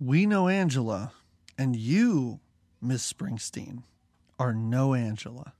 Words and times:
We 0.00 0.26
know 0.26 0.48
Angela, 0.48 1.12
and 1.56 1.76
you, 1.76 2.40
Miss 2.80 3.10
Springsteen, 3.10 3.82
are 4.38 4.52
no 4.52 4.94
Angela. 4.94 5.52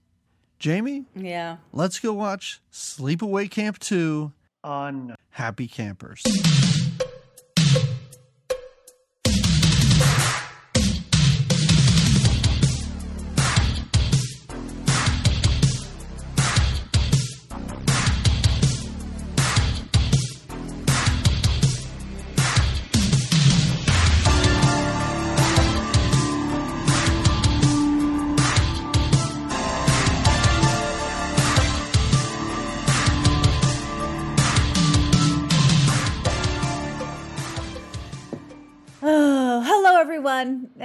Jamie, 0.59 1.05
Yeah. 1.15 1.59
let's 1.73 1.99
go 2.01 2.13
watch 2.13 2.61
Sleepaway 2.73 3.51
Camp 3.51 3.79
2 3.79 4.33
on 4.63 5.15
Happy 5.31 5.69
Campers. 5.69 6.23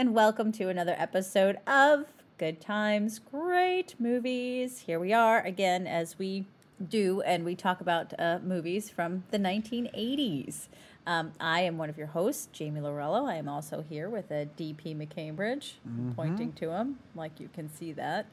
And 0.09 0.15
welcome 0.15 0.51
to 0.51 0.69
another 0.69 0.95
episode 0.97 1.59
of 1.67 2.05
Good 2.39 2.59
Times, 2.59 3.19
Great 3.19 3.93
Movies. 3.99 4.79
Here 4.79 4.99
we 4.99 5.13
are 5.13 5.39
again, 5.45 5.85
as 5.85 6.17
we 6.17 6.47
do, 6.83 7.21
and 7.21 7.45
we 7.45 7.53
talk 7.53 7.79
about 7.79 8.15
uh, 8.17 8.39
movies 8.41 8.89
from 8.89 9.23
the 9.29 9.37
1980s. 9.37 10.67
Um, 11.05 11.33
I 11.39 11.61
am 11.61 11.77
one 11.77 11.91
of 11.91 11.97
your 11.99 12.07
hosts, 12.07 12.49
Jamie 12.51 12.81
Lorello. 12.81 13.29
I 13.29 13.35
am 13.35 13.47
also 13.47 13.85
here 13.87 14.09
with 14.09 14.31
a 14.31 14.47
DP 14.57 14.97
McCambridge, 14.97 15.73
pointing 16.15 16.53
to 16.53 16.71
him, 16.71 16.97
like 17.13 17.39
you 17.39 17.47
can 17.53 17.71
see 17.71 17.91
that. 17.91 18.25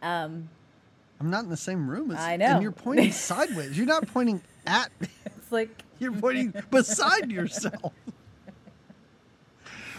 Um, 0.00 0.48
I'm 1.18 1.30
not 1.30 1.42
in 1.42 1.50
the 1.50 1.56
same 1.56 1.90
room 1.90 2.12
as 2.12 2.20
I 2.20 2.36
know. 2.36 2.46
And 2.46 2.62
you're 2.62 2.70
pointing 2.70 3.10
sideways. 3.12 3.76
You're 3.76 3.86
not 3.86 4.06
pointing 4.06 4.40
at 4.68 4.92
me. 5.00 5.08
it's 5.26 5.50
like 5.50 5.82
You're 5.98 6.12
pointing 6.12 6.54
beside 6.70 7.32
yourself. 7.32 7.92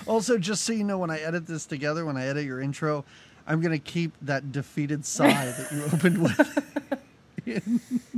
Also, 0.09 0.37
just 0.39 0.63
so 0.63 0.73
you 0.73 0.83
know, 0.83 0.97
when 0.97 1.11
I 1.11 1.19
edit 1.19 1.45
this 1.45 1.65
together, 1.65 2.03
when 2.05 2.17
I 2.17 2.25
edit 2.25 2.43
your 2.43 2.59
intro, 2.59 3.05
I'm 3.47 3.61
going 3.61 3.71
to 3.71 3.79
keep 3.79 4.11
that 4.23 4.51
defeated 4.51 5.05
sigh 5.05 5.45
that 5.45 5.71
you 5.71 5.83
opened 5.93 6.21
with. 6.23 7.69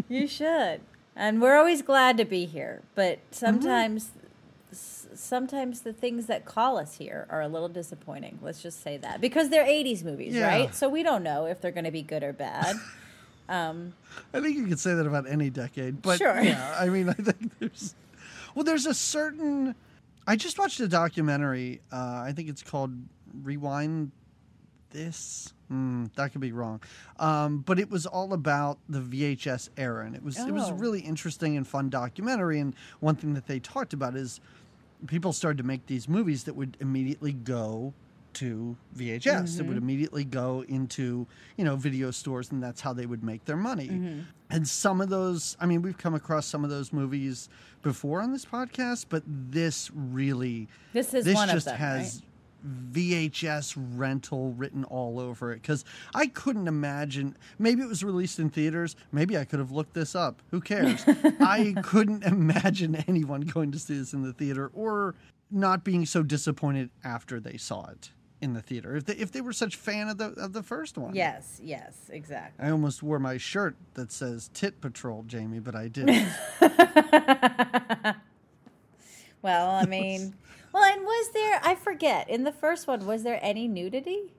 You 0.09 0.27
should. 0.27 0.81
And 1.15 1.41
we're 1.41 1.57
always 1.57 1.81
glad 1.81 2.17
to 2.17 2.25
be 2.25 2.45
here, 2.45 2.81
but 2.95 3.19
sometimes 3.31 4.11
s- 4.71 5.07
sometimes 5.13 5.81
the 5.81 5.91
things 5.93 6.27
that 6.27 6.45
call 6.45 6.77
us 6.77 6.97
here 6.97 7.27
are 7.29 7.41
a 7.41 7.47
little 7.49 7.67
disappointing. 7.69 8.39
Let's 8.41 8.61
just 8.61 8.81
say 8.81 8.97
that. 8.97 9.19
Because 9.19 9.49
they're 9.49 9.65
80s 9.65 10.03
movies, 10.03 10.33
Yeah. 10.33 10.47
right? 10.47 10.73
So 10.73 10.87
we 10.89 11.03
don't 11.03 11.23
know 11.23 11.45
if 11.45 11.59
they're 11.61 11.71
going 11.71 11.83
to 11.85 11.91
be 11.91 12.01
good 12.01 12.23
or 12.23 12.33
bad. 12.33 12.75
Um, 13.49 13.91
I 14.33 14.39
think 14.39 14.55
you 14.55 14.65
could 14.65 14.79
say 14.79 14.93
that 14.93 15.05
about 15.05 15.27
any 15.27 15.49
decade. 15.49 16.01
But 16.01 16.19
Sure. 16.19 16.39
yeah, 16.39 16.73
I 16.79 16.87
mean, 16.87 17.09
I 17.09 17.13
think 17.13 17.51
there's. 17.59 17.95
Well, 18.55 18.63
there's 18.63 18.85
a 18.85 18.93
certain. 18.93 19.75
I 20.31 20.37
just 20.37 20.57
watched 20.57 20.79
a 20.79 20.87
documentary. 20.87 21.81
Uh, 21.91 22.23
I 22.25 22.31
think 22.33 22.47
it's 22.47 22.63
called 22.63 22.93
Rewind 23.43 24.11
This. 24.91 25.53
Hmm, 25.67 26.05
that 26.15 26.31
could 26.31 26.39
be 26.39 26.53
wrong. 26.53 26.79
Um, 27.19 27.57
but 27.59 27.77
it 27.79 27.89
was 27.91 28.05
all 28.05 28.31
about 28.31 28.77
the 28.87 29.01
VHS 29.01 29.67
era. 29.75 30.05
And 30.05 30.15
it 30.15 30.23
was, 30.23 30.39
it 30.39 30.49
was 30.53 30.69
a 30.69 30.71
Oh. 30.71 30.75
really 30.77 31.01
interesting 31.01 31.57
and 31.57 31.67
fun 31.67 31.89
documentary. 31.89 32.61
And 32.61 32.73
one 33.01 33.15
thing 33.17 33.33
that 33.33 33.47
they 33.47 33.59
talked 33.59 33.91
about 33.91 34.15
is 34.15 34.39
people 35.07 35.33
started 35.33 35.57
to 35.57 35.63
make 35.65 35.87
these 35.87 36.07
movies 36.07 36.45
that 36.45 36.55
would 36.55 36.77
immediately 36.79 37.33
go 37.33 37.93
to 38.35 38.75
VHS. 38.95 39.59
It 39.59 39.63
would 39.63 39.69
mm-hmm. 39.69 39.77
immediately 39.77 40.23
go 40.23 40.63
into, 40.67 41.27
you 41.57 41.65
know, 41.65 41.75
video 41.75 42.11
stores 42.11 42.51
and 42.51 42.61
that's 42.61 42.81
how 42.81 42.93
they 42.93 43.05
would 43.05 43.23
make 43.23 43.45
their 43.45 43.57
money. 43.57 43.87
Mm-hmm. 43.87 44.19
And 44.49 44.67
some 44.67 45.01
of 45.01 45.09
those, 45.09 45.55
I 45.59 45.65
mean, 45.65 45.81
we've 45.81 45.97
come 45.97 46.13
across 46.13 46.45
some 46.45 46.63
of 46.63 46.69
those 46.69 46.91
movies 46.91 47.49
before 47.81 48.21
on 48.21 48.31
this 48.31 48.45
podcast, 48.45 49.05
but 49.09 49.23
this 49.25 49.89
really 49.93 50.67
this 50.93 51.13
is 51.13 51.25
this 51.25 51.35
one 51.35 51.49
just 51.49 51.67
of 51.67 51.73
them, 51.73 51.79
has 51.79 52.21
VHS 52.91 53.75
rental 53.95 54.51
written 54.51 54.83
all 54.83 55.19
over 55.19 55.51
it 55.51 55.61
because 55.61 55.83
I 56.13 56.27
couldn't 56.27 56.67
imagine. 56.67 57.35
Maybe 57.57 57.81
it 57.81 57.87
was 57.87 58.03
released 58.03 58.39
in 58.39 58.49
theaters. 58.49 58.95
Maybe 59.11 59.37
I 59.37 59.45
could 59.45 59.59
have 59.59 59.71
looked 59.71 59.93
this 59.93 60.15
up. 60.15 60.41
Who 60.51 60.61
cares? 60.61 61.03
I 61.39 61.73
couldn't 61.83 62.23
imagine 62.23 63.03
anyone 63.07 63.41
going 63.41 63.71
to 63.71 63.79
see 63.79 63.97
this 63.97 64.13
in 64.13 64.21
the 64.21 64.33
theater 64.33 64.69
or 64.73 65.15
not 65.49 65.83
being 65.83 66.05
so 66.05 66.23
disappointed 66.23 66.89
after 67.03 67.39
they 67.39 67.57
saw 67.57 67.87
it 67.87 68.11
in 68.41 68.53
the 68.53 68.61
theater. 68.61 68.95
If 68.95 69.05
they, 69.05 69.13
if 69.13 69.31
they 69.31 69.41
were 69.41 69.53
such 69.53 69.75
fan 69.75 70.09
of 70.09 70.17
the 70.17 70.31
of 70.31 70.53
the 70.53 70.63
first 70.63 70.97
one. 70.97 71.15
Yes, 71.15 71.59
yes, 71.63 71.95
exactly. 72.09 72.65
I 72.65 72.71
almost 72.71 73.01
wore 73.03 73.19
my 73.19 73.37
shirt 73.37 73.75
that 73.93 74.11
says 74.11 74.49
"Tit 74.53 74.81
Patrol," 74.81 75.23
Jamie, 75.27 75.59
but 75.59 75.75
I 75.75 75.87
didn't. 75.87 76.27
Well, 79.41 79.71
I 79.71 79.85
mean, 79.87 80.35
well, 80.73 80.83
and 80.83 81.01
was 81.03 81.29
there, 81.33 81.59
I 81.63 81.75
forget, 81.75 82.29
in 82.29 82.43
the 82.43 82.51
first 82.51 82.87
one, 82.87 83.05
was 83.05 83.23
there 83.23 83.39
any 83.41 83.67
nudity? 83.67 84.33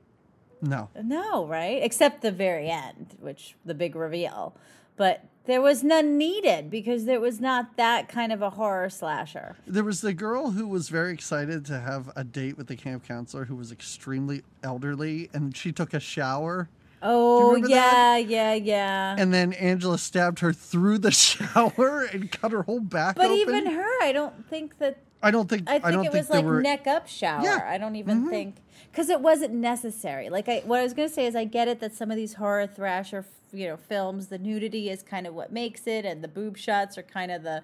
no. 0.61 0.91
No, 1.03 1.45
right? 1.47 1.83
Except 1.83 2.23
the 2.23 2.31
very 2.31 2.69
end, 2.71 3.17
which 3.19 3.57
the 3.65 3.75
big 3.75 3.97
reveal. 3.97 4.55
But 4.97 5.25
there 5.47 5.61
was 5.61 5.83
none 5.83 6.17
needed 6.19 6.71
because 6.71 7.05
there 7.05 7.21
was 7.21 7.41
not 7.41 7.77
that 7.77 8.09
kind 8.09 8.33
of 8.33 8.43
a 8.43 8.51
horror 8.51 8.89
slasher. 8.91 9.57
There 9.67 9.85
was 9.85 10.01
the 10.01 10.13
girl 10.15 10.51
who 10.53 10.69
was 10.69 10.89
very 10.89 11.13
excited 11.13 11.65
to 11.67 11.81
have 11.81 12.11
a 12.17 12.25
date 12.25 12.57
with 12.57 12.69
the 12.69 12.77
camp 12.77 13.07
counselor 13.07 13.45
who 13.47 13.57
was 13.57 13.73
extremely 13.73 14.43
elderly 14.63 15.29
and 15.33 15.57
she 15.57 15.73
took 15.73 15.93
a 15.95 16.01
shower. 16.01 16.69
Oh, 17.05 17.57
yeah, 17.57 17.67
that? 17.67 18.29
yeah, 18.29 18.55
yeah. 18.55 19.17
And 19.19 19.35
then 19.35 19.53
Angela 19.55 19.99
stabbed 19.99 20.39
her 20.39 20.53
through 20.53 20.99
the 20.99 21.11
shower 21.11 22.05
and 22.13 22.31
cut 22.31 22.53
her 22.53 22.63
whole 22.63 22.79
back 22.79 23.17
but 23.17 23.27
open. 23.27 23.39
even 23.39 23.67
her, 23.67 24.03
I 24.03 24.13
don't 24.13 24.49
think 24.49 24.79
that. 24.79 24.99
I 25.25 25.31
don't 25.33 25.49
think 25.49 25.69
I 25.69 25.79
think 25.81 25.85
don't 25.85 26.07
it 26.07 26.13
think 26.13 26.23
was 26.29 26.31
like 26.31 26.45
were, 26.45 26.61
neck 26.63 26.87
up 26.87 27.09
shower. 27.09 27.43
Yeah. 27.45 27.65
I 27.69 27.79
don't 27.79 27.97
even 27.97 28.27
Mhm. 28.27 28.31
think 28.31 28.57
because 28.91 29.09
it 29.09 29.21
wasn't 29.21 29.55
necessary. 29.55 30.29
Like 30.31 30.49
I, 30.49 30.63
what 30.65 30.81
I 30.81 30.83
was 30.83 30.95
going 30.95 31.09
to 31.09 31.15
say 31.15 31.27
is, 31.27 31.37
I 31.37 31.45
get 31.45 31.69
it 31.69 31.81
that 31.81 31.95
some 31.95 32.11
of 32.11 32.17
these 32.17 32.35
horror 32.35 32.67
thrasher, 32.67 33.25
you 33.53 33.67
know, 33.69 33.77
films, 33.77 34.29
the 34.29 34.39
nudity 34.39 34.91
is 34.91 35.03
kind 35.03 35.27
of 35.27 35.35
what 35.35 35.53
makes 35.53 35.87
it, 35.87 36.05
and 36.05 36.23
the 36.23 36.29
boob 36.29 36.57
shots 36.57 36.97
are 36.99 37.03
kind 37.03 37.31
of 37.31 37.43
the, 37.43 37.63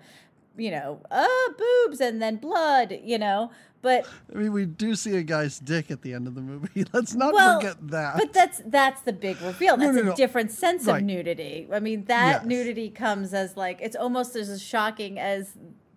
you 0.57 0.71
know, 0.71 1.01
uh, 1.11 1.27
boobs 1.59 2.01
and 2.01 2.21
then 2.21 2.37
blood, 2.37 2.99
you 3.03 3.19
know. 3.19 3.51
But 3.81 4.09
I 4.35 4.39
mean, 4.39 4.53
we 4.53 4.65
do 4.67 4.97
see 4.97 5.17
a 5.17 5.23
guy's 5.23 5.61
dick 5.61 5.91
at 5.93 6.03
the 6.03 6.13
end 6.13 6.27
of 6.27 6.35
the 6.35 6.41
movie. 6.41 6.85
Let's 6.93 7.15
not 7.15 7.33
well, 7.33 7.61
forget 7.61 7.77
that. 7.91 8.17
But 8.17 8.33
that's 8.33 8.61
that's 8.67 9.03
the 9.03 9.13
big 9.13 9.41
reveal. 9.41 9.77
No, 9.77 9.93
That's 9.93 10.05
no, 10.05 10.13
a 10.13 10.17
different 10.17 10.51
sense 10.51 10.87
Right. 10.87 10.99
of 10.99 11.05
nudity. 11.05 11.69
I 11.73 11.79
mean, 11.79 12.05
that 12.07 12.41
Yes. 12.43 12.45
nudity 12.45 12.91
comes 12.91 13.33
as 13.33 13.57
like 13.57 13.79
it's 13.81 13.95
almost 13.95 14.35
as 14.35 14.61
shocking 14.61 15.17
as 15.21 15.53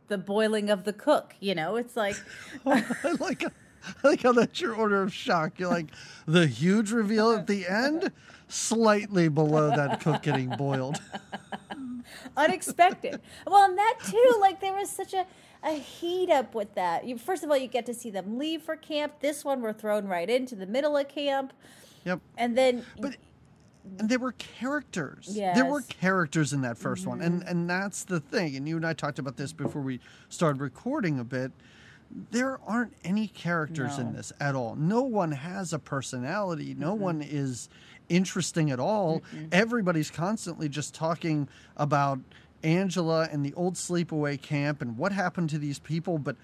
the 0.09 0.19
boiling 0.19 0.69
of 0.69 0.83
the 0.83 0.93
cook. 0.93 1.33
You 1.39 1.55
know, 1.55 1.75
it's 1.75 1.95
like 1.97 2.17
like 2.65 3.43
I 3.85 3.93
like 4.07 4.23
how 4.23 4.31
that's 4.33 4.59
your 4.61 4.73
order 4.75 5.01
of 5.01 5.13
shock. 5.13 5.59
You're 5.59 5.69
like 5.69 5.87
the 6.25 6.47
huge 6.47 6.91
reveal 6.91 7.31
at 7.31 7.47
the 7.47 7.67
end, 7.67 8.11
slightly 8.47 9.27
below 9.29 9.69
that 9.75 9.99
cook 10.01 10.23
getting 10.23 10.49
boiled. 10.49 11.01
unexpected. 12.37 13.21
well, 13.47 13.63
and 13.69 13.77
that 13.77 13.95
too, 14.05 14.37
like 14.39 14.59
there 14.61 14.73
was 14.73 14.89
such 14.89 15.13
a 15.13 15.25
a 15.63 15.73
heat 15.73 16.29
up 16.31 16.55
with 16.55 16.73
that. 16.75 17.05
You 17.05 17.17
first 17.17 17.43
of 17.43 17.49
all, 17.51 17.57
you 17.57 17.67
get 17.67 17.85
to 17.85 17.93
see 17.93 18.09
them 18.09 18.37
leave 18.37 18.63
for 18.63 18.75
camp. 18.75 19.19
This 19.19 19.45
one, 19.45 19.61
we're 19.61 19.73
thrown 19.73 20.07
right 20.07 20.29
into 20.29 20.55
the 20.55 20.65
middle 20.65 20.97
of 20.97 21.07
camp, 21.07 21.53
Yep. 22.05 22.19
and 22.37 22.57
then 22.57 22.83
But 22.99 23.17
and 23.99 24.09
there 24.09 24.19
were 24.19 24.33
characters. 24.33 25.27
There 25.35 25.65
were 25.65 25.81
Mm-hmm. 25.81 25.99
characters 25.99 26.53
in 26.53 26.61
that 26.61 26.77
1st 26.77 27.05
one, 27.07 27.21
and 27.21 27.43
and 27.43 27.69
that's 27.69 28.03
the 28.03 28.19
thing. 28.19 28.55
And 28.55 28.67
you 28.67 28.75
and 28.77 28.85
I 28.85 28.93
talked 28.93 29.19
about 29.19 29.37
this 29.37 29.53
before 29.53 29.81
we 29.81 29.99
started 30.29 30.61
recording 30.61 31.19
a 31.19 31.23
bit. 31.23 31.51
There 32.31 32.59
aren't 32.67 32.93
any 33.03 33.27
characters 33.27 33.97
in 33.97 34.13
this 34.13 34.33
at 34.39 34.55
all. 34.55 34.75
No 34.75 35.01
one 35.01 35.31
has 35.31 35.71
a 35.73 35.79
personality. 35.79 36.75
No 36.77 36.93
one 36.93 37.21
is 37.21 37.69
interesting 38.09 38.69
at 38.71 38.79
all. 38.79 39.21
Everybody's 39.51 40.11
constantly 40.11 40.67
just 40.69 40.93
talking 40.93 41.47
about 41.77 42.19
Angela 42.63 43.27
and 43.31 43.45
the 43.45 43.53
old 43.53 43.75
sleepaway 43.75 44.41
camp 44.41 44.81
and 44.81 44.97
what 44.97 45.11
happened 45.11 45.49
to 45.51 45.57
these 45.57 45.79
people, 45.79 46.17
but 46.17 46.35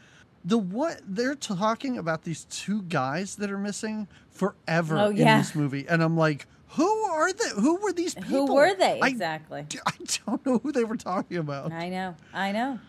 the 0.45 0.57
what 0.57 1.01
they're 1.05 1.35
talking 1.35 1.97
about 1.97 2.23
these 2.23 2.45
two 2.45 2.81
guys 2.83 3.35
that 3.35 3.51
are 3.51 3.57
missing 3.57 4.07
forever 4.29 4.97
Oh, 4.97 5.09
in 5.09 5.17
this 5.17 5.53
movie, 5.53 5.85
and 5.89 6.01
I'm 6.01 6.15
like, 6.17 6.47
who 6.69 6.87
are 7.09 7.31
they? 7.33 7.49
Who 7.55 7.75
were 7.81 7.91
these 7.91 8.15
people? 8.15 8.47
who 8.47 8.53
were 8.55 8.73
they 8.75 8.99
I- 9.01 9.07
exactly? 9.09 9.65
I 9.85 9.91
don't 10.25 10.45
know 10.45 10.59
who 10.59 10.71
they 10.71 10.85
were 10.85 10.95
talking 10.97 11.37
about. 11.37 11.71
I 11.73 11.89
know, 11.89 12.15
I 12.33 12.51
know. 12.51 12.79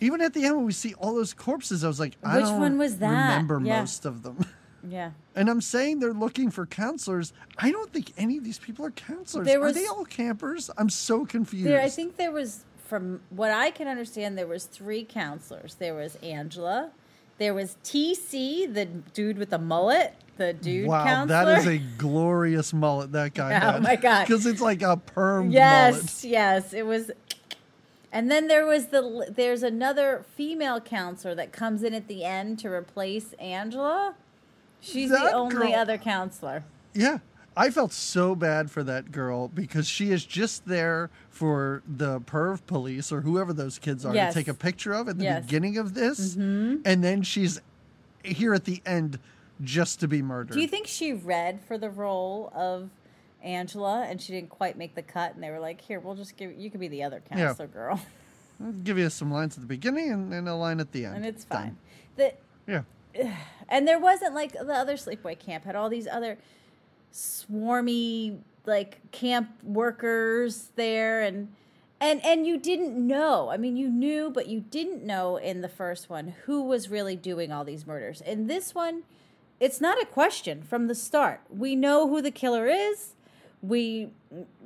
Even 0.00 0.20
at 0.20 0.32
the 0.34 0.44
end 0.44 0.56
when 0.56 0.64
we 0.66 0.72
see 0.72 0.94
all 0.94 1.14
those 1.14 1.32
corpses, 1.34 1.84
I 1.84 1.88
was 1.88 2.00
like, 2.00 2.16
I 2.24 2.36
Which 2.36 2.44
don't 2.46 2.60
one 2.60 2.78
was 2.78 2.96
that? 2.98 3.08
remember 3.44 3.60
Yeah. 3.62 3.80
most 3.80 4.04
of 4.06 4.22
them. 4.22 4.44
Yeah. 4.88 5.10
And 5.36 5.50
I'm 5.50 5.60
saying 5.60 5.98
they're 6.00 6.14
looking 6.14 6.50
for 6.50 6.64
counselors. 6.64 7.34
I 7.58 7.70
don't 7.70 7.92
think 7.92 8.14
any 8.16 8.38
of 8.38 8.44
these 8.44 8.58
people 8.58 8.86
are 8.86 8.90
counselors. 8.90 9.46
There 9.46 9.60
are 9.60 9.64
was- 9.66 9.74
they 9.74 9.84
all 9.84 10.06
campers? 10.06 10.70
I'm 10.78 10.88
so 10.88 11.26
confused. 11.26 11.66
There, 11.66 11.82
I 11.82 11.90
think 11.90 12.16
there 12.16 12.32
was, 12.32 12.64
from 12.86 13.20
what 13.28 13.50
I 13.50 13.72
can 13.72 13.88
understand, 13.88 14.38
there 14.38 14.46
was 14.46 14.64
three 14.64 15.04
counselors. 15.04 15.74
There 15.74 15.94
was 15.94 16.16
Angela, 16.22 16.92
There 17.36 17.52
was 17.52 17.76
TC, 17.84 18.72
the 18.72 18.86
dude 18.86 19.36
with 19.36 19.50
the 19.50 19.58
mullet, 19.58 20.14
the 20.38 20.54
dude 20.54 20.88
wow, 20.88 21.04
counselor. 21.04 21.44
that 21.44 21.58
is 21.58 21.66
a 21.66 21.76
glorious 21.98 22.72
mullet 22.72 23.12
that 23.12 23.34
guy 23.34 23.54
Oh 23.62 23.72
had. 23.72 23.82
my 23.82 23.96
God. 23.96 24.26
Because 24.26 24.46
it's 24.46 24.62
like 24.62 24.80
a 24.80 24.96
perm 24.96 25.50
yes, 25.50 25.92
mullet. 25.94 26.24
yes, 26.24 26.72
it 26.72 26.86
was. 26.86 27.10
And 28.12 28.30
then 28.30 28.48
there 28.48 28.66
was 28.66 28.86
the 28.86 29.32
there's 29.34 29.62
another 29.62 30.24
female 30.34 30.80
counselor 30.80 31.34
that 31.36 31.52
comes 31.52 31.82
in 31.82 31.94
at 31.94 32.08
the 32.08 32.24
end 32.24 32.58
to 32.60 32.68
replace 32.68 33.32
Angela. 33.34 34.14
She's 34.80 35.10
the 35.10 35.32
only 35.32 35.68
girl- 35.70 35.74
other 35.74 35.98
counselor. 35.98 36.64
Yeah. 36.94 37.18
I 37.56 37.70
felt 37.70 37.92
so 37.92 38.34
bad 38.34 38.70
for 38.70 38.82
that 38.84 39.10
girl 39.12 39.48
because 39.48 39.86
she 39.86 40.10
is 40.12 40.24
just 40.24 40.66
there 40.66 41.10
for 41.28 41.82
the 41.86 42.20
perv 42.20 42.64
police 42.66 43.12
or 43.12 43.20
whoever 43.20 43.52
those 43.52 43.78
kids 43.78 44.04
are 44.06 44.14
Yes. 44.14 44.32
to 44.32 44.40
take 44.40 44.48
a 44.48 44.54
picture 44.54 44.92
of 44.94 45.08
at 45.08 45.18
the 45.18 45.24
Yes. 45.24 45.44
beginning 45.44 45.76
of 45.76 45.94
this. 45.94 46.36
Mhm. 46.36 46.80
And 46.84 47.04
then 47.04 47.22
she's 47.22 47.60
here 48.24 48.54
at 48.54 48.64
the 48.64 48.80
end 48.86 49.18
just 49.62 50.00
to 50.00 50.08
be 50.08 50.22
murdered. 50.22 50.54
Do 50.54 50.60
you 50.60 50.68
think 50.68 50.86
she 50.86 51.12
read 51.12 51.60
for 51.60 51.76
the 51.76 51.90
role 51.90 52.50
of 52.54 52.88
Angela 53.42 54.04
and 54.08 54.20
she 54.20 54.32
didn't 54.32 54.50
quite 54.50 54.76
make 54.76 54.94
the 54.94 55.02
cut 55.02 55.34
and 55.34 55.42
they 55.42 55.50
were 55.50 55.58
like, 55.60 55.80
"Here, 55.80 56.00
we'll 56.00 56.14
just 56.14 56.36
give 56.36 56.58
you 56.58 56.70
could 56.70 56.80
be 56.80 56.88
the 56.88 57.02
other 57.02 57.22
Yeah. 57.30 57.36
counselor 57.48 57.68
girl." 57.68 58.00
I'll 58.62 58.72
give 58.72 58.98
you 58.98 59.08
some 59.08 59.30
lines 59.32 59.56
at 59.56 59.62
the 59.62 59.66
beginning 59.66 60.10
and, 60.10 60.32
and 60.34 60.46
a 60.48 60.54
line 60.54 60.80
at 60.80 60.92
the 60.92 61.06
end. 61.06 61.16
and 61.16 61.26
it's 61.26 61.44
fine. 61.44 61.76
The 62.16 62.34
Yeah. 62.66 62.82
and 63.68 63.88
there 63.88 63.98
wasn't 63.98 64.34
like 64.34 64.52
the 64.52 64.72
other 64.74 64.94
sleepaway 64.94 65.38
camp 65.38 65.64
had 65.64 65.74
all 65.76 65.88
these 65.88 66.06
other 66.06 66.36
swarmy 67.12 68.38
like 68.66 69.10
camp 69.10 69.50
workers 69.64 70.70
there 70.76 71.22
and 71.22 71.48
and 72.00 72.24
and 72.24 72.46
you 72.46 72.56
didn't 72.58 72.94
know 72.94 73.50
i 73.50 73.56
mean 73.56 73.76
you 73.76 73.88
knew 73.88 74.30
but 74.30 74.46
you 74.46 74.60
didn't 74.60 75.04
know 75.04 75.36
in 75.36 75.60
the 75.60 75.68
first 75.68 76.08
one 76.08 76.34
who 76.44 76.62
was 76.62 76.88
really 76.88 77.16
doing 77.16 77.50
all 77.50 77.64
these 77.64 77.86
murders 77.86 78.20
in 78.20 78.46
this 78.46 78.74
one 78.74 79.02
it's 79.58 79.80
not 79.80 80.00
a 80.00 80.06
question 80.06 80.62
from 80.62 80.86
the 80.86 80.94
start 80.94 81.40
we 81.50 81.74
know 81.74 82.08
who 82.08 82.22
the 82.22 82.30
killer 82.30 82.66
is 82.66 83.14
we 83.62 84.08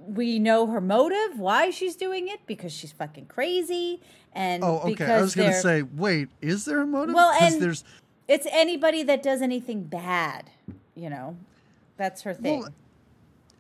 we 0.07 0.39
know 0.39 0.67
her 0.67 0.81
motive 0.81 1.39
why 1.39 1.71
she's 1.71 1.97
doing 1.97 2.29
it 2.29 2.41
because 2.47 2.73
she's 2.73 2.93
fucking 2.93 3.27
crazy 3.27 4.01
and 4.33 4.63
Oh, 4.63 4.81
okay. 4.81 5.05
I 5.05 5.21
was 5.21 5.35
going 5.35 5.51
to 5.53 5.61
say, 5.61 5.83
wait, 5.83 6.29
is 6.41 6.65
there 6.65 6.81
a 6.81 6.87
motive? 6.87 7.15
well 7.15 7.33
and- 7.41 7.61
there's 7.61 7.85
it's 8.27 8.47
anybody 8.51 9.03
that 9.03 9.23
does 9.23 9.43
anything 9.43 9.83
bad, 9.83 10.49
you 10.95 11.11
know. 11.11 11.37
That's 11.99 12.23
her 12.23 12.33
thing. 12.33 12.61
Well, 12.61 12.71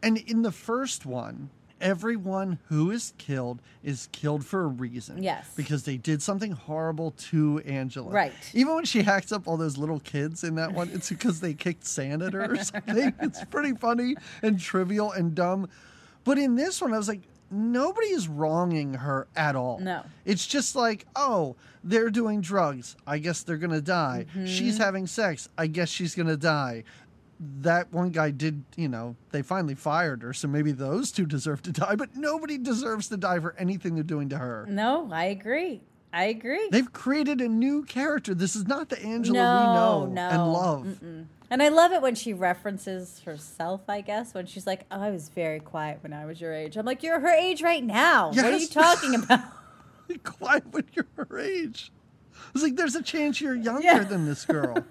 and 0.03 0.17
in 0.17 0.41
the 0.43 0.51
first 0.53 1.05
one, 1.05 1.51
everyone 1.81 2.59
who 2.67 2.91
is 2.91 3.13
killed 3.19 3.61
is 3.83 4.09
killed 4.13 4.45
for 4.45 4.63
a 4.65 4.67
reason. 4.67 5.23
Yes. 5.23 5.51
Because 5.57 5.85
they 5.85 5.97
did 5.97 6.23
something 6.23 6.53
horrible 6.53 7.13
to 7.13 7.61
Angela. 7.67 8.11
Right. 8.11 8.33
Even 8.55 8.75
when 8.75 8.85
she 8.85 9.03
hacks 9.03 9.33
up 9.33 9.47
all 9.47 9.57
those 9.57 9.77
little 9.77 10.01
kids 10.01 10.45
in 10.45 10.55
that 10.57 10.73
one, 10.73 10.91
it's 10.93 11.09
because 11.09 11.41
they 11.41 11.55
kicked 11.55 11.87
sand 11.87 12.23
at 12.23 12.33
her 12.33 12.53
or 12.53 12.57
something. 12.65 13.13
it's 13.21 13.45
pretty 13.47 13.75
funny 13.75 14.17
and 14.43 14.59
trivial 14.61 15.13
and 15.13 15.35
dumb. 15.35 15.69
But 16.25 16.39
in 16.39 16.55
this 16.55 16.81
one, 16.81 16.95
I 16.95 16.99
was 16.99 17.09
like, 17.09 17.23
nobody 17.51 18.09
is 18.09 18.29
wronging 18.29 18.95
her 18.95 19.27
at 19.37 19.55
all. 19.57 19.79
No. 19.79 20.03
It's 20.25 20.47
just 20.47 20.75
like, 20.75 21.07
oh, 21.15 21.57
they're 21.83 22.11
doing 22.11 22.41
drugs. 22.41 22.97
I 23.07 23.19
guess 23.19 23.43
they're 23.43 23.59
going 23.59 23.73
to 23.73 23.83
die. 23.83 24.27
Mm-hmm. 24.31 24.47
She's 24.47 24.79
having 24.79 25.07
sex. 25.07 25.49
I 25.59 25.67
guess 25.67 25.89
she's 25.91 26.15
going 26.15 26.29
to 26.29 26.37
die. 26.37 26.85
That 27.41 27.93
one 27.93 28.11
guy 28.11 28.31
did, 28.31 28.65
you 28.77 28.89
know, 28.89 29.17
they 29.33 29.43
finally 29.43 29.75
fired 29.75 30.23
her, 30.23 30.33
so 30.33 30.47
maybe 30.49 30.73
those 30.73 31.11
two 31.13 31.27
deserve 31.27 31.63
to 31.63 31.73
die, 31.85 31.97
but 31.97 32.17
nobody 32.17 32.59
deserves 32.59 33.09
to 33.09 33.17
die 33.17 33.41
for 33.41 33.55
anything 33.59 33.95
they're 33.95 34.05
doing 34.05 34.29
to 34.31 34.39
her. 34.39 34.67
no, 34.69 35.09
I 35.13 35.25
agree. 35.25 35.81
I 36.13 36.27
agree. 36.27 36.69
They've 36.71 36.93
created 36.93 37.41
a 37.41 37.49
new 37.49 37.83
character. 37.83 38.35
This 38.35 38.55
is 38.55 38.69
not 38.69 38.89
the 38.89 39.03
Angela 39.03 39.35
no, 39.37 40.07
we 40.07 40.15
know 40.15 40.15
no. 40.15 40.29
and 40.29 40.53
love. 40.53 40.87
Mm-mm. 41.05 41.25
And 41.51 41.61
I 41.61 41.69
love 41.71 41.91
it 41.91 42.03
when 42.03 42.15
she 42.15 42.33
references 42.33 43.21
herself, 43.25 43.81
I 43.89 44.01
guess, 44.01 44.33
when 44.33 44.47
she's 44.47 44.65
like, 44.65 44.87
oh, 44.93 45.01
I 45.01 45.11
was 45.11 45.29
very 45.29 45.59
quiet 45.59 45.99
when 46.05 46.13
I 46.13 46.25
was 46.25 46.41
your 46.41 46.55
age. 46.55 46.77
I'm 46.77 46.87
like, 46.87 47.03
you're 47.03 47.19
her 47.19 47.29
age 47.35 47.63
right 47.63 47.83
now. 47.83 48.29
What 48.29 48.45
are 48.45 48.57
you 48.57 48.69
talking 48.69 49.15
about? 49.25 49.41
Quiet 50.23 50.65
when 50.71 50.85
you're 50.93 51.07
her 51.17 51.39
age. 51.41 51.91
It's 52.55 52.63
like 52.63 52.77
there's 52.77 52.95
a 52.95 53.03
chance 53.03 53.41
you're 53.41 53.55
younger 53.57 53.83
Yeah. 53.83 54.05
than 54.05 54.25
this 54.27 54.45
girl. 54.45 54.85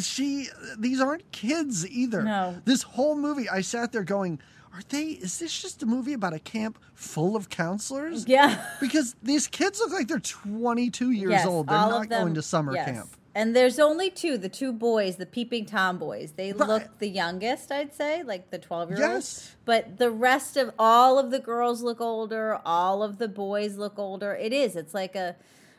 She, 0.00 0.48
these 0.78 1.00
aren't 1.00 1.30
kids 1.32 1.86
either. 1.88 2.22
No. 2.22 2.56
This 2.64 2.82
whole 2.82 3.16
movie, 3.16 3.48
I 3.48 3.60
sat 3.60 3.92
there 3.92 4.04
going, 4.04 4.40
"Are 4.72 4.80
they? 4.88 5.04
Is 5.04 5.38
this 5.38 5.60
just 5.60 5.82
a 5.82 5.86
movie 5.86 6.12
about 6.12 6.32
a 6.34 6.38
camp 6.38 6.78
full 6.94 7.36
of 7.36 7.48
counselors?" 7.48 8.26
yeah. 8.26 8.64
Because 8.80 9.14
these 9.22 9.46
kids 9.48 9.78
look 9.80 9.92
like 9.92 10.08
they're 10.08 10.18
22 10.18 11.10
years 11.10 11.30
Yes, 11.30 11.46
old. 11.46 11.66
They're 11.68 11.76
not 11.76 12.08
going 12.08 12.34
to 12.34 12.42
summer 12.42 12.74
yes. 12.74 12.88
camp. 12.90 13.08
And 13.34 13.56
there's 13.56 13.78
only 13.78 14.10
two, 14.10 14.36
the 14.36 14.50
two 14.50 14.74
boys, 14.74 15.16
the 15.16 15.24
peeping 15.24 15.64
tomboys. 15.64 16.32
They 16.32 16.52
Right. 16.52 16.68
look 16.68 16.98
the 16.98 17.08
youngest, 17.08 17.72
I'd 17.72 17.94
say, 17.94 18.22
like 18.22 18.50
the 18.50 18.58
12 18.58 18.90
year 18.90 18.98
olds. 19.02 19.14
Yes. 19.14 19.56
But 19.64 19.96
the 19.96 20.10
rest 20.10 20.58
of 20.58 20.70
all 20.78 21.18
of 21.18 21.30
the 21.30 21.38
girls 21.38 21.82
look 21.82 21.98
older, 21.98 22.60
all 22.66 23.02
of 23.02 23.16
the 23.16 23.28
boys 23.28 23.78
look 23.78 23.98
older. 23.98 24.34
It 24.34 24.52
is. 24.52 24.76
It's 24.76 24.92
like 24.92 25.16
a 25.16 25.36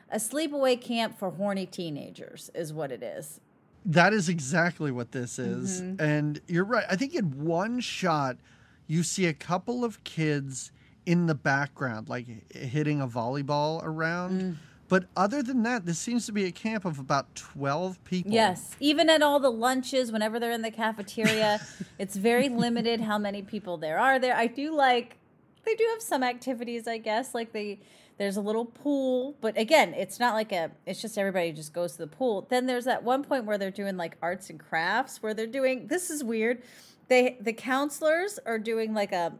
a 0.10 0.18
sleepaway 0.18 0.80
camp 0.80 1.18
for 1.18 1.32
horny 1.32 1.66
teenagers 1.66 2.52
is 2.54 2.72
what 2.72 2.92
it 2.92 3.02
is. 3.02 3.40
That 3.86 4.14
is 4.14 4.30
exactly 4.30 4.92
what 4.92 5.12
this 5.12 5.40
is. 5.40 5.82
Mm-hmm. 5.82 6.02
And 6.02 6.42
you're 6.48 6.64
right. 6.64 6.86
I 6.90 6.96
think 6.96 7.16
in 7.16 7.44
one 7.44 7.80
shot, 7.80 8.38
you 8.88 9.04
see 9.04 9.26
a 9.26 9.34
couple 9.34 9.84
of 9.84 10.04
kids 10.04 10.72
in 11.06 11.26
the 11.26 11.36
background, 11.36 12.10
like 12.10 12.54
hitting 12.54 13.02
a 13.02 13.08
volleyball 13.08 13.82
around. 13.84 14.42
Mm. 14.42 14.58
But 14.88 15.06
other 15.18 15.42
than 15.42 15.64
that, 15.64 15.86
this 15.86 15.98
seems 15.98 16.26
to 16.28 16.32
be 16.32 16.46
a 16.46 16.52
camp 16.52 16.86
of 16.86 17.00
about 17.00 17.34
12 17.36 18.04
people. 18.04 18.32
Yes. 18.32 18.76
Even 18.80 19.10
at 19.10 19.22
all 19.22 19.40
the 19.40 19.52
lunches, 19.52 20.12
whenever 20.12 20.40
they're 20.40 20.52
in 20.52 20.62
the 20.62 20.72
cafeteria, 20.72 21.60
it's 22.00 22.16
very 22.16 22.50
limited 22.50 23.02
how 23.02 23.18
many 23.18 23.42
people 23.42 23.78
there 23.78 23.98
are 23.98 24.20
there. 24.20 24.36
I 24.36 24.48
do 24.48 24.76
like 24.76 25.18
they 25.66 25.76
do 25.76 25.88
have 25.94 26.02
some 26.02 26.24
activities, 26.24 26.88
I 26.88 26.98
guess. 26.98 27.34
Like 27.34 27.54
they 27.54 27.80
there's 28.24 28.38
a 28.38 28.42
little 28.42 28.64
pool, 28.66 29.36
but 29.42 29.58
again, 29.58 29.94
it's 29.94 30.18
not 30.18 30.34
like 30.34 30.54
a 30.54 30.72
it's 30.86 31.02
just 31.02 31.18
everybody 31.18 31.52
just 31.52 31.74
goes 31.74 31.92
to 31.94 31.98
the 32.00 32.08
pool. 32.08 32.48
Then 32.50 32.66
there's 32.66 32.86
that 32.86 33.04
one 33.04 33.24
point 33.24 33.44
where 33.44 33.58
they're 33.58 33.70
doing 33.70 33.98
like 33.98 34.16
arts 34.22 34.50
and 34.50 34.58
crafts 34.60 35.22
where 35.22 35.34
they're 35.34 35.46
doing 35.46 35.88
this 35.88 36.10
is 36.10 36.24
weird. 36.24 36.62
They 37.10 37.38
the 37.42 37.52
counselors 37.54 38.40
are 38.46 38.58
doing 38.58 38.94
like 38.94 39.12
a 39.12 39.34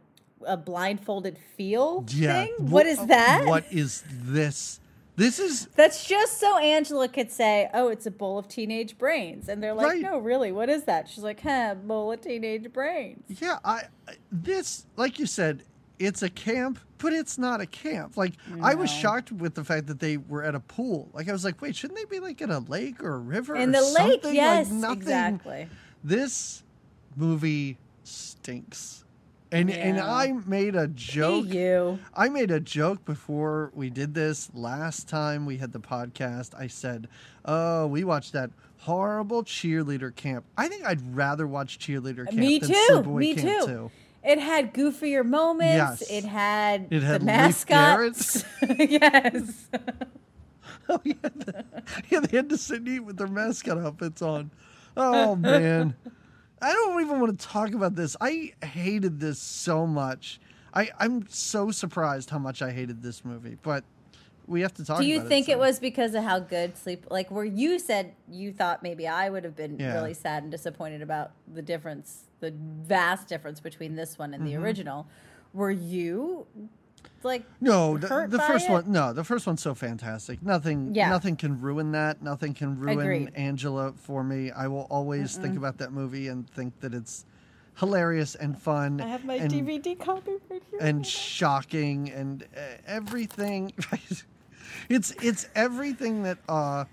a 0.46 0.58
blindfolded 0.58 1.38
feel 1.56 2.04
Yeah. 2.10 2.44
thing. 2.44 2.54
What 2.58 2.84
is 2.84 3.04
that? 3.06 3.46
What 3.46 3.64
is 3.70 4.04
this? 4.06 4.80
This 5.16 5.38
is 5.38 5.66
That's 5.76 6.04
just 6.06 6.38
so 6.40 6.58
Angela 6.58 7.08
could 7.08 7.30
say, 7.30 7.70
"Oh, 7.72 7.88
it's 7.88 8.04
a 8.04 8.10
bowl 8.10 8.36
of 8.36 8.48
teenage 8.48 8.98
brains," 8.98 9.48
and 9.48 9.62
they're 9.62 9.72
like, 9.72 9.86
Right. 9.86 10.02
"No, 10.02 10.18
really, 10.18 10.52
what 10.52 10.68
is 10.68 10.84
that?" 10.84 11.08
She's 11.08 11.22
like, 11.24 11.40
"Huh, 11.40 11.76
bowl 11.76 12.12
of 12.12 12.20
teenage 12.20 12.70
brains." 12.72 13.22
Yeah, 13.40 13.58
I- 13.64 13.84
this 14.30 14.84
like 14.96 15.18
you 15.18 15.24
said, 15.26 15.62
it's 15.98 16.22
a 16.22 16.30
camp, 16.30 16.78
but 16.98 17.12
it's 17.12 17.38
not 17.38 17.60
a 17.60 17.66
camp. 17.66 18.16
Like 18.16 18.32
I 18.62 18.74
was 18.74 18.90
shocked 18.90 19.30
with 19.32 19.54
the 19.54 19.64
fact 19.64 19.86
that 19.86 20.00
they 20.00 20.16
were 20.16 20.42
at 20.42 20.54
a 20.54 20.60
pool. 20.60 21.10
Like 21.12 21.28
I 21.28 21.32
was 21.32 21.44
like, 21.44 21.60
wait, 21.62 21.76
shouldn't 21.76 21.98
they 21.98 22.04
be 22.04 22.20
like 22.20 22.40
at 22.42 22.50
a 22.50 22.58
lake 22.58 23.02
or 23.02 23.14
a 23.14 23.18
river? 23.18 23.54
In 23.56 23.70
or 23.74 23.80
the 23.80 23.86
lake, 23.98 24.22
something? 24.22 24.34
yes, 24.34 24.70
like 24.70 24.76
nothing. 24.80 24.98
exactly. 25.02 25.68
This 26.02 26.62
movie 27.16 27.78
stinks. 28.02 29.04
And 29.52 29.70
and 29.70 30.00
I 30.00 30.32
made 30.46 30.74
a 30.74 30.88
joke. 30.88 31.46
Hey, 31.46 31.76
you. 31.76 31.98
I 32.12 32.28
made 32.28 32.50
a 32.50 32.58
joke 32.58 33.04
before 33.04 33.70
we 33.72 33.88
did 33.88 34.12
this 34.12 34.50
last 34.52 35.08
time 35.08 35.46
we 35.46 35.58
had 35.58 35.72
the 35.72 35.78
podcast. 35.78 36.58
I 36.58 36.66
said, 36.66 37.06
"Oh, 37.44 37.86
we 37.86 38.02
watched 38.02 38.32
that 38.32 38.50
horrible 38.78 39.44
cheerleader 39.44 40.14
camp. 40.14 40.44
I 40.58 40.66
think 40.66 40.84
I'd 40.84 41.14
rather 41.14 41.46
watch 41.46 41.78
cheerleader 41.78 42.26
camp 42.26 42.36
Me 42.36 42.58
than 42.58 42.70
too. 42.70 42.86
Sleepaway 42.90 43.18
Me 43.18 43.34
Camp 43.36 43.60
too. 43.60 43.66
too. 43.66 43.90
It 44.24 44.38
had 44.38 44.72
goofier 44.72 45.24
moments. 45.24 46.00
Yes. 46.00 46.10
It 46.10 46.24
had 46.24 46.88
It 46.90 47.02
had 47.02 47.20
the 47.20 47.24
mascots. 47.26 48.44
yes. 48.78 49.68
Oh 50.86 51.00
yeah, 51.02 51.14
the- 51.22 51.64
yeah. 52.10 52.20
They 52.20 52.36
had 52.36 52.50
to 52.50 52.58
sit 52.58 52.80
and 52.80 52.88
eat 52.88 53.00
with 53.00 53.16
their 53.16 53.26
mascot 53.26 53.78
outfits 53.78 54.20
on. 54.20 54.50
Oh 54.98 55.34
man, 55.34 55.94
I 56.60 56.72
don't 56.74 57.00
even 57.00 57.20
want 57.20 57.38
to 57.40 57.46
talk 57.46 57.72
about 57.72 57.94
this. 57.94 58.16
I 58.20 58.52
hated 58.62 59.18
this 59.18 59.38
so 59.38 59.86
much. 59.86 60.40
I 60.74 60.90
I'm 61.00 61.26
so 61.30 61.70
surprised 61.70 62.28
how 62.28 62.38
much 62.38 62.60
I 62.60 62.70
hated 62.70 63.02
this 63.02 63.24
movie, 63.24 63.56
but 63.62 63.82
we 64.46 64.60
have 64.62 64.74
to 64.74 64.84
talk. 64.84 65.00
Do 65.00 65.06
you 65.06 65.16
about 65.18 65.28
think 65.28 65.48
it, 65.48 65.52
it 65.52 65.58
was 65.58 65.78
because 65.78 66.14
of 66.14 66.24
how 66.24 66.38
good 66.38 66.76
sleep? 66.76 67.06
Like, 67.10 67.30
where 67.30 67.44
you 67.44 67.78
said 67.78 68.14
you 68.28 68.52
thought 68.52 68.82
maybe 68.82 69.06
I 69.08 69.30
would 69.30 69.44
have 69.44 69.56
been 69.56 69.78
Yeah. 69.78 69.94
really 69.94 70.14
sad 70.14 70.42
and 70.42 70.52
disappointed 70.52 71.02
about 71.02 71.32
the 71.52 71.62
difference, 71.62 72.24
the 72.40 72.52
vast 72.56 73.28
difference 73.28 73.60
between 73.60 73.94
this 73.96 74.18
one 74.18 74.34
and 74.34 74.42
Mm-hmm. 74.44 74.52
the 74.52 74.62
original. 74.62 75.06
Were 75.52 75.70
you 75.70 76.46
like 77.22 77.44
No, 77.60 77.96
the, 77.96 78.06
hurt 78.08 78.30
the 78.30 78.38
by 78.38 78.46
first 78.46 78.68
it? 78.68 78.72
one. 78.72 78.92
No, 78.92 79.12
the 79.12 79.24
first 79.24 79.46
one's 79.46 79.62
so 79.62 79.74
fantastic. 79.74 80.42
Nothing. 80.42 80.94
Yeah. 80.94 81.08
Nothing 81.10 81.36
can 81.36 81.60
ruin 81.60 81.92
that. 81.92 82.20
Nothing 82.22 82.54
can 82.54 82.78
ruin 82.78 82.98
Agreed. 83.00 83.32
Angela 83.34 83.92
for 83.96 84.22
me. 84.24 84.50
I 84.50 84.66
will 84.68 84.86
always 84.90 85.36
think 85.36 85.56
about 85.56 85.78
that 85.78 85.92
movie 85.92 86.28
and 86.28 86.48
think 86.50 86.80
that 86.80 86.92
it's 86.92 87.24
hilarious 87.76 88.34
and 88.34 88.60
fun. 88.60 89.00
I 89.00 89.06
have 89.08 89.24
my 89.24 89.34
and, 89.34 89.50
DVD 89.50 89.98
copy 89.98 90.32
right 90.50 90.62
here. 90.70 90.78
and 90.80 91.04
shocking 91.06 92.10
and 92.10 92.42
uh, 92.56 92.60
everything. 92.86 93.72
it's 94.88 95.10
it's 95.22 95.48
everything 95.54 96.22
that 96.24 96.38
uh, 96.48 96.84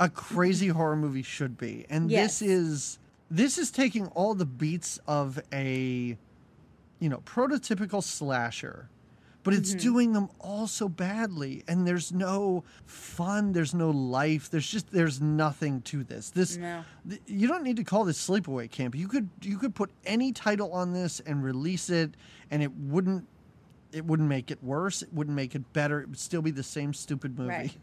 a 0.00 0.08
crazy 0.08 0.68
horror 0.68 0.96
movie 0.96 1.22
should 1.22 1.56
be. 1.58 1.86
And 1.90 2.10
Yes. 2.10 2.40
this 2.40 2.48
is 2.50 2.98
this 3.30 3.58
is 3.58 3.70
taking 3.70 4.06
all 4.08 4.34
the 4.34 4.44
beats 4.46 4.98
of 5.06 5.40
a 5.52 6.16
you 7.00 7.08
know, 7.08 7.18
prototypical 7.26 8.02
slasher. 8.02 8.88
But 9.44 9.54
it's 9.54 9.70
Mm-hmm. 9.70 9.78
doing 9.80 10.12
them 10.12 10.28
all 10.38 10.68
so 10.68 10.88
badly 10.88 11.64
and 11.66 11.84
there's 11.84 12.12
no 12.12 12.62
fun, 12.86 13.50
there's 13.52 13.74
no 13.74 13.90
life. 13.90 14.48
There's 14.48 14.68
just 14.70 14.92
there's 14.92 15.20
nothing 15.20 15.82
to 15.82 16.04
this. 16.04 16.30
This 16.30 16.56
No. 16.56 16.84
th- 17.08 17.20
you 17.26 17.48
don't 17.48 17.64
need 17.64 17.74
to 17.78 17.82
call 17.84 18.04
this 18.04 18.24
sleepaway 18.24 18.70
camp. 18.70 18.94
You 18.94 19.08
could 19.08 19.28
you 19.42 19.58
could 19.58 19.74
put 19.74 19.90
any 20.06 20.30
title 20.32 20.72
on 20.72 20.92
this 20.92 21.18
and 21.18 21.42
release 21.42 21.90
it 21.90 22.14
and 22.52 22.62
it 22.62 22.70
wouldn't 22.76 23.26
it 23.92 24.04
wouldn't 24.04 24.28
make 24.28 24.50
it 24.50 24.62
worse. 24.62 25.02
It 25.02 25.12
wouldn't 25.12 25.36
make 25.36 25.54
it 25.54 25.72
better. 25.72 26.00
It 26.00 26.08
would 26.08 26.18
still 26.18 26.42
be 26.42 26.50
the 26.50 26.62
same 26.62 26.94
stupid 26.94 27.38
movie. 27.38 27.50
Right. 27.50 27.76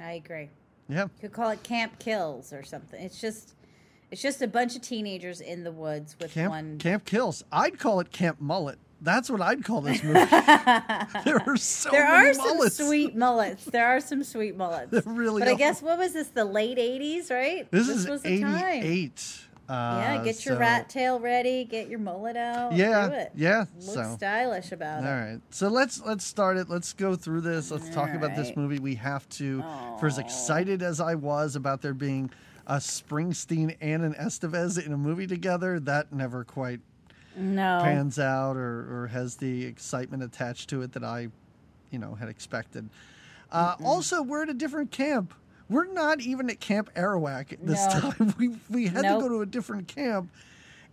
I 0.00 0.12
agree. 0.12 0.50
Yeah. 0.88 1.04
You 1.04 1.10
could 1.20 1.32
call 1.32 1.50
it 1.50 1.62
Camp 1.62 1.98
Kills 1.98 2.52
or 2.52 2.62
something. 2.62 3.02
It's 3.02 3.20
just 3.20 3.54
it's 4.10 4.22
just 4.22 4.42
a 4.42 4.48
bunch 4.48 4.76
of 4.76 4.82
teenagers 4.82 5.40
in 5.40 5.64
the 5.64 5.72
woods 5.72 6.16
with 6.20 6.32
Camp 6.32 6.50
one 6.50 6.78
Camp 6.78 7.04
Kills. 7.04 7.44
I'd 7.50 7.78
call 7.78 8.00
it 8.00 8.10
Camp 8.10 8.40
Mullet. 8.40 8.78
That's 9.00 9.28
what 9.28 9.42
I'd 9.42 9.64
call 9.64 9.82
this 9.82 10.02
movie. 10.02 10.24
there 11.24 11.42
are 11.46 11.56
so 11.56 11.90
There 11.90 12.08
many 12.08 12.30
are 12.30 12.34
some 12.34 12.68
sweet 12.70 13.14
mullets. 13.14 13.64
There 13.66 13.86
are 13.86 14.00
some 14.00 14.24
sweet 14.24 14.56
mullets. 14.56 14.90
There 14.92 15.02
really 15.06 15.40
but 15.40 15.48
I 15.48 15.54
guess 15.54 15.82
what 15.82 15.98
was 15.98 16.12
this? 16.14 16.28
The 16.28 16.44
late 16.44 16.78
'80s, 16.78 17.30
right? 17.30 17.70
This, 17.70 17.88
is 17.88 18.08
was 18.08 18.22
the 18.22 18.40
time. 18.40 18.82
88. 18.82 19.40
Uh, 19.68 19.98
Yeah, 20.00 20.24
get 20.24 20.44
your 20.44 20.58
rat 20.58 20.88
tail 20.90 21.18
ready. 21.18 21.64
Get 21.64 21.88
your 21.88 21.98
mullet 21.98 22.36
out. 22.36 22.72
Yeah, 22.74 23.08
do 23.08 23.14
it. 23.14 23.32
yeah, 23.34 23.64
Look 23.80 23.94
so- 23.94 24.14
stylish 24.16 24.72
about 24.72 24.98
All 24.98 25.04
it. 25.04 25.12
All 25.12 25.18
right, 25.18 25.40
So 25.50 25.68
let's 25.68 26.02
let's 26.02 26.24
start 26.24 26.56
it. 26.58 26.68
Let's 26.68 26.92
go 26.92 27.16
through 27.16 27.40
this. 27.42 27.70
Let's 27.70 27.88
talk 27.88 28.10
All 28.10 28.16
about 28.16 28.36
this 28.36 28.54
movie. 28.56 28.78
We 28.78 28.94
have 28.96 29.28
to 29.30 29.62
for 29.98 30.06
as 30.06 30.18
excited 30.18 30.82
as 30.82 31.00
I 31.00 31.14
was 31.14 31.56
about 31.56 31.80
there 31.82 31.94
being 31.94 32.30
a 32.66 32.76
Springsteen 32.76 33.76
and 33.80 34.02
an 34.04 34.14
Estevez 34.14 34.84
in 34.84 34.92
a 34.92 34.96
movie 34.96 35.26
together, 35.26 35.78
that 35.80 36.12
never 36.12 36.44
quite 36.44 36.80
No. 37.36 37.80
pans 37.82 38.18
out 38.18 38.56
or, 38.56 39.02
or 39.02 39.06
has 39.08 39.36
the 39.36 39.64
excitement 39.66 40.22
attached 40.22 40.70
to 40.70 40.80
it 40.82 40.92
that 40.92 41.04
I, 41.04 41.28
you 41.90 41.98
know, 41.98 42.14
had 42.14 42.28
expected. 42.30 42.88
Uh, 43.52 43.76
also, 43.84 44.22
we're 44.22 44.42
at 44.44 44.48
a 44.48 44.54
different 44.54 44.90
camp. 44.90 45.34
We're 45.68 45.90
not 45.92 46.20
even 46.20 46.50
at 46.50 46.60
Camp 46.60 46.90
Arawak 46.94 47.56
this 47.62 47.84
No. 47.94 48.00
time. 48.10 48.34
We 48.38 48.56
we 48.70 48.86
had 48.86 49.02
Nope. 49.02 49.22
to 49.22 49.28
go 49.28 49.34
to 49.36 49.40
a 49.42 49.46
different 49.46 49.88
camp, 49.88 50.30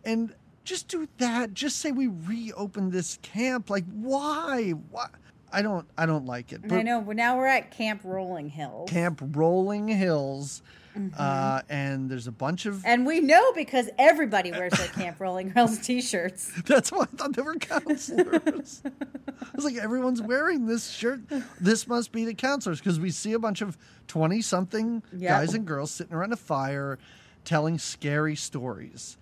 and 0.05 0.33
just 0.63 0.87
do 0.87 1.07
that. 1.17 1.53
Just 1.53 1.79
say 1.79 1.91
we 1.91 2.07
reopened 2.07 2.91
this 2.91 3.17
camp. 3.21 3.69
Like 3.69 3.85
why? 3.91 4.71
Why? 4.91 5.07
I 5.51 5.61
don't. 5.61 5.85
I 5.97 6.05
don't 6.05 6.25
like 6.25 6.53
it. 6.53 6.61
I 6.71 6.81
know. 6.81 7.01
Now 7.01 7.37
we're 7.37 7.47
at 7.47 7.71
Camp 7.71 8.01
Rolling 8.05 8.49
Hills. 8.49 8.89
Camp 8.89 9.21
Rolling 9.35 9.89
Hills, 9.89 10.61
Mm-hmm. 10.97 11.15
uh, 11.17 11.61
and 11.69 12.09
there's 12.09 12.27
a 12.27 12.31
bunch 12.31 12.65
of. 12.65 12.85
And 12.85 13.05
we 13.05 13.19
know 13.21 13.53
because 13.53 13.89
everybody 13.97 14.51
wears 14.51 14.73
their 14.73 14.87
Camp 14.87 15.19
Rolling 15.19 15.51
Hills 15.51 15.79
t-shirts. 15.79 16.51
That's 16.65 16.91
why 16.91 17.03
I 17.03 17.05
thought 17.05 17.33
they 17.33 17.41
were 17.41 17.55
counselors. 17.55 18.81
I 18.85 19.45
was 19.55 19.63
like, 19.65 19.77
everyone's 19.77 20.21
wearing 20.21 20.65
this 20.65 20.89
shirt. 20.89 21.21
This 21.59 21.87
must 21.87 22.11
be 22.11 22.25
the 22.25 22.33
counselors 22.33 22.79
because 22.79 22.99
we 22.99 23.09
see 23.11 23.33
a 23.33 23.39
bunch 23.39 23.61
of 23.61 23.77
20 24.07 24.41
something 24.41 25.01
Yep. 25.13 25.29
guys 25.29 25.53
and 25.53 25.65
girls 25.65 25.91
sitting 25.91 26.13
around 26.13 26.33
a 26.33 26.37
fire 26.37 26.99
telling 27.45 27.77
scary 27.79 28.35
stories. 28.35 29.17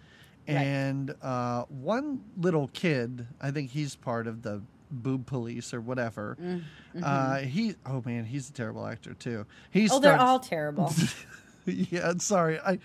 Right. 0.48 0.56
And 0.58 1.14
uh, 1.22 1.66
one 1.70 2.24
little 2.38 2.70
kid, 2.70 3.28
I 3.40 3.52
think 3.52 3.70
he's 3.70 3.96
part 3.96 4.26
of 4.26 4.42
the 4.42 4.62
boob 4.92 5.28
police 5.28 5.72
or 5.76 5.82
whatever. 5.82 6.36
Uh, 7.04 7.38
he, 7.42 7.76
oh 7.86 8.02
man, 8.04 8.26
he's 8.26 8.50
a 8.50 8.54
terrible 8.54 8.88
actor 8.88 9.14
too. 9.14 9.46
He 9.70 9.86
Mm-hmm. 9.86 9.94
Oh, 9.94 10.00
they're 10.00 10.18
all 10.20 10.40
terrible. 10.40 10.92
yeah, 11.92 12.14
sorry. 12.20 12.60
I, 12.60 12.80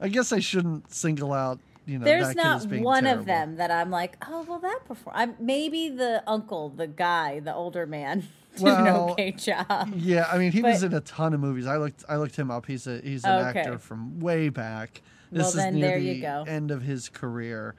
I 0.00 0.08
guess 0.08 0.32
I 0.32 0.38
shouldn't 0.40 0.92
single 0.92 1.32
out. 1.32 1.58
You 1.86 1.98
know, 1.98 2.04
There's 2.04 2.28
that 2.34 2.36
kid 2.36 2.46
as 2.46 2.66
not 2.66 2.80
one 2.82 3.04
terrible. 3.04 3.20
of 3.20 3.26
them 3.26 3.56
that 3.56 3.70
I'm 3.70 3.90
like, 3.90 4.22
oh 4.28 4.44
well, 4.46 4.58
that 4.58 4.80
perform. 4.86 5.16
I'm 5.16 5.34
maybe 5.40 5.88
the 5.88 6.22
uncle, 6.26 6.68
the 6.68 6.86
guy, 6.86 7.40
the 7.40 7.54
older 7.54 7.86
man, 7.86 8.28
did 8.56 8.66
an 8.68 8.86
okay 8.88 9.32
job. 9.32 9.94
Yeah, 9.96 10.28
I 10.30 10.36
mean, 10.36 10.52
he 10.52 10.60
was 10.62 10.82
in 10.82 10.92
a 10.92 11.00
ton 11.00 11.32
of 11.32 11.40
movies. 11.40 11.66
I 11.66 11.78
looked, 11.78 12.04
I 12.06 12.16
looked 12.16 12.36
him 12.36 12.50
up. 12.50 12.66
He's 12.66 12.86
a 12.86 13.00
he's 13.00 13.24
an 13.24 13.46
Okay. 13.48 13.60
actor 13.60 13.78
from 13.78 14.20
way 14.20 14.50
back. 14.50 15.00
This 15.32 15.40
Well, 15.40 15.48
is 15.48 15.54
then 15.54 15.74
near 15.76 15.88
there 15.88 15.98
the 15.98 16.04
you 16.04 16.20
go. 16.20 16.44
end 16.46 16.70
of 16.70 16.82
his 16.82 17.08
career. 17.08 17.74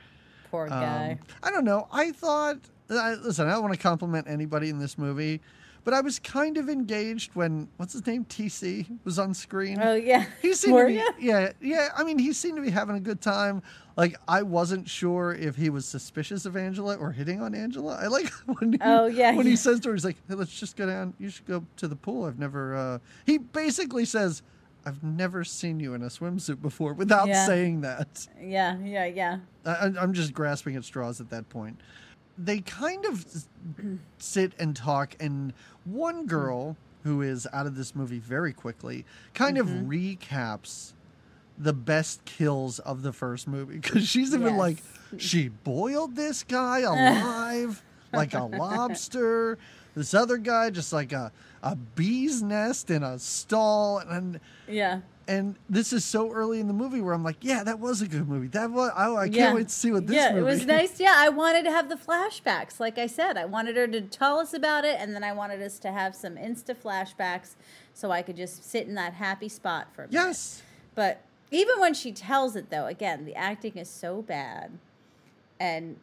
Poor 0.49 0.63
Um, 0.63 0.69
guy. 0.69 1.19
I 1.43 1.51
don't 1.51 1.65
know. 1.65 1.87
I 1.91 2.11
thought, 2.11 2.57
I, 2.89 3.13
listen, 3.13 3.47
I 3.47 3.51
don't 3.51 3.61
want 3.61 3.75
to 3.75 3.79
compliment 3.79 4.27
anybody 4.27 4.69
in 4.69 4.79
this 4.79 4.97
movie, 4.97 5.41
but 5.89 5.97
I 5.97 6.01
was 6.01 6.19
kind 6.19 6.57
of 6.57 6.69
engaged 6.69 7.33
when 7.33 7.67
what's 7.77 7.93
his 7.93 8.05
name, 8.05 8.23
TC, 8.23 8.99
was 9.05 9.17
on 9.17 9.33
screen. 9.33 9.79
oh 9.81 9.95
yeah, 9.95 10.25
He 10.39 10.53
seemed 10.53 10.75
Were 10.75 10.87
to 10.87 10.93
be, 11.17 11.25
yeah, 11.25 11.51
yeah. 11.59 11.89
I 11.97 12.03
mean, 12.03 12.19
he 12.19 12.31
seemed 12.31 12.57
to 12.57 12.61
be 12.61 12.69
having 12.69 12.95
a 12.95 12.99
good 12.99 13.21
time. 13.21 13.63
Like, 13.97 14.15
I 14.27 14.43
wasn't 14.43 14.87
sure 14.87 15.33
if 15.33 15.55
he 15.55 15.71
was 15.71 15.87
suspicious 15.87 16.45
of 16.45 16.55
Angela 16.55 16.95
or 16.95 17.11
hitting 17.11 17.41
on 17.41 17.55
Angela. 17.55 17.97
I 17.99 18.05
like 18.05 18.29
when 18.59 18.73
he, 18.73 18.79
Oh, 18.83 19.07
yeah, 19.07 19.33
when 19.33 19.47
he 19.47 19.55
says 19.55 19.79
to 19.79 19.89
her, 19.89 19.95
he's 19.95 20.05
like, 20.05 20.17
"Hey, 20.27 20.35
let's 20.35 20.57
just 20.59 20.75
go 20.75 20.85
down. 20.85 21.15
You 21.17 21.31
should 21.31 21.47
go 21.47 21.65
to 21.77 21.87
the 21.87 21.95
pool. 21.95 22.25
I've 22.25 22.37
never." 22.37 22.75
Uh... 22.75 22.99
He 23.25 23.39
basically 23.39 24.05
says, 24.05 24.43
"I've 24.85 25.01
never 25.03 25.43
seen 25.43 25.79
you 25.79 25.95
in 25.95 26.03
a 26.03 26.09
swimsuit 26.09 26.61
before," 26.61 26.93
without 26.93 27.29
Yeah. 27.29 27.47
saying 27.47 27.81
that. 27.81 28.27
Yeah, 28.39 28.77
yeah, 28.83 29.05
yeah. 29.05 29.39
I- 29.65 29.91
I'm 29.99 30.13
just 30.13 30.33
grasping 30.33 30.75
at 30.75 30.83
straws 30.83 31.19
at 31.19 31.31
that 31.31 31.49
point. 31.49 31.81
They 32.41 32.61
kind 32.61 33.05
of 33.05 33.25
sit 34.17 34.53
and 34.57 34.75
talk, 34.75 35.15
and 35.19 35.53
one 35.83 36.21
hmm. 36.21 36.27
girl 36.27 36.77
who 37.03 37.21
is 37.21 37.47
out 37.53 37.65
of 37.65 37.75
this 37.75 37.95
movie 37.95 38.19
very 38.19 38.53
quickly 38.53 39.05
kind 39.33 39.57
of 39.57 39.67
mm-hmm. 39.67 39.89
recaps 39.89 40.93
the 41.57 41.73
best 41.73 42.23
kills 42.25 42.79
of 42.79 43.03
the 43.03 43.13
first 43.13 43.47
movie 43.47 43.77
because 43.79 44.07
she's 44.07 44.33
even 44.33 44.53
Yes. 44.53 44.57
like, 44.57 44.77
she 45.17 45.49
boiled 45.49 46.15
this 46.15 46.43
guy 46.43 46.79
alive 46.79 47.83
like 48.13 48.33
a 48.33 48.43
lobster. 48.43 49.57
This 49.95 50.13
other 50.13 50.37
guy 50.37 50.69
just 50.69 50.93
like 50.93 51.11
a 51.11 51.31
a 51.61 51.75
bee's 51.75 52.41
nest 52.41 52.89
in 52.89 53.03
a 53.03 53.19
stall, 53.19 53.99
and 53.99 54.39
Yeah. 54.67 55.01
And 55.29 55.55
this 55.69 55.93
is 55.93 56.03
so 56.03 56.31
early 56.31 56.59
in 56.59 56.67
the 56.67 56.73
movie 56.73 57.01
where 57.01 57.13
I'm 57.13 57.23
like, 57.23 57.37
yeah, 57.41 57.63
that 57.63 57.79
was 57.79 58.01
a 58.01 58.07
good 58.07 58.27
movie. 58.27 58.47
That 58.47 58.71
was 58.71 58.91
oh, 58.97 59.15
I 59.15 59.25
can't 59.25 59.35
yeah. 59.35 59.53
wait 59.53 59.67
to 59.67 59.73
see 59.73 59.91
what 59.91 60.07
this 60.07 60.15
movie. 60.15 60.17
yeah, 60.17 60.29
movie. 60.33 60.41
it 60.41 60.43
was 60.43 60.65
nice. 60.65 60.99
Yeah, 60.99 61.13
I 61.15 61.29
wanted 61.29 61.65
to 61.65 61.71
have 61.71 61.87
the 61.87 61.95
flashbacks. 61.95 62.79
Like 62.79 62.97
I 62.97 63.05
said, 63.05 63.37
I 63.37 63.45
wanted 63.45 63.77
her 63.77 63.87
to 63.87 64.01
tell 64.01 64.39
us 64.39 64.55
about 64.55 64.85
it, 64.85 64.97
and 64.99 65.13
then 65.13 65.23
I 65.23 65.31
wanted 65.31 65.61
us 65.61 65.77
to 65.79 65.91
have 65.91 66.15
some 66.15 66.35
insta 66.35 66.75
flashbacks, 66.75 67.51
so 67.93 68.09
I 68.09 68.23
could 68.23 68.37
just 68.37 68.67
sit 68.67 68.87
in 68.87 68.95
that 68.95 69.13
happy 69.13 69.49
spot 69.49 69.89
for 69.93 70.05
a 70.05 70.07
minute. 70.07 70.19
yes, 70.19 70.63
But 70.95 71.21
even 71.51 71.79
when 71.79 71.93
she 71.93 72.11
tells 72.11 72.55
it, 72.55 72.71
though, 72.71 72.87
again, 72.87 73.25
the 73.25 73.35
acting 73.35 73.77
is 73.77 73.89
so 73.89 74.23
bad. 74.23 74.79
And 75.59 75.97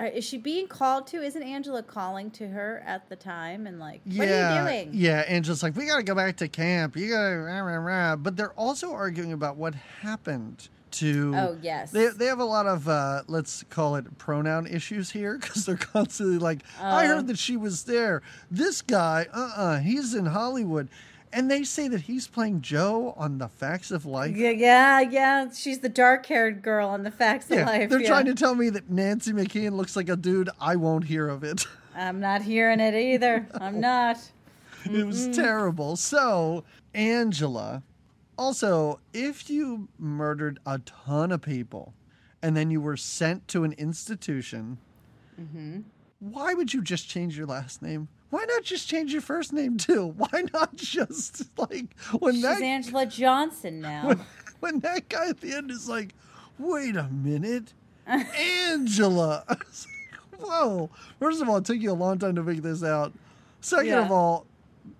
uh, 0.00 0.04
is 0.06 0.24
she 0.24 0.38
being 0.38 0.66
called 0.68 1.06
to? 1.08 1.22
Isn't 1.22 1.42
Angela 1.42 1.82
calling 1.82 2.30
to 2.32 2.48
her 2.48 2.82
at 2.86 3.08
the 3.08 3.16
time? 3.16 3.66
And 3.66 3.78
like, 3.78 4.00
what 4.04 4.28
yeah, 4.28 4.66
are 4.66 4.70
you 4.70 4.84
doing? 4.84 4.90
yeah. 4.94 5.24
Angela's 5.26 5.62
like, 5.62 5.76
we 5.76 5.86
got 5.86 5.96
to 5.96 6.02
go 6.02 6.14
back 6.14 6.36
to 6.38 6.48
camp. 6.48 6.96
You 6.96 7.10
got 7.10 7.28
to 7.30 7.36
rah, 7.36 7.60
rah, 7.60 7.76
rah. 7.76 8.16
But 8.16 8.36
they're 8.36 8.52
also 8.52 8.92
arguing 8.92 9.32
about 9.32 9.56
what 9.56 9.74
happened 9.74 10.68
to. 10.92 11.32
Oh, 11.36 11.58
yes. 11.62 11.92
They, 11.92 12.08
they 12.08 12.26
have 12.26 12.40
a 12.40 12.44
lot 12.44 12.66
of 12.66 12.88
uh, 12.88 13.22
let's 13.28 13.62
call 13.70 13.96
it 13.96 14.18
pronoun 14.18 14.66
issues 14.66 15.10
here 15.10 15.38
because 15.40 15.64
they're 15.66 15.76
constantly 15.76 16.38
like, 16.38 16.62
I 16.80 17.04
Uh. 17.04 17.08
heard 17.08 17.26
that 17.28 17.38
she 17.38 17.56
was 17.56 17.84
there. 17.84 18.22
This 18.50 18.82
guy, 18.82 19.26
uh, 19.32 19.52
uh 19.56 19.78
he's 19.78 20.14
in 20.14 20.26
Hollywood, 20.26 20.88
and 21.32 21.50
they 21.50 21.62
say 21.62 21.88
that 21.88 22.02
he's 22.02 22.26
playing 22.26 22.60
Joe 22.60 23.14
on 23.16 23.38
The 23.38 23.48
Facts 23.48 23.90
of 23.90 24.04
Life. 24.04 24.36
Yeah, 24.36 24.50
yeah, 24.50 25.00
yeah. 25.00 25.50
She's 25.50 25.80
the 25.80 25.88
dark 25.88 26.26
haired 26.26 26.62
girl 26.62 26.88
on 26.88 27.02
the 27.04 27.10
facts 27.10 27.50
of 27.50 27.58
Yeah, 27.58 27.66
life. 27.66 27.90
they're 27.90 28.00
yeah. 28.00 28.08
trying 28.08 28.26
to 28.26 28.34
tell 28.34 28.54
me 28.54 28.70
that 28.70 28.90
Nancy 28.90 29.32
McKeon 29.32 29.72
looks 29.72 29.96
like 29.96 30.08
a 30.08 30.16
dude. 30.16 30.50
I 30.60 30.76
won't 30.76 31.04
hear 31.04 31.28
of 31.28 31.44
it. 31.44 31.66
I'm 31.94 32.20
not 32.20 32.42
hearing 32.42 32.80
it 32.80 32.94
either. 32.94 33.46
I'm 33.54 33.80
not. 33.80 34.18
it 34.84 35.06
was 35.06 35.28
terrible. 35.28 35.96
So, 35.96 36.64
Angela, 36.94 37.82
also, 38.36 39.00
if 39.12 39.50
you 39.50 39.88
murdered 39.98 40.58
a 40.64 40.78
ton 40.78 41.30
of 41.30 41.42
people 41.42 41.94
and 42.42 42.56
then 42.56 42.70
you 42.70 42.80
were 42.80 42.96
sent 42.96 43.46
to 43.48 43.64
an 43.64 43.72
institution, 43.74 44.78
mm-hmm. 45.40 45.80
why 46.20 46.54
would 46.54 46.72
you 46.72 46.82
just 46.82 47.08
change 47.08 47.36
your 47.36 47.46
last 47.46 47.82
name? 47.82 48.08
Why 48.30 48.44
not 48.44 48.62
just 48.62 48.88
change 48.88 49.12
your 49.12 49.22
first 49.22 49.52
name 49.52 49.76
too? 49.76 50.06
Why 50.16 50.44
not 50.52 50.76
just 50.76 51.46
like 51.58 51.86
when 52.18 52.34
She's 52.34 52.42
that 52.42 52.62
Angela 52.62 53.06
Johnson 53.06 53.80
now. 53.80 54.14
when 54.60 54.80
that 54.80 55.08
guy 55.08 55.28
at 55.28 55.40
the 55.40 55.52
end 55.54 55.70
is 55.70 55.88
like, 55.88 56.14
wait 56.58 56.96
a 56.96 57.08
minute, 57.08 57.74
Angela. 58.06 59.44
I 59.48 59.54
was 59.54 59.86
like, 59.86 60.40
Whoa. 60.40 60.90
First 61.18 61.42
of 61.42 61.48
all, 61.48 61.58
it 61.58 61.64
took 61.64 61.78
you 61.78 61.90
a 61.90 61.92
long 61.92 62.18
time 62.18 62.34
to 62.36 62.44
figure 62.44 62.62
this 62.62 62.82
out. 62.82 63.12
Second 63.60 63.88
Yeah. 63.88 64.04
of 64.06 64.10
all, 64.12 64.46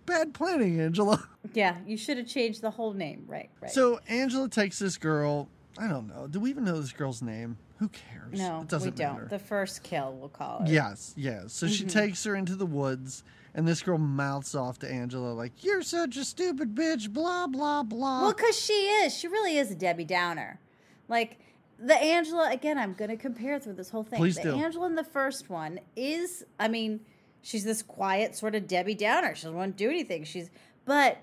bad 0.07 0.35
planning, 0.35 0.81
Angela. 0.81 1.27
yeah, 1.55 1.77
you 1.87 1.97
should 1.97 2.19
have 2.19 2.27
changed 2.27 2.61
the 2.61 2.71
whole 2.71 2.93
name. 2.93 3.25
Right, 3.27 3.49
right. 3.61 3.71
So 3.71 4.01
Angela 4.09 4.49
takes 4.49 4.79
this 4.79 4.99
girl. 4.99 5.49
I 5.79 5.89
don't 5.89 6.09
know. 6.09 6.27
Do 6.27 6.41
we 6.41 6.51
even 6.51 6.65
know 6.65 6.79
this 6.81 6.93
girl's 6.93 7.23
name? 7.23 7.57
Who 7.81 7.89
cares? 7.89 8.39
No, 8.39 8.61
it 8.61 8.69
doesn't 8.69 8.95
we 8.97 8.97
don't. 9.05 9.15
matter. 9.15 9.27
The 9.29 9.39
first 9.41 9.83
kill, 9.83 10.13
we'll 10.13 10.29
call 10.29 10.63
it. 10.63 10.69
Yes, 10.69 11.13
yes. 11.17 11.53
So 11.53 11.67
Mm-hmm. 11.67 11.75
she 11.75 11.85
takes 11.87 12.23
her 12.25 12.37
into 12.37 12.55
the 12.55 12.67
woods, 12.67 13.25
and 13.55 13.67
this 13.67 13.83
girl 13.83 13.99
mouths 13.99 14.55
off 14.55 14.79
to 14.81 14.89
Angela 14.91 15.33
like, 15.33 15.65
"You're 15.65 15.83
such 15.83 16.17
a 16.17 16.25
stupid 16.25 16.75
bitch." 16.75 17.11
Blah 17.13 17.47
blah 17.49 17.83
blah. 17.83 18.21
Well, 18.23 18.33
because 18.35 18.59
she 18.59 18.73
is. 18.75 19.17
She 19.17 19.27
really 19.29 19.57
is 19.59 19.71
a 19.71 19.75
Debbie 19.75 20.05
Downer. 20.05 20.61
Like, 21.09 21.39
the 21.79 21.95
Angela, 21.97 22.51
again, 22.53 22.77
I'm 22.79 22.93
going 22.93 23.11
to 23.11 23.17
compare 23.17 23.59
through 23.59 23.73
this 23.73 23.89
whole 23.91 24.05
thing. 24.05 24.19
Please 24.19 24.37
the 24.37 24.43
do. 24.43 24.55
Angela 24.55 24.87
in 24.87 24.95
the 24.95 25.03
first 25.03 25.49
one 25.51 25.81
is, 25.97 26.45
I 26.61 26.69
mean, 26.69 27.01
she's 27.43 27.65
this 27.65 27.83
quiet 27.83 28.37
sort 28.37 28.55
of 28.55 28.69
Debbie 28.69 28.95
Downer. 28.95 29.35
She 29.35 29.45
doesn't 29.45 29.57
want 29.57 29.77
to 29.79 29.85
do 29.85 29.89
anything. 29.91 30.23
She's, 30.25 30.51
but 30.85 31.17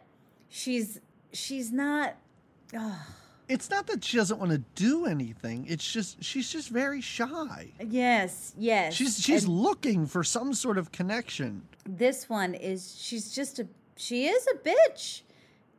she's, 0.49 0.99
she's 1.31 1.71
not, 1.71 2.15
it's 3.49 3.69
not 3.69 3.87
that 3.87 4.03
she 4.03 4.17
doesn't 4.17 4.39
want 4.39 4.51
to 4.51 4.57
do 4.75 5.05
anything. 5.05 5.65
It's 5.67 5.89
just 5.91 6.23
she's 6.23 6.51
just 6.51 6.69
very 6.69 7.01
shy. 7.01 7.71
yes, 7.85 8.53
yes. 8.57 8.93
She's 8.93 9.19
she's 9.19 9.43
And 9.45 9.53
looking 9.53 10.05
for 10.05 10.23
some 10.23 10.53
sort 10.53 10.77
of 10.77 10.91
connection. 10.91 11.63
this 11.87 12.29
one 12.29 12.53
is, 12.53 12.95
she's 12.99 13.31
just 13.33 13.59
a, 13.59 13.67
she 13.95 14.25
is 14.27 14.47
a 14.53 14.57
bitch. 14.57 15.21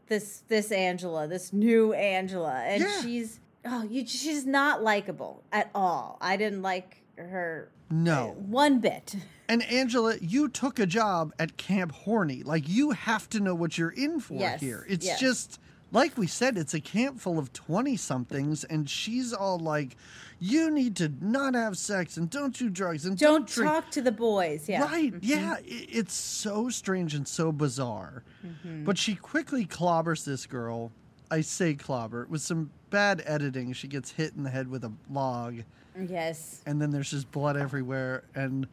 This, 0.06 0.42
this 0.48 0.72
Angela, 0.72 1.28
this 1.28 1.52
new 1.52 1.92
Angela. 1.92 2.54
And 2.64 2.82
Yeah. 2.82 3.02
she's, 3.02 3.40
oh, 3.66 3.82
you, 3.82 4.06
she's 4.06 4.46
not 4.46 4.82
likable 4.82 5.42
at 5.52 5.70
all. 5.74 6.16
I 6.22 6.38
didn't 6.38 6.62
like 6.62 7.02
her 7.16 7.68
No. 7.90 8.30
Uh, 8.30 8.40
one 8.40 8.80
bit. 8.80 9.14
And 9.50 9.62
Angela, 9.62 10.14
you 10.20 10.48
took 10.50 10.78
a 10.78 10.84
job 10.84 11.32
at 11.38 11.56
Camp 11.56 11.92
Horny. 11.92 12.42
Like 12.42 12.68
you 12.68 12.90
have 12.90 13.30
to 13.30 13.40
know 13.40 13.54
what 13.54 13.78
you're 13.78 13.88
in 13.88 14.20
for 14.20 14.34
Yes, 14.34 14.60
here. 14.60 14.84
It's 14.90 15.06
yes. 15.06 15.18
just 15.18 15.58
like 15.90 16.16
we 16.18 16.26
said, 16.26 16.56
it's 16.58 16.74
a 16.74 16.80
camp 16.80 17.18
full 17.20 17.38
of 17.38 17.52
20 17.52 17.96
somethings, 17.96 18.64
and 18.64 18.88
she's 18.88 19.32
all 19.32 19.58
like, 19.58 19.96
You 20.38 20.70
need 20.70 20.96
to 20.96 21.12
not 21.20 21.54
have 21.54 21.76
sex 21.78 22.16
and 22.16 22.28
don't 22.30 22.56
do 22.56 22.68
drugs 22.70 23.06
and 23.06 23.16
don't, 23.18 23.52
don't 23.52 23.64
talk 23.66 23.90
to 23.92 24.02
the 24.02 24.12
boys. 24.12 24.68
Yeah. 24.68 24.82
Right. 24.84 25.12
Mm-hmm. 25.12 25.18
Yeah. 25.22 25.56
It's 25.64 26.14
so 26.14 26.68
strange 26.70 27.14
and 27.14 27.26
so 27.26 27.52
bizarre. 27.52 28.22
Mm-hmm. 28.46 28.84
But 28.84 28.98
she 28.98 29.14
quickly 29.14 29.64
clobbers 29.66 30.24
this 30.24 30.46
girl. 30.46 30.92
I 31.30 31.40
say 31.42 31.74
clobber. 31.74 32.26
With 32.30 32.40
some 32.40 32.70
bad 32.90 33.22
editing, 33.26 33.72
she 33.72 33.88
gets 33.88 34.10
hit 34.12 34.34
in 34.34 34.42
the 34.44 34.50
head 34.50 34.68
with 34.68 34.84
a 34.84 34.92
log, 35.10 35.62
Yes. 36.08 36.62
and 36.64 36.80
then 36.80 36.90
there's 36.90 37.10
just 37.10 37.30
blood 37.32 37.56
everywhere. 37.56 38.24
And 38.34 38.64
Then 38.64 38.68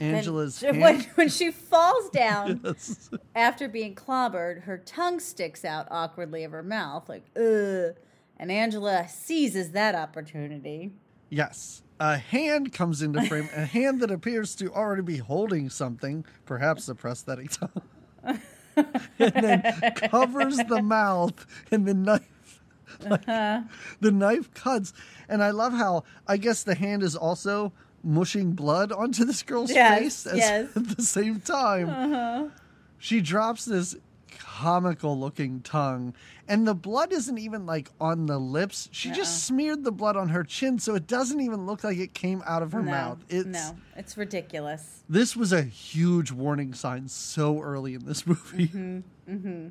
Angela's 0.00 0.60
hand. 0.62 0.80
when, 0.80 1.00
when 1.14 1.28
she 1.28 1.50
falls 1.50 2.10
down 2.10 2.60
Yes. 2.64 3.10
after 3.34 3.68
being 3.68 3.94
clobbered, 3.94 4.62
her 4.64 4.78
tongue 4.78 5.20
sticks 5.20 5.64
out 5.64 5.86
awkwardly 5.90 6.44
of 6.44 6.52
her 6.52 6.62
mouth, 6.62 7.08
like 7.08 7.24
ugh. 7.36 7.94
And 8.36 8.50
Angela 8.50 9.06
seizes 9.08 9.70
that 9.72 9.94
opportunity. 9.94 10.92
Yes. 11.30 11.82
A 12.00 12.16
hand 12.18 12.72
comes 12.72 13.00
into 13.02 13.22
frame, 13.26 13.48
a 13.54 13.64
hand 13.64 14.00
that 14.00 14.10
appears 14.10 14.56
to 14.56 14.72
already 14.72 15.02
be 15.02 15.18
holding 15.18 15.70
something, 15.70 16.24
perhaps 16.44 16.88
a 16.88 16.94
prosthetic 16.96 17.50
tongue, 17.52 17.82
and 18.76 18.90
then 19.18 19.62
covers 20.10 20.56
the 20.56 20.82
mouth, 20.82 21.46
and 21.70 21.86
the 21.86 21.94
knife. 21.94 22.60
like, 23.08 23.28
uh-huh. 23.28 23.62
The 24.00 24.10
knife 24.10 24.52
cuts, 24.54 24.92
and 25.28 25.42
I 25.42 25.50
love 25.52 25.72
how 25.72 26.02
I 26.26 26.36
guess 26.36 26.64
the 26.64 26.74
hand 26.74 27.04
is 27.04 27.14
also 27.14 27.72
mushing 28.04 28.52
blood 28.52 28.92
onto 28.92 29.24
this 29.24 29.42
girl's 29.42 29.70
Yes, 29.72 29.98
face 29.98 30.26
as- 30.26 30.38
yes. 30.38 30.68
at 30.76 30.96
the 30.96 31.02
same 31.02 31.40
time. 31.40 31.88
Uh-huh. 31.88 32.48
She 32.98 33.20
drops 33.20 33.64
this 33.64 33.96
comical 34.38 35.18
looking 35.18 35.60
tongue, 35.60 36.14
and 36.48 36.66
the 36.66 36.74
blood 36.74 37.12
isn't 37.12 37.38
even 37.38 37.66
like 37.66 37.90
on 38.00 38.26
the 38.26 38.38
lips. 38.38 38.88
She 38.92 39.08
just 39.10 39.20
uh-uh. 39.20 39.56
smeared 39.56 39.84
the 39.84 39.92
blood 39.92 40.16
on 40.16 40.28
her 40.30 40.44
chin, 40.44 40.78
so 40.78 40.94
it 40.94 41.06
doesn't 41.06 41.40
even 41.40 41.66
look 41.66 41.84
like 41.84 41.98
it 41.98 42.14
came 42.14 42.42
out 42.46 42.62
of 42.62 42.72
her 42.72 42.82
no, 42.82 42.90
mouth. 42.90 43.18
It's 43.28 43.46
no, 43.46 43.76
it's 43.96 44.16
ridiculous. 44.16 45.02
this 45.08 45.36
was 45.36 45.52
a 45.52 45.62
huge 45.62 46.30
warning 46.32 46.72
sign 46.74 47.08
so 47.08 47.60
early 47.60 47.94
in 47.94 48.04
this 48.06 48.26
movie. 48.28 48.68
Mm-hmm, 48.68 48.98
mm-hmm. 49.34 49.68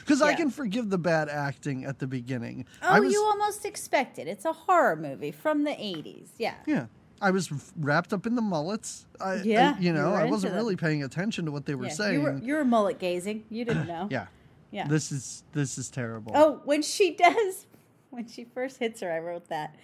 Because 0.00 0.22
I 0.22 0.30
Yeah. 0.30 0.36
can 0.36 0.50
forgive 0.50 0.88
the 0.88 0.98
bad 0.98 1.28
acting 1.28 1.84
at 1.84 1.98
the 1.98 2.06
beginning. 2.06 2.64
Oh, 2.80 2.88
I 2.88 3.00
was, 3.00 3.12
you 3.12 3.20
almost 3.24 3.64
expect 3.64 4.18
it. 4.20 4.28
It's 4.28 4.44
a 4.44 4.52
horror 4.52 4.94
movie 4.94 5.32
from 5.32 5.64
the 5.64 5.72
80s. 5.72 6.28
Yeah. 6.38 6.54
yeah. 6.64 6.86
I 7.20 7.30
was 7.30 7.50
wrapped 7.78 8.12
up 8.12 8.26
in 8.26 8.34
the 8.34 8.42
mullets. 8.42 9.06
I, 9.20 9.30
I- 9.30 9.42
Yeah, 9.42 9.76
you 9.78 9.86
you 9.86 9.92
know, 9.92 10.10
were 10.10 10.16
I 10.16 10.24
wasn't 10.24 10.52
them. 10.52 10.62
really 10.62 10.76
paying 10.76 11.02
attention 11.02 11.44
to 11.46 11.50
what 11.50 11.66
they 11.66 11.74
were 11.74 11.86
Yeah, 11.86 11.92
saying. 11.92 12.14
You 12.14 12.20
were, 12.22 12.38
you 12.38 12.54
were 12.54 12.64
mullet 12.64 12.98
gazing. 12.98 13.44
You 13.50 13.64
didn't 13.64 13.86
know. 13.94 14.08
yeah. 14.10 14.26
Yeah. 14.72 14.86
This 14.88 15.12
is 15.12 15.44
this 15.52 15.78
is 15.78 15.88
terrible. 15.90 16.32
Oh, 16.34 16.60
when 16.64 16.82
she 16.82 17.10
does, 17.16 17.66
when 18.10 18.26
she 18.26 18.44
first 18.44 18.78
hits 18.78 19.00
her, 19.00 19.10
I 19.12 19.18
wrote 19.20 19.48
that 19.48 19.74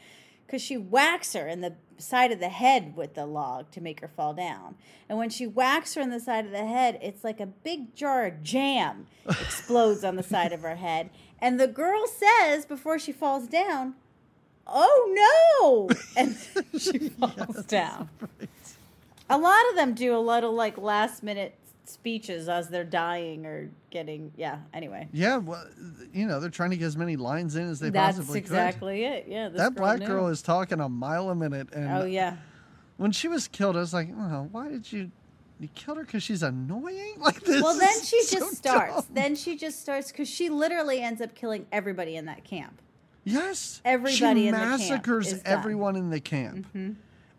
because 0.46 0.60
she 0.60 0.76
whacks 0.76 1.32
her 1.32 1.46
in 1.48 1.60
the 1.62 1.74
side 1.98 2.32
of 2.32 2.40
the 2.40 2.48
head 2.50 2.94
with 2.96 3.14
the 3.14 3.24
log 3.24 3.70
to 3.70 3.80
make 3.80 4.00
her 4.00 4.08
fall 4.08 4.34
down. 4.34 4.74
And 5.08 5.16
when 5.16 5.30
she 5.30 5.46
whacks 5.46 5.94
her 5.94 6.02
in 6.02 6.10
the 6.10 6.18
side 6.20 6.44
of 6.44 6.50
the 6.50 6.66
head, 6.66 6.98
it's 7.00 7.22
like 7.24 7.38
a 7.40 7.46
big 7.46 7.94
jar 7.94 8.26
of 8.26 8.42
jam 8.42 9.06
explodes 9.26 10.02
on 10.04 10.16
the 10.16 10.22
side 10.22 10.52
of 10.52 10.60
her 10.60 10.74
head. 10.76 11.10
And 11.40 11.58
the 11.60 11.68
girl 11.68 12.04
says 12.06 12.66
before 12.66 12.98
she 12.98 13.12
falls 13.12 13.46
down, 13.46 13.94
"Oh 14.66 15.88
no!" 15.90 15.96
And 16.16 16.36
she 16.78 17.08
falls 17.10 17.64
down. 17.66 18.08
A 19.30 19.38
lot 19.38 19.62
of 19.70 19.76
them 19.76 19.94
do 19.94 20.14
a 20.14 20.18
lot 20.18 20.44
of 20.44 20.52
like 20.52 20.76
last 20.78 21.22
minute 21.22 21.54
speeches 21.84 22.48
as 22.48 22.68
they're 22.68 22.84
dying 22.84 23.46
or 23.46 23.70
getting 23.90 24.32
yeah. 24.36 24.58
Anyway. 24.72 25.08
Yeah, 25.12 25.36
well, 25.38 25.64
you 26.12 26.26
know, 26.26 26.40
they're 26.40 26.50
trying 26.50 26.70
to 26.70 26.76
get 26.76 26.86
as 26.86 26.96
many 26.96 27.16
lines 27.16 27.56
in 27.56 27.68
as 27.68 27.80
they 27.80 27.90
possibly 27.90 27.92
can. 27.92 27.94
That's 27.94 28.16
possibly 28.18 28.38
exactly 28.38 29.04
it. 29.04 29.26
Yeah, 29.28 29.48
could. 29.48 29.58
That 29.58 29.74
black 29.74 29.98
knew. 30.00 30.06
girl 30.06 30.28
is 30.28 30.42
talking 30.42 30.80
a 30.80 30.88
mile 30.88 31.30
a 31.30 31.34
minute, 31.34 31.68
and 31.72 31.88
Oh 31.90 32.04
yeah, 32.04 32.36
when 32.96 33.12
she 33.12 33.28
was 33.28 33.48
killed, 33.48 33.76
I 33.76 33.80
was 33.80 33.94
like, 33.94 34.08
oh, 34.16 34.48
why 34.52 34.68
did 34.68 34.90
you? 34.92 35.10
You 35.60 35.68
killed 35.76 35.98
her 35.98 36.04
because 36.04 36.24
she's 36.24 36.42
annoying 36.42 37.14
like 37.18 37.40
this. 37.42 37.62
well 37.62 37.78
then 37.78 38.02
she 38.02 38.22
so 38.24 38.38
just 38.38 38.56
starts. 38.56 38.94
dumb. 38.94 39.04
Then 39.14 39.36
she 39.36 39.56
just 39.56 39.80
starts 39.80 40.10
because 40.10 40.28
she 40.28 40.48
literally 40.48 41.00
ends 41.00 41.20
up 41.20 41.34
killing 41.34 41.66
everybody 41.70 42.16
in 42.16 42.24
that 42.26 42.42
camp. 42.42 42.80
Yes, 43.24 43.80
Everybody 43.84 44.16
she 44.42 44.46
in 44.48 44.54
the 44.54 44.58
camp 44.58 44.70
massacres. 44.80 45.34
Mm-hmm. 45.34 45.46
everyone 45.46 45.96
in 45.96 46.10
the 46.10 46.20
camp. 46.20 46.66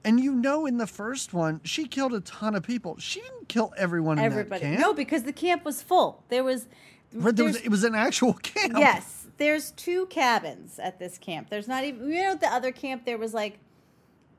And 0.06 0.20
you 0.20 0.34
know, 0.34 0.66
in 0.66 0.78
the 0.78 0.88
first 0.88 1.34
one, 1.34 1.62
she 1.64 1.88
killed 1.88 2.14
a 2.14 2.20
ton 2.22 2.56
of 2.56 2.64
people. 2.64 2.98
She 3.00 3.22
didn't 3.22 3.48
kill 3.48 3.74
everyone 3.78 4.20
in 4.20 4.34
that 4.34 4.62
camp. 4.62 4.80
No, 4.80 4.94
because 4.94 5.24
the 5.24 5.34
camp 5.34 5.64
was 5.64 5.82
full. 5.82 6.24
There 6.30 6.44
was. 6.44 6.68
But 7.14 7.36
there 7.36 7.46
was, 7.46 7.58
it 7.58 7.70
was 7.70 7.84
an 7.84 7.96
actual 7.96 8.34
camp. 8.44 8.74
Yes, 8.78 9.28
there's 9.38 9.72
two 9.72 10.06
cabins 10.08 10.80
at 10.80 11.00
this 11.00 11.18
camp. 11.18 11.50
There's 11.50 11.68
not 11.68 11.84
even 11.84 12.10
you 12.10 12.22
know 12.22 12.32
at 12.32 12.42
the 12.42 12.52
other 12.52 12.72
camp 12.72 13.06
there 13.06 13.18
was 13.18 13.34
like 13.34 13.60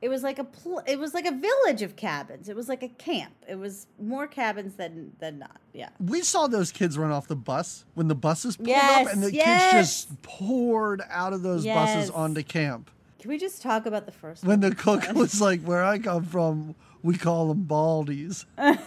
it 0.05 0.09
was 0.11 0.23
like 0.23 0.39
a 0.39 0.45
pl- 0.45 0.83
it 0.87 0.99
was 0.99 1.15
like 1.15 1.25
a 1.25 1.33
village 1.33 1.81
of 1.81 1.97
cabins. 1.97 2.51
It 2.51 2.55
was 2.57 2.69
like 2.69 2.83
a 2.83 2.89
camp. 2.89 3.33
It 3.49 3.55
was 3.59 3.87
more 3.99 4.27
cabins 4.27 4.75
than 4.75 5.13
than 5.19 5.39
not. 5.39 5.59
Yeah. 5.73 5.89
We 5.99 6.21
saw 6.23 6.47
those 6.47 6.71
kids 6.71 6.99
run 6.99 7.11
off 7.11 7.27
the 7.27 7.37
bus 7.37 7.87
when 7.95 8.09
the 8.09 8.15
buses 8.15 8.57
pulled 8.59 8.69
Yes, 8.69 9.07
up, 9.07 9.13
and 9.15 9.23
the 9.23 9.33
yes. 9.33 9.73
kids 9.73 9.73
just 10.07 10.23
poured 10.23 11.03
out 11.09 11.33
of 11.33 11.41
those 11.43 11.65
Yes. 11.65 11.75
buses 11.95 12.11
onto 12.11 12.43
camp. 12.43 12.91
Can 13.19 13.31
we 13.31 13.39
just 13.39 13.63
talk 13.63 13.87
about 13.87 14.05
the 14.05 14.13
first 14.13 14.45
When 14.45 14.61
one? 14.61 14.71
the 14.71 14.77
cook 14.77 15.05
was 15.15 15.41
like, 15.41 15.63
"Where 15.63 15.83
I 15.83 15.99
come 15.99 16.25
from, 16.25 16.75
we 17.03 17.17
call 17.17 17.49
them 17.49 17.65
baldies." 17.65 18.45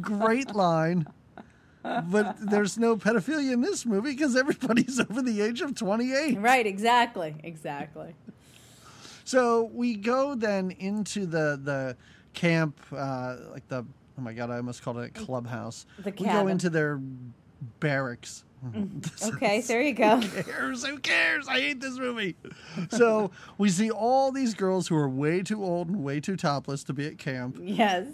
Great 0.00 0.54
line. 0.54 1.06
But 1.84 2.36
there's 2.40 2.78
no 2.78 2.96
pedophilia 2.96 3.52
in 3.52 3.60
this 3.60 3.84
movie 3.84 4.12
because 4.12 4.36
everybody's 4.36 5.00
over 5.10 5.20
the 5.20 5.40
age 5.40 5.60
of 5.60 5.74
28. 5.74 6.38
Right, 6.38 6.66
exactly. 6.66 7.34
Exactly. 7.42 8.14
So 9.32 9.70
we 9.72 9.94
go 9.96 10.34
then 10.34 10.72
into 10.72 11.24
the 11.24 11.58
the 11.62 11.96
camp, 12.34 12.78
uh, 12.92 13.36
like 13.50 13.66
the 13.68 13.78
oh 14.18 14.20
my 14.20 14.34
god, 14.34 14.50
I 14.50 14.56
almost 14.58 14.82
called 14.82 14.98
it 14.98 15.04
a 15.16 15.24
clubhouse. 15.24 15.86
The 16.04 16.10
we 16.18 16.26
go 16.26 16.48
into 16.48 16.68
their 16.68 17.00
barracks. 17.80 18.44
Okay, 19.24 19.60
there 19.62 19.80
you 19.82 19.92
go. 19.94 20.18
Who 20.20 20.42
cares? 20.44 20.84
Who 20.84 20.98
cares? 20.98 21.48
I 21.48 21.54
hate 21.60 21.80
this 21.80 21.98
movie. 21.98 22.36
So 22.90 23.32
we 23.58 23.70
see 23.70 23.90
all 23.90 24.30
these 24.30 24.54
girls 24.54 24.86
who 24.86 24.94
are 24.96 25.08
way 25.08 25.42
too 25.42 25.64
old 25.64 25.88
and 25.88 26.04
way 26.04 26.20
too 26.20 26.36
topless 26.36 26.84
to 26.84 26.92
be 26.92 27.06
at 27.08 27.18
camp. 27.18 27.56
Yes. 27.60 28.06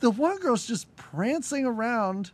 The 0.00 0.10
one 0.10 0.38
girl's 0.40 0.66
just 0.66 0.94
prancing 0.96 1.64
around 1.64 2.32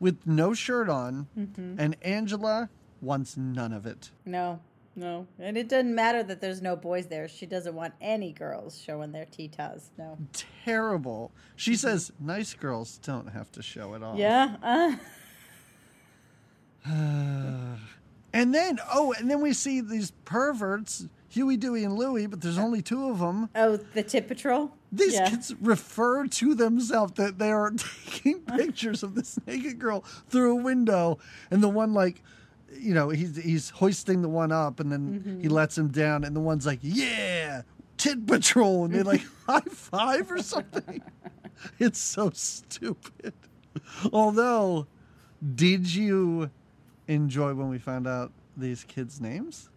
with 0.00 0.26
no 0.26 0.54
shirt 0.54 0.88
on, 0.88 1.28
Mm-hmm. 1.38 1.74
and 1.78 1.96
Angela 2.02 2.68
wants 3.00 3.36
none 3.36 3.72
of 3.72 3.86
it. 3.86 4.10
No. 4.24 4.58
No. 4.98 5.26
And 5.38 5.56
it 5.56 5.68
doesn't 5.68 5.94
matter 5.94 6.22
that 6.24 6.40
there's 6.40 6.60
no 6.60 6.74
boys 6.74 7.06
there. 7.06 7.28
She 7.28 7.46
doesn't 7.46 7.74
want 7.74 7.94
any 8.00 8.32
girls 8.32 8.80
showing 8.80 9.12
their 9.12 9.26
titas. 9.26 9.90
No. 9.96 10.18
Terrible. 10.64 11.30
She 11.56 11.76
says 11.76 12.10
nice 12.18 12.52
girls 12.54 12.98
don't 12.98 13.28
have 13.28 13.50
to 13.52 13.62
show 13.62 13.94
it 13.94 14.02
off. 14.02 14.16
Mm-hmm. 14.18 14.64
Yeah. 14.64 14.96
Uh, 16.86 17.76
And 18.34 18.54
then, 18.54 18.78
oh, 18.92 19.14
and 19.18 19.30
then 19.30 19.40
we 19.40 19.54
see 19.54 19.80
these 19.80 20.10
perverts, 20.26 21.06
Huey, 21.30 21.56
Dewey, 21.56 21.82
and 21.82 21.94
Louie, 21.96 22.26
but 22.26 22.42
there's 22.42 22.58
only 22.58 22.82
two 22.82 23.08
of 23.08 23.20
them. 23.20 23.48
oh, 23.54 23.78
the 23.78 24.02
tip 24.02 24.28
patrol? 24.28 24.72
These 24.92 25.14
Yeah. 25.14 25.30
kids 25.30 25.54
refer 25.62 26.26
to 26.26 26.54
themselves 26.54 27.14
that 27.14 27.38
they 27.38 27.50
are 27.50 27.70
taking 28.04 28.40
pictures 28.56 29.02
of 29.02 29.14
this 29.14 29.38
naked 29.46 29.78
girl 29.78 30.04
through 30.28 30.58
a 30.58 30.62
window, 30.62 31.18
and 31.50 31.62
the 31.62 31.70
one 31.70 31.94
like 31.94 32.22
you 32.76 32.94
know, 32.94 33.08
he's 33.10 33.36
he's 33.36 33.70
hoisting 33.70 34.22
the 34.22 34.28
one 34.28 34.52
up, 34.52 34.80
and 34.80 34.90
then 34.92 35.20
Mm-hmm. 35.20 35.40
he 35.40 35.48
lets 35.48 35.76
him 35.78 35.88
down, 35.88 36.24
and 36.24 36.34
the 36.36 36.40
one's 36.40 36.66
like, 36.66 36.80
"Yeah, 36.82 37.62
tit 37.96 38.26
patrol," 38.26 38.84
and 38.84 38.94
they 38.94 39.02
like 39.02 39.22
high 39.46 39.60
five 39.60 40.30
or 40.30 40.42
something. 40.42 41.02
it's 41.78 41.98
so 41.98 42.30
stupid. 42.30 43.32
Although, 44.12 44.86
did 45.54 45.92
you 45.94 46.50
enjoy 47.06 47.54
when 47.54 47.68
we 47.68 47.78
found 47.78 48.06
out 48.06 48.32
these 48.56 48.84
kids' 48.84 49.20
names? 49.20 49.70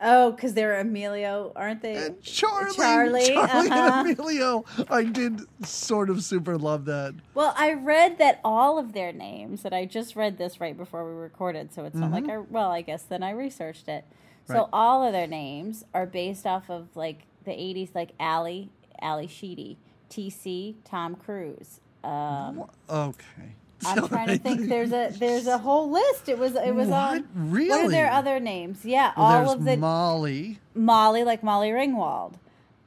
Oh, 0.00 0.32
because 0.32 0.52
they're 0.54 0.78
Emilio, 0.78 1.52
aren't 1.56 1.80
they? 1.80 1.96
And 1.96 2.22
Charlie, 2.22 2.74
Charlie, 2.76 3.26
Charlie 3.34 3.70
uh-huh. 3.70 4.02
and 4.06 4.18
Emilio. 4.18 4.64
I 4.90 5.04
did 5.04 5.40
sort 5.66 6.10
of 6.10 6.22
super 6.22 6.58
love 6.58 6.84
that. 6.84 7.14
Well, 7.34 7.54
I 7.56 7.72
read 7.72 8.18
that 8.18 8.40
all 8.44 8.78
of 8.78 8.92
their 8.92 9.12
names, 9.12 9.64
and 9.64 9.74
I 9.74 9.86
just 9.86 10.14
read 10.14 10.36
this 10.36 10.60
right 10.60 10.76
before 10.76 11.10
we 11.10 11.18
recorded, 11.18 11.72
so 11.72 11.84
it's 11.86 11.96
not 11.96 12.10
like 12.10 12.28
I, 12.28 12.38
well, 12.38 12.70
I 12.70 12.82
guess 12.82 13.04
then 13.04 13.22
I 13.22 13.30
researched 13.30 13.88
it. 13.88 14.04
So 14.46 14.52
Mm-hmm. 14.52 14.60
Right. 14.60 14.68
all 14.72 15.04
of 15.04 15.12
their 15.12 15.26
names 15.26 15.84
are 15.92 16.06
based 16.06 16.46
off 16.46 16.70
of 16.70 16.94
like 16.94 17.22
the 17.44 17.50
80s, 17.52 17.94
like 17.94 18.10
Ali, 18.20 18.70
Ally 19.00 19.26
Sheedy, 19.26 19.76
TC, 20.10 20.76
Tom 20.84 21.16
Cruise. 21.16 21.80
Um, 22.04 22.64
Okay. 22.88 23.54
I'm 23.84 24.08
trying 24.08 24.28
to 24.28 24.38
think. 24.38 24.68
There's 24.68 24.92
a 24.92 25.10
there's 25.18 25.46
a 25.46 25.58
whole 25.58 25.90
list. 25.90 26.28
It 26.28 26.38
was 26.38 26.54
it 26.54 26.74
was 26.74 26.88
What? 26.88 26.96
on. 26.98 27.16
What 27.18 27.24
are 27.24 27.52
Really? 27.52 27.88
their 27.94 28.10
other 28.10 28.40
names? 28.40 28.84
Yeah, 28.84 29.12
Well, 29.16 29.26
all 29.46 29.52
of 29.52 29.64
the 29.64 29.76
Molly. 29.76 30.58
Molly, 30.74 31.24
like 31.24 31.42
Molly 31.42 31.70
Ringwald. 31.70 32.34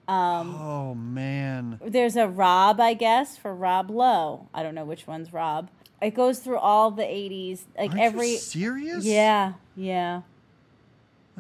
Um, 0.08 0.56
Oh 0.56 0.96
man. 0.96 1.80
There's 1.86 2.16
a 2.16 2.28
Rob, 2.28 2.80
I 2.80 2.96
guess, 2.96 3.38
for 3.38 3.54
Rob 3.54 3.92
Lowe. 3.92 4.48
I 4.54 4.64
don't 4.64 4.74
know 4.74 4.86
which 4.86 5.06
one's 5.06 5.32
Rob. 5.32 5.70
It 6.02 6.12
goes 6.16 6.40
through 6.40 6.58
all 6.58 6.92
the 6.92 7.04
80s, 7.04 7.62
like 7.78 7.94
Are 7.94 8.00
every. 8.00 8.32
you 8.32 8.38
serious? 8.38 9.04
Yeah, 9.06 9.54
yeah. 9.76 10.22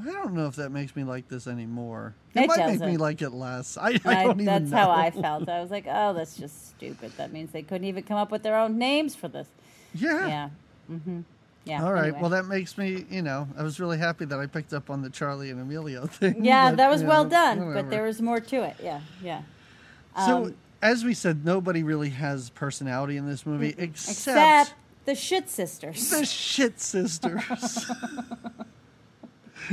I 0.02 0.12
don't 0.12 0.34
know 0.34 0.48
if 0.48 0.56
that 0.58 0.70
makes 0.72 0.96
me 0.96 1.04
like 1.04 1.28
this 1.28 1.48
anymore. 1.48 2.16
It 2.34 2.42
It, 2.44 2.48
might 2.48 2.66
make 2.68 2.80
me 2.82 2.98
like 2.98 3.22
it 3.22 3.32
less. 3.32 3.78
I, 3.78 3.82
I 3.88 3.92
I- 4.06 4.24
don't 4.24 4.32
even 4.42 4.46
that's 4.46 4.72
know. 4.72 4.78
how 4.78 4.92
I 4.92 5.12
felt. 5.12 5.50
I 5.50 5.62
was 5.62 5.72
like, 5.72 5.86
oh, 5.88 6.14
that's 6.14 6.36
just 6.38 6.70
stupid. 6.70 7.12
That 7.18 7.32
means 7.32 7.52
they 7.52 7.64
couldn't 7.64 7.86
even 7.88 8.04
come 8.04 8.18
up 8.18 8.32
with 8.32 8.44
their 8.44 8.58
own 8.58 8.78
names 8.78 9.16
for 9.16 9.28
this. 9.28 9.48
Yeah. 9.94 10.28
Yeah. 10.28 10.50
Mm-hmm. 10.92 11.22
Yeah. 11.66 11.84
All 11.84 11.94
right. 11.94 12.06
anyway. 12.06 12.20
Well, 12.22 12.30
that 12.32 12.46
makes 12.46 12.78
me, 12.78 13.06
you 13.10 13.22
know, 13.22 13.48
I 13.58 13.64
was 13.64 13.80
really 13.80 13.98
happy 13.98 14.26
that 14.26 14.40
I 14.40 14.46
picked 14.48 14.74
up 14.74 14.90
on 14.90 15.02
the 15.02 15.10
Charlie 15.10 15.50
and 15.52 15.60
Emilio 15.60 16.06
thing. 16.08 16.44
yeah, 16.44 16.70
but, 16.72 16.78
that 16.78 16.90
was 16.90 17.04
well 17.04 17.24
know, 17.26 17.30
done, 17.30 17.74
but 17.74 17.90
there 17.90 18.04
was 18.04 18.22
more 18.22 18.40
to 18.40 18.64
it. 18.64 18.76
Yeah, 18.82 19.02
yeah. 19.24 19.42
So, 20.26 20.46
Um, 20.46 20.56
as 20.82 21.04
we 21.04 21.14
said, 21.14 21.44
nobody 21.46 21.84
really 21.84 22.10
has 22.10 22.50
personality 22.52 23.18
in 23.18 23.28
this 23.28 23.46
movie 23.46 23.76
except, 23.78 24.10
Except 24.70 24.74
the 25.06 25.14
shit 25.16 25.50
sisters. 25.50 26.10
the 26.10 26.26
shit 26.26 26.80
sisters. 26.80 27.92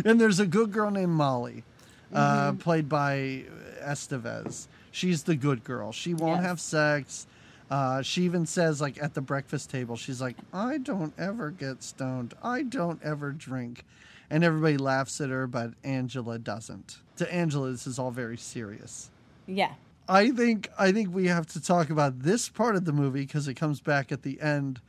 and 0.05 0.21
there's 0.21 0.41
a 0.41 0.47
good 0.47 0.73
girl 0.73 0.91
named 0.91 1.13
Molly, 1.13 1.65
uh, 2.13 2.51
Mm-hmm. 2.51 2.59
played 2.59 2.89
by 2.89 3.45
Estevez. 3.83 4.67
She's 4.93 5.25
the 5.25 5.37
good 5.37 5.65
girl. 5.65 5.93
She 5.93 6.15
won't 6.15 6.37
Yes. 6.41 6.45
have 6.47 6.61
sex. 6.61 7.27
Uh, 7.71 8.01
she 8.03 8.23
even 8.23 8.47
says, 8.47 8.81
like, 8.81 9.03
at 9.03 9.15
the 9.15 9.21
breakfast 9.21 9.71
table, 9.71 9.97
she's 9.97 10.21
like, 10.21 10.37
I 10.53 10.79
don't 10.79 11.13
ever 11.19 11.51
get 11.51 11.83
stoned. 11.83 12.35
I 12.43 12.63
don't 12.63 13.03
ever 13.03 13.33
drink. 13.33 13.85
And 14.31 14.43
everybody 14.45 14.77
laughs 14.77 15.21
at 15.21 15.31
her, 15.31 15.47
but 15.47 15.71
Angela 15.85 16.39
doesn't. 16.39 16.99
To 17.17 17.33
Angela, 17.33 17.71
this 17.71 17.87
is 17.87 17.99
all 17.99 18.11
very 18.11 18.37
serious. 18.37 19.11
yeah. 19.47 19.73
I 20.09 20.31
think 20.31 20.69
I 20.79 20.93
think 20.93 21.13
we 21.13 21.27
have 21.27 21.47
to 21.49 21.61
talk 21.61 21.91
about 21.91 22.21
this 22.21 22.49
part 22.49 22.77
of 22.77 22.85
the 22.85 22.93
movie 22.93 23.23
because 23.23 23.49
it 23.49 23.55
comes 23.55 23.81
back 23.81 24.13
at 24.13 24.23
the 24.23 24.41
end. 24.41 24.81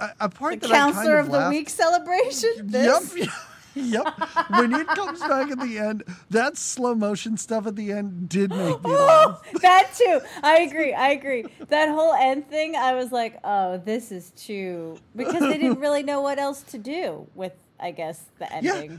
A, 0.00 0.10
a 0.22 0.28
part 0.28 0.60
The 0.60 0.66
that 0.66 0.74
I 0.74 0.78
kind 0.80 0.94
counselor 0.94 1.18
of 1.20 1.26
of 1.26 1.30
the 1.32 1.38
laughed- 1.38 1.50
week 1.54 1.68
celebration. 1.70 2.50
This? 2.64 3.14
yep. 3.16 3.28
When 3.74 4.72
it 4.72 4.86
comes 4.88 5.20
back 5.20 5.50
at 5.50 5.60
the 5.60 5.78
end, 5.78 6.04
that 6.30 6.56
slow 6.56 6.94
motion 6.94 7.36
stuff 7.36 7.66
at 7.66 7.76
the 7.76 7.92
end 7.92 8.28
did 8.28 8.50
make 8.50 8.82
me 8.82 8.90
laugh. 8.96 9.42
That 9.60 9.90
too. 9.96 10.20
I 10.42 10.60
agree. 10.60 10.92
I 10.94 11.10
agree. 11.10 11.44
That 11.68 11.88
whole 11.88 12.12
end 12.14 12.48
thing, 12.48 12.76
I 12.76 12.94
was 12.94 13.12
like, 13.12 13.38
oh, 13.44 13.78
this 13.78 14.12
is 14.12 14.30
too 14.36 14.96
because 15.16 15.40
they 15.40 15.58
didn't 15.58 15.80
really 15.80 16.02
know 16.02 16.20
what 16.20 16.38
else 16.38 16.62
to 16.62 16.78
do 16.78 17.26
with, 17.34 17.52
I 17.80 17.90
guess, 17.90 18.24
the 18.38 18.52
ending. 18.52 18.90
Yeah. 18.92 18.96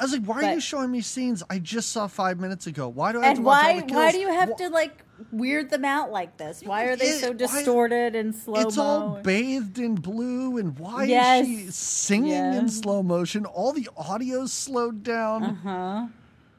I 0.00 0.04
was 0.04 0.12
like, 0.12 0.24
why 0.24 0.44
are 0.44 0.54
you 0.54 0.60
showing 0.60 0.92
me 0.92 1.00
scenes 1.00 1.42
I 1.50 1.58
just 1.58 1.90
saw 1.90 2.06
five 2.06 2.38
minutes 2.38 2.66
ago? 2.68 2.88
Why 2.88 3.10
do 3.12 3.20
I 3.20 3.26
have 3.26 3.34
to 3.34 3.38
And 3.38 3.44
watch 3.46 3.64
all 3.64 3.74
why 3.74 3.80
the 3.80 3.94
why 3.94 4.12
do 4.12 4.18
you 4.18 4.32
have 4.32 4.50
Wh- 4.52 4.56
to 4.56 4.68
like 4.68 5.04
weird 5.32 5.70
them 5.70 5.84
out 5.84 6.10
like 6.10 6.36
this? 6.36 6.62
Why 6.62 6.84
are 6.84 6.96
they 6.96 7.12
so 7.12 7.32
distorted 7.32 8.14
and 8.14 8.34
slow 8.34 8.60
It's 8.60 8.78
all 8.78 9.20
bathed 9.22 9.78
in 9.78 9.94
blue, 9.96 10.58
and 10.58 10.78
why 10.78 11.04
Yes. 11.04 11.46
is 11.46 11.48
she 11.48 11.70
singing 11.70 12.32
in 12.54 12.68
slow 12.68 13.02
motion? 13.02 13.44
All 13.46 13.72
the 13.72 13.88
audio's 13.96 14.52
slowed 14.52 15.02
down. 15.02 15.42
huh? 15.62 16.06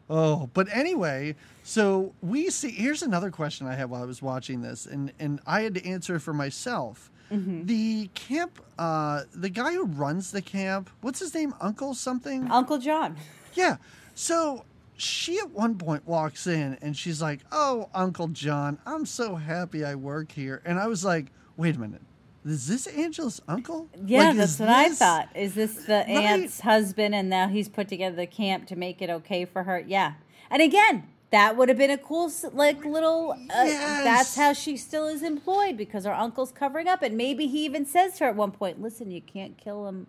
Oh, 0.09 0.49
but 0.53 0.67
anyway, 0.73 1.35
so 1.63 2.13
we 2.21 2.49
see. 2.49 2.71
Here's 2.71 3.03
another 3.03 3.29
question 3.29 3.67
I 3.67 3.75
had 3.75 3.89
while 3.91 4.01
I 4.01 4.05
was 4.05 4.21
watching 4.21 4.61
this, 4.61 4.85
and 4.87 5.11
and 5.19 5.39
I 5.45 5.61
had 5.61 5.75
to 5.75 5.85
answer 5.85 6.15
it 6.15 6.21
for 6.21 6.33
myself. 6.33 7.11
Mm-hmm. 7.31 7.65
The 7.67 8.09
camp, 8.15 8.59
uh, 8.79 9.21
the 9.35 9.49
guy 9.49 9.73
who 9.73 9.85
runs 9.85 10.31
the 10.31 10.41
camp, 10.41 10.89
what's 11.01 11.19
his 11.19 11.35
name? 11.35 11.53
Uncle 11.61 11.93
something? 11.93 12.49
Uncle 12.49 12.79
John. 12.79 13.17
Yeah. 13.53 13.77
So 14.15 14.65
she 15.01 15.37
at 15.39 15.51
one 15.51 15.77
point 15.77 16.07
walks 16.07 16.47
in 16.47 16.77
and 16.81 16.95
she's 16.95 17.21
like, 17.21 17.39
"Oh, 17.51 17.89
Uncle 17.93 18.27
John, 18.29 18.79
I'm 18.85 19.05
so 19.05 19.35
happy 19.35 19.83
I 19.85 19.95
work 19.95 20.31
here." 20.31 20.61
And 20.65 20.79
I 20.79 20.87
was 20.87 21.03
like, 21.05 21.27
"Wait 21.57 21.75
a 21.75 21.79
minute, 21.79 22.01
is 22.45 22.67
this 22.67 22.87
Angela's 22.87 23.41
uncle?" 23.47 23.87
Yeah, 24.05 24.29
Like, 24.29 24.37
that's 24.37 24.59
what 24.59 24.69
I 24.69 24.89
thought. 24.89 25.29
Is 25.35 25.53
this 25.55 25.73
the 25.85 26.03
Right. 26.07 26.09
aunt's 26.09 26.59
husband 26.61 27.13
and 27.15 27.29
now 27.29 27.47
he's 27.47 27.69
put 27.69 27.87
together 27.87 28.15
the 28.15 28.27
camp 28.27 28.67
to 28.67 28.75
make 28.75 29.01
it 29.01 29.09
okay 29.09 29.45
for 29.45 29.63
her? 29.63 29.79
Yeah. 29.85 30.13
And 30.51 30.61
again, 30.61 31.03
that 31.31 31.55
would 31.57 31.69
have 31.69 31.77
been 31.77 31.91
a 31.91 31.97
cool 31.97 32.31
like 32.53 32.83
little 32.83 33.31
uh, 33.33 33.37
Yes. 33.65 34.03
that's 34.03 34.35
how 34.35 34.53
she 34.53 34.75
still 34.77 35.07
is 35.07 35.21
employed 35.21 35.77
because 35.77 36.05
her 36.05 36.13
uncle's 36.13 36.51
covering 36.51 36.87
up 36.87 37.03
and 37.03 37.15
maybe 37.15 37.45
he 37.47 37.65
even 37.65 37.85
says 37.85 38.15
to 38.17 38.23
her 38.23 38.29
at 38.31 38.35
one 38.35 38.51
point, 38.51 38.81
"Listen, 38.81 39.11
you 39.11 39.21
can't 39.21 39.55
kill 39.57 39.87
him 39.87 40.07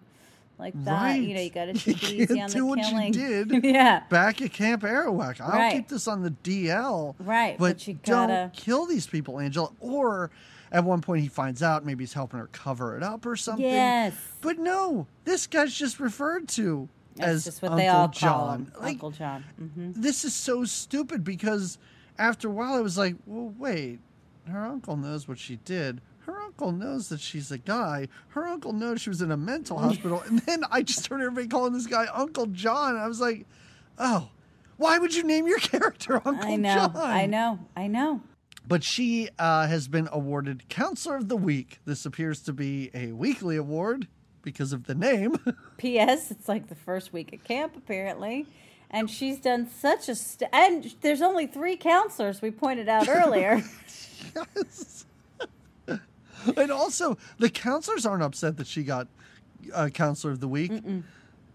like 0.61 0.85
that. 0.85 1.15
You 1.21 1.35
know, 1.35 1.41
you 1.41 1.51
got 1.51 1.65
to 1.67 1.73
You 1.73 1.79
take 1.95 2.03
it 2.05 2.31
easy 2.31 2.41
on 2.41 2.49
do 2.51 2.59
the 2.59 2.67
what 2.67 2.79
you 2.93 3.13
did. 3.13 3.65
yeah. 3.65 4.03
Back 4.09 4.41
at 4.43 4.53
Camp 4.53 4.83
Arawak, 4.83 5.41
I'll 5.41 5.51
Right. 5.51 5.73
keep 5.73 5.89
this 5.89 6.07
on 6.07 6.23
the 6.23 6.31
DL. 6.31 7.15
Right, 7.19 7.57
but, 7.59 7.75
but 7.79 7.89
you 7.89 7.95
don't 8.03 8.29
gotta- 8.29 8.51
kill 8.55 8.87
these 8.87 9.07
people, 9.07 9.39
Angela. 9.41 9.71
Or 9.81 10.31
at 10.73 10.85
one 10.85 11.01
point 11.01 11.23
he 11.23 11.29
finds 11.29 11.63
out 11.63 11.85
maybe 11.85 12.05
he's 12.05 12.13
helping 12.13 12.39
her 12.39 12.47
cover 12.53 12.97
it 12.97 13.03
up 13.03 13.27
or 13.27 13.35
something. 13.37 13.65
Yes. 13.65 14.15
But 14.41 14.59
no, 14.59 15.07
this 15.25 15.47
guy's 15.47 15.75
just 15.75 15.99
referred 15.99 16.47
to 16.51 16.89
That's 17.17 17.29
as 17.29 17.45
just 17.45 17.63
what 17.63 17.73
Uncle 17.73 17.79
they 17.85 17.89
all 17.89 18.09
John. 18.09 18.73
Like, 18.81 18.95
Uncle 18.95 19.11
John. 19.11 19.45
hmm 19.59 19.93
this 20.01 20.25
is 20.25 20.35
so 20.35 20.65
stupid 20.65 21.25
because 21.25 21.79
after 22.19 22.49
a 22.49 22.53
while 22.53 22.75
I 22.75 22.81
was 22.81 22.97
like, 22.99 23.17
well, 23.27 23.53
wait, 23.59 23.99
her 24.49 24.65
uncle 24.65 24.97
knows 24.97 25.27
what 25.27 25.39
she 25.39 25.57
did. 25.57 26.01
Her 26.31 26.41
uncle 26.43 26.71
knows 26.71 27.09
that 27.09 27.19
she's 27.19 27.51
a 27.51 27.59
guy. 27.59 28.07
Her 28.29 28.47
uncle 28.47 28.73
knows 28.73 29.01
she 29.01 29.11
was 29.11 29.21
in 29.21 29.33
a 29.33 29.37
mental 29.37 29.79
hospital. 29.79 30.23
And 30.27 30.39
then 30.41 30.63
I 30.71 30.83
just 30.83 31.09
heard 31.09 31.21
everybody 31.21 31.49
calling 31.49 31.73
this 31.73 31.89
guy 31.89 32.07
Uncle 32.15 32.47
John. 32.47 32.97
I 32.97 33.09
was 33.09 33.21
like, 33.21 33.47
oh, 33.99 34.29
why 34.77 34.99
would 34.99 35.13
you 35.13 35.25
name 35.25 35.49
your 35.49 35.59
character 35.59 36.23
Uncle 36.25 36.53
I 36.53 36.55
know. 36.55 36.75
John? 36.75 36.97
I 36.97 37.27
know. 37.27 37.59
I 37.77 37.89
know. 37.89 38.23
But 38.65 38.85
she 38.85 39.29
uh, 39.41 39.67
has 39.67 39.89
been 39.89 40.09
awarded 40.13 40.69
Counselor 40.69 41.17
of 41.17 41.27
the 41.29 41.37
Week. 41.37 41.81
This 41.85 42.07
appears 42.07 42.43
to 42.43 42.53
be 42.53 42.93
a 42.95 43.11
weekly 43.11 43.57
award 43.57 44.07
because 44.43 44.73
of 44.73 44.85
the 44.85 44.95
name. 44.95 45.37
P.S. 45.79 46.31
It's 46.31 46.49
like 46.49 46.69
the 46.69 46.77
first 46.77 47.13
week 47.13 47.33
at 47.33 47.43
camp, 47.43 47.77
apparently. 47.77 48.47
And 48.89 49.11
she's 49.11 49.41
done 49.41 49.69
such 49.69 50.09
a. 50.09 50.15
St- 50.15 50.49
and 50.53 50.95
there's 51.01 51.23
only 51.23 51.49
three 51.49 51.77
counselors 51.77 52.41
we 52.41 52.53
pointed 52.53 52.89
out 52.89 53.09
earlier. 53.09 53.65
Yes. 54.55 55.07
and 56.57 56.71
also, 56.71 57.17
the 57.39 57.51
counselors 57.51 58.07
aren't 58.07 58.23
upset 58.23 58.57
that 58.59 58.67
she 58.67 58.83
got 58.83 59.09
uh, 59.75 59.89
counselor 59.89 60.33
of 60.33 60.41
the 60.41 60.49
week. 60.49 60.73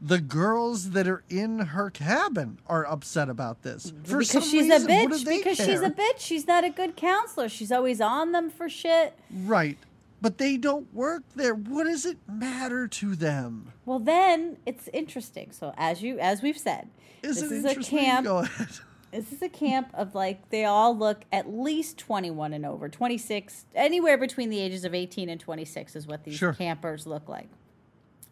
The 0.01 0.19
girls 0.19 0.91
that 0.91 1.07
are 1.07 1.23
in 1.29 1.59
her 1.59 1.89
cabin 1.89 2.59
are 2.67 2.85
upset 2.85 3.29
about 3.29 3.63
this. 3.63 3.91
For 4.03 4.17
because 4.19 4.29
some 4.29 4.41
she's 4.43 4.69
reason, 4.69 4.83
a 4.83 4.93
bitch. 4.93 5.25
Because 5.25 5.57
she's 5.57 5.81
a 5.81 5.89
bitch. 5.89 6.19
She's 6.19 6.45
not 6.45 6.63
a 6.63 6.69
good 6.69 6.95
counselor. 6.95 7.49
She's 7.49 7.71
always 7.71 8.01
on 8.01 8.31
them 8.31 8.49
for 8.49 8.69
shit. 8.69 9.17
right. 9.31 9.77
But 10.21 10.37
they 10.39 10.57
don't 10.57 10.91
work 10.93 11.23
there. 11.35 11.53
What 11.53 11.83
does 11.83 12.05
it 12.05 12.17
matter 12.27 12.87
to 12.87 13.15
them? 13.15 13.73
Well, 13.85 13.99
then 13.99 14.57
it's 14.65 14.89
interesting. 14.91 15.51
So 15.51 15.73
as 15.77 16.01
you 16.01 16.17
as 16.19 16.41
we've 16.41 16.57
said, 16.57 16.87
Is 17.21 17.41
this 17.41 17.51
is 17.51 17.65
a 17.65 17.75
camp. 17.75 18.27
This 19.15 19.31
is 19.31 19.41
a 19.41 19.47
camp 19.49 19.89
of 19.93 20.13
like 20.13 20.49
they 20.49 20.65
all 20.65 20.95
look 20.97 21.23
at 21.31 21.49
least 21.49 21.97
21 21.97 22.51
and 22.53 22.65
over, 22.65 22.89
26, 22.89 23.65
anywhere 23.73 24.17
between 24.17 24.49
the 24.49 24.59
ages 24.59 24.83
of 24.83 24.93
18 24.93 25.29
and 25.29 25.39
26 25.39 25.95
is 25.95 26.05
what 26.05 26.25
these 26.25 26.35
Sure. 26.35 26.51
campers 26.53 27.07
look 27.07 27.29
like. 27.29 27.47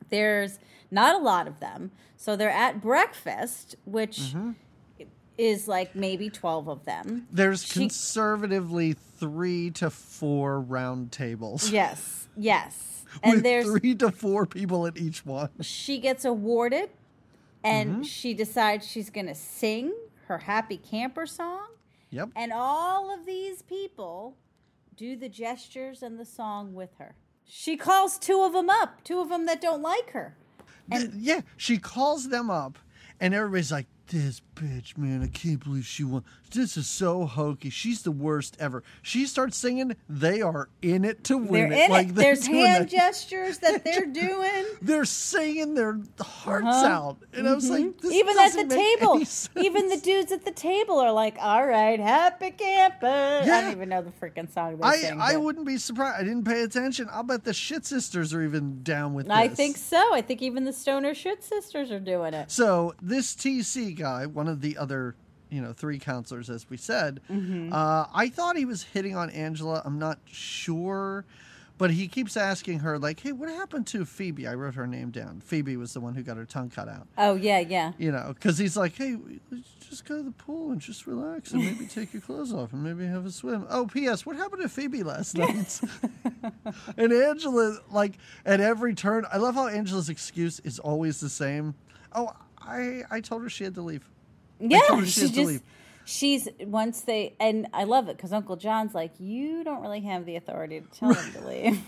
There's 0.10 0.60
not 0.92 1.16
a 1.16 1.24
lot 1.24 1.48
of 1.48 1.60
them. 1.62 1.92
So 2.18 2.36
they're 2.36 2.50
at 2.50 2.82
breakfast, 2.82 3.76
which 3.86 4.18
Mm-hmm. 4.20 4.52
is 5.38 5.68
like 5.70 5.96
maybe 5.96 6.30
12 6.30 6.68
of 6.68 6.84
them. 6.86 7.28
There's 7.32 7.64
She- 7.64 7.80
conservatively 7.80 8.94
three 8.94 9.72
to 9.72 9.90
four 9.90 10.60
round 10.60 11.12
tables. 11.14 11.70
Yes, 11.70 12.28
yes. 12.36 12.90
And 13.24 13.36
with 13.36 13.44
there's 13.44 13.66
three 13.68 13.96
to 13.96 14.12
four 14.12 14.46
people 14.48 14.86
at 14.88 14.98
each 14.98 15.24
one. 15.26 15.50
she 15.62 16.00
gets 16.00 16.26
awarded 16.26 16.90
and 17.64 17.90
Mm-hmm. 17.92 18.02
she 18.04 18.34
decides 18.34 18.86
she's 18.88 19.10
going 19.10 19.28
to 19.28 19.36
sing 19.36 19.94
her 20.34 20.40
happy 20.46 20.78
camper 20.78 21.26
song 21.28 21.68
Yep. 22.10 22.30
and 22.36 22.52
all 22.52 23.14
of 23.14 23.26
these 23.26 23.62
people 23.62 24.36
do 24.96 25.16
the 25.16 25.30
gestures 25.30 26.02
and 26.04 26.20
the 26.20 26.26
song 26.26 26.74
with 26.74 26.90
her. 26.98 27.16
She 27.46 27.78
calls 27.78 28.18
two 28.18 28.42
of 28.44 28.54
them 28.54 28.70
up, 28.70 29.04
two 29.04 29.20
of 29.20 29.30
them 29.30 29.46
that 29.46 29.62
don't 29.62 29.82
like 29.82 30.12
her. 30.12 30.36
Th- 30.92 31.10
yeah, 31.16 31.42
she 31.58 31.78
calls 31.78 32.30
them 32.30 32.50
up, 32.50 32.78
and 33.20 33.34
everybody's 33.34 33.72
like, 33.72 33.88
"This 34.14 34.42
bitch, 34.56 34.98
man, 34.98 35.24
I 35.24 35.28
can't 35.28 35.64
believe 35.64 35.86
she 35.86 36.04
won. 36.04 36.24
This 36.52 36.78
is 36.78 36.88
so 36.88 37.26
hokey. 37.26 37.72
She's 37.72 38.04
the 38.04 38.12
worst 38.12 38.56
ever." 38.60 38.84
She 39.02 39.26
starts 39.26 39.58
singing. 39.58 39.96
They 40.08 40.42
are 40.42 40.70
in 40.84 41.04
it 41.04 41.24
to 41.26 41.38
win 41.38 41.72
They're 41.72 41.86
in 41.86 41.92
Like, 41.92 42.10
it. 42.10 42.16
There's 42.16 42.46
hand 42.46 42.86
that. 42.86 42.90
gestures 42.92 43.58
that 43.60 43.84
they're 43.86 44.06
doing. 44.06 44.66
They're 44.82 45.06
singing 45.06 45.74
their 45.74 46.00
hearts 46.20 46.68
Uh-huh. 46.68 46.86
out, 46.88 47.18
and 47.34 47.50
I 47.50 47.54
was 47.56 47.70
like, 47.70 47.98
this 48.02 48.12
even 48.14 48.38
at 48.38 48.54
the 48.54 48.68
table, 48.76 49.22
even 49.66 49.90
the 49.90 49.98
dudes 49.98 50.32
at 50.32 50.46
the 50.46 50.52
table 50.52 51.00
are 51.00 51.12
like, 51.12 51.38
"All 51.42 51.66
right, 51.66 52.00
happy 52.00 52.52
camper." 52.52 53.08
I 53.08 53.46
don't 53.62 53.72
even 53.72 53.90
know 53.90 54.02
the 54.04 54.12
freaking 54.12 54.52
song 54.54 54.80
I, 54.84 54.98
sing. 54.98 55.20
I 55.20 55.38
wouldn't 55.38 55.66
be 55.66 55.78
surprised. 55.78 56.20
I 56.20 56.24
didn't 56.24 56.44
pay 56.46 56.62
attention. 56.62 57.08
I'll 57.12 57.24
bet 57.24 57.44
the 57.44 57.54
shit 57.54 57.86
sisters 57.86 58.34
are 58.34 58.44
even 58.44 58.84
down 58.84 59.14
with 59.16 59.26
this. 59.28 59.36
I 59.36 59.48
think 59.48 59.78
so. 59.78 60.14
I 60.14 60.22
think 60.22 60.42
even 60.44 60.66
the 60.66 60.74
Stoner 60.74 61.14
Shit 61.16 61.44
Sisters 61.44 61.92
are 61.92 62.00
doing 62.00 62.34
it. 62.34 62.52
So 62.52 62.94
this 63.02 63.34
TC 63.36 63.96
guy, 64.04 64.26
one 64.26 64.48
of 64.50 64.60
the 64.62 64.78
other, 64.78 65.16
you 65.50 65.62
know, 65.62 65.72
three 65.74 65.98
counselors, 66.00 66.50
as 66.50 66.70
we 66.70 66.78
said, 66.78 67.22
Mm-hmm. 67.32 67.72
uh, 67.72 68.06
I 68.14 68.28
thought 68.30 68.58
he 68.58 68.66
was 68.66 68.84
hitting 68.84 69.16
on 69.16 69.30
Angela. 69.30 69.82
I'm 69.86 69.98
not 69.98 70.20
sure, 70.26 71.24
but 71.78 71.90
he 71.92 72.08
keeps 72.08 72.36
asking 72.38 72.80
her, 72.80 73.00
like, 73.00 73.20
"Hey, 73.22 73.32
what 73.32 73.50
happened 73.50 73.88
to 73.88 74.04
Phoebe?" 74.06 74.46
I 74.48 74.54
wrote 74.56 74.76
her 74.76 74.86
name 74.88 75.10
down. 75.10 75.42
Phoebe 75.42 75.76
was 75.78 75.94
the 75.94 76.00
one 76.02 76.14
who 76.16 76.22
got 76.22 76.38
her 76.38 76.46
tongue 76.46 76.70
cut 76.70 76.88
out. 76.90 77.08
Oh 77.18 77.36
yeah, 77.36 77.60
yeah. 77.60 77.94
You 77.98 78.12
know, 78.12 78.32
because 78.34 78.58
he's 78.58 78.76
like, 78.78 78.96
"Hey, 78.96 79.16
just 79.90 80.06
go 80.06 80.18
to 80.18 80.24
the 80.24 80.32
pool 80.32 80.72
and 80.72 80.80
just 80.82 81.08
relax 81.08 81.52
and 81.52 81.64
maybe 81.64 81.86
take 81.86 82.14
your 82.14 82.22
clothes 82.22 82.54
off 82.54 82.74
and 82.74 82.84
maybe 82.84 83.06
have 83.08 83.26
a 83.26 83.32
swim." 83.32 83.66
Oh, 83.70 83.86
P.S. 83.88 84.26
What 84.26 84.36
happened 84.36 84.62
to 84.64 84.70
Phoebe 84.70 85.02
last 85.04 85.36
night? 85.44 85.82
and 86.98 87.12
Angela, 87.14 87.80
like 87.92 88.14
at 88.46 88.60
every 88.62 88.94
turn, 88.94 89.26
I 89.32 89.38
love 89.38 89.56
how 89.56 89.68
Angela's 89.68 90.10
excuse 90.10 90.60
is 90.62 90.78
always 90.80 91.20
the 91.20 91.30
same. 91.30 91.74
Oh, 92.16 92.32
I 92.66 93.04
I 93.10 93.22
told 93.22 93.42
her 93.44 93.50
she 93.50 93.64
had 93.64 93.76
to 93.76 93.82
leave. 93.82 94.08
Yeah, 94.60 94.80
she 95.02 95.06
she 95.06 95.22
just 95.30 95.36
leave. 95.36 95.62
she's 96.06 96.48
once 96.62 97.02
they 97.02 97.36
and 97.40 97.68
I 97.74 97.84
love 97.84 98.08
it 98.10 98.18
because 98.18 98.34
Uncle 98.34 98.56
John's 98.56 98.94
like, 98.94 99.12
you 99.20 99.64
don't 99.64 99.82
really 99.82 100.02
have 100.02 100.26
the 100.26 100.36
authority 100.36 100.82
to 100.82 100.88
tell 101.00 101.14
them 101.14 101.32
to 101.34 101.42
leave. 101.48 101.82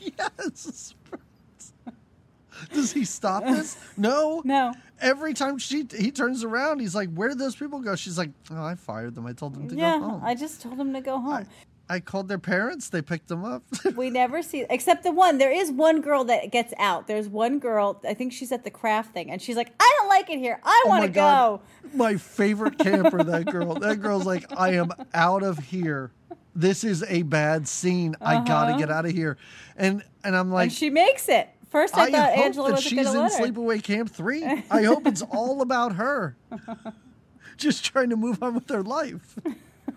Yes. 0.00 0.94
Does 2.72 2.92
he 2.92 3.04
stop 3.04 3.44
this? 3.44 3.76
No. 3.96 4.42
No. 4.44 4.74
Every 5.00 5.32
time 5.32 5.56
she 5.58 5.86
he 5.96 6.10
turns 6.10 6.44
around, 6.44 6.80
he's 6.80 6.94
like, 6.94 7.10
"Where 7.14 7.30
did 7.30 7.38
those 7.38 7.56
people 7.56 7.80
go?" 7.80 7.96
She's 7.96 8.18
like, 8.18 8.30
"Oh, 8.50 8.62
I 8.62 8.74
fired 8.74 9.14
them. 9.14 9.24
I 9.26 9.32
told 9.32 9.54
them 9.54 9.66
to 9.68 9.74
yeah, 9.74 9.98
go 9.98 10.04
home. 10.10 10.20
I 10.22 10.34
just 10.34 10.60
told 10.60 10.76
them 10.76 10.92
to 10.92 11.00
go 11.00 11.18
home. 11.18 11.32
I 11.32 11.46
called 11.98 12.28
their 12.28 12.38
parents. 12.38 12.88
They 12.90 13.02
picked 13.02 13.26
them 13.26 13.44
up." 13.44 13.64
we 13.96 14.10
never 14.10 14.42
see 14.42 14.64
except 14.70 15.02
the 15.02 15.10
one. 15.10 15.38
There 15.38 15.50
is 15.50 15.72
one 15.72 16.00
girl 16.00 16.22
that 16.24 16.52
gets 16.52 16.72
out. 16.78 17.08
There's 17.08 17.26
one 17.28 17.58
girl. 17.58 18.00
I 18.08 18.14
think 18.14 18.32
she's 18.32 18.52
at 18.52 18.62
the 18.62 18.70
craft 18.70 19.12
thing, 19.12 19.30
and 19.32 19.42
she's 19.42 19.56
like, 19.56 19.72
"I 19.80 19.92
don't 19.98 20.08
like 20.08 20.30
it 20.30 20.38
here. 20.38 20.60
I 20.62 20.82
Oh 20.86 20.88
want 20.88 21.02
to 21.02 21.08
God. 21.10 21.60
go." 21.60 21.96
My 21.96 22.16
favorite 22.16 22.78
camper, 22.78 23.24
that 23.24 23.46
girl. 23.50 23.74
That 23.74 24.00
girl's 24.00 24.26
like, 24.26 24.44
I 24.56 24.74
am 24.74 24.90
out 25.12 25.42
of 25.42 25.58
here. 25.58 26.12
This 26.54 26.84
is 26.84 27.02
a 27.08 27.22
bad 27.22 27.66
scene. 27.66 28.14
I 28.20 28.44
gotta 28.44 28.70
Uh-huh. 28.72 28.78
get 28.78 28.90
out 28.90 29.06
of 29.06 29.12
here. 29.12 29.36
And 29.76 30.04
and 30.22 30.36
I'm 30.36 30.52
like, 30.52 30.64
and 30.64 30.72
she 30.72 30.90
makes 30.90 31.28
it. 31.28 31.48
First, 31.70 31.96
I, 31.96 32.06
I, 32.06 32.10
thought 32.10 32.30
hope 32.34 32.44
Angela 32.46 32.68
that 32.68 32.72
wasn't 32.74 32.90
she's 32.90 33.06
in 33.06 33.12
to 33.14 33.20
let 33.20 33.32
her. 33.32 33.44
Sleepaway 33.46 33.82
Camp 33.82 34.10
Three. 34.10 34.44
I 34.70 34.82
hope 34.82 35.06
it's 35.06 35.22
all 35.22 35.62
about 35.62 35.94
her. 35.94 36.36
Just 37.56 37.84
trying 37.84 38.10
to 38.10 38.16
move 38.16 38.42
on 38.42 38.54
with 38.54 38.68
her 38.70 38.82
life. 38.82 39.36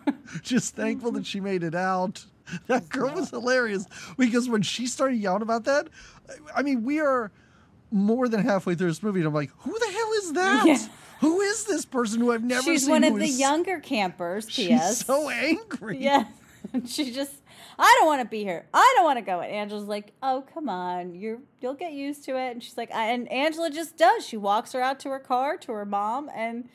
Just 0.42 0.76
thankful 0.76 1.12
that 1.14 1.26
she 1.26 1.40
made 1.40 1.64
it 1.64 1.76
out. 1.76 2.26
That 2.68 2.90
girl 2.90 3.14
was 3.14 3.30
hilarious 3.30 3.86
because 4.18 4.50
when 4.50 4.64
she 4.64 4.86
started 4.86 5.16
yelling 5.16 5.42
about 5.42 5.64
that, 5.64 5.88
I 6.54 6.62
mean, 6.62 6.84
we 6.84 7.00
are 7.00 7.32
more 7.90 8.28
than 8.28 8.42
halfway 8.44 8.76
through 8.76 8.90
this 8.90 9.02
movie, 9.02 9.22
and 9.22 9.28
I'm 9.28 9.34
like, 9.34 9.50
who 9.60 9.72
the 9.80 9.86
hell 9.92 10.12
is 10.18 10.34
that? 10.34 10.66
Yeah. 10.66 10.78
Who 11.22 11.40
is 11.40 11.64
this 11.64 11.86
person 11.86 12.20
who 12.20 12.34
I've 12.34 12.44
never 12.44 12.64
seen? 12.64 12.74
She's 12.74 12.82
seen? 12.84 12.92
one 12.92 13.04
of 13.06 13.16
the 13.16 13.24
is- 13.24 13.40
younger 13.40 13.80
campers. 13.80 14.46
She's 14.50 14.68
P.S. 14.68 15.06
so 15.06 15.30
angry. 15.30 16.00
Yeah. 16.00 16.26
She 16.86 17.12
just 17.12 17.34
I 17.78 17.96
don't 18.00 18.08
want 18.08 18.22
to 18.22 18.28
be 18.28 18.44
here. 18.44 18.66
I 18.74 18.94
don't 18.96 19.04
want 19.06 19.18
to 19.18 19.22
go. 19.26 19.42
And 19.42 19.52
Angela's 19.52 19.88
like, 19.88 20.14
"Oh, 20.24 20.46
come 20.54 20.70
on. 20.70 21.14
You're 21.14 21.40
you'll 21.62 21.74
get 21.74 21.94
used 21.94 22.24
to 22.26 22.38
it." 22.38 22.52
And 22.52 22.64
she's 22.64 22.78
like, 22.78 22.94
I, 22.94 23.08
and 23.10 23.30
Angela 23.32 23.70
just 23.70 23.98
does. 23.98 24.26
She 24.26 24.38
walks 24.38 24.72
her 24.74 24.82
out 24.82 25.00
to 25.02 25.10
her 25.10 25.20
car, 25.20 25.58
to 25.58 25.72
her 25.74 25.86
mom, 25.86 26.30
and 26.34 26.70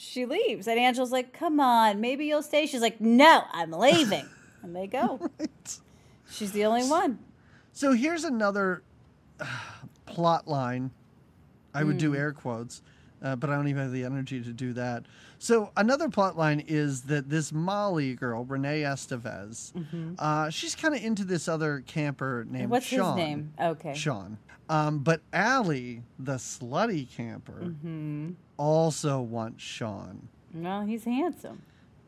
she 0.00 0.24
leaves. 0.26 0.66
And 0.66 0.78
Angela's 0.78 1.12
like, 1.12 1.32
"Come 1.32 1.60
on, 1.60 2.00
maybe 2.00 2.24
you'll 2.26 2.42
stay." 2.42 2.66
She's 2.66 2.80
like, 2.80 3.00
"No, 3.00 3.42
I'm 3.52 3.70
leaving." 3.72 4.26
and 4.62 4.74
they 4.74 4.86
go. 4.86 5.18
Right. 5.38 5.78
She's 6.30 6.52
the 6.52 6.64
only 6.64 6.84
one. 6.84 7.18
So 7.72 7.92
here's 7.92 8.24
another 8.24 8.82
uh, 9.40 9.44
plot 10.06 10.48
line. 10.48 10.90
I 11.74 11.84
would 11.84 11.94
Hmm. 11.94 11.98
do 11.98 12.14
air 12.16 12.32
quotes, 12.32 12.82
uh, 13.22 13.36
but 13.36 13.50
I 13.50 13.54
don't 13.56 13.68
even 13.68 13.82
have 13.82 13.92
the 13.92 14.04
energy 14.04 14.42
to 14.42 14.52
do 14.52 14.72
that. 14.72 15.04
So 15.38 15.70
another 15.76 16.08
plot 16.08 16.36
line 16.36 16.64
is 16.66 17.02
that 17.02 17.30
this 17.30 17.52
Molly 17.52 18.14
girl, 18.14 18.44
Renee 18.44 18.82
Estevez, 18.82 19.72
uh, 20.18 20.50
she's 20.50 20.74
kind 20.74 20.94
of 20.94 21.02
into 21.02 21.24
this 21.24 21.48
other 21.48 21.82
camper 21.86 22.44
named 22.48 22.64
Mm-hmm. 22.64 22.70
What's 22.70 22.86
Sean. 22.86 23.16
his 23.18 23.24
name? 23.26 23.52
Okay. 23.60 23.94
Sean. 23.94 24.38
Um, 24.70 25.00
but 25.00 25.20
Allie, 25.32 26.02
the 26.18 26.34
slutty 26.36 27.10
camper, 27.10 27.52
Mm-hmm. 27.60 28.30
also 28.56 29.20
wants 29.20 29.62
Sean. 29.64 30.28
Well, 30.54 30.82
he's 30.82 31.04
handsome. 31.04 31.62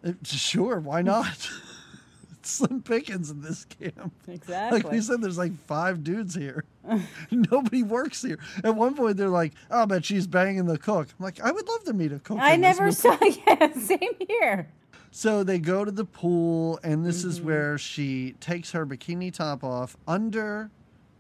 Uh, 0.04 0.12
Sure, 0.24 0.78
why 0.78 1.02
not? 1.02 1.50
Slim 2.44 2.82
pickings 2.82 3.30
in 3.30 3.40
this 3.40 3.64
camp. 3.66 4.12
Exactly. 4.26 4.80
Like 4.80 4.90
we 4.90 5.00
said, 5.00 5.20
there's 5.22 5.38
like 5.38 5.52
five 5.66 6.02
dudes 6.02 6.34
here. 6.34 6.64
Nobody 7.30 7.84
works 7.84 8.20
here. 8.22 8.38
At 8.64 8.74
one 8.74 8.94
point, 8.96 9.16
they're 9.16 9.28
like, 9.28 9.52
"Oh, 9.70 9.86
but 9.86 10.04
she's 10.04 10.26
banging 10.26 10.66
the 10.66 10.76
cook." 10.76 11.06
I'm 11.18 11.24
like, 11.24 11.40
I 11.40 11.52
would 11.52 11.68
love 11.68 11.84
to 11.84 11.92
meet 11.92 12.10
a 12.12 12.18
cook. 12.18 12.38
I 12.40 12.56
never 12.56 12.86
movie." 12.86 12.96
saw. 12.96 13.16
Yeah, 13.46 13.72
same 13.74 14.14
here. 14.26 14.68
So 15.12 15.44
they 15.44 15.60
go 15.60 15.84
to 15.84 15.92
the 15.92 16.04
pool, 16.04 16.80
and 16.82 17.06
this 17.06 17.22
is 17.24 17.38
Mm-hmm. 17.38 17.46
where 17.48 17.78
she 17.78 18.34
takes 18.40 18.72
her 18.72 18.84
bikini 18.84 19.32
top 19.32 19.62
off 19.62 19.96
under 20.08 20.68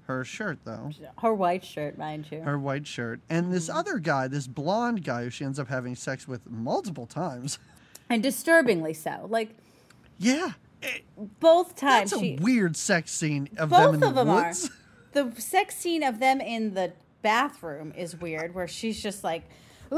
her 0.06 0.24
shirt, 0.24 0.58
though 0.64 0.90
Her 1.18 1.32
white 1.32 1.64
shirt, 1.64 1.96
mind 1.98 2.26
you. 2.30 2.40
her 2.40 2.58
white 2.58 2.86
shirt. 2.86 3.20
And 3.30 3.52
this 3.52 3.68
Mm-hmm. 3.68 3.78
other 3.78 3.98
guy, 3.98 4.28
this 4.28 4.46
blonde 4.46 5.04
guy, 5.04 5.24
who 5.24 5.30
she 5.30 5.44
ends 5.44 5.58
up 5.58 5.68
having 5.68 5.94
sex 5.94 6.26
with 6.28 6.48
multiple 6.50 7.06
times. 7.06 7.58
and 8.10 8.22
disturbingly 8.22 8.94
so. 8.94 9.26
Like 9.30 9.56
Yeah, 10.18 10.52
both 11.40 11.76
times 11.76 12.10
that's 12.10 12.20
a 12.22 12.24
she 12.24 12.38
weird 12.40 12.76
sex 12.76 13.10
scene 13.12 13.48
of 13.56 13.70
them 13.70 13.80
both 13.84 13.94
in 13.94 14.00
the 14.00 14.08
of 14.08 14.14
them 14.16 14.28
woods. 14.28 14.66
are. 14.68 14.70
The 15.12 15.30
sex 15.40 15.76
scene 15.76 16.02
of 16.02 16.20
them 16.20 16.40
in 16.40 16.72
the 16.72 16.94
bathroom 17.20 17.92
is 17.96 18.16
weird, 18.16 18.54
where 18.54 18.66
she's 18.66 19.02
just 19.02 19.22
like, 19.22 19.42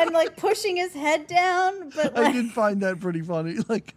and 0.00 0.12
like 0.12 0.36
pushing 0.36 0.76
his 0.76 0.92
head 0.92 1.26
down. 1.28 1.90
But 1.94 2.18
I 2.18 2.32
did 2.32 2.50
find 2.50 2.80
that 2.82 3.00
pretty 3.00 3.22
funny. 3.22 3.56
Like, 3.68 3.94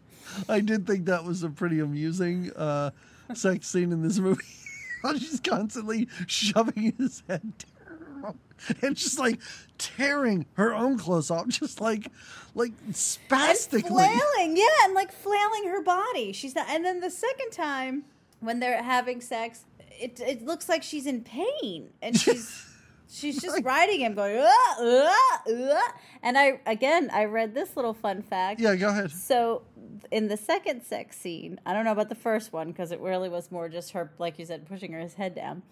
I 0.47 0.60
did 0.60 0.86
think 0.86 1.05
that 1.05 1.23
was 1.25 1.41
a 1.43 1.49
pretty 1.49 1.79
amusing 1.79 2.51
uh, 2.55 2.91
sex 3.34 3.68
scene 3.68 3.92
in 3.92 4.02
this 4.02 4.20
movie. 4.20 4.44
She's 5.18 5.39
constantly 5.39 6.08
shoving 6.28 6.94
his 6.98 7.24
head 7.28 7.54
down 7.58 8.39
and 8.82 8.96
just 8.96 9.18
like 9.18 9.39
tearing 9.78 10.46
her 10.54 10.74
own 10.74 10.98
clothes 10.98 11.32
off, 11.32 11.48
just 11.48 11.80
like 11.80 12.12
like 12.56 12.74
and 12.86 12.96
spastically. 12.96 13.89
flailing, 13.89 14.58
yeah, 14.58 14.65
and 14.84 14.94
like 14.94 15.12
flailing 15.12 15.68
her 15.68 15.82
body. 15.82 16.34
She's 16.34 16.56
not. 16.56 16.68
And 16.70 16.84
then 16.84 17.00
the 17.00 17.10
second 17.10 17.52
time 17.52 18.04
when 18.39 18.60
they're 18.60 18.84
having 18.84 19.22
sex, 19.22 19.65
it 20.00 20.20
it 20.20 20.44
looks 20.46 20.68
like 20.70 20.84
she's 20.84 21.06
in 21.06 21.22
pain, 21.22 21.89
and 22.02 22.18
she's. 22.20 22.65
She's 23.12 23.41
just 23.41 23.63
riding 23.63 24.02
him, 24.02 24.13
going, 24.13 24.38
"Ah, 24.39 24.76
ah, 24.80 25.41
ah." 25.48 25.93
and 26.22 26.38
I 26.38 26.60
again 26.65 27.10
I 27.12 27.26
read 27.26 27.54
this 27.54 27.76
little 27.76 27.93
fun 27.93 28.22
fact. 28.22 28.60
Yeah, 28.60 28.76
go 28.76 28.89
ahead. 28.89 29.12
So 29.12 29.63
in 30.12 30.28
the 30.28 30.38
second 30.38 30.84
sex 30.84 31.17
scene, 31.17 31.60
I 31.65 31.74
don't 31.74 31.86
know 31.86 31.91
about 31.91 32.10
the 32.10 32.15
first 32.15 32.54
one 32.54 32.67
because 32.67 32.91
it 32.91 33.00
really 33.00 33.30
was 33.30 33.52
more 33.52 33.67
just 33.69 33.91
her, 33.91 34.12
like 34.19 34.38
you 34.39 34.45
said, 34.45 34.67
pushing 34.67 34.91
her 34.93 35.00
his 35.00 35.15
head 35.15 35.36
down. 35.36 35.63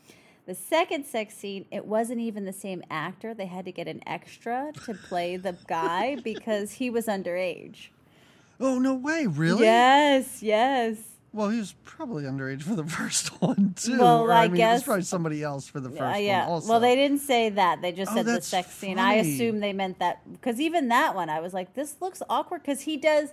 The 0.47 0.55
second 0.55 1.05
sex 1.05 1.35
scene, 1.35 1.65
it 1.71 1.85
wasn't 1.85 2.21
even 2.21 2.45
the 2.45 2.53
same 2.53 2.81
actor. 2.89 3.33
They 3.33 3.47
had 3.47 3.65
to 3.65 3.71
get 3.71 3.87
an 3.87 4.01
extra 4.07 4.71
to 4.85 4.93
play 4.93 5.35
the 5.35 5.57
guy 5.67 6.15
because 6.23 6.71
he 6.73 6.89
was 6.89 7.07
underage. 7.07 7.89
Oh 8.59 8.79
no 8.79 8.95
way, 8.95 9.27
really? 9.27 9.65
Yes, 9.65 10.41
yes. 10.41 10.97
Well, 11.37 11.49
he 11.49 11.59
was 11.59 11.73
probably 11.83 12.23
underage 12.23 12.63
for 12.63 12.73
the 12.75 12.83
first 12.99 13.29
one 13.41 13.73
too. 13.75 13.99
Well, 13.99 14.21
or, 14.23 14.31
I 14.33 14.47
mean, 14.47 14.55
it 14.55 14.57
guess- 14.57 14.79
was 14.79 14.83
probably 14.83 15.03
somebody 15.03 15.43
else 15.43 15.67
for 15.67 15.79
the 15.79 15.89
first 15.89 16.01
Uh, 16.01 16.05
one. 16.05 16.23
yeah. 16.23 16.45
Also, 16.47 16.69
Well, 16.69 16.79
they 16.79 16.95
didn't 16.95 17.19
say 17.19 17.49
that. 17.49 17.81
They 17.81 17.91
just 17.91 18.11
Oh, 18.11 18.15
said 18.15 18.25
the 18.25 18.41
sex 18.41 18.71
scene. 18.71 18.97
I 18.97 19.13
assume 19.13 19.59
they 19.59 19.71
meant 19.73 19.99
that 19.99 20.19
because 20.31 20.59
even 20.59 20.87
that 20.89 21.13
one, 21.15 21.29
I 21.29 21.39
was 21.39 21.53
like, 21.53 21.73
this 21.75 21.95
looks 22.01 22.23
awkward 22.29 22.63
because 22.63 22.81
he 22.81 22.97
does. 22.97 23.29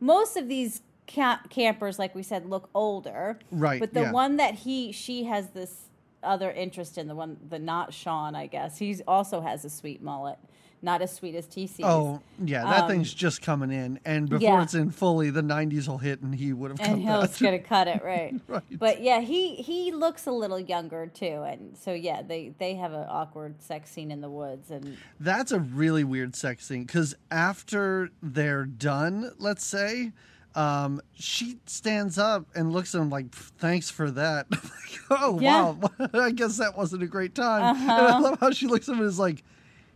Most 0.00 0.36
of 0.36 0.48
these 0.48 0.82
ca- 1.12 1.40
campers, 1.50 1.98
like 1.98 2.14
we 2.14 2.22
said, 2.22 2.46
look 2.48 2.70
older. 2.74 3.38
Right, 3.50 3.80
But 3.80 3.92
the 3.92 4.02
yeah. 4.02 4.12
one 4.12 4.36
that 4.36 4.54
he 4.54 4.92
she 4.92 5.24
has 5.24 5.48
this 5.48 5.86
other 6.22 6.50
interest 6.52 6.96
in, 6.98 7.08
the 7.08 7.14
one 7.16 7.36
the 7.48 7.58
not 7.58 7.92
Sean, 7.92 8.34
I 8.36 8.46
guess. 8.46 8.78
He 8.78 9.00
also 9.08 9.40
has 9.40 9.64
a 9.64 9.70
sweet 9.70 10.00
mullet, 10.02 10.38
not 10.82 11.02
as 11.02 11.14
sweet 11.14 11.34
as 11.34 11.46
TC's. 11.46 11.80
Oh 11.84 12.20
yeah, 12.44 12.62
that 12.64 12.84
Um, 12.84 12.88
thing's 12.90 13.12
just 13.12 13.42
coming 13.42 13.70
in, 13.70 13.98
and 14.04 14.28
before 14.28 14.40
yeah. 14.42 14.62
it's 14.62 14.74
in 14.74 14.90
fully, 14.90 15.30
the 15.30 15.42
'90s 15.42 15.88
will 15.88 15.98
hit, 15.98 16.20
and 16.20 16.34
he 16.34 16.52
would 16.52 16.70
have 16.70 16.80
and 16.80 17.06
that. 17.06 17.38
gonna 17.40 17.58
cut 17.58 17.88
it 17.88 18.02
right. 18.04 18.34
Right. 18.46 18.62
But 18.78 19.02
yeah, 19.02 19.20
he 19.20 19.56
he 19.56 19.92
looks 19.92 20.26
a 20.26 20.32
little 20.32 20.60
younger 20.60 21.06
too, 21.06 21.42
and 21.46 21.76
so 21.76 21.92
yeah, 21.92 22.22
they 22.22 22.52
they 22.58 22.74
have 22.76 22.92
an 22.92 23.06
awkward 23.08 23.60
sex 23.62 23.90
scene 23.90 24.10
in 24.10 24.20
the 24.20 24.30
woods, 24.30 24.70
and 24.70 24.96
That's 25.18 25.52
a 25.52 25.58
really 25.60 26.04
weird 26.04 26.36
sex 26.36 26.66
scene 26.66 26.84
because 26.84 27.14
after 27.30 28.10
they're 28.22 28.64
done, 28.64 29.32
let's 29.38 29.64
say, 29.64 30.12
um, 30.54 31.00
she 31.14 31.58
stands 31.66 32.18
up 32.18 32.46
and 32.54 32.72
looks 32.72 32.94
at 32.94 33.00
him 33.00 33.10
like, 33.10 33.30
"Thanks 33.34 33.90
for 33.90 34.10
that." 34.12 34.46
oh 35.10 35.40
Yeah. 35.40 35.70
wow, 35.72 35.90
I 36.14 36.30
guess 36.30 36.56
that 36.58 36.76
wasn't 36.76 37.02
a 37.02 37.06
great 37.06 37.34
time. 37.34 37.76
And 37.76 37.90
I 37.90 37.94
Uh-huh. 38.06 38.20
love 38.20 38.38
how 38.40 38.50
she 38.50 38.66
looks 38.66 38.88
at 38.88 38.92
him 38.92 39.00
and 39.00 39.08
is 39.08 39.18
like. 39.18 39.42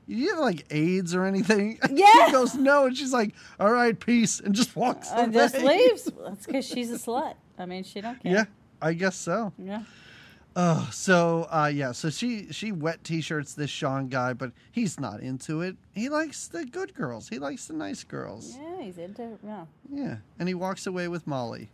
You 0.06 0.30
have 0.30 0.38
like 0.40 0.66
AIDS 0.70 1.14
or 1.14 1.24
anything? 1.24 1.78
Yeah. 1.90 2.26
he 2.26 2.32
goes 2.32 2.54
no, 2.54 2.86
and 2.86 2.96
she's 2.96 3.12
like, 3.12 3.34
"All 3.60 3.70
right, 3.72 3.98
peace," 3.98 4.40
and 4.40 4.54
just 4.54 4.74
walks 4.76 5.10
and 5.10 5.34
away. 5.34 5.44
just 5.44 5.58
leaves. 5.62 6.10
That's 6.24 6.46
because 6.46 6.66
she's 6.66 6.90
a 6.90 6.98
slut. 6.98 7.34
I 7.58 7.66
mean, 7.66 7.84
she 7.84 8.00
don't 8.00 8.20
care. 8.22 8.32
Yeah, 8.32 8.44
I 8.80 8.94
guess 8.94 9.16
so. 9.16 9.52
Yeah. 9.58 9.82
Oh, 10.54 10.88
so 10.92 11.46
uh, 11.50 11.70
yeah, 11.72 11.92
so 11.92 12.10
she 12.10 12.48
she 12.52 12.72
wet 12.72 13.02
t-shirts 13.04 13.54
this 13.54 13.70
Sean 13.70 14.08
guy, 14.08 14.34
but 14.34 14.52
he's 14.70 15.00
not 15.00 15.20
into 15.20 15.62
it. 15.62 15.76
He 15.92 16.08
likes 16.10 16.46
the 16.48 16.66
good 16.66 16.92
girls. 16.94 17.28
He 17.28 17.38
likes 17.38 17.66
the 17.66 17.72
nice 17.74 18.04
girls. 18.04 18.58
Yeah, 18.60 18.82
he's 18.82 18.98
into 18.98 19.38
yeah. 19.42 19.64
Yeah, 19.90 20.16
and 20.38 20.48
he 20.48 20.54
walks 20.54 20.86
away 20.86 21.08
with 21.08 21.26
Molly. 21.26 21.70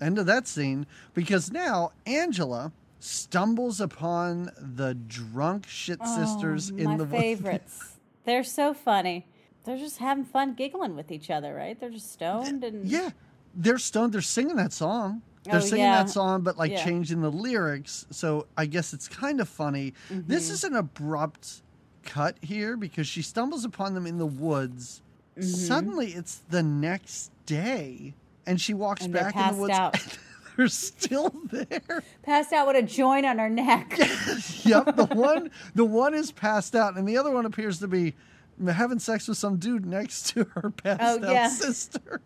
End 0.00 0.18
of 0.18 0.26
that 0.26 0.46
scene 0.46 0.86
because 1.12 1.50
now 1.50 1.90
Angela 2.06 2.72
stumbles 3.00 3.80
upon 3.80 4.50
the 4.58 4.94
drunk 4.94 5.66
shit 5.66 6.04
sisters 6.06 6.70
Oh, 6.72 6.76
in 6.76 6.84
my 6.84 6.96
the 6.98 7.06
favorites. 7.06 7.96
They're 8.24 8.44
so 8.44 8.72
funny. 8.74 9.26
They're 9.64 9.78
just 9.78 9.98
having 9.98 10.24
fun 10.24 10.54
giggling 10.54 10.94
with 10.96 11.10
each 11.10 11.30
other, 11.30 11.54
right? 11.54 11.78
They're 11.78 11.90
just 11.90 12.12
stoned 12.12 12.62
and 12.64 12.86
yeah, 12.88 13.10
they're 13.54 13.78
stoned. 13.78 14.12
They're 14.12 14.20
singing 14.20 14.56
that 14.56 14.72
song. 14.72 15.22
They're 15.44 15.56
Oh, 15.56 15.60
singing 15.60 15.84
yeah. 15.86 16.02
that 16.02 16.10
song, 16.10 16.42
but 16.42 16.56
like 16.58 16.70
Yeah. 16.70 16.84
changing 16.84 17.20
the 17.22 17.30
lyrics. 17.30 18.06
So 18.10 18.46
I 18.56 18.66
guess 18.66 18.92
it's 18.92 19.08
kind 19.08 19.40
of 19.40 19.48
funny. 19.48 19.94
This 20.10 20.44
Mm-hmm. 20.46 20.52
is 20.54 20.64
an 20.64 20.76
abrupt 20.76 21.62
cut 22.04 22.36
here 22.42 22.76
because 22.76 23.06
she 23.06 23.22
stumbles 23.22 23.64
upon 23.64 23.94
them 23.94 24.06
in 24.06 24.18
the 24.18 24.26
woods. 24.26 25.02
Mm-hmm. 25.38 25.48
Suddenly, 25.48 26.12
it's 26.12 26.40
the 26.50 26.62
next 26.62 27.30
day, 27.46 28.14
and 28.46 28.60
she 28.60 28.74
walks 28.74 29.04
And 29.04 29.12
back 29.12 29.34
in 29.36 29.54
the 29.56 29.60
woods. 29.60 30.18
they're 30.60 30.68
still 30.68 31.32
there. 31.50 32.02
passed 32.22 32.52
out 32.52 32.66
with 32.66 32.76
a 32.76 32.82
joint 32.82 33.24
on 33.24 33.38
her 33.38 33.48
neck. 33.48 33.96
yep, 34.62 34.94
the 34.94 35.08
one 35.14 35.50
the 35.74 35.86
one 35.86 36.12
is 36.12 36.30
passed 36.32 36.74
out, 36.76 36.98
and 36.98 37.08
the 37.08 37.16
other 37.16 37.30
one 37.30 37.46
appears 37.46 37.78
to 37.78 37.88
be 37.88 38.14
having 38.70 38.98
sex 38.98 39.26
with 39.26 39.38
some 39.38 39.56
dude 39.56 39.86
next 39.86 40.28
to 40.34 40.44
her 40.54 40.68
passed 40.70 41.00
Oh, 41.02 41.24
out 41.26 41.32
yeah. 41.32 41.48
sister. 41.48 42.20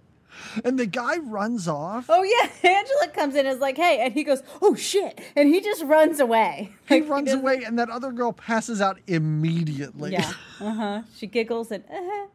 And 0.64 0.76
the 0.76 0.86
guy 0.86 1.18
runs 1.18 1.68
off. 1.68 2.06
Oh 2.08 2.24
yeah, 2.24 2.50
Angela 2.68 3.06
comes 3.14 3.36
in 3.36 3.46
and 3.46 3.54
is 3.54 3.60
like, 3.60 3.76
"Hey," 3.76 4.00
and 4.00 4.12
he 4.12 4.24
goes, 4.24 4.42
"Oh 4.60 4.74
shit," 4.74 5.20
and 5.36 5.48
he 5.48 5.60
just 5.60 5.84
runs 5.84 6.18
away. 6.18 6.72
He 6.88 7.00
Like, 7.02 7.08
runs 7.08 7.26
doesn't- 7.26 7.40
away, 7.40 7.62
and 7.62 7.78
that 7.78 7.88
other 7.88 8.10
girl 8.10 8.32
passes 8.32 8.80
out 8.80 8.98
immediately. 9.06 10.10
Yeah. 10.10 10.32
Uh 10.60 10.74
huh. 10.74 11.02
She 11.16 11.28
giggles 11.28 11.70
and 11.70 11.84
uh-huh. 11.88 12.26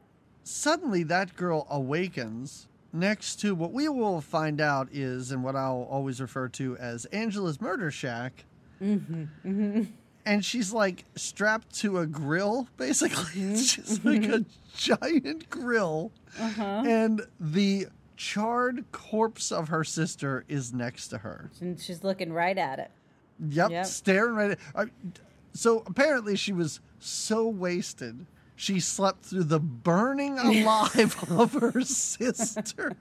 Suddenly, 0.45 1.03
that 1.03 1.35
girl 1.35 1.67
awakens 1.69 2.67
next 2.93 3.39
to 3.41 3.53
what 3.55 3.71
we 3.71 3.87
will 3.89 4.21
find 4.21 4.59
out 4.61 4.89
is, 4.91 5.31
and 5.31 5.43
what 5.43 5.55
I'll 5.55 5.87
always 5.89 6.19
refer 6.21 6.47
to 6.49 6.77
as 6.77 7.05
Angela's 7.05 7.59
murder 7.61 7.91
shack. 7.91 8.45
Mm-hmm. 8.81 9.83
And 10.25 10.45
she's 10.45 10.73
like 10.73 11.05
strapped 11.15 11.73
to 11.79 11.99
a 11.99 12.05
grill, 12.05 12.67
basically. 12.77 13.41
Mm-hmm. 13.41 13.51
It's 13.51 13.75
just 13.75 14.05
like 14.05 14.23
a 14.25 14.45
giant 14.75 15.49
grill. 15.49 16.11
Uh-huh. 16.39 16.83
And 16.85 17.21
the 17.39 17.87
charred 18.15 18.85
corpse 18.91 19.51
of 19.51 19.69
her 19.69 19.83
sister 19.83 20.43
is 20.47 20.73
next 20.73 21.07
to 21.09 21.19
her. 21.19 21.49
and 21.61 21.79
she's 21.79 22.03
looking 22.03 22.31
right 22.33 22.57
at 22.57 22.79
it. 22.79 22.91
Yep, 23.49 23.71
Yep. 23.71 23.85
staring 23.85 24.35
right 24.35 24.51
at. 24.51 24.59
I, 24.75 24.85
so 25.53 25.83
apparently, 25.87 26.35
she 26.35 26.51
was 26.53 26.79
so 26.99 27.47
wasted. 27.47 28.25
She 28.59 28.81
slept 28.81 29.23
through 29.23 29.45
the 29.45 29.59
burning 29.59 30.37
alive 30.37 31.15
of 31.31 31.53
her 31.53 31.79
sister 31.79 32.91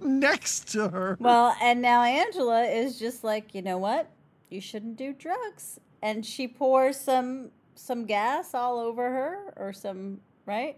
next 0.00 0.68
to 0.72 0.88
her. 0.90 1.16
Well, 1.18 1.56
and 1.60 1.82
now 1.82 2.02
Angela 2.04 2.62
is 2.62 3.00
just 3.00 3.24
like, 3.24 3.52
you 3.52 3.62
know 3.62 3.78
what? 3.78 4.08
You 4.48 4.60
shouldn't 4.60 4.96
do 4.96 5.12
drugs. 5.12 5.80
And 6.02 6.24
she 6.24 6.46
pours 6.46 7.00
some 7.00 7.50
some 7.74 8.04
gas 8.04 8.54
all 8.54 8.78
over 8.78 9.10
her 9.10 9.52
or 9.56 9.72
some, 9.72 10.20
right? 10.46 10.76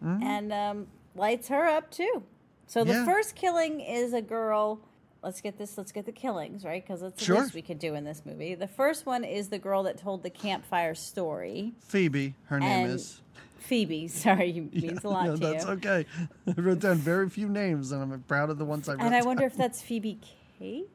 And 0.00 0.52
um, 0.52 0.86
lights 1.16 1.48
her 1.48 1.66
up 1.66 1.90
too. 1.90 2.22
So 2.68 2.84
the 2.84 2.92
Yeah. 2.92 3.04
first 3.04 3.34
killing 3.34 3.80
is 3.80 4.12
a 4.12 4.22
girl. 4.22 4.78
Let's 5.20 5.40
get 5.40 5.58
this. 5.58 5.76
Let's 5.76 5.90
get 5.90 6.06
the 6.06 6.12
killings 6.12 6.64
right 6.64 6.80
because 6.86 7.02
it's 7.02 7.18
the 7.18 7.24
Sure. 7.24 7.40
least 7.40 7.54
we 7.54 7.62
could 7.62 7.80
do 7.80 7.94
in 7.96 8.04
this 8.04 8.22
movie. 8.24 8.54
The 8.54 8.68
first 8.68 9.04
one 9.04 9.24
is 9.24 9.48
the 9.48 9.58
girl 9.58 9.82
that 9.82 9.96
told 9.98 10.22
the 10.22 10.30
campfire 10.30 10.94
story. 10.94 11.72
Phoebe, 11.80 12.34
her 12.44 12.60
name 12.60 12.84
And 12.84 12.92
is. 12.92 13.20
Phoebe. 13.66 14.08
Sorry, 14.24 14.52
means 14.72 15.04
a 15.04 15.08
lot 15.08 15.26
no, 15.26 15.36
to 15.36 15.40
that's 15.40 15.64
you. 15.64 15.70
okay. 15.72 16.06
I 16.46 16.60
wrote 16.60 16.80
down 16.80 16.96
very 16.98 17.28
few 17.28 17.48
names, 17.48 17.92
and 17.92 18.02
I'm 18.02 18.20
proud 18.22 18.50
of 18.50 18.58
the 18.58 18.64
ones 18.64 18.88
I 18.88 18.92
wrote. 18.92 19.02
And 19.02 19.14
I 19.14 19.18
down. 19.18 19.26
wonder 19.26 19.44
if 19.44 19.56
that's 19.56 19.82
Phoebe 19.82 20.18
Cates. 20.58 20.88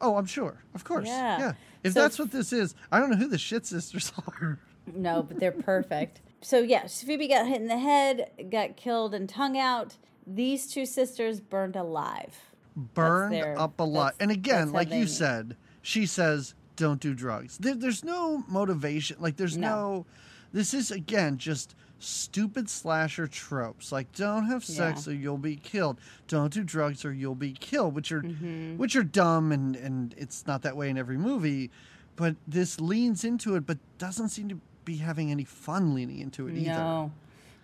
Oh, 0.00 0.16
I'm 0.16 0.26
sure. 0.26 0.62
Of 0.74 0.84
course. 0.84 1.06
Yeah. 1.06 1.38
Yeah. 1.38 1.52
If 1.84 1.92
So- 1.94 2.00
that's 2.02 2.18
what 2.18 2.30
this 2.30 2.52
is, 2.52 2.74
I 2.90 2.98
don't 3.00 3.10
know 3.10 3.16
who 3.16 3.28
the 3.28 3.38
shit 3.38 3.66
sisters 3.66 4.12
are. 4.28 4.58
No, 4.94 5.22
but 5.22 5.38
they're 5.38 5.52
perfect. 5.52 6.20
so 6.40 6.58
yeah, 6.60 6.86
Phoebe 6.86 7.28
got 7.28 7.46
hit 7.46 7.60
in 7.60 7.68
the 7.68 7.78
head, 7.78 8.30
got 8.50 8.76
killed 8.76 9.14
and 9.14 9.28
tongue 9.28 9.58
out. 9.58 9.96
These 10.26 10.66
two 10.72 10.86
sisters 10.86 11.40
burned 11.40 11.76
alive. 11.76 12.34
burned 12.76 13.34
their- 13.34 13.58
up 13.58 13.78
a 13.78 13.82
lot. 13.84 14.14
And 14.20 14.30
again, 14.30 14.72
like 14.72 14.90
you 14.90 15.06
said, 15.06 15.56
she 15.82 16.06
says, 16.06 16.54
"Don't 16.76 17.00
do 17.00 17.14
drugs." 17.14 17.58
There, 17.58 17.74
there's 17.74 18.04
no 18.04 18.42
motivation. 18.48 19.16
Like 19.20 19.36
there's 19.36 19.56
no. 19.56 19.68
No. 19.68 20.06
This 20.52 20.74
is 20.74 20.90
again 20.90 21.38
just 21.38 21.74
stupid 22.00 22.68
slasher 22.68 23.26
tropes. 23.26 23.92
Like 23.92 24.12
don't 24.12 24.46
have 24.46 24.64
sex 24.64 25.06
Yeah. 25.06 25.12
or 25.12 25.16
you'll 25.16 25.38
be 25.38 25.56
killed. 25.56 26.00
Don't 26.28 26.52
do 26.52 26.64
drugs 26.64 27.04
or 27.04 27.12
you'll 27.12 27.34
be 27.34 27.52
killed. 27.52 27.94
Which 27.94 28.10
are 28.12 28.22
Mm-hmm. 28.22 28.76
which 28.78 28.96
are 28.96 29.04
dumb 29.04 29.52
and 29.52 29.76
and 29.76 30.14
it's 30.16 30.46
not 30.46 30.62
that 30.62 30.76
way 30.76 30.90
in 30.90 30.98
every 30.98 31.18
movie. 31.18 31.70
But 32.16 32.36
this 32.46 32.80
leans 32.80 33.24
into 33.24 33.54
it, 33.56 33.64
but 33.66 33.78
doesn't 33.98 34.30
seem 34.30 34.48
to 34.48 34.60
be 34.84 34.96
having 34.96 35.30
any 35.30 35.44
fun 35.44 35.94
leaning 35.94 36.18
into 36.18 36.48
it 36.48 36.56
either. 36.56 37.10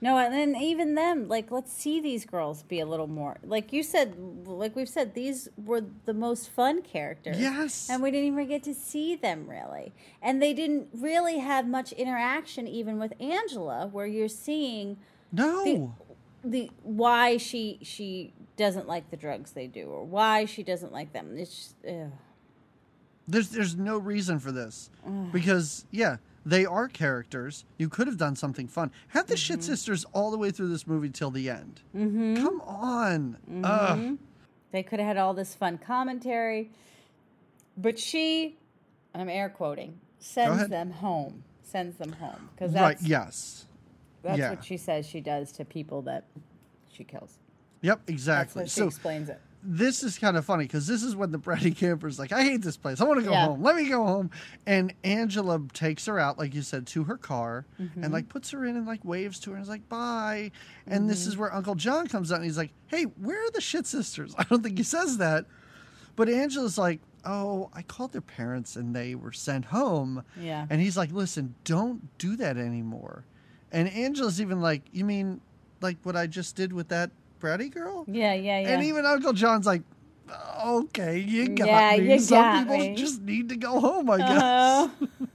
No. 0.00 0.18
And 0.18 0.32
then 0.32 0.56
even 0.60 0.94
them, 0.94 1.28
like, 1.28 1.50
let's 1.50 1.72
see 1.72 2.00
these 2.00 2.24
girls 2.24 2.62
be 2.62 2.80
a 2.80 2.86
little 2.86 3.06
more. 3.06 3.36
Like 3.42 3.72
you 3.72 3.82
said, 3.82 4.14
like 4.46 4.76
we've 4.76 4.88
said, 4.88 5.14
these 5.14 5.48
were 5.56 5.82
the 6.04 6.14
most 6.14 6.50
fun 6.50 6.82
characters. 6.82 7.38
Yes. 7.38 7.88
And 7.90 8.02
we 8.02 8.10
didn't 8.10 8.28
even 8.28 8.46
get 8.48 8.62
to 8.64 8.74
see 8.74 9.16
them 9.16 9.48
really. 9.48 9.92
And 10.20 10.42
they 10.42 10.52
didn't 10.52 10.88
really 10.92 11.38
have 11.38 11.66
much 11.66 11.92
interaction 11.92 12.66
even 12.68 12.98
with 12.98 13.14
Angela, 13.20 13.86
where 13.90 14.06
you're 14.06 14.28
seeing 14.28 14.98
No. 15.32 15.94
the 16.44 16.70
why 16.82 17.36
she 17.38 17.78
she 17.82 18.32
doesn't 18.56 18.86
like 18.86 19.10
the 19.10 19.16
drugs 19.16 19.52
they 19.52 19.66
do 19.66 19.86
or 19.88 20.04
why 20.04 20.44
she 20.44 20.62
doesn't 20.62 20.92
like 20.92 21.12
them. 21.12 21.36
It's 21.36 21.54
just. 21.56 21.76
There's 23.28 23.48
there's 23.48 23.74
no 23.74 23.98
reason 23.98 24.38
for 24.38 24.52
this 24.52 24.88
because 25.32 25.84
yeah, 25.90 26.18
they 26.46 26.64
are 26.64 26.86
characters. 26.88 27.64
You 27.76 27.88
could 27.88 28.06
have 28.06 28.16
done 28.16 28.36
something 28.36 28.68
fun. 28.68 28.92
Have 29.08 29.26
the 29.26 29.36
shit 29.36 29.62
sisters 29.64 30.06
all 30.12 30.30
the 30.30 30.38
way 30.38 30.50
through 30.52 30.68
this 30.68 30.86
movie 30.86 31.10
till 31.10 31.30
the 31.32 31.50
end. 31.50 31.80
Mm-hmm. 31.94 32.36
Come 32.36 32.60
on. 32.62 33.36
Ugh. 33.64 34.16
they 34.70 34.82
could 34.84 35.00
have 35.00 35.08
had 35.08 35.16
all 35.16 35.34
this 35.34 35.54
fun 35.56 35.76
commentary, 35.76 36.70
but 37.76 37.98
she, 37.98 38.56
I'm 39.14 39.28
air 39.28 39.48
quoting, 39.48 39.98
sends 40.20 40.68
them 40.68 40.90
home. 40.92 41.42
Sends 41.64 41.96
them 41.96 42.12
home 42.12 42.48
because 42.54 42.72
Right? 42.72 42.96
that's 42.96 43.02
Yes. 43.02 43.66
that's 44.22 44.38
yeah. 44.38 44.50
what 44.50 44.64
she 44.64 44.76
says 44.76 45.04
she 45.04 45.20
does 45.20 45.50
to 45.52 45.64
people 45.64 46.00
that 46.02 46.24
she 46.92 47.02
kills. 47.02 47.38
Yep. 47.82 48.02
Exactly. 48.06 48.66
So 48.68 48.86
explains 48.86 49.28
it. 49.28 49.40
This 49.68 50.02
is 50.02 50.18
kind 50.18 50.36
of 50.36 50.44
funny 50.44 50.64
because 50.64 50.86
this 50.86 51.02
is 51.02 51.16
when 51.16 51.32
the 51.32 51.38
bratty 51.46 51.76
camper's 51.76 52.18
like, 52.18 52.32
I 52.32 52.42
hate 52.42 52.62
this 52.62 52.76
place. 52.76 53.00
I 53.00 53.04
want 53.04 53.18
to 53.20 53.24
go 53.24 53.32
Yeah. 53.32 53.46
home. 53.46 53.62
Let 53.62 53.76
me 53.76 53.88
go 53.88 54.04
home. 54.04 54.30
And 54.66 54.94
Angela 55.04 55.60
takes 55.72 56.06
her 56.06 56.18
out, 56.18 56.38
like 56.38 56.54
you 56.54 56.62
said, 56.62 56.86
to 56.88 57.04
her 57.04 57.16
car 57.16 57.64
Mm-hmm. 57.80 58.04
and 58.04 58.12
like 58.12 58.28
puts 58.28 58.50
her 58.52 58.64
in 58.64 58.76
and 58.76 58.86
like 58.86 59.04
waves 59.04 59.38
to 59.40 59.50
her 59.50 59.56
and 59.56 59.62
is 59.62 59.68
like, 59.68 59.88
bye. 59.88 60.50
And 60.86 61.10
this 61.10 61.22
Mm-hmm. 61.22 61.28
is 61.30 61.36
where 61.36 61.52
Uncle 61.54 61.74
John 61.74 62.06
comes 62.06 62.30
out 62.32 62.36
and 62.36 62.44
he's 62.44 62.58
like, 62.58 62.72
hey, 62.86 63.02
where 63.04 63.38
are 63.44 63.50
the 63.50 63.60
shit 63.60 63.86
sisters? 63.86 64.34
I 64.38 64.44
don't 64.44 64.62
think 64.62 64.78
he 64.78 64.84
says 64.84 65.18
that. 65.18 65.46
But 66.14 66.28
Angela's 66.28 66.78
like, 66.78 67.00
oh, 67.24 67.70
I 67.74 67.82
called 67.82 68.12
their 68.12 68.20
parents 68.20 68.76
and 68.76 68.94
they 68.94 69.14
were 69.14 69.32
sent 69.32 69.64
home. 69.66 70.22
Yeah. 70.40 70.66
And 70.70 70.80
he's 70.80 70.96
like, 70.96 71.10
listen, 71.12 71.54
don't 71.64 72.16
do 72.18 72.36
that 72.36 72.56
anymore. 72.56 73.24
And 73.72 73.88
Angela's 73.88 74.40
even 74.40 74.60
like, 74.60 74.82
you 74.92 75.04
mean 75.04 75.40
like 75.80 75.98
what 76.04 76.16
I 76.16 76.26
just 76.26 76.56
did 76.56 76.72
with 76.72 76.88
that 76.88 77.10
bratty 77.40 77.72
girl? 77.72 78.04
Yeah, 78.08 78.34
yeah, 78.34 78.60
yeah. 78.60 78.68
And 78.70 78.82
even 78.84 79.04
Uncle 79.06 79.32
John's 79.32 79.66
like, 79.66 79.82
okay, 80.64 81.18
you 81.18 81.48
got 81.50 81.66
Yeah, 81.66 81.96
me. 81.96 82.14
you 82.14 82.18
Some 82.20 82.42
got 82.42 82.58
people 82.60 82.78
me." 82.78 82.94
just 82.94 83.20
need 83.22 83.48
to 83.50 83.56
go 83.56 83.80
home, 83.80 84.10
I 84.10 84.18
guess. 84.18 84.42
Uh-huh. 84.42 84.88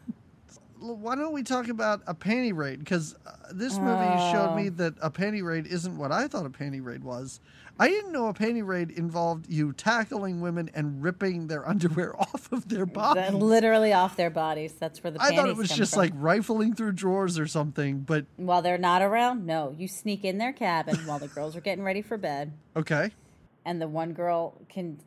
Why 0.79 1.15
don't 1.15 1.31
we 1.33 1.43
talk 1.43 1.67
about 1.67 2.01
a 2.07 2.15
panty 2.15 2.55
raid? 2.55 2.79
Because 2.79 3.15
uh, 3.27 3.31
this 3.51 3.77
movie 3.77 4.17
showed 4.31 4.49
Oh. 4.51 4.55
me 4.55 4.69
that 4.69 4.95
a 4.99 5.11
panty 5.11 5.43
raid 5.43 5.67
isn't 5.67 5.95
what 5.95 6.11
I 6.11 6.27
thought 6.27 6.45
a 6.47 6.49
panty 6.49 6.83
raid 6.83 7.03
was. 7.03 7.39
I 7.81 7.87
didn't 7.87 8.11
know 8.11 8.27
a 8.27 8.33
panty 8.35 8.63
raid 8.63 8.91
involved 8.91 9.49
you 9.49 9.73
tackling 9.73 10.39
women 10.39 10.69
and 10.75 11.01
ripping 11.01 11.47
their 11.47 11.67
underwear 11.67 12.15
off 12.19 12.51
of 12.51 12.69
their 12.69 12.85
bodies. 12.85 13.33
Literally 13.33 13.91
off 13.91 14.15
their 14.15 14.29
bodies. 14.29 14.73
That's 14.73 15.03
where 15.03 15.09
the 15.09 15.19
I 15.19 15.35
thought 15.35 15.49
it 15.49 15.55
was 15.55 15.69
just 15.69 15.93
from. 15.93 16.03
like 16.03 16.13
rifling 16.15 16.75
through 16.75 16.91
drawers 16.91 17.39
or 17.39 17.47
something, 17.47 18.01
but 18.01 18.25
while 18.37 18.61
they're 18.61 18.77
not 18.77 19.01
around. 19.01 19.47
No, 19.47 19.73
you 19.75 19.87
sneak 19.87 20.23
in 20.23 20.37
their 20.37 20.53
cabin 20.53 20.95
while 21.07 21.17
the 21.17 21.27
girls 21.27 21.55
are 21.55 21.61
getting 21.61 21.83
ready 21.83 22.03
for 22.03 22.17
bed, 22.17 22.53
okay. 22.75 23.09
and 23.65 23.81
the 23.81 23.87
one 23.87 24.13
girl 24.13 24.53
can 24.69 24.99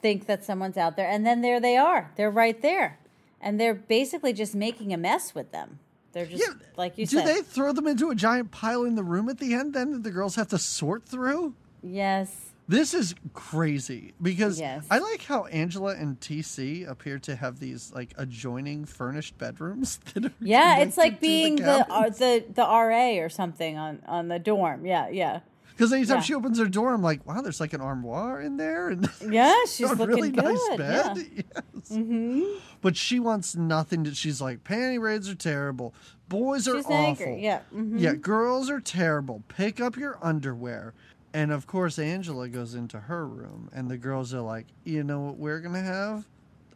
think 0.00 0.26
that 0.26 0.44
someone's 0.44 0.76
out 0.76 0.96
there, 0.96 1.08
and 1.08 1.26
then 1.26 1.40
there 1.40 1.58
they 1.58 1.76
are. 1.76 2.12
They're 2.14 2.30
right 2.30 2.62
there, 2.62 3.00
and 3.40 3.58
they're 3.60 3.74
basically 3.74 4.32
just 4.32 4.54
making 4.54 4.92
a 4.92 4.96
mess 4.96 5.34
with 5.34 5.50
them. 5.50 5.80
They're 6.12 6.26
just 6.26 6.42
Yeah, 6.46 6.54
like 6.76 6.96
you 6.96 7.06
Do 7.06 7.16
said. 7.16 7.26
Do 7.26 7.34
they 7.34 7.42
throw 7.42 7.72
them 7.72 7.88
into 7.88 8.10
a 8.10 8.14
giant 8.14 8.52
pile 8.52 8.84
in 8.84 8.94
the 8.94 9.02
room 9.02 9.28
at 9.28 9.38
the 9.38 9.54
end 9.54 9.74
then 9.74 9.90
that 9.92 10.04
the 10.04 10.10
girls 10.12 10.36
have 10.36 10.48
to 10.48 10.58
sort 10.58 11.04
through? 11.04 11.54
Yes. 11.82 12.46
This 12.68 12.94
is 12.94 13.16
crazy 13.34 14.14
because 14.22 14.60
Yes. 14.60 14.86
I 14.90 14.98
like 14.98 15.22
how 15.24 15.46
Angela 15.46 15.96
and 15.96 16.20
TC 16.20 16.88
appear 16.88 17.18
to 17.20 17.34
have 17.34 17.58
these 17.58 17.90
like 17.92 18.14
adjoining 18.16 18.84
furnished 18.84 19.36
bedrooms. 19.38 19.98
That 20.14 20.26
are 20.26 20.32
Yeah, 20.40 20.78
it's 20.78 20.96
like 20.96 21.20
being 21.20 21.56
the 21.56 21.84
uh, 21.92 22.10
the 22.10 22.44
the 22.54 22.62
RA 22.62 23.22
or 23.24 23.28
something 23.28 23.76
on 23.76 23.98
on 24.06 24.28
the 24.28 24.38
dorm. 24.38 24.86
Yeah, 24.86 25.08
yeah. 25.08 25.40
Because 25.70 25.92
anytime 25.94 26.18
Yeah. 26.18 26.22
she 26.22 26.34
opens 26.34 26.58
her 26.58 26.66
door, 26.66 26.92
I'm 26.92 27.02
like, 27.02 27.26
wow, 27.26 27.40
there's 27.40 27.58
like 27.58 27.72
an 27.72 27.80
armoire 27.80 28.40
in 28.40 28.56
there, 28.58 28.90
and 28.90 29.08
Yeah, 29.30 29.54
she's 29.66 29.90
a 29.90 29.94
looking 29.94 30.06
really 30.14 30.30
good. 30.30 30.44
nice 30.44 30.68
yeah. 30.70 30.76
bed. 30.76 31.44
Yes. 31.90 32.60
But 32.82 32.96
she 32.96 33.18
wants 33.18 33.56
nothing. 33.56 34.04
To, 34.04 34.14
she's 34.14 34.40
like, 34.40 34.62
panty 34.62 35.00
raids 35.00 35.28
are 35.28 35.34
terrible. 35.34 35.92
Boys 36.28 36.68
are 36.68 36.76
She's 36.76 36.84
awful. 36.84 36.94
angry. 36.96 37.42
Yeah. 37.42 37.60
mhm. 37.74 37.98
Yeah, 38.00 38.14
girls 38.14 38.70
are 38.70 38.80
terrible. 38.80 39.42
Pick 39.48 39.80
up 39.80 39.96
your 39.96 40.18
underwear. 40.22 40.94
And 41.32 41.52
of 41.52 41.66
course, 41.66 41.98
Angela 41.98 42.48
goes 42.48 42.74
into 42.74 42.98
her 42.98 43.26
room, 43.26 43.70
and 43.72 43.88
the 43.90 43.96
girls 43.96 44.34
are 44.34 44.40
like, 44.40 44.66
you 44.84 45.04
know 45.04 45.20
what 45.20 45.36
we're 45.36 45.60
gonna 45.60 45.82
have? 45.82 46.26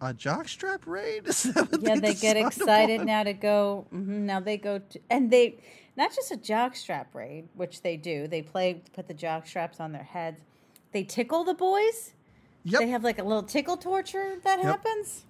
A 0.00 0.12
jockstrap 0.14 0.86
raid? 0.86 1.22
Is 1.26 1.42
that 1.44 1.70
what 1.72 1.82
Yeah, 1.82 1.96
they 1.96 2.14
get 2.14 2.36
excited 2.36 3.04
now 3.04 3.22
to 3.24 3.32
go. 3.32 3.86
hmm 3.90 4.26
now 4.26 4.40
they 4.40 4.56
go 4.56 4.78
to, 4.78 5.00
and 5.10 5.30
they 5.30 5.58
not 5.96 6.14
just 6.14 6.30
a 6.32 6.36
jockstrap 6.36 7.06
raid, 7.14 7.48
which 7.54 7.82
they 7.82 7.96
do. 7.96 8.26
They 8.28 8.42
play, 8.42 8.82
put 8.92 9.08
the 9.08 9.14
jockstraps 9.14 9.80
on 9.80 9.92
their 9.92 10.02
heads. 10.04 10.40
They 10.92 11.02
tickle 11.04 11.44
the 11.44 11.54
boys. 11.54 12.12
Yep. 12.64 12.80
They 12.80 12.88
have 12.88 13.02
like 13.04 13.18
a 13.18 13.24
little 13.24 13.42
tickle 13.42 13.76
torture 13.76 14.36
that 14.42 14.58
Yep. 14.58 14.66
happens. 14.66 15.24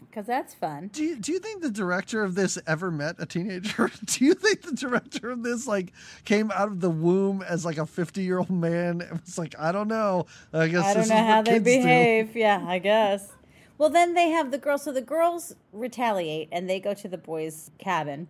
Because 0.00 0.26
that's 0.26 0.54
fun. 0.54 0.88
do 0.92 1.04
you, 1.04 1.16
do 1.16 1.32
you 1.32 1.38
think 1.38 1.62
the 1.62 1.70
director 1.70 2.22
of 2.22 2.34
this 2.34 2.58
ever 2.66 2.90
met 2.90 3.16
a 3.18 3.26
teenager? 3.26 3.90
Do 4.04 4.24
you 4.24 4.34
think 4.34 4.62
the 4.62 4.72
director 4.74 5.30
of 5.30 5.42
this 5.42 5.66
like 5.66 5.92
came 6.24 6.50
out 6.52 6.68
of 6.68 6.80
the 6.80 6.88
womb 6.90 7.42
as 7.42 7.64
like 7.66 7.76
a 7.76 7.84
fifty 7.86 8.22
year 8.22 8.38
old 8.38 8.50
man 8.50 9.02
and 9.02 9.20
was 9.20 9.36
like, 9.36 9.54
I 9.58 9.72
don't 9.72 9.88
know. 9.88 10.26
I 10.52 10.68
guess 10.68 10.84
I 10.84 10.94
don't 10.94 11.02
this 11.02 11.10
know 11.10 11.16
is 11.16 11.20
how 11.26 11.42
they 11.42 11.50
kids 11.52 11.64
do." 11.64 11.76
behave. 11.82 12.36
Yeah, 12.36 12.64
I 12.66 12.78
guess. 12.78 13.32
Well, 13.78 13.90
then 13.90 14.14
they 14.14 14.30
have 14.30 14.50
the 14.52 14.58
girls. 14.58 14.82
So 14.84 14.92
the 14.92 15.02
girls 15.02 15.54
retaliate 15.72 16.48
and 16.50 16.68
they 16.68 16.80
go 16.80 16.94
to 16.94 17.08
the 17.08 17.18
boys' 17.18 17.70
cabin. 17.78 18.28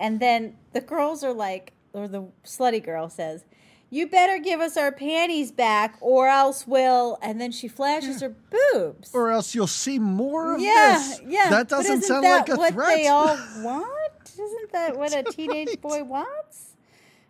And 0.00 0.20
then 0.20 0.56
the 0.72 0.80
girls 0.80 1.22
are 1.22 1.32
like, 1.34 1.72
or 1.92 2.08
the 2.08 2.24
slutty 2.44 2.82
girl 2.82 3.08
says, 3.10 3.44
You 3.88 4.08
better 4.08 4.38
give 4.38 4.60
us 4.60 4.76
our 4.76 4.90
panties 4.90 5.52
back 5.52 5.96
or 6.00 6.28
else 6.28 6.66
we'll. 6.66 7.18
And 7.22 7.40
then 7.40 7.52
she 7.52 7.68
flashes 7.68 8.20
her 8.20 8.34
boobs. 8.72 9.14
Or 9.14 9.30
else 9.30 9.54
you'll 9.54 9.66
see 9.68 9.98
more 10.00 10.54
of 10.56 10.60
yeah, 10.60 10.98
this. 11.08 11.20
yeah. 11.26 11.50
That 11.50 11.68
doesn't 11.68 12.02
sound 12.02 12.24
that 12.24 12.40
like 12.40 12.48
a 12.48 12.56
what 12.56 12.72
threat. 12.74 12.96
they 12.96 13.06
all 13.08 13.38
want? 13.58 14.12
Isn't 14.32 14.72
that 14.72 14.96
what 14.96 15.16
a 15.16 15.22
teenage 15.22 15.68
Right. 15.68 15.80
boy 15.80 16.04
wants? 16.04 16.74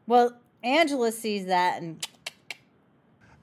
Well, 0.07 0.33
Angela 0.63 1.13
sees 1.13 1.47
that 1.47 1.83
and 1.83 2.07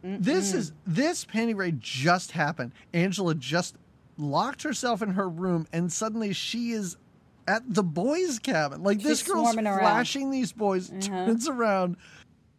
This 0.02 0.54
is 0.54 0.74
this 0.86 1.24
panty 1.24 1.56
raid 1.56 1.80
just 1.80 2.32
happened. 2.32 2.72
Angela 2.94 3.36
just 3.36 3.76
locked 4.18 4.64
herself 4.64 5.02
in 5.02 5.10
her 5.12 5.30
room, 5.30 5.66
and 5.72 5.92
suddenly 5.92 6.34
she 6.34 6.72
is 6.72 6.98
at 7.48 7.62
the 7.74 7.84
boys' 7.84 8.40
cabin. 8.40 8.84
Like 8.84 9.02
this 9.02 9.20
She's 9.20 9.28
girl's 9.28 9.52
swarming 9.52 9.68
around. 9.68 9.80
flashing 9.80 10.32
these 10.32 10.52
boys, 10.52 10.90
Uh-huh. 10.90 11.00
turns 11.02 11.48
around. 11.48 11.96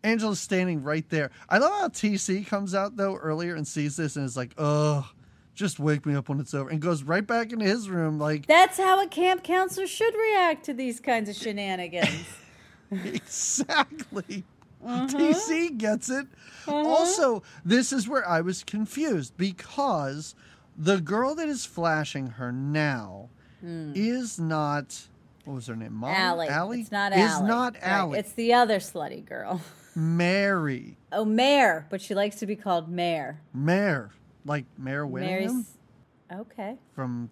Angela's 0.04 0.38
standing 0.38 0.82
right 0.82 1.08
there. 1.08 1.30
I 1.48 1.58
love 1.58 1.72
how 1.72 1.88
TC 1.88 2.46
comes 2.46 2.74
out 2.74 2.96
though 2.96 3.16
earlier 3.16 3.56
and 3.56 3.66
sees 3.66 3.96
this 3.96 4.16
and 4.16 4.24
is 4.24 4.36
like, 4.36 4.52
"Ugh, 4.58 5.04
just 5.54 5.80
wake 5.80 6.06
me 6.06 6.14
up 6.14 6.28
when 6.28 6.38
it's 6.38 6.54
over," 6.54 6.68
and 6.70 6.80
goes 6.80 7.02
right 7.02 7.26
back 7.26 7.52
into 7.52 7.64
his 7.64 7.88
room. 7.88 8.18
Like 8.18 8.46
That's 8.46 8.78
how 8.78 9.02
a 9.02 9.08
camp 9.08 9.42
counselor 9.42 9.86
should 9.86 10.14
react 10.14 10.64
to 10.66 10.74
these 10.74 11.00
kinds 11.00 11.28
of 11.28 11.34
shenanigans. 11.34 12.26
exactly. 12.90 14.44
Uh-huh. 14.86 15.06
TC 15.06 15.78
gets 15.78 16.10
it. 16.10 16.26
Also, 16.68 17.42
this 17.64 17.92
is 17.92 18.06
where 18.06 18.26
I 18.28 18.42
was 18.42 18.62
confused 18.62 19.34
because 19.38 20.34
the 20.76 21.00
girl 21.00 21.34
that 21.36 21.48
is 21.48 21.64
flashing 21.64 22.26
her 22.26 22.52
now 22.52 23.30
is 23.94 24.38
not. 24.38 25.08
What 25.44 25.54
was 25.54 25.66
her 25.66 25.76
name? 25.76 25.92
Hmm. 25.92 26.04
Allie. 26.04 26.48
Allie? 26.48 26.80
It's 26.80 26.92
not 26.92 27.12
Allie. 27.12 27.48
not 27.48 27.74
Right, 27.74 27.82
Allie. 27.82 28.18
It's 28.18 28.32
the 28.32 28.52
other 28.52 28.78
slutty 28.78 29.24
girl. 29.24 29.60
Mary. 29.96 30.96
Oh, 31.12 31.24
Mare, 31.24 31.86
but 31.90 32.00
she 32.00 32.14
likes 32.14 32.36
to 32.36 32.46
be 32.46 32.56
called 32.56 32.88
Mare. 32.88 33.40
Mare. 33.52 34.10
Like 34.44 34.66
Mare 34.78 35.06
Winningham 35.06 35.20
Mary's. 35.20 35.70
Okay. 36.32 36.76
from 36.94 37.30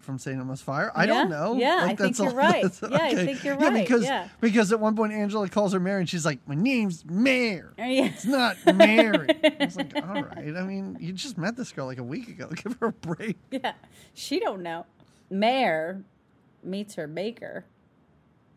from 0.00 0.18
St. 0.18 0.36
Elmo's 0.36 0.60
Fire. 0.60 0.90
I 0.96 1.02
Yeah, 1.04 1.06
don't 1.06 1.30
know. 1.30 1.54
yeah, 1.54 1.76
I 1.78 1.84
Like, 1.84 1.86
think 1.86 1.98
that's 2.16 2.18
all- 2.20 2.26
you're 2.26 2.34
right. 2.34 2.62
that's- 2.64 2.90
Yeah, 2.90 2.98
I 3.20 3.24
think 3.24 3.44
you're 3.44 3.56
right, 3.56 3.74
because 3.86 4.02
yeah. 4.04 4.26
because 4.40 4.72
at 4.72 4.80
one 4.80 4.96
point 4.96 5.12
Angela 5.12 5.48
calls 5.48 5.72
her 5.74 5.78
Mary 5.78 6.00
and 6.00 6.08
she's 6.08 6.24
like, 6.26 6.40
"My 6.48 6.56
name's 6.56 7.04
Mare." 7.04 7.72
Oh, 7.78 7.84
yeah. 7.86 8.06
It's 8.06 8.24
not 8.24 8.56
Mary. 8.74 9.28
I 9.44 9.64
was 9.64 9.76
like, 9.76 9.94
all 9.94 10.02
right. 10.22 10.56
I 10.56 10.62
mean, 10.64 10.96
you 11.00 11.12
just 11.12 11.38
met 11.38 11.56
this 11.56 11.70
girl 11.70 11.86
like 11.86 11.98
a 11.98 12.02
week 12.02 12.26
ago. 12.28 12.48
Give 12.56 12.76
her 12.80 12.88
a 12.88 12.92
break. 12.92 13.36
Yeah. 13.52 13.74
She 14.12 14.40
don't 14.40 14.60
know. 14.62 14.86
Mare 15.30 16.02
meets 16.64 16.96
her 16.96 17.06
maker. 17.06 17.64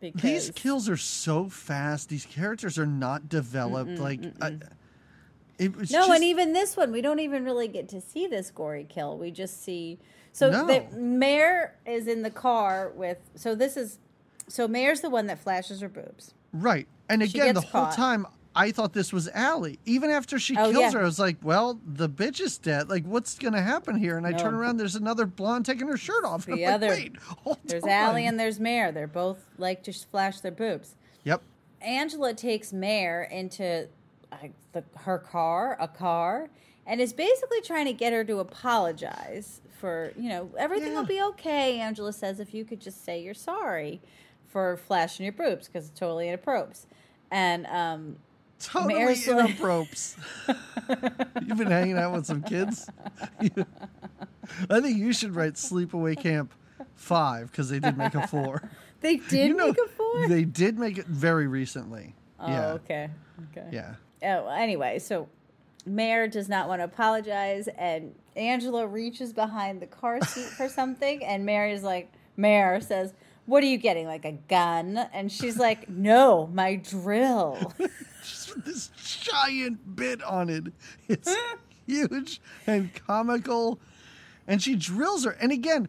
Because 0.00 0.22
These 0.22 0.50
kills 0.54 0.88
are 0.88 0.96
so 0.96 1.48
fast. 1.48 2.08
These 2.08 2.26
characters 2.26 2.78
are 2.78 2.86
not 2.86 3.28
developed. 3.28 3.98
like, 3.98 4.20
I, 4.40 4.46
uh, 4.48 4.50
it 5.58 5.74
was 5.74 5.90
No, 5.90 6.00
just, 6.00 6.10
and 6.12 6.24
even 6.24 6.52
this 6.52 6.76
one, 6.76 6.92
we 6.92 7.00
don't 7.00 7.20
even 7.20 7.44
really 7.44 7.66
get 7.68 7.88
to 7.90 8.00
see 8.00 8.26
this 8.26 8.50
gory 8.50 8.84
kill. 8.88 9.16
We 9.16 9.30
just 9.30 9.62
see. 9.64 9.98
So 10.32 10.50
No. 10.50 10.66
the 10.66 10.84
Mare 10.98 11.76
is 11.86 12.06
in 12.06 12.20
the 12.22 12.30
car 12.30 12.92
with. 12.94 13.18
So 13.36 13.54
this 13.54 13.76
is. 13.76 13.98
So 14.48 14.68
Mare's 14.68 15.00
the 15.00 15.10
one 15.10 15.26
that 15.28 15.38
flashes 15.38 15.80
her 15.80 15.88
boobs. 15.88 16.34
right. 16.52 16.86
And 17.08 17.22
again, 17.22 17.54
the 17.54 17.60
gets 17.60 17.72
whole 17.72 17.90
time 17.92 18.26
I 18.56 18.72
thought 18.72 18.92
this 18.94 19.12
was 19.12 19.28
Allie. 19.34 19.78
Even 19.84 20.10
after 20.10 20.38
she 20.38 20.56
Oh, 20.56 20.70
kills 20.72 20.76
yeah. 20.82 20.92
her, 20.92 21.00
I 21.00 21.04
was 21.04 21.18
like, 21.18 21.36
well, 21.42 21.78
the 21.86 22.08
bitch 22.08 22.40
is 22.40 22.56
dead. 22.58 22.88
Like, 22.88 23.04
what's 23.04 23.38
gonna 23.38 23.60
happen 23.62 23.96
here? 23.96 24.16
And 24.16 24.26
I 24.26 24.32
turn 24.32 24.54
around, 24.54 24.78
there's 24.78 24.94
another 24.96 25.26
blonde 25.26 25.66
taking 25.66 25.86
her 25.88 25.96
shirt 25.96 26.24
off. 26.24 26.46
The 26.46 26.64
I'm 26.66 26.74
other- 26.74 26.96
There's 27.64 27.84
on. 27.84 27.88
Allie 27.90 28.26
and 28.26 28.40
there's 28.40 28.58
Mare. 28.58 28.90
They're 28.92 29.06
both 29.06 29.44
like 29.58 29.82
to 29.84 29.92
flash 29.92 30.40
their 30.40 30.52
boobs. 30.52 30.94
Yep. 31.24 31.42
Angela 31.82 32.32
takes 32.34 32.72
Mare 32.72 33.24
into 33.24 33.88
uh, 34.32 34.36
the, 34.72 34.82
her 35.00 35.18
car, 35.18 35.76
a 35.78 35.86
car, 35.86 36.48
and 36.86 37.00
is 37.00 37.12
basically 37.12 37.60
trying 37.60 37.84
to 37.86 37.92
get 37.92 38.12
her 38.12 38.24
to 38.24 38.38
apologize 38.38 39.60
for, 39.78 40.12
you 40.16 40.28
know, 40.30 40.48
everything 40.58 40.94
will 40.94 41.04
be 41.04 41.20
okay, 41.20 41.78
Angela 41.80 42.12
says, 42.12 42.40
if 42.40 42.54
you 42.54 42.64
could 42.64 42.80
just 42.80 43.04
say 43.04 43.20
you're 43.22 43.34
sorry 43.34 44.00
for 44.48 44.78
flashing 44.78 45.24
your 45.24 45.34
boobs 45.34 45.66
because 45.66 45.88
it's 45.88 45.98
totally 45.98 46.28
inappropriate. 46.28 46.86
And 47.30 47.66
um, 47.66 48.16
Totally 48.58 49.04
like- 49.04 49.26
inappropriate. 49.26 50.16
You've 51.46 51.58
been 51.58 51.70
hanging 51.70 51.98
out 51.98 52.14
with 52.14 52.26
some 52.26 52.42
kids. 52.42 52.88
I 54.70 54.80
think 54.80 54.98
you 54.98 55.12
should 55.12 55.34
write 55.34 55.54
Sleepaway 55.54 56.18
Camp 56.18 56.52
five 56.94 57.50
because 57.50 57.68
they 57.68 57.78
did 57.78 57.96
make 57.96 58.14
a 58.14 58.26
four. 58.26 58.68
they 59.00 59.16
did 59.16 59.48
you 59.48 59.54
know, 59.54 59.68
make 59.68 59.78
a 59.78 59.88
four? 59.88 60.28
They 60.28 60.44
did 60.44 60.78
make 60.78 60.98
it 60.98 61.06
very 61.06 61.46
recently. 61.46 62.14
oh, 62.40 62.48
yeah, 62.48 62.72
okay. 62.72 63.10
Okay. 63.50 63.68
yeah. 63.72 63.94
Oh, 64.22 64.48
anyway, 64.48 64.98
so 64.98 65.28
Mare 65.84 66.26
does 66.26 66.48
not 66.48 66.68
want 66.68 66.80
to 66.80 66.84
apologize, 66.84 67.68
and 67.78 68.14
Angela 68.34 68.86
reaches 68.86 69.32
behind 69.32 69.80
the 69.80 69.86
car 69.86 70.20
seat 70.24 70.46
for 70.46 70.68
something, 70.68 71.24
and 71.24 71.44
Mary's 71.44 71.82
like, 71.82 72.10
Mare 72.36 72.80
says, 72.80 73.12
"What 73.46 73.62
are 73.62 73.66
you 73.66 73.78
getting? 73.78 74.06
Like 74.06 74.24
a 74.24 74.32
gun?" 74.32 74.96
And 75.12 75.30
she's 75.32 75.56
like, 75.58 75.88
"No, 75.88 76.48
my 76.52 76.76
drill." 76.76 77.72
Just 78.22 78.54
with 78.54 78.64
this 78.64 78.90
giant 78.98 79.96
bit 79.96 80.22
on 80.22 80.48
it. 80.50 80.64
It's 81.08 81.34
huge 81.86 82.40
and 82.66 82.90
comical, 83.06 83.78
and 84.48 84.60
she 84.62 84.74
drills 84.74 85.24
her. 85.24 85.30
And 85.32 85.52
again, 85.52 85.88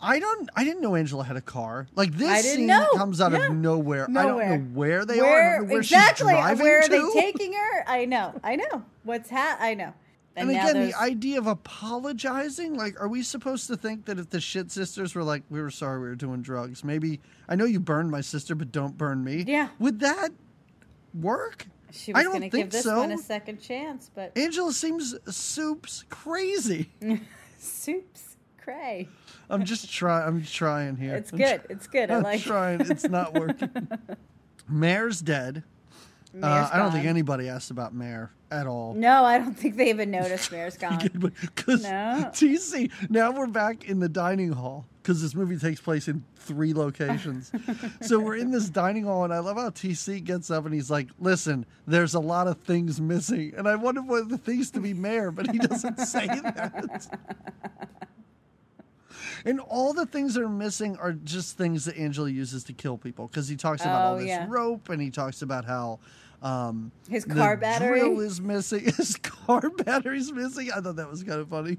I 0.00 0.18
don't. 0.18 0.48
I 0.56 0.64
didn't 0.64 0.80
know 0.80 0.94
Angela 0.94 1.24
had 1.24 1.36
a 1.36 1.40
car. 1.42 1.86
Like 1.94 2.12
this 2.12 2.50
scene 2.54 2.66
know. 2.66 2.88
comes 2.96 3.20
out 3.20 3.32
Yeah. 3.32 3.46
of 3.48 3.54
nowhere. 3.54 4.06
I 4.08 4.12
don't 4.26 4.38
know 4.38 4.58
where 4.74 5.04
they 5.04 5.20
are. 5.20 5.24
Where 5.24 5.58
know 5.62 5.68
where 5.68 5.78
exactly? 5.80 6.32
she's 6.32 6.40
driving 6.40 6.62
Where 6.64 6.78
are 6.80 6.82
to. 6.82 6.88
they 7.14 7.20
taking 7.20 7.52
her? 7.52 7.84
I 7.86 8.04
know. 8.06 8.38
I 8.42 8.56
know. 8.56 8.82
What's 9.04 9.28
ha? 9.30 9.56
I 9.60 9.74
know. 9.74 9.92
And, 10.36 10.50
now 10.50 10.62
again, 10.68 10.74
there's- 10.74 10.92
the 10.92 10.98
idea 11.00 11.38
of 11.38 11.46
apologizing, 11.46 12.74
like, 12.74 13.00
are 13.00 13.08
we 13.08 13.22
supposed 13.22 13.66
to 13.68 13.76
think 13.76 14.04
that 14.04 14.18
if 14.18 14.30
the 14.30 14.40
shit 14.40 14.70
sisters 14.70 15.14
were 15.14 15.22
like, 15.24 15.42
we 15.48 15.60
were 15.60 15.70
sorry 15.70 16.00
we 16.00 16.08
were 16.08 16.14
doing 16.14 16.42
drugs, 16.42 16.84
maybe, 16.84 17.20
I 17.48 17.56
know 17.56 17.64
you 17.64 17.80
burned 17.80 18.10
my 18.10 18.20
sister, 18.20 18.54
but 18.54 18.70
don't 18.70 18.98
burn 18.98 19.24
me. 19.24 19.44
Yeah. 19.46 19.68
Would 19.78 20.00
that 20.00 20.30
work? 21.14 21.66
she 21.92 22.12
I 22.12 22.18
was 22.18 22.24
don't 22.24 22.32
going 22.32 22.42
to 22.42 22.50
think 22.50 22.64
give 22.66 22.72
this 22.72 22.82
so. 22.84 22.98
one 22.98 23.12
a 23.12 23.18
second 23.18 23.60
chance, 23.60 24.10
but 24.14 24.36
Angela 24.36 24.72
seems 24.72 25.14
soup's 25.34 26.04
crazy. 26.10 26.90
soups 27.58 28.36
cray. 28.58 29.08
I'm 29.48 29.64
just 29.64 29.90
trying. 29.90 30.26
I'm 30.28 30.42
trying 30.44 30.96
here. 30.96 31.14
It's 31.14 31.32
I'm 31.32 31.38
good. 31.38 31.62
It's 31.70 31.86
good. 31.86 32.10
I 32.10 32.16
I'm 32.16 32.22
like. 32.24 32.42
trying. 32.42 32.80
It's 32.82 33.08
not 33.08 33.32
working. 33.32 33.70
Mare's 34.68 35.20
dead. 35.22 35.62
Uh, 36.42 36.68
I 36.72 36.78
don't 36.78 36.92
think 36.92 37.06
anybody 37.06 37.48
asked 37.48 37.70
about 37.70 37.94
Mare 37.94 38.30
at 38.50 38.66
all. 38.66 38.94
No, 38.94 39.24
I 39.24 39.38
don't 39.38 39.54
think 39.54 39.76
they 39.76 39.88
even 39.90 40.10
noticed 40.10 40.52
Mare's 40.52 40.76
gone. 40.78 40.98
Because 41.40 41.82
No. 41.82 42.30
TC, 42.32 42.90
now 43.10 43.30
we're 43.32 43.46
back 43.46 43.88
in 43.88 44.00
the 44.00 44.08
dining 44.08 44.52
hall 44.52 44.86
because 45.02 45.22
this 45.22 45.34
movie 45.34 45.56
takes 45.58 45.80
place 45.80 46.08
in 46.08 46.24
three 46.36 46.74
locations. 46.74 47.50
so 48.02 48.18
we're 48.18 48.36
in 48.36 48.50
this 48.50 48.68
dining 48.68 49.04
hall, 49.04 49.24
and 49.24 49.32
I 49.32 49.38
love 49.38 49.56
how 49.56 49.70
TC 49.70 50.22
gets 50.22 50.50
up 50.50 50.64
and 50.66 50.74
he's 50.74 50.90
like, 50.90 51.08
Listen, 51.18 51.64
there's 51.86 52.14
a 52.14 52.20
lot 52.20 52.48
of 52.48 52.58
things 52.58 53.00
missing. 53.00 53.54
And 53.56 53.66
I 53.68 53.76
wonder 53.76 54.00
of 54.18 54.28
the 54.28 54.38
things 54.38 54.70
to 54.72 54.80
be 54.80 54.92
Mayor, 54.94 55.30
but 55.30 55.50
he 55.50 55.58
doesn't 55.58 55.98
say 56.00 56.26
that. 56.26 57.06
And 59.44 59.60
all 59.60 59.92
the 59.92 60.06
things 60.06 60.34
that 60.34 60.42
are 60.42 60.48
missing 60.48 60.96
are 60.96 61.12
just 61.12 61.56
things 61.56 61.84
that 61.84 61.96
Angela 61.96 62.28
uses 62.30 62.64
to 62.64 62.72
kill 62.72 62.96
people 62.98 63.28
because 63.28 63.48
he 63.48 63.54
talks 63.56 63.82
about 63.82 64.02
all 64.02 64.14
Oh, 64.14 64.18
this 64.18 64.26
yeah. 64.28 64.46
rope 64.48 64.88
and 64.88 65.00
he 65.00 65.10
talks 65.10 65.40
about 65.42 65.64
how 65.64 66.00
um, 66.42 66.92
His 67.08 67.24
car 67.24 67.56
battery? 67.56 68.00
drill 68.00 68.20
is 68.20 68.40
missing. 68.40 68.84
His 68.96 69.16
car 69.16 69.68
battery's 69.70 70.32
missing. 70.32 70.70
I 70.74 70.80
thought 70.80 70.96
that 70.96 71.10
was 71.10 71.22
kind 71.22 71.40
of 71.40 71.48
funny 71.48 71.78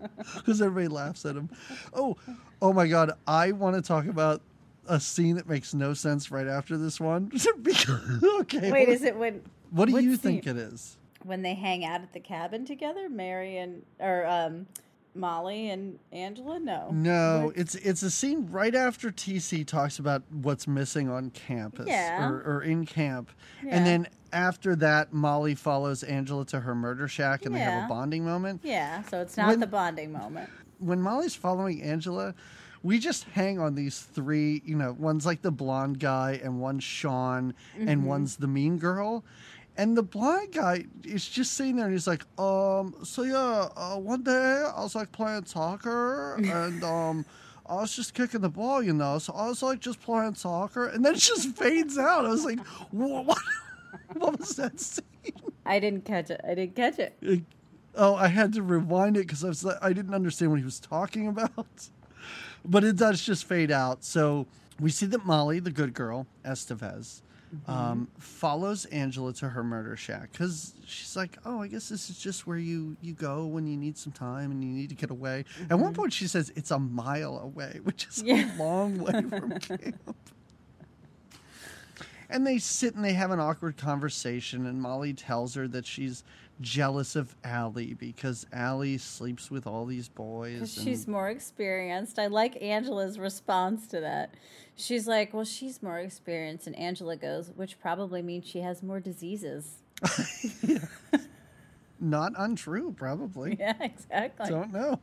because 0.36 0.60
everybody 0.62 0.88
laughs 0.88 1.24
at 1.24 1.36
him. 1.36 1.48
Oh, 1.92 2.16
oh 2.60 2.72
my 2.72 2.86
God! 2.86 3.12
I 3.26 3.52
want 3.52 3.76
to 3.76 3.82
talk 3.82 4.06
about 4.06 4.40
a 4.88 4.98
scene 4.98 5.36
that 5.36 5.48
makes 5.48 5.74
no 5.74 5.94
sense 5.94 6.30
right 6.30 6.46
after 6.46 6.76
this 6.76 6.98
one. 7.00 7.30
Because- 7.62 8.22
okay, 8.40 8.70
Wait, 8.72 8.88
what, 8.88 8.94
is 8.94 9.02
it 9.02 9.16
when? 9.16 9.42
what 9.70 9.88
do 9.88 9.92
you 10.00 10.12
scene? 10.12 10.18
think 10.18 10.46
it 10.46 10.56
is? 10.56 10.96
when 11.24 11.42
they 11.42 11.54
hang 11.54 11.84
out 11.84 12.00
at 12.00 12.12
the 12.12 12.18
cabin 12.18 12.64
together, 12.66 13.08
Mary 13.08 13.58
and 13.58 13.82
or 14.00 14.26
um, 14.26 14.66
Molly 15.14 15.70
and 15.70 15.98
Angela? 16.10 16.58
No, 16.58 16.90
No, 16.90 17.52
it's 17.54 17.74
it's 17.74 18.02
a 18.02 18.10
scene 18.10 18.48
right 18.50 18.74
after 18.74 19.10
TC 19.10 19.66
talks 19.66 19.98
about 19.98 20.22
what's 20.30 20.66
missing 20.66 21.08
on 21.10 21.30
campus 21.30 21.86
Yeah. 21.88 22.28
or, 22.28 22.36
or 22.42 22.62
in 22.62 22.86
camp, 22.86 23.30
Yeah. 23.64 23.76
and 23.76 23.86
then 23.86 24.08
after 24.32 24.74
that, 24.76 25.12
Molly 25.12 25.54
follows 25.54 26.02
Angela 26.02 26.46
to 26.46 26.60
her 26.60 26.74
murder 26.74 27.06
shack, 27.08 27.44
and 27.44 27.54
they 27.54 27.58
have 27.60 27.84
a 27.84 27.88
bonding 27.88 28.24
moment. 28.24 28.62
Yeah, 28.64 29.02
so 29.02 29.20
it's 29.20 29.36
not 29.36 29.48
When- 29.48 29.60
the 29.60 29.66
bonding 29.66 30.12
moment. 30.12 30.48
when 30.78 31.02
Molly's 31.02 31.34
following 31.34 31.82
Angela, 31.82 32.34
we 32.82 32.98
just 32.98 33.24
hang 33.24 33.60
on 33.60 33.74
these 33.76 34.00
three, 34.00 34.60
you 34.64 34.74
know, 34.74 34.96
one's 34.98 35.24
like 35.26 35.42
the 35.42 35.52
blonde 35.52 36.00
guy 36.00 36.40
and 36.42 36.58
one's 36.60 36.82
Sean 36.82 37.54
Mm-hmm. 37.76 37.88
and 37.88 38.04
one's 38.06 38.36
the 38.36 38.48
mean 38.48 38.78
girl. 38.78 39.24
And 39.82 39.96
the 39.96 40.02
blind 40.04 40.52
guy 40.52 40.84
is 41.02 41.28
just 41.28 41.54
sitting 41.54 41.74
there 41.74 41.86
and 41.86 41.92
he's 41.92 42.06
like, 42.06 42.22
um, 42.38 42.94
so 43.02 43.24
yeah, 43.24 43.68
uh, 43.76 43.96
one 43.96 44.22
day 44.22 44.64
I 44.76 44.80
was 44.80 44.94
like 44.94 45.10
playing 45.10 45.46
soccer 45.46 46.36
and 46.36 46.84
um 46.96 47.26
I 47.66 47.74
was 47.74 47.96
just 47.96 48.14
kicking 48.14 48.42
the 48.42 48.48
ball, 48.48 48.80
you 48.80 48.92
know. 48.92 49.18
So 49.18 49.32
I 49.32 49.48
was 49.48 49.60
like 49.60 49.80
just 49.80 50.00
playing 50.00 50.36
soccer 50.36 50.86
and 50.86 51.04
then 51.04 51.14
it 51.14 51.18
just 51.18 51.48
fades 51.56 51.98
out. 51.98 52.24
I 52.24 52.28
was 52.28 52.44
like, 52.44 52.60
what 52.92 53.26
what, 54.12 54.38
was 54.38 54.54
that 54.54 54.78
scene? 54.78 55.02
I 55.66 55.80
didn't 55.80 56.04
catch 56.04 56.30
it. 56.30 56.40
I 56.44 56.54
didn't 56.54 56.76
catch 56.76 57.00
it. 57.00 57.16
It- 57.20 57.42
oh, 57.96 58.14
I 58.14 58.28
had 58.28 58.52
to 58.52 58.62
rewind 58.62 59.16
it 59.16 59.26
because 59.26 59.42
I 59.42 59.48
was 59.48 59.64
like, 59.64 59.78
I 59.82 59.92
didn't 59.92 60.14
understand 60.14 60.52
what 60.52 60.60
he 60.60 60.64
was 60.64 60.78
talking 60.78 61.26
about. 61.26 61.88
But 62.64 62.84
it 62.84 62.94
does 62.94 63.20
just 63.20 63.46
fade 63.48 63.72
out. 63.72 64.04
So 64.04 64.46
we 64.78 64.90
see 64.90 65.06
that 65.06 65.26
Molly, 65.26 65.58
the 65.58 65.72
good 65.72 65.92
girl, 65.92 66.28
Estevez, 66.44 67.22
um, 67.66 68.08
follows 68.18 68.84
Angela 68.86 69.32
to 69.34 69.48
her 69.50 69.62
murder 69.62 69.96
shack 69.96 70.32
because 70.32 70.74
she's 70.86 71.14
like, 71.16 71.36
"Oh, 71.44 71.60
I 71.62 71.68
guess 71.68 71.88
this 71.88 72.08
is 72.10 72.18
just 72.18 72.46
where 72.46 72.56
you 72.58 72.96
you 73.02 73.12
go 73.14 73.46
when 73.46 73.66
you 73.66 73.76
need 73.76 73.98
some 73.98 74.12
time 74.12 74.50
and 74.50 74.62
you 74.64 74.70
need 74.70 74.88
to 74.88 74.94
get 74.94 75.10
away." 75.10 75.44
At 75.70 75.78
one 75.78 75.92
point, 75.94 76.12
she 76.12 76.26
says 76.26 76.50
it's 76.56 76.70
a 76.70 76.78
mile 76.78 77.38
away, 77.38 77.80
which 77.84 78.06
is 78.06 78.22
Yeah. 78.22 78.54
a 78.54 78.58
long 78.58 78.98
way 78.98 79.22
from 79.28 79.50
camp. 79.60 80.16
And 82.30 82.46
they 82.46 82.56
sit 82.58 82.94
and 82.94 83.04
they 83.04 83.12
have 83.12 83.30
an 83.30 83.40
awkward 83.40 83.76
conversation, 83.76 84.64
and 84.66 84.80
Molly 84.80 85.12
tells 85.12 85.54
her 85.54 85.68
that 85.68 85.84
she's 85.84 86.24
jealous 86.62 87.16
of 87.16 87.34
Allie 87.44 87.94
because 87.94 88.46
Allie 88.52 88.98
sleeps 88.98 89.50
with 89.50 89.66
all 89.66 89.84
these 89.84 90.08
boys. 90.08 90.60
And- 90.60 90.68
she's 90.86 91.06
more 91.06 91.28
experienced. 91.28 92.18
I 92.18 92.28
like 92.28 92.60
Angela's 92.62 93.18
response 93.18 93.86
to 93.88 94.00
that. 94.00 94.34
She's 94.74 95.06
like, 95.06 95.34
well, 95.34 95.44
she's 95.44 95.82
more 95.82 95.98
experienced. 95.98 96.66
And 96.66 96.76
Angela 96.76 97.16
goes, 97.16 97.50
which 97.54 97.78
probably 97.80 98.22
means 98.22 98.46
she 98.46 98.60
has 98.60 98.82
more 98.82 99.00
diseases. 99.00 99.82
not 102.00 102.32
untrue, 102.36 102.92
probably. 102.96 103.56
Yeah, 103.60 103.74
exactly. 103.80 104.48
Don't 104.48 104.72
know. 104.72 104.98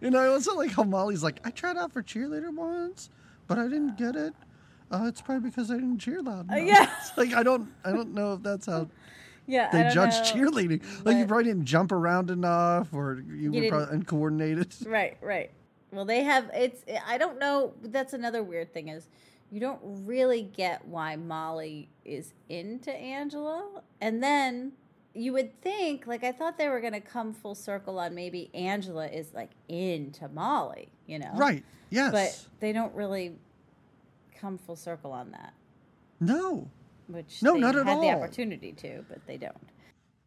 And 0.00 0.16
I 0.16 0.26
also 0.26 0.56
like 0.56 0.72
how 0.72 0.82
Molly's 0.82 1.22
like, 1.22 1.40
I 1.44 1.50
tried 1.50 1.76
out 1.76 1.92
for 1.92 2.02
cheerleader 2.02 2.52
once, 2.52 3.08
but 3.46 3.58
I 3.58 3.64
didn't 3.64 3.96
get 3.96 4.16
it. 4.16 4.34
Uh, 4.90 5.04
it's 5.06 5.22
probably 5.22 5.48
because 5.48 5.70
I 5.70 5.74
didn't 5.74 5.98
cheer 6.00 6.20
loud 6.20 6.46
enough. 6.46 6.56
Uh, 6.56 6.60
yeah. 6.60 6.90
It's 7.00 7.12
like 7.16 7.32
I 7.34 7.42
don't, 7.42 7.70
I 7.84 7.92
don't 7.92 8.12
know 8.12 8.34
if 8.34 8.42
that's 8.42 8.66
how 8.66 8.88
yeah, 9.46 9.68
I 9.72 9.84
they 9.84 9.94
judge 9.94 10.34
know, 10.34 10.42
cheerleading. 10.50 10.82
Like 11.04 11.16
you 11.16 11.26
probably 11.26 11.44
didn't 11.44 11.64
jump 11.64 11.92
around 11.92 12.30
enough, 12.30 12.92
or 12.92 13.22
you, 13.28 13.52
were 13.52 13.68
probably 13.68 13.96
uncoordinated. 13.96 14.74
Right, 14.86 15.16
right. 15.20 15.50
Well, 15.90 16.04
they 16.04 16.22
have 16.22 16.50
it's. 16.54 16.84
I 17.06 17.18
don't 17.18 17.38
know. 17.38 17.72
That's 17.82 18.12
another 18.12 18.42
weird 18.42 18.72
thing 18.72 18.88
is 18.88 19.08
you 19.50 19.60
don't 19.60 19.80
really 19.82 20.42
get 20.42 20.86
why 20.86 21.16
Molly 21.16 21.88
is 22.04 22.32
into 22.48 22.90
Angela, 22.90 23.82
and 24.00 24.22
then 24.22 24.72
you 25.14 25.32
would 25.32 25.60
think 25.60 26.06
like 26.06 26.24
I 26.24 26.32
thought 26.32 26.56
they 26.58 26.68
were 26.68 26.80
going 26.80 26.94
to 26.94 27.00
come 27.00 27.32
full 27.32 27.54
circle 27.54 27.98
on 27.98 28.14
maybe 28.14 28.50
Angela 28.54 29.06
is 29.06 29.34
like 29.34 29.50
into 29.68 30.28
Molly, 30.28 30.88
you 31.06 31.18
know? 31.18 31.32
Right? 31.34 31.64
Yes. 31.90 32.12
But 32.12 32.60
they 32.60 32.72
don't 32.72 32.94
really 32.94 33.36
come 34.40 34.58
full 34.58 34.76
circle 34.76 35.12
on 35.12 35.30
that, 35.32 35.52
no. 36.20 36.68
Which 37.08 37.42
No, 37.42 37.54
they 37.54 37.60
not 37.60 37.76
at 37.76 37.86
had 37.86 37.98
the 37.98 38.10
all. 38.10 38.22
opportunity 38.22 38.72
to, 38.72 39.04
but 39.08 39.26
they 39.26 39.36
don't. 39.36 39.56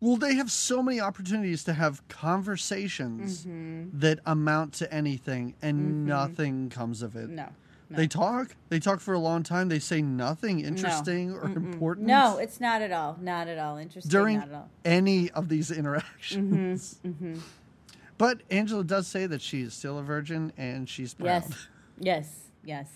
Well, 0.02 0.18
they 0.18 0.36
have 0.36 0.52
so 0.52 0.84
many 0.84 1.00
opportunities 1.00 1.64
to 1.64 1.74
have 1.74 2.06
conversations 2.08 3.46
Mm-hmm. 3.46 4.00
that 4.00 4.20
amount 4.26 4.74
to 4.76 4.94
anything, 4.94 5.56
and 5.62 6.06
nothing 6.06 6.70
comes 6.70 7.02
of 7.02 7.16
it. 7.16 7.30
No. 7.30 7.48
No. 7.90 7.98
They 7.98 8.08
talk. 8.08 8.56
They 8.70 8.80
talk 8.80 9.00
for 9.00 9.14
a 9.14 9.20
long 9.20 9.44
time. 9.44 9.70
They 9.70 9.78
say 9.80 10.02
nothing 10.02 10.60
interesting 10.60 11.32
or 11.34 11.44
important. 11.46 12.08
no, 12.08 12.38
it's 12.40 12.60
not 12.60 12.82
at 12.82 12.92
all. 12.92 13.16
Not 13.22 13.48
at 13.48 13.60
all 13.60 13.78
interesting. 13.78 14.10
during 14.10 14.42
all. 14.42 14.70
any 14.84 15.30
of 15.32 15.50
these 15.50 15.70
interactions. 15.70 17.00
Mm-hmm. 17.06 17.36
But 18.18 18.42
Angela 18.50 18.84
does 18.84 19.08
say 19.08 19.28
that 19.28 19.42
she 19.42 19.62
is 19.62 19.74
still 19.74 20.00
a 20.00 20.04
virgin 20.04 20.52
and 20.58 20.90
she's 20.90 21.14
proud. 21.14 21.44
Yes. 21.48 21.68
Yes. 22.00 22.40
Yes. 22.64 22.88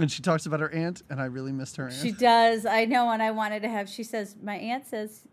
And 0.00 0.10
she 0.10 0.22
talks 0.22 0.46
about 0.46 0.60
her 0.60 0.70
aunt, 0.70 1.02
and 1.10 1.20
I 1.20 1.26
really 1.26 1.52
missed 1.52 1.76
her 1.76 1.84
aunt. 1.84 1.94
She 1.94 2.10
does. 2.10 2.64
I 2.64 2.86
know, 2.86 3.10
and 3.10 3.22
I 3.22 3.30
wanted 3.30 3.60
to 3.62 3.68
have. 3.68 3.88
She 3.88 4.02
says, 4.02 4.34
"My 4.42 4.56
aunt 4.56 4.86
says, 4.86 5.28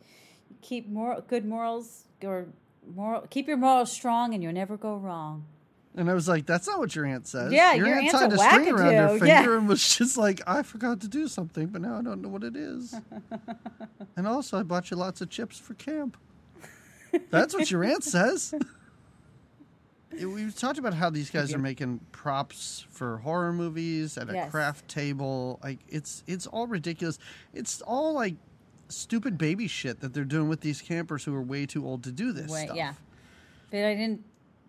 keep 0.61 0.89
moral, 0.89 1.21
good 1.21 1.45
morals 1.45 2.05
or 2.21 2.47
moral, 2.93 3.21
keep 3.29 3.47
your 3.47 3.57
morals 3.57 3.91
strong, 3.91 4.33
and 4.33 4.43
you'll 4.43 4.53
never 4.53 4.75
go 4.77 4.95
wrong." 4.95 5.45
and 5.97 6.11
I 6.11 6.13
was 6.13 6.27
like, 6.27 6.45
"That's 6.45 6.67
not 6.67 6.77
what 6.77 6.95
your 6.95 7.05
aunt 7.05 7.27
says." 7.27 7.51
Yeah, 7.51 7.73
your, 7.73 7.87
your 7.87 7.97
aunt 7.97 8.11
tied 8.11 8.31
a 8.31 8.35
a 8.35 8.37
string 8.37 8.69
around 8.69 8.93
her 8.93 9.09
finger 9.09 9.25
yeah. 9.25 9.57
and 9.57 9.67
was 9.67 9.97
just 9.97 10.15
like, 10.15 10.41
"I 10.45 10.61
forgot 10.61 11.01
to 11.01 11.07
do 11.07 11.27
something, 11.27 11.67
but 11.67 11.81
now 11.81 11.97
I 11.97 12.01
don't 12.03 12.21
know 12.21 12.29
what 12.29 12.43
it 12.43 12.55
is." 12.55 12.95
and 14.15 14.27
also, 14.27 14.59
I 14.59 14.63
bought 14.63 14.91
you 14.91 14.97
lots 14.97 15.21
of 15.21 15.29
chips 15.29 15.57
for 15.57 15.73
camp. 15.73 16.15
That's 17.31 17.53
what 17.53 17.71
your 17.71 17.83
aunt 17.83 18.03
says. 18.03 18.53
We've 20.11 20.55
talked 20.55 20.79
about 20.79 20.93
how 20.93 21.09
these 21.09 21.29
guys 21.29 21.53
are 21.53 21.57
making 21.59 21.99
props 22.11 22.85
for 22.89 23.17
horror 23.17 23.51
movies 23.53 24.17
at 24.17 24.29
a 24.29 24.33
Yes. 24.33 24.51
craft 24.51 24.87
table. 24.87 25.59
Like 25.63 25.79
it's 25.89 26.23
it's 26.27 26.47
all 26.47 26.65
ridiculous. 26.67 27.19
It's 27.53 27.81
all 27.81 28.13
like 28.13 28.35
stupid 28.89 29.37
baby 29.37 29.67
shit 29.67 29.99
that 29.99 30.13
they're 30.13 30.23
doing 30.23 30.47
with 30.47 30.61
these 30.61 30.81
campers 30.81 31.25
who 31.25 31.35
are 31.35 31.41
way 31.41 31.65
too 31.65 31.85
old 31.85 32.03
to 32.05 32.11
do 32.11 32.31
this 32.31 32.49
Wait, 32.49 32.65
stuff. 32.65 32.77
yeah, 32.77 32.93
but 33.69 33.83
I 33.83 33.93
didn't. 33.95 34.23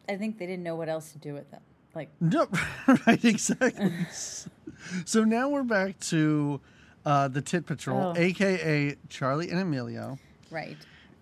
I 0.09 0.16
think 0.16 0.39
they 0.39 0.47
didn't 0.47 0.64
know 0.64 0.74
what 0.76 0.89
else 0.89 1.12
to 1.12 1.18
do 1.18 1.34
with 1.34 1.51
them. 1.51 1.61
Like, 1.95 2.11
No, 2.20 2.49
right, 3.07 3.24
exactly. 3.24 3.93
so 5.05 5.24
now 5.24 5.49
we're 5.49 5.62
back 5.62 5.99
to 6.01 6.61
uh, 7.07 7.28
the 7.28 7.41
Tit 7.43 7.64
Patrol, 7.66 8.12
Oh. 8.16 8.20
aka 8.20 8.97
Charlie 9.09 9.51
and 9.51 9.61
Emilio, 9.61 10.18
right? 10.51 10.76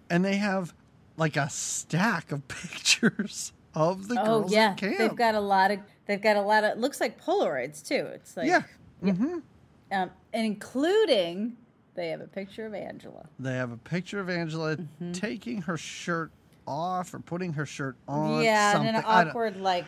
and 0.08 0.24
they 0.24 0.36
have 0.36 0.72
like 1.16 1.36
a 1.36 1.48
stack 1.50 2.32
of 2.32 2.46
pictures 2.48 3.52
of 3.76 4.08
the 4.08 4.20
Oh 4.20 4.40
girls 4.40 4.52
yeah, 4.52 4.70
at 4.70 4.76
camp. 4.78 4.98
they've 4.98 5.14
got 5.14 5.36
a 5.36 5.40
lot 5.40 5.70
of. 5.70 5.78
They've 6.06 6.20
got 6.20 6.36
a 6.36 6.40
lot 6.42 6.64
of. 6.64 6.78
Looks 6.78 7.00
like 7.00 7.22
Polaroids 7.22 7.86
too. 7.86 8.08
It's 8.14 8.36
like 8.36 8.48
yeah. 8.48 8.62
mm-hmm. 9.04 9.24
um, 9.92 10.10
and 10.32 10.46
including 10.46 11.56
they 11.94 12.08
have 12.08 12.20
a 12.20 12.26
picture 12.26 12.66
of 12.66 12.74
Angela. 12.74 13.26
They 13.38 13.54
have 13.54 13.70
a 13.72 13.76
picture 13.76 14.18
of 14.20 14.28
Angela 14.28 14.76
Mm-hmm. 14.76 15.12
taking 15.12 15.62
her 15.62 15.76
shirt 15.76 16.30
off 16.66 17.14
or 17.14 17.20
putting 17.20 17.52
her 17.54 17.64
shirt 17.66 17.96
on. 18.08 18.42
yeah, 18.42 18.72
something. 18.72 18.88
and 18.88 18.96
an 18.98 19.04
awkward 19.06 19.56
like 19.58 19.84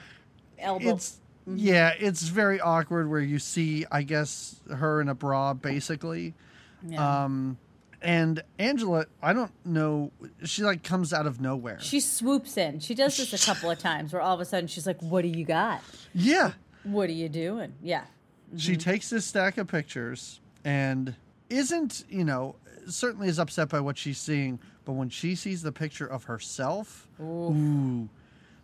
elbow. 0.58 0.90
It's 0.94 1.18
yeah, 1.46 1.92
it's 1.98 2.22
very 2.22 2.60
awkward 2.60 3.08
where 3.08 3.20
you 3.20 3.38
see, 3.38 3.86
I 3.90 4.02
guess, 4.02 4.60
her 4.70 5.00
in 5.00 5.08
a 5.08 5.14
bra, 5.14 5.54
basically. 5.54 6.34
yeah. 6.86 7.24
Um, 7.24 7.56
and 8.02 8.42
Angela, 8.58 9.06
I 9.22 9.32
don't 9.32 9.50
know, 9.64 10.12
she 10.44 10.62
like 10.62 10.82
comes 10.82 11.12
out 11.12 11.26
of 11.26 11.40
nowhere. 11.40 11.80
she 11.80 12.00
swoops 12.00 12.56
in. 12.56 12.80
She 12.80 12.94
does 12.94 13.16
this 13.16 13.32
a 13.32 13.44
couple 13.46 13.70
of 13.70 13.78
times 13.78 14.12
where 14.12 14.22
all 14.22 14.34
of 14.34 14.40
a 14.40 14.44
sudden 14.44 14.68
she's 14.68 14.86
like, 14.86 15.00
"What 15.02 15.22
do 15.22 15.28
you 15.28 15.44
got? 15.44 15.82
yeah, 16.14 16.52
What 16.84 17.08
are 17.10 17.12
you 17.14 17.28
doing?" 17.28 17.74
Yeah. 17.82 18.04
she 18.56 18.72
Mm-hmm. 18.72 18.78
takes 18.90 19.10
this 19.10 19.24
stack 19.26 19.58
of 19.58 19.66
pictures 19.68 20.40
and 20.64 21.14
isn't, 21.50 22.04
you 22.08 22.24
know, 22.24 22.56
certainly 22.88 23.28
is 23.28 23.38
upset 23.38 23.68
by 23.68 23.80
what 23.80 23.98
she's 23.98 24.18
seeing, 24.18 24.58
but 24.84 24.92
when 24.92 25.08
she 25.10 25.34
sees 25.34 25.62
the 25.62 25.72
picture 25.72 26.06
of 26.06 26.24
herself, 26.24 27.08
ooh, 27.20 28.08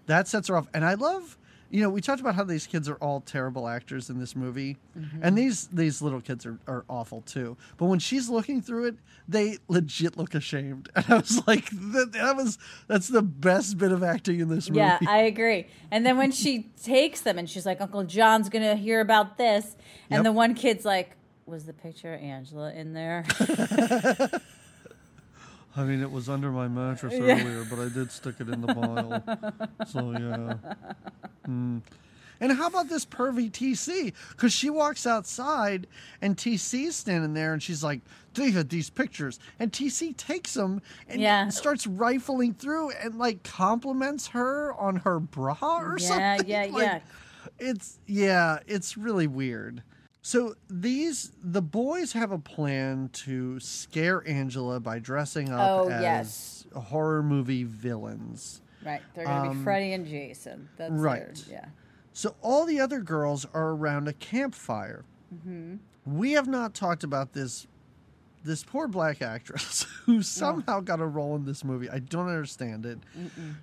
that 0.06 0.28
sets 0.28 0.48
her 0.48 0.56
off. 0.56 0.68
And 0.74 0.84
I 0.84 0.94
love, 0.94 1.36
you 1.70 1.82
know, 1.82 1.90
we 1.90 2.00
talked 2.00 2.20
about 2.20 2.34
how 2.36 2.44
these 2.44 2.66
kids 2.66 2.88
are 2.88 2.94
all 2.96 3.20
terrible 3.20 3.66
actors 3.68 4.08
in 4.10 4.18
this 4.18 4.36
movie, 4.36 4.76
Mm-hmm. 4.98 5.20
and 5.22 5.36
these 5.36 5.66
these 5.68 6.00
little 6.00 6.20
kids 6.20 6.46
are, 6.46 6.58
are 6.68 6.84
awful 6.88 7.22
too. 7.22 7.56
But 7.78 7.86
when 7.86 7.98
she's 7.98 8.28
looking 8.28 8.62
through 8.62 8.84
it, 8.86 8.94
they 9.26 9.58
legit 9.68 10.16
look 10.16 10.34
ashamed, 10.34 10.88
and 10.96 11.04
I 11.08 11.16
was 11.16 11.44
like, 11.48 11.68
that, 11.70 12.10
that 12.12 12.36
was 12.36 12.58
that's 12.86 13.08
the 13.08 13.22
best 13.22 13.76
bit 13.78 13.90
of 13.92 14.02
acting 14.04 14.38
in 14.40 14.48
this 14.48 14.68
movie. 14.70 14.78
Yeah, 14.80 14.98
I 15.08 15.22
agree. 15.22 15.66
And 15.90 16.06
then 16.06 16.16
when 16.16 16.30
she 16.30 16.70
takes 16.82 17.22
them 17.22 17.38
and 17.38 17.50
she's 17.50 17.66
like, 17.66 17.80
Uncle 17.80 18.04
John's 18.04 18.48
gonna 18.48 18.76
hear 18.76 19.00
about 19.00 19.36
this, 19.36 19.74
and 20.10 20.18
Yep. 20.18 20.24
the 20.24 20.32
one 20.32 20.54
kid's 20.54 20.84
like, 20.84 21.16
Was 21.46 21.64
the 21.64 21.72
picture 21.72 22.14
of 22.14 22.20
Angela 22.22 22.72
in 22.72 22.92
there? 22.92 23.24
I 25.76 25.82
mean, 25.82 26.00
it 26.02 26.10
was 26.12 26.28
under 26.28 26.52
my 26.52 26.68
mattress 26.68 27.14
earlier, 27.14 27.64
but 27.68 27.80
I 27.80 27.88
did 27.88 28.12
stick 28.12 28.36
it 28.38 28.48
in 28.48 28.60
the 28.60 28.68
pile. 28.72 29.24
so 29.88 30.12
yeah. 30.12 30.54
Hmm. 31.44 31.78
And 32.40 32.52
how 32.52 32.66
about 32.66 32.88
this 32.88 33.04
pervy 33.06 33.50
TC? 33.50 34.12
Because 34.30 34.52
she 34.52 34.68
walks 34.68 35.06
outside 35.06 35.86
and 36.20 36.36
TC's 36.36 36.96
standing 36.96 37.32
there 37.32 37.52
and 37.52 37.62
she's 37.62 37.82
like, 37.82 38.00
they 38.34 38.50
had 38.50 38.68
these 38.68 38.90
pictures. 38.90 39.38
And 39.60 39.72
TC 39.72 40.16
takes 40.16 40.54
them 40.54 40.82
and 41.08 41.20
Yeah. 41.22 41.48
starts 41.48 41.86
rifling 41.86 42.52
through 42.52 42.90
and 42.90 43.16
like 43.18 43.44
compliments 43.44 44.26
her 44.28 44.74
on 44.74 44.96
her 44.96 45.20
bra 45.20 45.56
or 45.62 45.96
Yeah, 45.98 46.06
something. 46.36 46.48
yeah, 46.50 46.66
Like, 46.72 46.82
yeah. 46.82 46.98
It's, 47.60 47.98
yeah, 48.06 48.58
it's 48.66 48.96
really 48.96 49.28
weird. 49.28 49.82
So 50.20 50.54
these, 50.68 51.30
the 51.42 51.62
boys 51.62 52.12
have 52.14 52.32
a 52.32 52.38
plan 52.38 53.10
to 53.12 53.60
scare 53.60 54.26
Angela 54.26 54.80
by 54.80 54.98
dressing 54.98 55.50
up 55.50 55.70
Oh, 55.84 55.88
as 55.88 56.02
yes. 56.02 56.66
horror 56.84 57.22
movie 57.22 57.64
villains. 57.64 58.60
Right. 58.84 59.02
They're 59.14 59.24
gonna 59.24 59.50
Um, 59.50 59.58
be 59.58 59.64
Freddy 59.64 59.92
and 59.92 60.06
Jason. 60.06 60.68
That's 60.76 60.90
their- 60.92 61.00
right. 61.00 61.44
yeah. 61.50 61.66
So 62.12 62.36
all 62.42 62.64
the 62.64 62.78
other 62.80 63.00
girls 63.00 63.44
are 63.54 63.70
around 63.70 64.06
a 64.08 64.12
campfire. 64.12 65.04
Mm-hmm. 65.34 65.76
We 66.06 66.32
have 66.32 66.46
not 66.46 66.74
talked 66.74 67.02
about 67.04 67.32
this 67.32 67.66
this 68.44 68.62
poor 68.62 68.86
black 68.86 69.22
actress 69.22 69.84
who 70.04 70.20
somehow 70.22 70.80
got 70.80 71.00
a 71.00 71.06
role 71.06 71.34
in 71.34 71.46
this 71.46 71.64
movie. 71.64 71.88
I 71.88 71.98
don't 71.98 72.28
understand 72.28 72.84
it. 72.84 72.98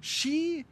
She 0.01 0.65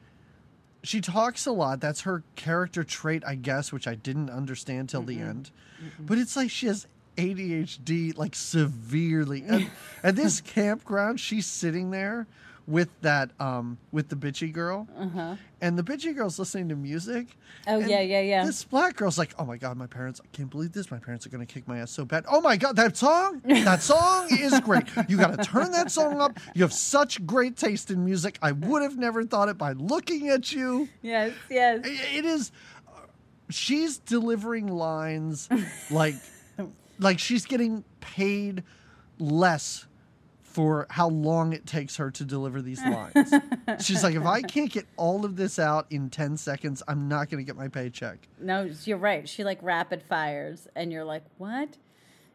she 0.81 0.99
talks 1.01 1.45
a 1.45 1.51
lot. 1.51 1.79
That's 1.79 2.01
her 2.01 2.23
character 2.35 2.83
trait, 2.83 3.23
I 3.25 3.35
guess, 3.35 3.71
which 3.71 3.87
I 3.87 3.95
didn't 3.95 4.29
understand 4.29 4.89
till 4.89 5.03
the 5.03 5.19
end. 5.19 5.51
But 5.99 6.17
it's 6.17 6.35
like 6.35 6.49
she 6.49 6.65
has 6.67 6.87
ADHD 7.17 8.17
like 8.17 8.33
severely. 8.35 9.43
And 9.47 9.69
at 10.03 10.15
this 10.15 10.41
campground, 10.41 11.19
she's 11.19 11.45
sitting 11.45 11.91
there 11.91 12.27
with 12.69 12.89
that 13.01 13.31
um 13.39 13.77
with 13.91 14.09
the 14.09 14.15
bitchy 14.15 14.53
girl. 14.53 14.87
Uh-huh. 14.97 15.35
And 15.59 15.77
the 15.77 15.83
bitchy 15.83 16.15
girl's 16.15 16.37
listening 16.37 16.69
to 16.69 16.75
music. 16.75 17.35
Oh, 17.67 17.79
yeah, 17.79 17.99
yeah, 17.99 18.21
yeah. 18.21 18.45
This 18.45 18.63
black 18.63 18.95
girl's 18.95 19.17
like, 19.17 19.33
oh 19.37 19.43
my 19.43 19.57
god, 19.57 19.75
my 19.75 19.87
parents, 19.87 20.21
I 20.23 20.27
can't 20.31 20.49
believe 20.49 20.71
this. 20.71 20.89
My 20.91 20.99
parents 20.99 21.25
are 21.25 21.29
gonna 21.29 21.47
kick 21.47 21.67
my 21.67 21.79
ass 21.79 21.91
so 21.91 22.05
bad. 22.05 22.25
Oh 22.29 22.39
my 22.39 22.55
god, 22.55 22.75
that 22.75 22.95
song, 22.95 23.41
that 23.45 23.81
song 23.81 24.27
is 24.31 24.57
great. 24.61 24.83
You 25.09 25.17
gotta 25.17 25.43
turn 25.43 25.71
that 25.71 25.91
song 25.91 26.21
up. 26.21 26.37
You 26.53 26.61
have 26.61 26.73
such 26.73 27.25
great 27.25 27.57
taste 27.57 27.89
in 27.89 28.05
music. 28.05 28.37
I 28.41 28.51
would 28.51 28.83
have 28.83 28.97
never 28.97 29.23
thought 29.25 29.49
it 29.49 29.57
by 29.57 29.73
looking 29.73 30.29
at 30.29 30.51
you. 30.51 30.87
Yes, 31.01 31.33
yes. 31.49 31.81
It 31.83 32.25
is. 32.25 32.51
She's 33.49 33.97
delivering 33.97 34.67
lines 34.67 35.49
like, 35.89 36.13
like 36.99 37.17
she's 37.17 37.45
getting 37.47 37.83
paid 37.99 38.63
less 39.17 39.87
for 40.59 40.87
how 40.89 41.07
long 41.07 41.53
it 41.53 41.65
takes 41.65 41.95
her 41.95 42.11
to 42.11 42.25
deliver 42.25 42.61
these 42.61 42.83
lines. 42.83 43.31
She's 43.79 44.03
like, 44.03 44.13
if 44.15 44.25
I 44.25 44.41
can't 44.41 44.69
get 44.69 44.85
all 44.97 45.23
of 45.23 45.37
this 45.37 45.57
out 45.57 45.85
in 45.89 46.09
10 46.09 46.35
seconds, 46.35 46.83
I'm 46.85 47.07
not 47.07 47.29
going 47.29 47.41
to 47.41 47.47
get 47.47 47.55
my 47.55 47.69
paycheck. 47.69 48.27
No, 48.41 48.69
you're 48.83 48.97
right. 48.97 49.29
She 49.29 49.45
like 49.45 49.59
rapid 49.61 50.03
fires, 50.03 50.67
and 50.75 50.91
you're 50.91 51.05
like, 51.05 51.23
what? 51.37 51.77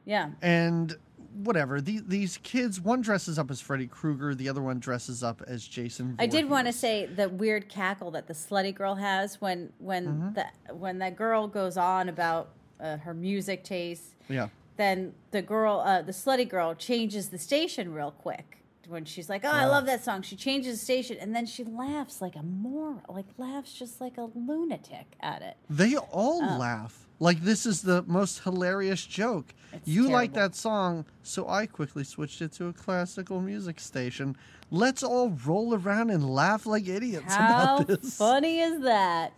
Yeah. 0.07 0.31
And 0.41 0.97
whatever, 1.35 1.83
the, 1.83 2.01
these 2.07 2.39
kids, 2.43 2.81
one 2.81 3.03
dresses 3.03 3.39
up 3.39 3.51
as 3.51 3.61
Freddy 3.61 3.89
Krueger, 3.89 4.35
the 4.35 4.49
other 4.49 4.63
one 4.63 4.79
dresses 4.79 5.23
up 5.23 5.43
as 5.47 5.67
Jason. 5.69 6.17
I 6.19 6.27
did 6.27 6.49
want 6.49 6.67
to 6.67 6.73
say 6.73 7.05
the 7.05 7.29
weird 7.29 7.69
cackle 7.69 8.11
that 8.13 8.27
the 8.27 8.33
slutty 8.35 8.75
girl 8.75 8.95
has 8.95 9.39
when 9.39 9.71
when 9.81 10.07
Mm-hmm. 10.07 10.33
that 10.33 10.55
when 10.73 10.99
that 11.01 11.15
girl 11.17 11.47
goes 11.47 11.77
on 11.77 12.09
about 12.09 12.53
uh, 12.81 12.97
her 12.97 13.13
music 13.13 13.65
taste. 13.65 14.15
Yeah. 14.31 14.49
Then 14.77 15.15
the 15.31 15.43
girl, 15.43 15.81
uh, 15.85 16.03
the 16.03 16.13
slutty 16.13 16.49
girl, 16.49 16.75
changes 16.75 17.29
the 17.29 17.39
station 17.39 17.93
real 17.93 18.11
quick 18.11 18.59
when 18.89 19.05
she's 19.05 19.29
like, 19.29 19.45
"Oh, 19.45 19.51
I 19.51 19.67
love 19.67 19.87
that 19.87 20.05
song." 20.05 20.23
She 20.23 20.37
changes 20.37 20.79
the 20.81 20.85
station, 20.85 21.17
and 21.21 21.35
then 21.35 21.47
she 21.47 21.63
laughs 21.65 22.21
like 22.21 22.35
a 22.37 22.43
moron, 22.43 23.01
like 23.09 23.27
laughs 23.39 23.73
just 23.73 24.01
like 24.01 24.19
a 24.19 24.29
lunatic 24.35 25.07
at 25.21 25.43
it. 25.43 25.57
They 25.71 25.97
all 25.97 26.41
Oh. 26.43 26.59
laugh. 26.59 27.07
Like 27.21 27.43
this 27.43 27.65
is 27.65 27.83
the 27.83 28.03
most 28.03 28.41
hilarious 28.43 29.07
joke. 29.07 29.55
You 29.85 30.09
like 30.09 30.33
that 30.35 30.55
song, 30.57 31.05
so 31.23 31.49
I 31.49 31.67
quickly 31.67 32.03
switched 32.05 32.43
it 32.43 32.53
to 32.55 32.67
a 32.67 32.73
classical 32.73 33.41
music 33.41 33.79
station. 33.81 34.37
Let's 34.71 35.03
all 35.05 35.31
roll 35.47 35.75
around 35.75 36.11
and 36.11 36.29
laugh 36.35 36.67
like 36.67 36.89
idiots 36.89 37.33
How 37.35 37.77
about 37.77 37.87
this. 37.87 38.17
funny 38.17 38.59
is 38.61 38.83
that? 38.83 39.33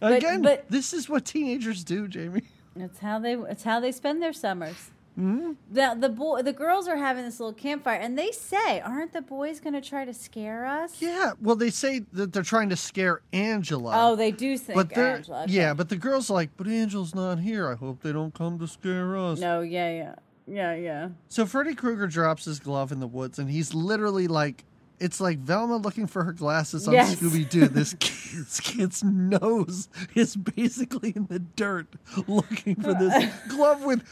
But- 0.00 0.12
Again, 0.14 0.40
but- 0.42 0.68
this 0.70 0.92
is 0.94 1.08
what 1.08 1.26
teenagers 1.26 1.84
do, 1.84 2.08
Jamie. 2.08 2.42
It's 2.80 2.98
how 3.00 3.18
they 3.18 3.34
it's 3.34 3.64
how 3.64 3.80
they 3.80 3.92
spend 3.92 4.22
their 4.22 4.32
summers. 4.32 4.90
Mm-hmm. 5.18 5.52
The 5.72 5.96
the 5.98 6.08
boy 6.08 6.42
the 6.42 6.52
girls 6.52 6.86
are 6.86 6.96
having 6.96 7.24
this 7.24 7.40
little 7.40 7.52
campfire, 7.52 7.98
and 7.98 8.16
they 8.16 8.30
say, 8.30 8.80
"Aren't 8.80 9.12
the 9.12 9.20
boys 9.20 9.58
going 9.58 9.72
to 9.74 9.80
try 9.80 10.04
to 10.04 10.14
scare 10.14 10.64
us?" 10.64 11.02
Yeah, 11.02 11.32
well, 11.40 11.56
they 11.56 11.70
say 11.70 12.02
that 12.12 12.32
they're 12.32 12.44
trying 12.44 12.68
to 12.68 12.76
scare 12.76 13.22
Angela. 13.32 13.92
Oh, 13.96 14.14
they 14.14 14.30
do 14.30 14.56
think 14.56 14.76
but 14.76 14.96
Angela. 14.96 15.42
okay. 15.42 15.52
yeah, 15.52 15.74
but 15.74 15.88
the 15.88 15.96
girls 15.96 16.30
are 16.30 16.34
like, 16.34 16.50
but 16.56 16.68
Angela's 16.68 17.16
not 17.16 17.40
here. 17.40 17.68
I 17.68 17.74
hope 17.74 18.02
they 18.02 18.12
don't 18.12 18.32
come 18.32 18.60
to 18.60 18.68
scare 18.68 19.16
us. 19.16 19.40
no, 19.40 19.60
yeah, 19.60 19.90
yeah, 19.90 20.14
yeah, 20.46 20.74
yeah. 20.76 21.08
So 21.28 21.46
Freddy 21.46 21.74
Krueger 21.74 22.06
drops 22.06 22.44
his 22.44 22.60
glove 22.60 22.92
in 22.92 23.00
the 23.00 23.08
woods, 23.08 23.40
and 23.40 23.50
he's 23.50 23.74
literally 23.74 24.28
like, 24.28 24.64
it's 25.00 25.20
like 25.20 25.38
Velma 25.38 25.76
looking 25.76 26.06
for 26.06 26.24
her 26.24 26.32
glasses 26.32 26.88
on 26.88 26.94
Yes. 26.94 27.14
Scooby 27.16 27.48
Doo. 27.48 27.68
This 27.68 27.94
kid's, 28.00 28.60
kid's 28.60 29.02
nose 29.04 29.88
is 30.14 30.34
basically 30.36 31.12
in 31.14 31.26
the 31.26 31.38
dirt 31.38 31.86
looking 32.26 32.74
for 32.76 32.94
this 32.94 33.32
glove 33.48 33.84
with 33.84 34.02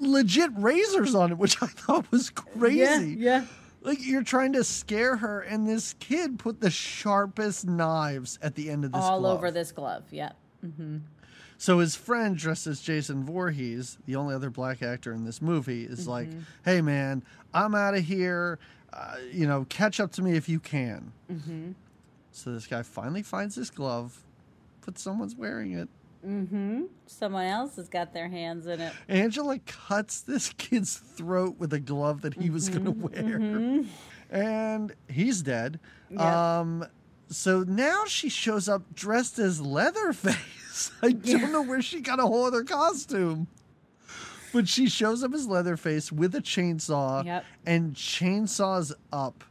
legit 0.00 0.50
razors 0.56 1.14
on 1.14 1.32
it, 1.32 1.38
which 1.38 1.62
I 1.62 1.66
thought 1.66 2.10
was 2.10 2.30
crazy. 2.30 2.78
Yeah, 3.18 3.40
yeah. 3.40 3.44
Like 3.82 3.98
you're 4.06 4.22
trying 4.22 4.52
to 4.54 4.64
scare 4.64 5.16
her, 5.16 5.40
and 5.40 5.66
this 5.68 5.94
kid 6.00 6.38
put 6.38 6.60
the 6.60 6.70
sharpest 6.70 7.66
knives 7.66 8.38
at 8.42 8.54
the 8.54 8.70
end 8.70 8.84
of 8.84 8.92
this 8.92 9.02
all 9.02 9.20
glove. 9.20 9.38
over 9.38 9.50
this 9.50 9.72
glove. 9.72 10.04
Yeah, 10.10 10.32
So 11.56 11.78
his 11.78 11.94
friend, 11.96 12.36
dressed 12.36 12.66
as 12.66 12.80
Jason 12.80 13.24
Voorhees, 13.24 13.98
the 14.06 14.16
only 14.16 14.34
other 14.34 14.50
black 14.50 14.82
actor 14.82 15.12
in 15.12 15.24
this 15.24 15.40
movie, 15.42 15.84
is 15.84 16.06
like, 16.08 16.28
Mm-hmm. 16.28 16.40
"Hey, 16.64 16.80
man, 16.82 17.22
I'm 17.54 17.74
out 17.74 17.94
of 17.94 18.04
here. 18.04 18.58
Uh, 18.92 19.16
you 19.32 19.46
know, 19.46 19.66
catch 19.68 20.00
up 20.00 20.12
to 20.12 20.22
me 20.22 20.36
if 20.36 20.48
you 20.48 20.60
can." 20.60 21.12
Mm-hmm. 21.32 21.72
So 22.32 22.52
this 22.52 22.66
guy 22.66 22.82
finally 22.82 23.22
finds 23.22 23.54
this 23.54 23.70
glove, 23.70 24.22
but 24.84 24.98
someone's 24.98 25.34
wearing 25.34 25.72
it. 25.72 25.88
mm-hmm. 26.26 26.84
Someone 27.06 27.46
else 27.46 27.76
has 27.76 27.88
got 27.88 28.12
their 28.12 28.28
hands 28.28 28.66
in 28.66 28.80
it. 28.80 28.92
Angela 29.08 29.58
cuts 29.66 30.20
this 30.20 30.52
kid's 30.58 30.96
throat 30.96 31.56
with 31.58 31.72
a 31.72 31.80
glove 31.80 32.22
that 32.22 32.34
he 32.34 32.50
was 32.50 32.68
going 32.68 32.84
to 32.84 32.90
wear, 32.90 33.84
and 34.30 34.94
he's 35.08 35.42
dead. 35.42 35.80
Mm-hmm. 36.10 36.20
Um, 36.20 36.86
so 37.28 37.62
now 37.62 38.04
she 38.06 38.28
shows 38.28 38.68
up 38.68 38.94
dressed 38.94 39.38
as 39.38 39.60
Leatherface. 39.60 40.90
I 41.02 41.12
don't 41.12 41.52
know 41.52 41.62
where 41.62 41.82
she 41.82 42.00
got 42.00 42.18
a 42.20 42.26
whole 42.26 42.44
other 42.44 42.64
costume. 42.64 43.46
But 44.52 44.68
she 44.68 44.88
shows 44.88 45.22
up 45.22 45.32
as 45.34 45.46
Leatherface 45.46 46.10
with 46.12 46.34
a 46.34 46.40
chainsaw 46.40 47.24
Yep. 47.24 47.44
and 47.66 47.94
chainsaws 47.94 48.92
up 49.12 49.44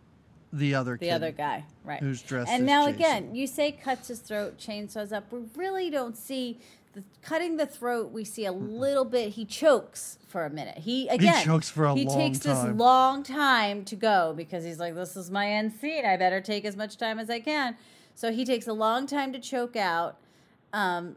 the 0.51 0.73
other 0.73 0.97
the 0.97 1.11
other 1.11 1.31
guy, 1.31 1.63
right? 1.83 1.99
who's 1.99 2.21
dressed 2.21 2.49
And 2.51 2.65
now 2.65 2.85
Jason. 2.87 2.95
again, 2.95 3.35
you 3.35 3.45
say 3.47 3.71
cuts 3.71 4.07
his 4.07 4.19
throat, 4.19 4.57
chainsaws 4.57 5.11
up. 5.11 5.31
We 5.31 5.41
really 5.55 5.89
don't 5.91 6.17
see 6.17 6.59
the 6.93 7.03
cutting 7.21 7.57
the 7.57 7.67
throat. 7.67 8.11
We 8.11 8.23
see 8.23 8.45
a 8.45 8.51
little 8.51 9.05
bit. 9.05 9.29
He 9.33 9.45
chokes 9.45 10.17
for 10.27 10.45
a 10.45 10.49
minute. 10.49 10.79
He 10.79 11.07
again 11.07 11.45
chokes 11.45 11.69
for 11.69 11.85
a 11.85 11.93
he 11.93 12.05
long 12.05 12.17
takes 12.17 12.39
this 12.39 12.63
long 12.75 13.21
time 13.21 13.85
to 13.85 13.95
go 13.95 14.33
because 14.35 14.63
he's 14.63 14.79
like, 14.79 14.95
"This 14.95 15.15
is 15.15 15.29
my 15.29 15.51
end 15.51 15.71
scene. 15.73 16.03
I 16.03 16.17
better 16.17 16.41
take 16.41 16.65
as 16.65 16.75
much 16.75 16.97
time 16.97 17.19
as 17.19 17.29
I 17.29 17.39
can." 17.39 17.77
So 18.15 18.31
he 18.31 18.43
takes 18.43 18.67
a 18.67 18.73
long 18.73 19.05
time 19.05 19.31
to 19.33 19.39
choke 19.39 19.75
out. 19.75 20.17
Um, 20.73 21.15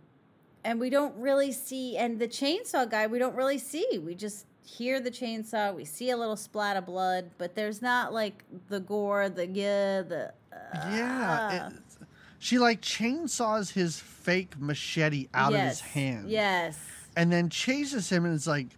and 0.64 0.78
we 0.78 0.90
don't 0.90 1.14
really 1.16 1.52
see 1.52 1.96
and 1.96 2.18
the 2.18 2.28
chainsaw 2.28 2.88
guy 2.88 3.06
we 3.06 3.18
don't 3.18 3.34
really 3.34 3.58
see 3.58 4.00
we 4.04 4.14
just 4.14 4.46
hear 4.64 5.00
the 5.00 5.10
chainsaw 5.10 5.74
we 5.74 5.84
see 5.84 6.10
a 6.10 6.16
little 6.16 6.36
splat 6.36 6.76
of 6.76 6.86
blood 6.86 7.30
but 7.38 7.54
there's 7.54 7.82
not 7.82 8.12
like 8.12 8.44
the 8.68 8.80
gore 8.80 9.28
the 9.28 9.46
yeah 9.46 10.02
the 10.02 10.32
Yeah, 10.74 11.48
ah. 11.50 11.66
it, 11.66 11.72
she 12.38 12.58
like 12.58 12.80
chainsaws 12.80 13.72
his 13.72 13.98
fake 13.98 14.54
machete 14.58 15.28
out 15.34 15.52
of 15.52 15.60
his 15.60 15.80
hand. 15.80 16.30
yes 16.30 16.78
and 17.16 17.32
then 17.32 17.48
chases 17.48 18.10
him, 18.10 18.24
and 18.24 18.34
it's 18.34 18.46
like, 18.46 18.68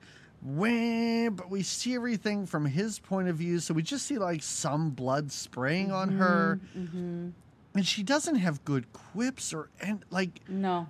wah, 0.42 1.30
but 1.30 1.50
we 1.50 1.62
see 1.62 1.94
everything 1.94 2.46
from 2.46 2.66
his 2.66 2.98
point 2.98 3.28
of 3.28 3.36
view, 3.36 3.58
so 3.60 3.74
we 3.74 3.82
just 3.82 4.06
see 4.06 4.18
like 4.18 4.42
some 4.42 4.90
blood 4.90 5.30
spraying 5.30 5.92
on 5.92 6.10
her, 6.10 6.60
mm-hmm. 6.76 7.28
and 7.74 7.86
she 7.86 8.02
doesn't 8.02 8.36
have 8.36 8.64
good 8.64 8.92
quips 8.92 9.54
or 9.54 9.68
and 9.80 10.04
like 10.10 10.40
no 10.48 10.86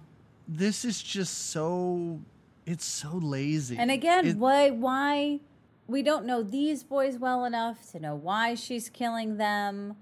this 0.49 0.85
is 0.85 1.03
just 1.03 1.51
so, 1.51 2.21
it's 2.67 2.85
so 2.85 3.11
lazy. 3.17 3.77
and 3.79 3.91
again 3.91 4.27
It- 4.27 4.37
why 4.37 4.71
why 4.71 5.41
we 5.87 6.03
don't 6.03 6.25
know 6.25 6.43
these 6.43 6.83
boys 6.83 7.19
well 7.19 7.45
enough 7.45 7.91
to 7.93 8.01
know 8.01 8.15
why 8.15 8.55
she's 8.55 8.89
killing 8.89 9.37
them 9.37 9.97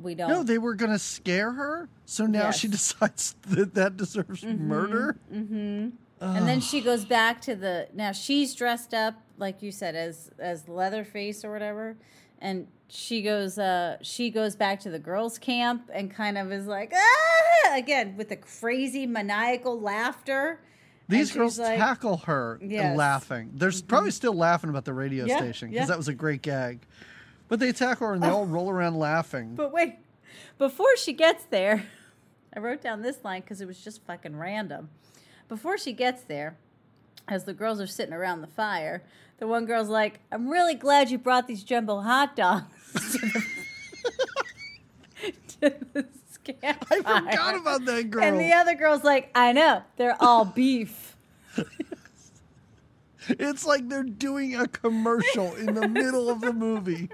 we 0.00 0.14
don't 0.14 0.30
no, 0.30 0.42
they 0.42 0.58
were 0.58 0.74
gonna 0.74 0.98
scare 0.98 1.52
her, 1.52 1.88
so 2.06 2.26
now 2.26 2.50
she 2.50 2.66
decides 2.78 3.34
that 3.48 3.74
that 3.74 3.96
deserves 3.96 4.42
murder. 4.44 5.16
Mm-hmm. 5.32 5.90
And 6.20 6.48
then 6.48 6.60
she 6.60 6.80
goes 6.80 7.04
back 7.04 7.40
to 7.42 7.54
the 7.56 7.88
now 7.92 8.12
she's 8.12 8.54
dressed 8.54 8.94
up 8.94 9.14
like 9.38 9.62
you 9.62 9.70
said 9.72 9.94
as 9.94 10.30
as 10.38 10.68
Leatherface 10.68 11.44
or 11.44 11.52
whatever, 11.52 11.96
and 12.42 12.66
she 12.88 13.22
goes 13.22 13.58
uh 13.58 13.96
she 14.02 14.28
goes 14.30 14.54
back 14.54 14.80
to 14.80 14.90
the 14.90 14.98
girls' 14.98 15.38
camp 15.38 15.88
and 15.94 16.10
kind 16.14 16.36
of 16.36 16.52
is 16.52 16.66
like 16.66 16.92
ah 16.94 17.74
again 17.74 18.16
with 18.18 18.28
the 18.28 18.36
crazy 18.36 19.06
maniacal 19.06 19.80
laughter. 19.80 20.60
These 21.08 21.32
girls 21.32 21.58
like- 21.58 21.78
tackle 21.78 22.18
her 22.18 22.58
Yes. 22.62 22.84
Mm-hmm. 22.88 22.96
laughing. 22.96 23.50
They're 23.54 23.72
probably 23.88 24.10
still 24.10 24.34
laughing 24.34 24.68
about 24.70 24.84
the 24.84 24.92
radio 24.94 25.24
Yeah, 25.24 25.38
station 25.38 25.68
because 25.70 25.82
yeah. 25.82 25.86
that 25.86 25.96
was 25.96 26.08
a 26.08 26.14
great 26.14 26.42
gag. 26.42 26.80
But 27.48 27.60
they 27.60 27.72
tackle 27.72 28.08
her 28.08 28.14
and 28.14 28.22
they 28.22 28.28
all 28.28 28.46
roll 28.56 28.68
around 28.70 28.98
laughing. 28.98 29.54
But 29.54 29.72
wait, 29.72 29.96
before 30.58 30.96
she 30.96 31.12
gets 31.12 31.44
there, 31.44 31.84
I 32.56 32.60
wrote 32.60 32.82
down 32.82 33.02
this 33.02 33.24
line 33.24 33.40
because 33.42 33.60
it 33.60 33.66
was 33.66 33.82
just 33.82 34.02
fucking 34.04 34.36
random. 34.36 34.90
Before 35.48 35.76
she 35.78 35.92
gets 35.92 36.22
there, 36.22 36.56
as 37.28 37.44
the 37.44 37.52
girls 37.52 37.80
are 37.80 37.86
sitting 37.86 38.14
around 38.14 38.40
the 38.40 38.46
fire, 38.46 39.02
the 39.42 39.48
one 39.48 39.66
girl's 39.66 39.88
like, 39.88 40.20
I'm 40.30 40.48
really 40.48 40.76
glad 40.76 41.10
you 41.10 41.18
brought 41.18 41.48
these 41.48 41.64
jumbo 41.64 42.00
hot 42.00 42.36
dogs 42.36 42.64
to 42.92 43.18
the, 43.18 43.42
to 45.58 45.74
the 45.92 46.06
I 46.62 46.74
forgot 46.74 47.56
about 47.56 47.84
that 47.86 48.08
girl. 48.08 48.22
And 48.22 48.38
the 48.38 48.52
other 48.52 48.76
girl's 48.76 49.02
like, 49.02 49.32
I 49.34 49.50
know, 49.50 49.82
they're 49.96 50.16
all 50.22 50.44
beef. 50.44 51.16
It's 53.28 53.64
like 53.64 53.88
they're 53.88 54.02
doing 54.02 54.56
a 54.56 54.66
commercial 54.66 55.54
in 55.54 55.74
the 55.74 55.86
middle 55.86 56.28
of 56.28 56.40
the 56.40 56.52
movie. 56.52 57.08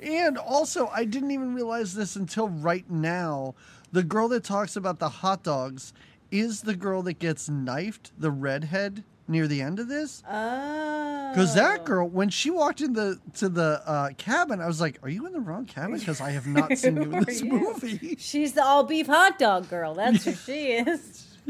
And 0.00 0.38
also, 0.38 0.88
I 0.88 1.04
didn't 1.04 1.32
even 1.32 1.54
realize 1.54 1.94
this 1.94 2.16
until 2.16 2.48
right 2.48 2.90
now. 2.90 3.54
The 3.92 4.02
girl 4.02 4.28
that 4.28 4.42
talks 4.42 4.74
about 4.74 4.98
the 5.00 5.10
hot 5.10 5.42
dogs 5.42 5.92
is 6.30 6.62
the 6.62 6.74
girl 6.74 7.02
that 7.02 7.18
gets 7.18 7.50
knifed, 7.50 8.12
the 8.18 8.30
redhead 8.30 9.04
near 9.28 9.46
the 9.46 9.60
end 9.62 9.78
of 9.78 9.88
this. 9.88 10.22
Oh. 10.28 11.30
Because 11.32 11.54
that 11.54 11.84
girl, 11.84 12.08
when 12.08 12.28
she 12.28 12.50
walked 12.50 12.80
in 12.80 12.92
the 12.92 13.18
to 13.36 13.48
the 13.48 13.82
uh, 13.86 14.10
cabin, 14.18 14.60
I 14.60 14.66
was 14.66 14.80
like, 14.80 14.98
"Are 15.02 15.08
you 15.08 15.26
in 15.26 15.32
the 15.32 15.40
wrong 15.40 15.64
cabin?" 15.64 15.98
Because 15.98 16.20
I 16.20 16.30
have 16.30 16.46
not 16.46 16.76
seen 16.76 16.96
you 16.96 17.02
in 17.04 17.10
this 17.24 17.40
you? 17.40 17.52
movie. 17.52 18.16
She's 18.18 18.52
the 18.52 18.62
all 18.64 18.84
beef 18.84 19.06
hot 19.06 19.38
dog 19.38 19.68
girl. 19.70 19.94
That's 19.94 20.24
who 20.24 20.32
she 20.34 20.72
is. 20.72 21.28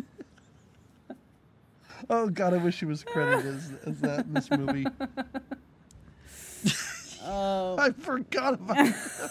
Oh 2.11 2.29
God, 2.29 2.53
I 2.53 2.57
wish 2.57 2.75
she 2.77 2.85
was 2.85 3.05
credited 3.05 3.47
as, 3.47 3.73
as 3.87 4.01
that 4.01 4.27
in 4.27 4.35
this 4.35 4.51
movie. 4.51 4.87
Oh. 7.25 7.77
I 7.79 7.91
forgot 7.93 8.55
about 8.55 8.77
that. 8.77 9.31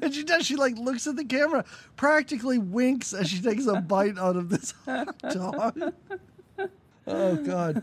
And 0.00 0.14
she 0.14 0.24
does. 0.24 0.46
She 0.46 0.56
like 0.56 0.78
looks 0.78 1.06
at 1.06 1.16
the 1.16 1.24
camera, 1.24 1.66
practically 1.96 2.56
winks 2.56 3.12
as 3.12 3.28
she 3.28 3.42
takes 3.42 3.66
a 3.66 3.80
bite 3.82 4.18
out 4.18 4.36
of 4.36 4.48
this 4.48 4.72
hot 4.86 5.18
dog. 5.18 5.92
Oh 7.08 7.36
God! 7.36 7.82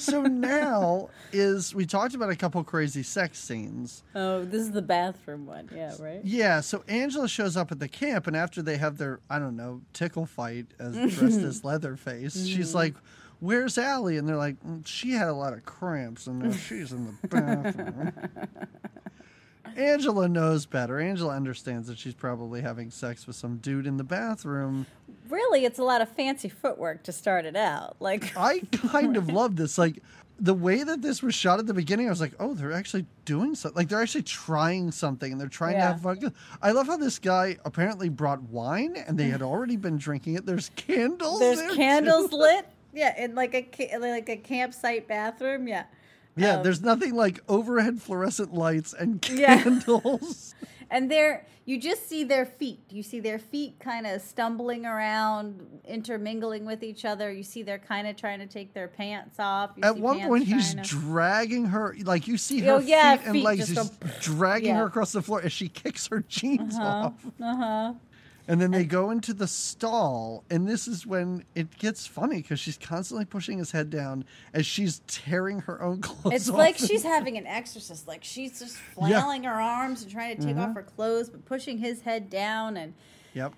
So 0.00 0.22
now 0.22 1.08
is 1.32 1.74
we 1.74 1.86
talked 1.86 2.14
about 2.14 2.30
a 2.30 2.36
couple 2.36 2.62
crazy 2.64 3.02
sex 3.02 3.38
scenes. 3.38 4.02
Oh, 4.14 4.44
this 4.44 4.62
is 4.62 4.72
the 4.72 4.82
bathroom 4.82 5.46
one. 5.46 5.68
Yeah, 5.74 5.94
right? 5.98 6.20
Yeah. 6.24 6.60
So 6.60 6.84
Angela 6.88 7.28
shows 7.28 7.56
up 7.56 7.72
at 7.72 7.78
the 7.78 7.88
camp, 7.88 8.26
and 8.26 8.36
after 8.36 8.62
they 8.62 8.76
have 8.76 8.98
their 8.98 9.20
I 9.30 9.38
don't 9.38 9.56
know 9.56 9.82
tickle 9.92 10.26
fight 10.26 10.66
as 10.78 10.94
dressed 11.14 11.40
as 11.40 11.64
Leatherface, 11.64 12.46
she's 12.46 12.74
like. 12.74 12.94
Where's 13.40 13.76
Allie? 13.76 14.16
And 14.16 14.26
they're 14.26 14.36
like, 14.36 14.58
"Mm, 14.62 14.86
she 14.86 15.10
had 15.10 15.28
a 15.28 15.34
lot 15.34 15.52
of 15.52 15.66
cramps, 15.66 16.28
and 16.28 16.38
now 16.38 16.52
she's 16.52 16.92
in 16.92 17.04
the 17.20 17.28
bathroom. 17.28 18.12
Angela 19.76 20.28
knows 20.28 20.66
better. 20.66 21.00
Angela 21.00 21.34
understands 21.34 21.88
that 21.88 21.98
she's 21.98 22.14
probably 22.14 22.60
having 22.60 22.90
sex 22.90 23.26
with 23.26 23.36
some 23.36 23.56
dude 23.58 23.86
in 23.86 23.96
the 23.96 24.04
bathroom. 24.04 24.86
Really, 25.28 25.64
it's 25.64 25.78
a 25.78 25.82
lot 25.84 26.00
of 26.00 26.08
fancy 26.08 26.48
footwork 26.48 27.02
to 27.04 27.12
start 27.12 27.44
it 27.44 27.56
out. 27.56 27.96
Like, 28.00 28.36
I 28.36 28.60
kind 28.72 29.16
of 29.16 29.28
love 29.28 29.56
this. 29.56 29.78
Like 29.78 30.02
the 30.38 30.54
way 30.54 30.82
that 30.82 31.00
this 31.00 31.22
was 31.22 31.34
shot 31.34 31.58
at 31.60 31.66
the 31.66 31.74
beginning, 31.74 32.06
I 32.08 32.10
was 32.10 32.20
like, 32.20 32.34
oh, 32.40 32.54
they're 32.54 32.72
actually 32.72 33.06
doing 33.24 33.54
something. 33.54 33.76
Like 33.76 33.88
they're 33.88 34.02
actually 34.02 34.24
trying 34.24 34.90
something 34.92 35.30
and 35.30 35.40
they're 35.40 35.48
trying 35.48 35.74
Yeah. 35.74 35.86
to 35.86 35.92
have 35.92 36.00
fun. 36.02 36.34
I 36.60 36.72
love 36.72 36.86
how 36.88 36.96
this 36.96 37.18
guy 37.18 37.56
apparently 37.64 38.08
brought 38.08 38.42
wine 38.42 38.96
and 38.96 39.16
they 39.18 39.28
had 39.28 39.42
already 39.50 39.76
been 39.76 39.96
drinking 39.96 40.34
it. 40.34 40.44
There's 40.46 40.70
candles. 40.76 41.38
there's 41.40 41.58
there, 41.58 41.74
candles 41.74 42.30
too. 42.30 42.36
lit. 42.36 42.66
Yeah, 42.96 43.24
in 43.24 43.34
like 43.34 43.54
a 43.54 43.98
like 43.98 44.28
a 44.28 44.36
campsite 44.36 45.08
bathroom. 45.08 45.66
Yeah, 45.66 45.82
Yeah, 46.36 46.56
Um, 46.56 46.62
there's 46.64 46.82
nothing 46.82 47.14
like 47.14 47.40
overhead 47.48 48.02
fluorescent 48.02 48.52
lights 48.54 48.92
and 48.92 49.26
Yeah. 49.32 49.62
candles. 49.62 50.54
and 50.90 51.10
there 51.10 51.46
you 51.66 51.80
just 51.80 52.08
see 52.10 52.24
their 52.24 52.44
feet. 52.44 52.80
You 52.90 53.02
see 53.02 53.20
their 53.20 53.38
feet 53.38 53.78
kind 53.80 54.06
of 54.06 54.20
stumbling 54.20 54.84
around, 54.84 55.80
intermingling 55.86 56.66
with 56.66 56.82
each 56.82 57.06
other. 57.06 57.32
You 57.32 57.42
see 57.42 57.62
they're 57.62 57.78
kind 57.78 58.06
of 58.06 58.16
trying 58.16 58.40
to 58.40 58.46
take 58.46 58.74
their 58.74 58.88
pants 58.88 59.36
off. 59.38 59.70
You 59.76 59.82
At 59.84 59.96
one 59.96 60.20
point, 60.20 60.44
he's 60.44 60.74
to- 60.74 60.82
dragging 60.82 61.64
her, 61.66 61.96
like 62.04 62.28
you 62.28 62.36
see 62.36 62.60
her 62.60 62.72
Oh, 62.72 62.78
yeah, 62.80 63.16
feet 63.16 63.24
and 63.26 63.32
feet 63.36 63.44
legs, 63.44 63.68
just 63.68 64.00
just 64.02 64.20
dragging 64.20 64.70
yeah. 64.74 64.80
her 64.80 64.86
across 64.86 65.12
the 65.12 65.22
floor 65.22 65.40
as 65.42 65.52
she 65.52 65.68
kicks 65.68 66.06
her 66.08 66.20
jeans 66.28 66.76
off. 66.78 67.14
Uh 67.40 67.56
huh. 67.56 67.92
And 68.46 68.60
then 68.60 68.72
they 68.72 68.84
go 68.84 69.10
into 69.10 69.32
the 69.32 69.46
stall, 69.46 70.44
and 70.50 70.68
this 70.68 70.86
is 70.86 71.06
when 71.06 71.44
it 71.54 71.78
gets 71.78 72.06
funny 72.06 72.42
because 72.42 72.60
she's 72.60 72.76
constantly 72.76 73.24
pushing 73.24 73.56
his 73.56 73.70
head 73.70 73.88
down 73.88 74.24
as 74.52 74.66
she's 74.66 75.00
tearing 75.06 75.60
her 75.60 75.80
own 75.82 76.00
clothes 76.02 76.34
It's 76.34 76.48
off. 76.50 76.56
like 76.58 76.76
she's 76.76 77.02
having 77.02 77.38
an 77.38 77.46
exorcist. 77.46 78.06
Like 78.06 78.22
she's 78.22 78.58
just 78.58 78.76
flailing 78.94 79.44
her 79.44 79.54
arms 79.54 80.02
and 80.02 80.12
trying 80.12 80.36
to 80.36 80.42
take 80.42 80.56
Mm-hmm. 80.56 80.60
off 80.70 80.74
her 80.74 80.82
clothes, 80.82 81.30
but 81.30 81.44
pushing 81.46 81.78
his 81.78 82.02
head 82.02 82.28
down. 82.28 82.76
And 82.76 82.92
Yep. 83.32 83.54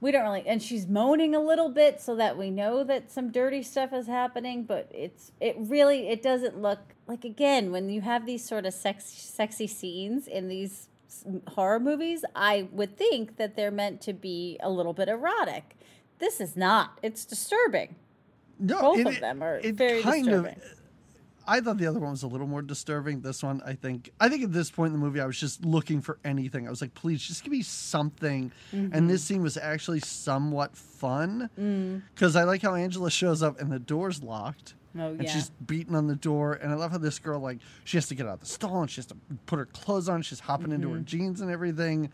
we 0.00 0.10
don't 0.10 0.24
really. 0.24 0.44
And 0.46 0.60
she's 0.60 0.88
moaning 0.88 1.36
a 1.36 1.40
little 1.40 1.68
bit 1.68 2.00
so 2.00 2.16
that 2.16 2.36
we 2.36 2.50
know 2.50 2.82
that 2.84 3.12
some 3.12 3.30
dirty 3.30 3.62
stuff 3.62 3.92
is 3.92 4.08
happening. 4.08 4.64
But 4.64 4.90
it's 4.92 5.30
it 5.40 5.54
really 5.58 6.08
it 6.08 6.22
doesn't 6.24 6.60
look 6.60 6.80
like 7.06 7.24
again 7.24 7.70
when 7.70 7.88
you 7.88 8.00
have 8.00 8.26
these 8.26 8.44
sort 8.44 8.66
of 8.66 8.74
sex 8.74 9.04
sexy 9.06 9.68
scenes 9.68 10.26
in 10.26 10.48
these 10.48 10.87
horror 11.48 11.80
movies. 11.80 12.24
I 12.34 12.68
would 12.72 12.96
think 12.96 13.36
that 13.36 13.56
they're 13.56 13.70
meant 13.70 14.00
to 14.02 14.12
be 14.12 14.58
a 14.62 14.70
little 14.70 14.92
bit 14.92 15.08
erotic. 15.08 15.76
This 16.18 16.40
is 16.40 16.56
not. 16.56 16.98
It's 17.02 17.24
disturbing. 17.24 17.94
No, 18.58 18.80
Both 18.80 18.98
it- 18.98 19.06
of 19.06 19.20
them 19.20 19.42
are 19.42 19.56
it 19.58 19.74
very 19.74 20.02
kind 20.02 20.24
disturbing. 20.24 20.54
Of, 20.56 20.62
I 21.50 21.60
thought 21.62 21.78
the 21.78 21.86
other 21.86 21.98
one 22.00 22.10
was 22.10 22.22
a 22.24 22.26
little 22.26 22.46
more 22.46 22.60
disturbing. 22.60 23.22
This 23.22 23.42
one, 23.42 23.62
I 23.64 23.72
think, 23.72 24.10
I 24.20 24.28
think 24.28 24.42
at 24.44 24.52
this 24.52 24.70
point 24.70 24.92
in 24.92 25.00
the 25.00 25.04
movie, 25.06 25.18
I 25.18 25.24
was 25.24 25.40
just 25.40 25.64
looking 25.64 26.02
for 26.02 26.18
anything. 26.22 26.66
I 26.66 26.70
was 26.70 26.82
like, 26.82 26.92
please, 26.92 27.22
just 27.22 27.42
give 27.42 27.52
me 27.52 27.62
something. 27.62 28.52
Mm-hmm. 28.74 28.92
And 28.94 29.08
this 29.08 29.24
scene 29.24 29.42
was 29.42 29.56
actually 29.56 30.00
somewhat 30.00 30.76
fun 30.76 31.48
Mm. 31.58 32.02
because 32.14 32.36
I 32.36 32.44
like 32.44 32.60
how 32.60 32.74
Angela 32.74 33.10
shows 33.10 33.42
up 33.42 33.58
and 33.60 33.72
the 33.72 33.78
door's 33.78 34.22
locked. 34.22 34.74
Oh 35.00 35.10
and 35.18 35.28
she's 35.28 35.50
beating 35.66 35.94
on 35.94 36.06
the 36.06 36.16
door. 36.16 36.54
And 36.54 36.72
I 36.72 36.74
love 36.76 36.90
how 36.90 36.98
this 36.98 37.18
girl 37.18 37.40
like 37.40 37.58
she 37.84 37.96
has 37.96 38.08
to 38.08 38.14
get 38.14 38.26
out 38.26 38.34
of 38.34 38.40
the 38.40 38.46
stall 38.46 38.80
and 38.82 38.90
she 38.90 38.96
has 38.96 39.06
to 39.06 39.16
put 39.46 39.58
her 39.58 39.66
clothes 39.66 40.08
on. 40.08 40.22
She's 40.22 40.40
hopping 40.40 40.72
into 40.72 40.88
Mm-hmm. 40.88 40.96
her 40.96 41.02
jeans 41.02 41.40
and 41.40 41.50
everything. 41.50 42.10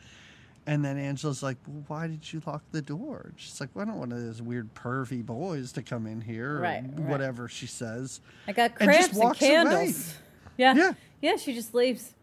And 0.67 0.83
then 0.83 0.97
Angela's 0.97 1.43
like, 1.43 1.59
"Well, 1.67 1.85
why 1.89 2.07
did 2.07 2.33
you 2.33 2.41
lock 2.47 2.63
the 2.73 2.81
door?" 2.81 3.33
She's 3.37 3.61
like, 3.61 3.69
"Well, 3.75 3.85
I 3.85 3.89
don't 3.91 3.99
want 3.99 4.11
those 4.13 4.41
weird 4.41 4.73
pervy 4.75 5.23
boys 5.25 5.73
to 5.73 5.83
come 5.83 6.07
in 6.07 6.23
here, 6.23 6.57
or 6.57 6.61
Right, 6.61 6.83
right. 6.83 7.01
whatever." 7.01 7.49
She 7.49 7.67
says. 7.67 8.23
I 8.49 8.53
got 8.53 8.71
and 8.81 8.89
cramps 8.89 9.15
and, 9.15 9.23
away. 9.25 9.35
candles. 9.35 10.15
Yeah. 10.57 10.75
Yeah. 10.75 10.93
Yeah, 11.21 11.37
she 11.37 11.53
just 11.53 11.75
leaves. 11.75 12.15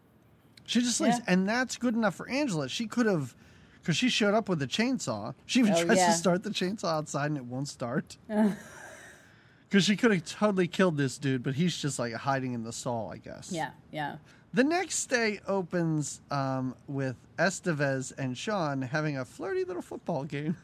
She 0.64 0.80
just 0.80 1.00
leaves, 1.00 1.18
Yeah. 1.18 1.32
and 1.32 1.48
that's 1.48 1.76
good 1.76 1.94
enough 1.94 2.16
for 2.16 2.28
Angela. 2.28 2.68
She 2.68 2.86
could 2.88 3.06
have, 3.06 3.32
because 3.80 3.96
she 3.96 4.08
showed 4.08 4.34
up 4.34 4.48
with 4.48 4.60
a 4.62 4.66
chainsaw. 4.66 5.34
She 5.46 5.60
even 5.60 5.74
Oh, 5.74 5.84
tries 5.84 5.98
yeah. 5.98 6.06
to 6.08 6.12
start 6.12 6.42
the 6.42 6.50
chainsaw 6.50 6.86
outside, 6.94 7.26
and 7.26 7.36
it 7.36 7.44
won't 7.44 7.68
start. 7.68 8.16
Because 9.72 9.86
she 9.86 9.96
could 9.96 10.10
have 10.12 10.26
totally 10.26 10.68
killed 10.68 10.98
this 10.98 11.16
dude, 11.16 11.42
but 11.42 11.54
he's 11.54 11.74
just 11.74 11.98
like 11.98 12.12
hiding 12.12 12.52
in 12.52 12.62
the 12.62 12.74
stall, 12.74 13.10
I 13.10 13.16
guess. 13.16 13.50
Yeah, 13.50 13.70
yeah. 13.90 14.16
The 14.52 14.64
next 14.64 15.06
day 15.06 15.40
opens 15.48 16.20
um, 16.30 16.74
with 16.88 17.16
Estevez 17.38 18.12
and 18.18 18.36
Sean 18.36 18.82
having 18.82 19.16
a 19.16 19.24
flirty 19.24 19.64
little 19.64 19.80
football 19.80 20.24
game. 20.24 20.58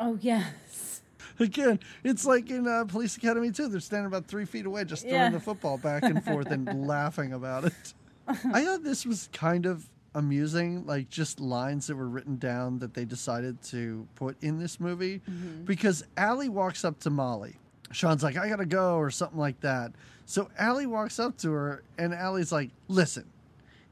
Oh 0.00 0.18
yes. 0.20 1.02
Again, 1.38 1.78
it's 2.02 2.24
like 2.26 2.50
in 2.50 2.66
uh, 2.66 2.84
Police 2.84 3.16
Academy 3.16 3.52
too. 3.52 3.68
They're 3.68 3.78
standing 3.78 4.06
about 4.06 4.26
three 4.26 4.44
feet 4.44 4.66
away, 4.66 4.82
just 4.86 5.02
throwing 5.02 5.14
Yeah. 5.14 5.30
the 5.30 5.38
football 5.38 5.78
back 5.78 6.02
and 6.02 6.24
forth 6.24 6.50
and 6.50 6.84
laughing 6.88 7.34
about 7.34 7.66
it. 7.66 7.94
I 8.26 8.64
thought 8.64 8.82
this 8.82 9.06
was 9.06 9.28
kind 9.32 9.66
of 9.66 9.88
amusing, 10.16 10.84
like 10.84 11.08
just 11.08 11.38
lines 11.38 11.86
that 11.86 11.94
were 11.94 12.08
written 12.08 12.38
down 12.38 12.80
that 12.80 12.92
they 12.94 13.04
decided 13.04 13.62
to 13.66 14.08
put 14.16 14.36
in 14.42 14.58
this 14.58 14.80
movie. 14.80 15.20
Because 15.64 16.04
Allie 16.16 16.48
walks 16.48 16.84
up 16.84 16.98
to 17.00 17.10
Molly. 17.10 17.54
Sean's 17.92 18.22
like, 18.22 18.36
I 18.36 18.48
gotta 18.48 18.66
go, 18.66 18.96
or 18.96 19.10
something 19.10 19.38
like 19.38 19.60
that. 19.60 19.92
So 20.26 20.48
Allie 20.58 20.86
walks 20.86 21.18
up 21.18 21.36
to 21.38 21.52
her, 21.52 21.82
and 21.98 22.12
Allie's 22.14 22.52
like, 22.52 22.70
Listen, 22.88 23.24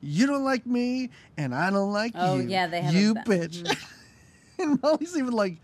you 0.03 0.27
don't 0.27 0.45
like 0.45 0.67
me, 0.67 1.11
and 1.37 1.55
I 1.55 1.71
don't 1.71 1.93
like 1.93 2.13
Oh, 2.15 2.37
you. 2.37 2.49
yeah, 2.49 2.67
they 2.67 2.81
have 2.81 2.95
a 2.95 2.99
You 2.99 3.15
ba- 3.15 3.21
bitch. 3.27 3.77
and 4.59 4.81
Molly's 4.83 5.17
even 5.17 5.33
like, 5.33 5.59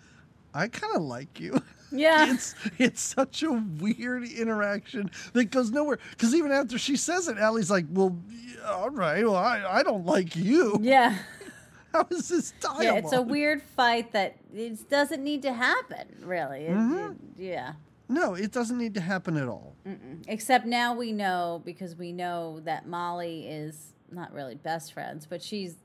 I 0.55 0.69
kind 0.69 0.95
of 0.97 1.03
like 1.03 1.41
you. 1.41 1.61
Yeah. 1.93 2.33
it's 2.35 2.55
it's 2.79 3.01
such 3.01 3.45
a 3.45 3.53
weird 3.53 4.25
interaction 4.29 5.09
that 5.35 5.45
goes 5.53 5.71
nowhere. 5.71 6.01
Because 6.11 6.35
even 6.35 6.51
after 6.51 6.79
she 6.79 6.97
says 6.97 7.29
it, 7.29 7.39
Allie's 7.39 7.71
like, 7.71 7.87
"Well, 7.93 8.17
yeah, 8.29 8.71
all 8.73 8.91
right. 8.91 9.25
Well, 9.25 9.37
I, 9.37 9.65
I 9.65 9.83
don't 9.85 10.05
like 10.05 10.35
you. 10.35 10.79
yeah. 10.83 11.17
How 11.93 12.05
is 12.11 12.29
this 12.29 12.51
dialogue?" 12.61 12.83
Yeah, 12.83 12.95
it's 12.95 13.13
a 13.13 13.23
weird 13.23 13.63
fight 13.63 14.11
that 14.13 14.35
it 14.53 14.91
doesn't 14.91 15.23
need 15.23 15.43
to 15.43 15.53
happen, 15.53 16.07
really. 16.23 16.67
It- 16.67 16.73
Mm-hmm. 16.77 17.13
it- 17.13 17.17
yeah. 17.45 17.73
No, 18.09 18.35
it 18.35 18.53
doesn't 18.53 18.79
need 18.79 18.95
to 18.95 19.01
happen 19.01 19.37
at 19.37 19.49
all. 19.49 19.75
Except 20.29 20.65
now 20.65 20.95
we 20.95 21.13
know 21.13 21.63
because 21.65 21.97
we 21.97 22.13
know 22.13 22.61
that 22.65 22.87
Molly 22.87 23.49
is 23.49 23.95
not 24.11 24.33
really 24.33 24.55
best 24.55 24.93
friends, 24.93 25.27
but 25.27 25.43
she's 25.43 25.77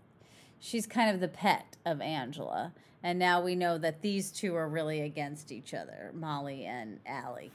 she's 0.60 0.86
kind 0.86 1.14
of 1.14 1.20
the 1.20 1.28
pet 1.28 1.78
of 1.86 2.02
Angela. 2.02 2.74
And 3.04 3.18
now 3.18 3.42
we 3.42 3.56
know 3.56 3.80
that 3.80 4.02
these 4.02 4.32
two 4.32 4.56
are 4.56 4.70
really 4.70 5.02
against 5.02 5.52
each 5.52 5.74
other, 5.74 6.12
Molly 6.14 6.66
and 6.66 7.00
Allie. 7.08 7.52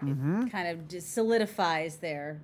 It 0.00 0.06
mm-hmm. 0.06 0.46
kind 0.46 0.68
of 0.68 1.02
solidifies 1.02 1.96
their 1.96 2.40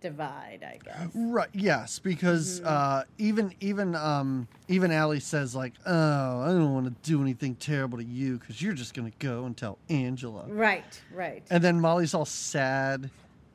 divide, 0.00 0.60
I 0.62 0.78
guess. 0.84 1.10
Right? 1.14 1.48
Yes, 1.52 1.98
because 1.98 2.60
uh, 2.62 3.04
even 3.18 3.54
even 3.60 3.94
um, 3.94 4.48
even 4.68 4.90
Allie 4.90 5.20
says 5.20 5.54
like, 5.54 5.74
"Oh, 5.86 6.42
I 6.42 6.48
don't 6.48 6.72
want 6.72 6.86
to 6.86 7.10
do 7.10 7.22
anything 7.22 7.54
terrible 7.56 7.98
to 7.98 8.04
you 8.04 8.38
because 8.38 8.60
you're 8.62 8.74
just 8.74 8.94
gonna 8.94 9.12
go 9.18 9.44
and 9.44 9.56
tell 9.56 9.78
Angela." 9.88 10.44
Right, 10.48 11.00
right. 11.12 11.42
And 11.50 11.62
then 11.62 11.80
Molly's 11.80 12.14
all 12.14 12.24
sad 12.24 13.10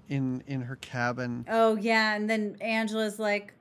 in 0.10 0.44
in 0.48 0.62
her 0.62 0.76
cabin. 0.78 1.46
Oh 1.50 1.76
yeah, 1.76 2.16
and 2.16 2.30
then 2.30 2.58
Angela's 2.62 3.20
like, 3.20 3.54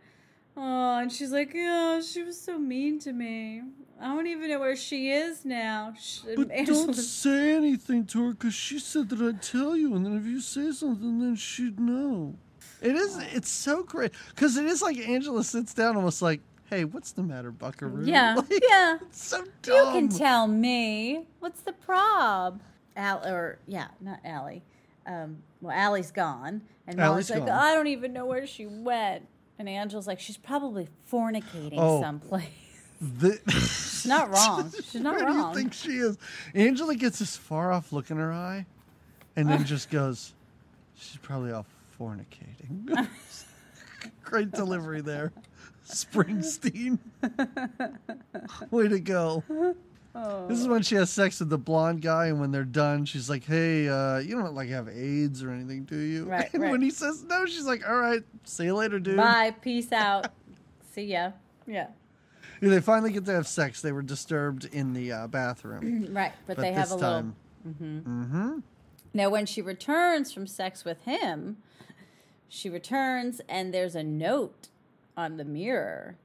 oh, 0.57 0.99
and 0.99 1.13
she's 1.13 1.33
like, 1.33 1.55
yeah, 1.55 2.01
she 2.01 2.23
was 2.23 2.41
so 2.41 2.59
mean 2.59 2.99
to 3.01 3.13
me. 3.13 3.63
I 4.01 4.07
don't 4.07 4.27
even 4.27 4.49
know 4.51 4.59
where 4.59 4.75
she 4.75 5.13
is 5.13 5.45
now. 5.45 5.95
Sh- 5.99 6.21
and 6.27 6.37
But 6.37 6.67
don't 6.67 6.95
say 6.95 7.55
anything 7.55 8.05
to 8.07 8.27
her 8.27 8.31
because 8.33 8.55
she 8.55 8.81
said 8.81 9.09
that 9.11 9.21
I'd 9.21 9.43
tell 9.43 9.77
you, 9.77 9.95
and 9.95 10.05
then 10.05 10.17
if 10.17 10.25
you 10.25 10.41
say 10.41 10.73
something, 10.73 11.21
then 11.21 11.37
she'd 11.37 11.79
know. 11.79 12.35
It 12.83 12.97
is. 12.97 13.17
It's 13.33 13.49
so 13.51 13.83
great 13.85 14.13
because 14.31 14.57
it 14.57 14.65
is 14.67 14.83
like 14.83 14.99
Angela 14.99 15.45
sits 15.45 15.73
down, 15.73 15.97
almost 15.97 16.21
like, 16.21 16.41
"Hey, 16.69 16.85
what's 16.85 17.13
the 17.13 17.23
matter, 17.23 17.51
Buckaroo?" 17.51 18.05
Yeah, 18.05 18.35
Like, 18.51 18.63
yeah. 18.69 18.99
It's 19.03 19.25
so 19.25 19.45
dumb. 19.63 19.95
You 19.95 20.01
can 20.01 20.09
tell 20.19 20.47
me. 20.49 21.25
What's 21.41 21.61
the 21.63 21.73
prob? 21.73 22.61
Al 22.97 23.25
or 23.27 23.59
yeah, 23.67 23.89
not 24.01 24.19
Allie. 24.25 24.63
Um, 25.07 25.39
well, 25.61 25.75
Allie's 25.77 26.11
gone, 26.11 26.63
and 26.87 27.01
Allie's 27.01 27.29
Molly's 27.29 27.31
like, 27.31 27.47
gone. 27.51 27.59
I 27.59 27.75
don't 27.75 27.87
even 27.87 28.13
know 28.13 28.27
where 28.27 28.47
she 28.47 28.67
went. 28.67 29.27
And 29.59 29.69
Angela's 29.69 30.07
like, 30.09 30.19
she's 30.19 30.37
probably 30.37 30.89
fornicating 31.11 31.75
Oh. 31.77 32.01
someplace. 32.01 32.47
The- 33.01 33.39
She's 33.49 34.07
not 34.07 34.31
wrong. 34.31 34.73
She's 34.75 34.95
not 35.01 35.17
Where 35.17 35.27
wrong. 35.27 35.53
do 35.53 35.59
you 35.59 35.63
think 35.65 35.73
she 35.73 35.91
is? 35.99 36.19
Angela 36.55 36.95
gets 36.97 37.19
this 37.21 37.37
far 37.37 37.71
off 37.73 37.93
look 37.93 38.11
in 38.11 38.17
her 38.17 38.33
eye, 38.33 38.67
and 39.37 39.49
then 39.49 39.65
just 39.65 39.91
goes, 39.91 40.33
"She's 40.97 41.17
probably 41.19 41.53
off 41.53 41.67
fornicating." 42.03 43.09
Great 44.25 44.51
delivery 44.51 45.01
there, 45.01 45.33
Springsteen. 45.87 46.99
Way 48.71 48.89
to 48.89 48.99
go. 48.99 49.45
Oh. 50.15 50.47
This 50.47 50.59
is 50.61 50.69
when 50.69 50.83
she 50.83 50.95
has 50.97 51.11
sex 51.11 51.41
with 51.41 51.49
the 51.49 51.59
blonde 51.59 52.03
guy, 52.03 52.27
and 52.27 52.41
when 52.41 52.51
they're 52.51 52.65
done, 52.65 53.05
she's 53.05 53.31
like, 53.31 53.45
"Hey, 53.45 53.89
uh, 53.89 54.19
you 54.19 54.37
don't 54.37 54.55
like 54.55 54.69
have 54.69 54.89
AIDS 54.89 55.43
or 55.43 55.51
anything, 55.51 55.85
do 55.85 55.97
you?" 55.97 56.25
Right, 56.25 56.51
and 56.53 56.63
right. 56.63 56.73
when 56.73 56.83
he 56.83 56.91
says 56.91 57.23
no, 57.25 57.47
she's 57.47 57.65
like, 57.65 57.89
"All 57.89 57.97
right, 57.97 58.23
see 58.45 58.65
you 58.65 58.75
later, 58.75 58.99
dude." 58.99 59.17
Bye. 59.17 59.55
Peace 59.61 59.93
out. 59.93 60.29
See 60.93 61.05
ya. 61.05 61.33
Yeah. 61.67 61.87
Yeah, 62.61 62.69
they 62.69 62.81
finally 62.81 63.11
get 63.11 63.25
to 63.25 63.33
have 63.33 63.49
sex. 63.49 63.81
They 63.81 63.91
were 63.91 64.03
disturbed 64.03 64.67
in 64.67 64.93
the 64.93 65.13
uh, 65.13 65.27
bathroom, 65.27 66.07
Right. 66.13 66.33
But, 66.47 66.57
but 66.57 66.63
they 66.63 66.73
have 66.73 66.91
a 66.91 66.95
little. 66.95 67.11
time, 67.11 67.37
mm-hmm. 67.67 68.59
Now, 69.15 69.31
when 69.31 69.47
she 69.47 69.61
returns 69.61 70.33
from 70.33 70.47
sex 70.47 70.85
with 70.85 71.03
him, 71.03 71.57
she 72.55 72.69
returns 72.69 73.41
and 73.49 73.73
there's 73.73 73.95
a 73.95 74.03
note 74.03 74.69
on 75.17 75.39
the 75.39 75.45
mirror 75.45 76.19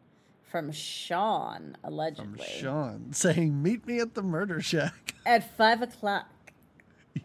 from 0.43 0.73
Sean, 0.73 1.77
allegedly. 1.85 2.39
from. 2.39 2.61
Sean 2.61 3.07
saying, 3.13 3.63
"Meet 3.63 3.87
me 3.87 3.99
at 3.99 4.13
the 4.13 4.21
murder 4.21 4.61
shack." 4.61 5.13
At 5.25 5.57
five 5.57 5.81
o'clock. 5.81 6.29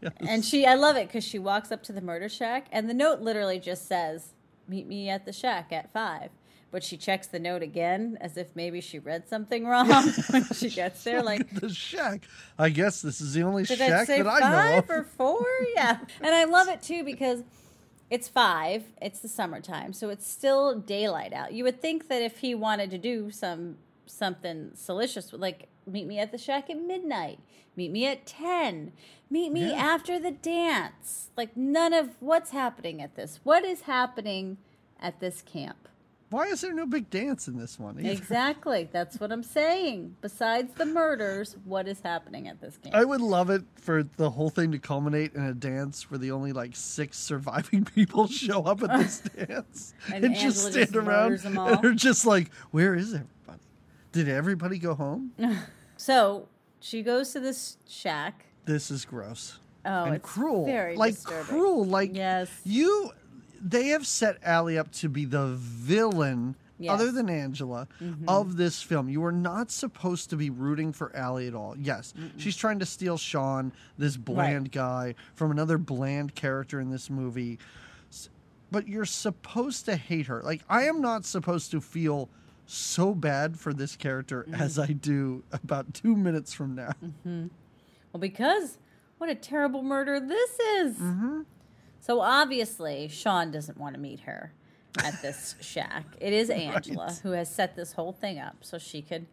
Yes. 0.00 0.12
And 0.18 0.44
she, 0.44 0.66
I 0.66 0.74
love 0.74 0.96
it 0.96 1.06
because 1.06 1.22
she 1.22 1.38
walks 1.38 1.70
up 1.70 1.84
to 1.84 1.92
the 1.92 2.00
murder 2.00 2.28
shack 2.28 2.66
and 2.72 2.90
the 2.90 2.94
note 2.94 3.20
literally 3.20 3.60
just 3.60 3.86
says, 3.86 4.32
Meet 4.66 4.88
me 4.88 5.08
at 5.08 5.24
the 5.24 5.32
shack 5.32 5.70
at 5.72 5.92
five. 5.92 6.30
But 6.72 6.82
she 6.82 6.96
checks 6.96 7.28
the 7.28 7.38
note 7.38 7.62
again 7.62 8.18
as 8.20 8.36
if 8.36 8.56
maybe 8.56 8.80
she 8.80 8.98
read 8.98 9.28
something 9.28 9.66
wrong 9.66 9.86
when 10.30 10.44
she 10.46 10.68
gets 10.68 11.04
there. 11.04 11.22
Like, 11.22 11.48
the 11.60 11.68
shack. 11.68 12.22
I 12.58 12.70
guess 12.70 13.02
this 13.02 13.20
is 13.20 13.34
the 13.34 13.42
only 13.42 13.62
Did 13.62 13.78
shack 13.78 14.08
that 14.08 14.26
I 14.26 14.38
know 14.40 14.80
five 14.80 14.90
or 14.90 15.04
four? 15.04 15.46
Yeah. 15.76 15.98
and 16.20 16.34
I 16.34 16.44
love 16.44 16.68
it 16.68 16.82
too 16.82 17.04
because 17.04 17.44
it's 18.12 18.28
five. 18.28 18.84
It's 19.00 19.20
the 19.20 19.28
summertime, 19.28 19.94
so 19.94 20.10
it's 20.10 20.30
still 20.30 20.78
daylight 20.78 21.32
out. 21.32 21.54
You 21.54 21.64
would 21.64 21.80
think 21.80 22.08
that 22.08 22.20
if 22.20 22.38
he 22.40 22.54
wanted 22.54 22.90
to 22.90 22.98
do 22.98 23.30
some 23.30 23.78
something 24.04 24.72
salacious, 24.74 25.32
like 25.32 25.68
meet 25.86 26.06
me 26.06 26.18
at 26.18 26.30
the 26.30 26.36
shack 26.36 26.68
at 26.68 26.76
midnight, 26.76 27.38
meet 27.74 27.90
me 27.90 28.06
at 28.06 28.26
ten, 28.26 28.92
meet 29.30 29.50
me 29.50 29.70
Yeah. 29.70 29.76
after 29.94 30.18
the 30.18 30.30
dance. 30.30 31.30
Like 31.38 31.56
none 31.56 31.94
of 31.94 32.10
what's 32.20 32.50
happening 32.50 33.00
at 33.00 33.14
this. 33.14 33.40
What 33.44 33.64
is 33.64 33.82
happening 33.82 34.58
at 35.00 35.20
this 35.20 35.40
camp? 35.40 35.88
Why 36.32 36.46
is 36.46 36.62
there 36.62 36.72
no 36.72 36.86
big 36.86 37.10
dance 37.10 37.46
in 37.46 37.58
this 37.58 37.78
one? 37.78 37.98
either? 38.00 38.10
Exactly. 38.10 38.88
That's 38.90 39.20
what 39.20 39.30
I'm 39.30 39.42
saying. 39.42 40.16
Besides 40.20 40.72
the 40.74 40.86
murders, 40.86 41.56
what 41.64 41.86
is 41.86 42.00
happening 42.00 42.48
at 42.48 42.60
this 42.60 42.78
camp? 42.78 42.94
I 42.96 43.04
would 43.04 43.20
love 43.20 43.50
it 43.50 43.62
for 43.76 44.02
the 44.16 44.30
whole 44.30 44.48
thing 44.50 44.72
to 44.72 44.78
culminate 44.78 45.34
in 45.34 45.44
a 45.44 45.54
dance 45.54 46.10
where 46.10 46.18
the 46.18 46.30
only 46.30 46.52
like 46.52 46.74
six 46.74 47.18
surviving 47.18 47.84
people 47.94 48.26
show 48.26 48.62
up 48.62 48.82
at 48.82 48.98
this 48.98 49.20
dance 49.46 49.94
And 50.12 50.24
and, 50.24 50.34
just 50.34 50.58
stand 50.72 50.74
just 50.74 50.96
around 50.96 51.40
and 51.44 51.56
they're 51.82 51.92
just 51.92 52.24
like, 52.26 52.50
"Where 52.70 52.94
is 52.94 53.12
everybody? 53.14 53.60
Did 54.12 54.28
everybody 54.28 54.78
go 54.78 54.94
home?" 54.94 55.32
So 55.98 56.48
she 56.80 57.02
goes 57.02 57.32
to 57.32 57.38
this 57.40 57.76
shack. 57.86 58.46
this 58.64 58.90
is 58.90 59.04
gross 59.04 59.58
Oh, 59.84 60.04
and 60.04 60.14
it's 60.16 60.24
cruel, 60.28 60.64
very 60.64 60.96
like 60.96 61.14
disturbing. 61.14 61.44
cruel, 61.44 61.84
like 61.84 62.14
Yes. 62.14 62.48
you. 62.64 63.10
They 63.64 63.88
have 63.88 64.06
set 64.06 64.38
Allie 64.42 64.76
up 64.76 64.90
to 64.92 65.08
be 65.08 65.24
the 65.24 65.46
villain. 65.46 66.56
Yes. 66.78 66.90
Mm-hmm. 66.90 67.00
Other 67.00 67.12
than 67.12 67.30
Angela, 67.30 67.86
of 68.26 68.56
this 68.56 68.82
film, 68.82 69.08
you 69.08 69.24
are 69.24 69.30
not 69.30 69.70
supposed 69.70 70.30
to 70.30 70.36
be 70.36 70.50
rooting 70.50 70.92
for 70.92 71.14
Allie 71.14 71.46
at 71.46 71.54
all. 71.54 71.76
Yes, 71.78 72.12
she's 72.38 72.56
trying 72.56 72.80
to 72.80 72.86
steal 72.86 73.16
Sean, 73.16 73.70
this 73.98 74.16
bland 74.16 74.72
guy, 74.72 75.14
from 75.34 75.52
another 75.52 75.78
bland 75.78 76.34
character 76.34 76.80
in 76.80 76.90
this 76.90 77.08
movie. 77.08 77.60
But 78.72 78.88
you're 78.88 79.04
supposed 79.04 79.84
to 79.84 79.94
hate 79.94 80.26
her. 80.26 80.42
Like, 80.42 80.62
I 80.68 80.84
am 80.84 81.00
not 81.00 81.24
supposed 81.24 81.70
to 81.70 81.80
feel 81.80 82.28
so 82.66 83.14
bad 83.14 83.58
for 83.60 83.72
this 83.72 83.94
character 83.94 84.44
Mm-hmm. 84.48 84.60
as 84.60 84.78
I 84.78 84.86
do 84.88 85.44
about 85.52 85.94
two 85.94 86.16
minutes 86.16 86.52
from 86.52 86.74
now. 86.74 86.92
Well, 87.24 88.18
because 88.18 88.78
what 89.18 89.30
a 89.30 89.34
terrible 89.36 89.82
murder 89.84 90.18
this 90.18 90.50
is. 90.58 90.96
Mm-hmm. 90.96 91.40
So 92.02 92.20
obviously, 92.20 93.06
Sean 93.06 93.52
doesn't 93.52 93.78
want 93.78 93.94
to 93.94 94.00
meet 94.00 94.20
her 94.20 94.52
at 95.04 95.22
this 95.22 95.54
shack. 95.60 96.04
It 96.20 96.32
is 96.32 96.50
Angela 96.50 97.06
Right. 97.06 97.20
who 97.22 97.30
has 97.30 97.48
set 97.48 97.76
this 97.76 97.92
whole 97.92 98.12
thing 98.12 98.40
up 98.40 98.56
so 98.62 98.76
she 98.76 99.02
could 99.02 99.26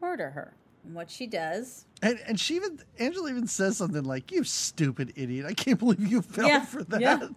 murder 0.00 0.30
her. 0.30 0.54
And 0.84 0.94
what 0.96 1.10
she 1.12 1.26
does, 1.28 1.84
And 2.02 2.18
and 2.26 2.38
she 2.40 2.56
even 2.56 2.80
Angela 2.98 3.30
even 3.30 3.46
says 3.46 3.76
something 3.76 4.02
like, 4.04 4.32
"You 4.32 4.42
stupid 4.44 5.12
idiot! 5.16 5.46
I 5.46 5.54
can't 5.54 5.78
believe 5.78 6.04
you 6.06 6.20
fell 6.22 6.46
Yeah, 6.48 6.64
for 6.64 6.82
that." 6.84 7.00
yeah. 7.00 7.28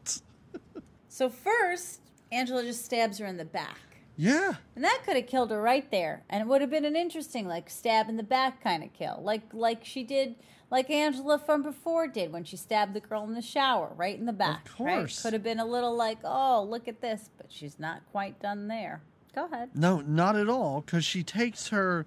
so 1.10 1.30
first, 1.30 2.00
Angela 2.32 2.64
just 2.64 2.84
stabs 2.84 3.20
her 3.20 3.26
in 3.28 3.38
the 3.38 3.46
back. 3.46 3.78
Yeah. 4.18 4.54
And 4.76 4.84
that 4.84 5.02
could 5.06 5.16
have 5.16 5.28
killed 5.28 5.52
her 5.52 5.62
right 5.62 5.90
there. 5.92 6.24
And 6.30 6.42
it 6.42 6.48
would 6.48 6.62
have 6.62 6.70
been 6.70 6.86
an 6.86 6.96
interesting, 6.96 7.48
like, 7.48 7.70
stab 7.70 8.10
in 8.10 8.18
the 8.18 8.24
back 8.24 8.62
kind 8.64 8.84
of 8.84 8.94
kill. 8.94 9.20
Like 9.24 9.42
like 9.54 9.86
she 9.86 10.04
did 10.04 10.36
like 10.72 10.90
Angela 10.90 11.38
from 11.38 11.62
before 11.62 12.08
did 12.08 12.32
when 12.34 12.44
she 12.44 12.58
stabbed 12.58 12.94
the 12.96 13.00
girl 13.02 13.24
in 13.26 13.36
the 13.36 13.42
shower, 13.42 13.92
right 13.96 14.18
in 14.18 14.26
the 14.26 14.34
back. 14.34 14.68
Right? 14.80 14.96
course. 14.98 15.22
Could 15.22 15.34
have 15.34 15.44
been 15.44 15.60
a 15.60 15.66
little 15.66 15.96
like, 15.96 16.18
oh, 16.24 16.66
look 16.68 16.88
at 16.88 17.02
this, 17.02 17.30
but 17.38 17.48
she's 17.50 17.78
not 17.78 18.02
quite 18.12 18.40
done 18.42 18.68
there. 18.68 19.02
Go 19.36 19.46
ahead. 19.46 19.70
No, 19.76 20.02
not 20.02 20.36
at 20.36 20.50
all. 20.50 20.82
Because 20.82 21.06
she 21.06 21.22
takes 21.24 21.68
her. 21.68 22.06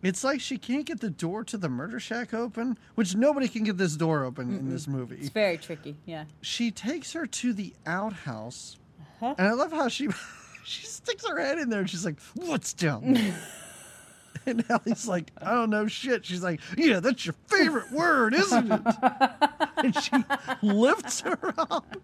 It's 0.00 0.22
like 0.22 0.40
she 0.40 0.58
can't 0.58 0.86
get 0.86 1.00
the 1.00 1.10
door 1.10 1.42
to 1.44 1.56
the 1.58 1.68
murder 1.68 1.98
shack 1.98 2.32
open, 2.32 2.78
which 2.94 3.16
nobody 3.16 3.48
can 3.48 3.64
get 3.64 3.78
this 3.78 3.96
door 3.96 4.22
open 4.24 4.56
in 4.56 4.70
this 4.70 4.86
movie. 4.86 5.16
It's 5.16 5.28
very 5.30 5.58
tricky. 5.58 5.96
Yeah. 6.06 6.24
She 6.40 6.70
takes 6.70 7.12
her 7.14 7.26
to 7.26 7.52
the 7.52 7.74
outhouse, 7.84 8.76
Uh-huh. 9.20 9.34
and 9.36 9.48
I 9.48 9.52
love 9.52 9.72
how 9.72 9.88
she 9.88 10.08
she 10.64 10.86
sticks 10.86 11.26
her 11.26 11.40
head 11.40 11.58
in 11.58 11.68
there 11.68 11.80
and 11.80 11.90
she's 11.90 12.04
like, 12.04 12.20
"What's 12.34 12.72
down 12.72 13.12
there?" 13.14 13.34
and 14.48 14.64
Allie's 14.70 15.06
like, 15.06 15.30
"I 15.40 15.52
don't 15.52 15.70
know 15.70 15.86
shit." 15.86 16.24
She's 16.26 16.42
like, 16.42 16.60
"Yeah, 16.76 17.00
that's 17.00 17.24
your 17.26 17.34
favorite 17.46 17.92
word, 17.92 18.34
isn't 18.34 18.72
it?" 18.72 18.80
and 19.76 19.94
she 20.02 20.12
lifts 20.62 21.20
her 21.20 21.54
up 21.58 21.96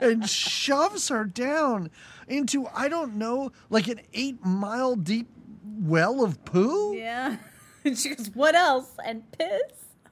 and 0.00 0.28
shoves 0.28 1.08
her 1.08 1.24
down 1.24 1.90
into 2.28 2.66
I 2.74 2.88
don't 2.88 3.14
know, 3.16 3.52
like 3.68 3.88
an 3.88 4.00
eight 4.14 4.44
mile 4.44 4.96
deep 4.96 5.28
well 5.64 6.24
of 6.24 6.44
poo. 6.44 6.94
Yeah. 6.94 7.36
And 7.82 7.98
she 7.98 8.14
goes, 8.14 8.30
what 8.34 8.54
else? 8.54 8.90
And 9.06 9.22
piss? 9.32 9.62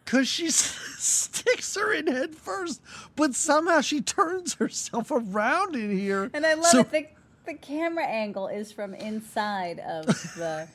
Because 0.03 0.27
she 0.27 0.49
sticks 0.51 1.75
her 1.77 1.93
in 1.93 2.07
head 2.07 2.35
first, 2.35 2.81
but 3.15 3.35
somehow 3.35 3.83
she 3.83 4.01
turns 4.01 4.55
herself 4.55 5.11
around 5.11 5.77
in 5.77 5.95
here. 5.95 6.31
And 6.33 6.47
I 6.47 6.55
love 6.55 6.65
So- 6.71 6.81
it. 6.81 6.91
The, 6.91 7.07
the 7.45 7.55
camera 7.59 8.07
angle 8.07 8.49
is 8.49 8.73
from 8.73 8.95
inside 8.95 9.81
of 9.81 10.07
the 10.07 10.67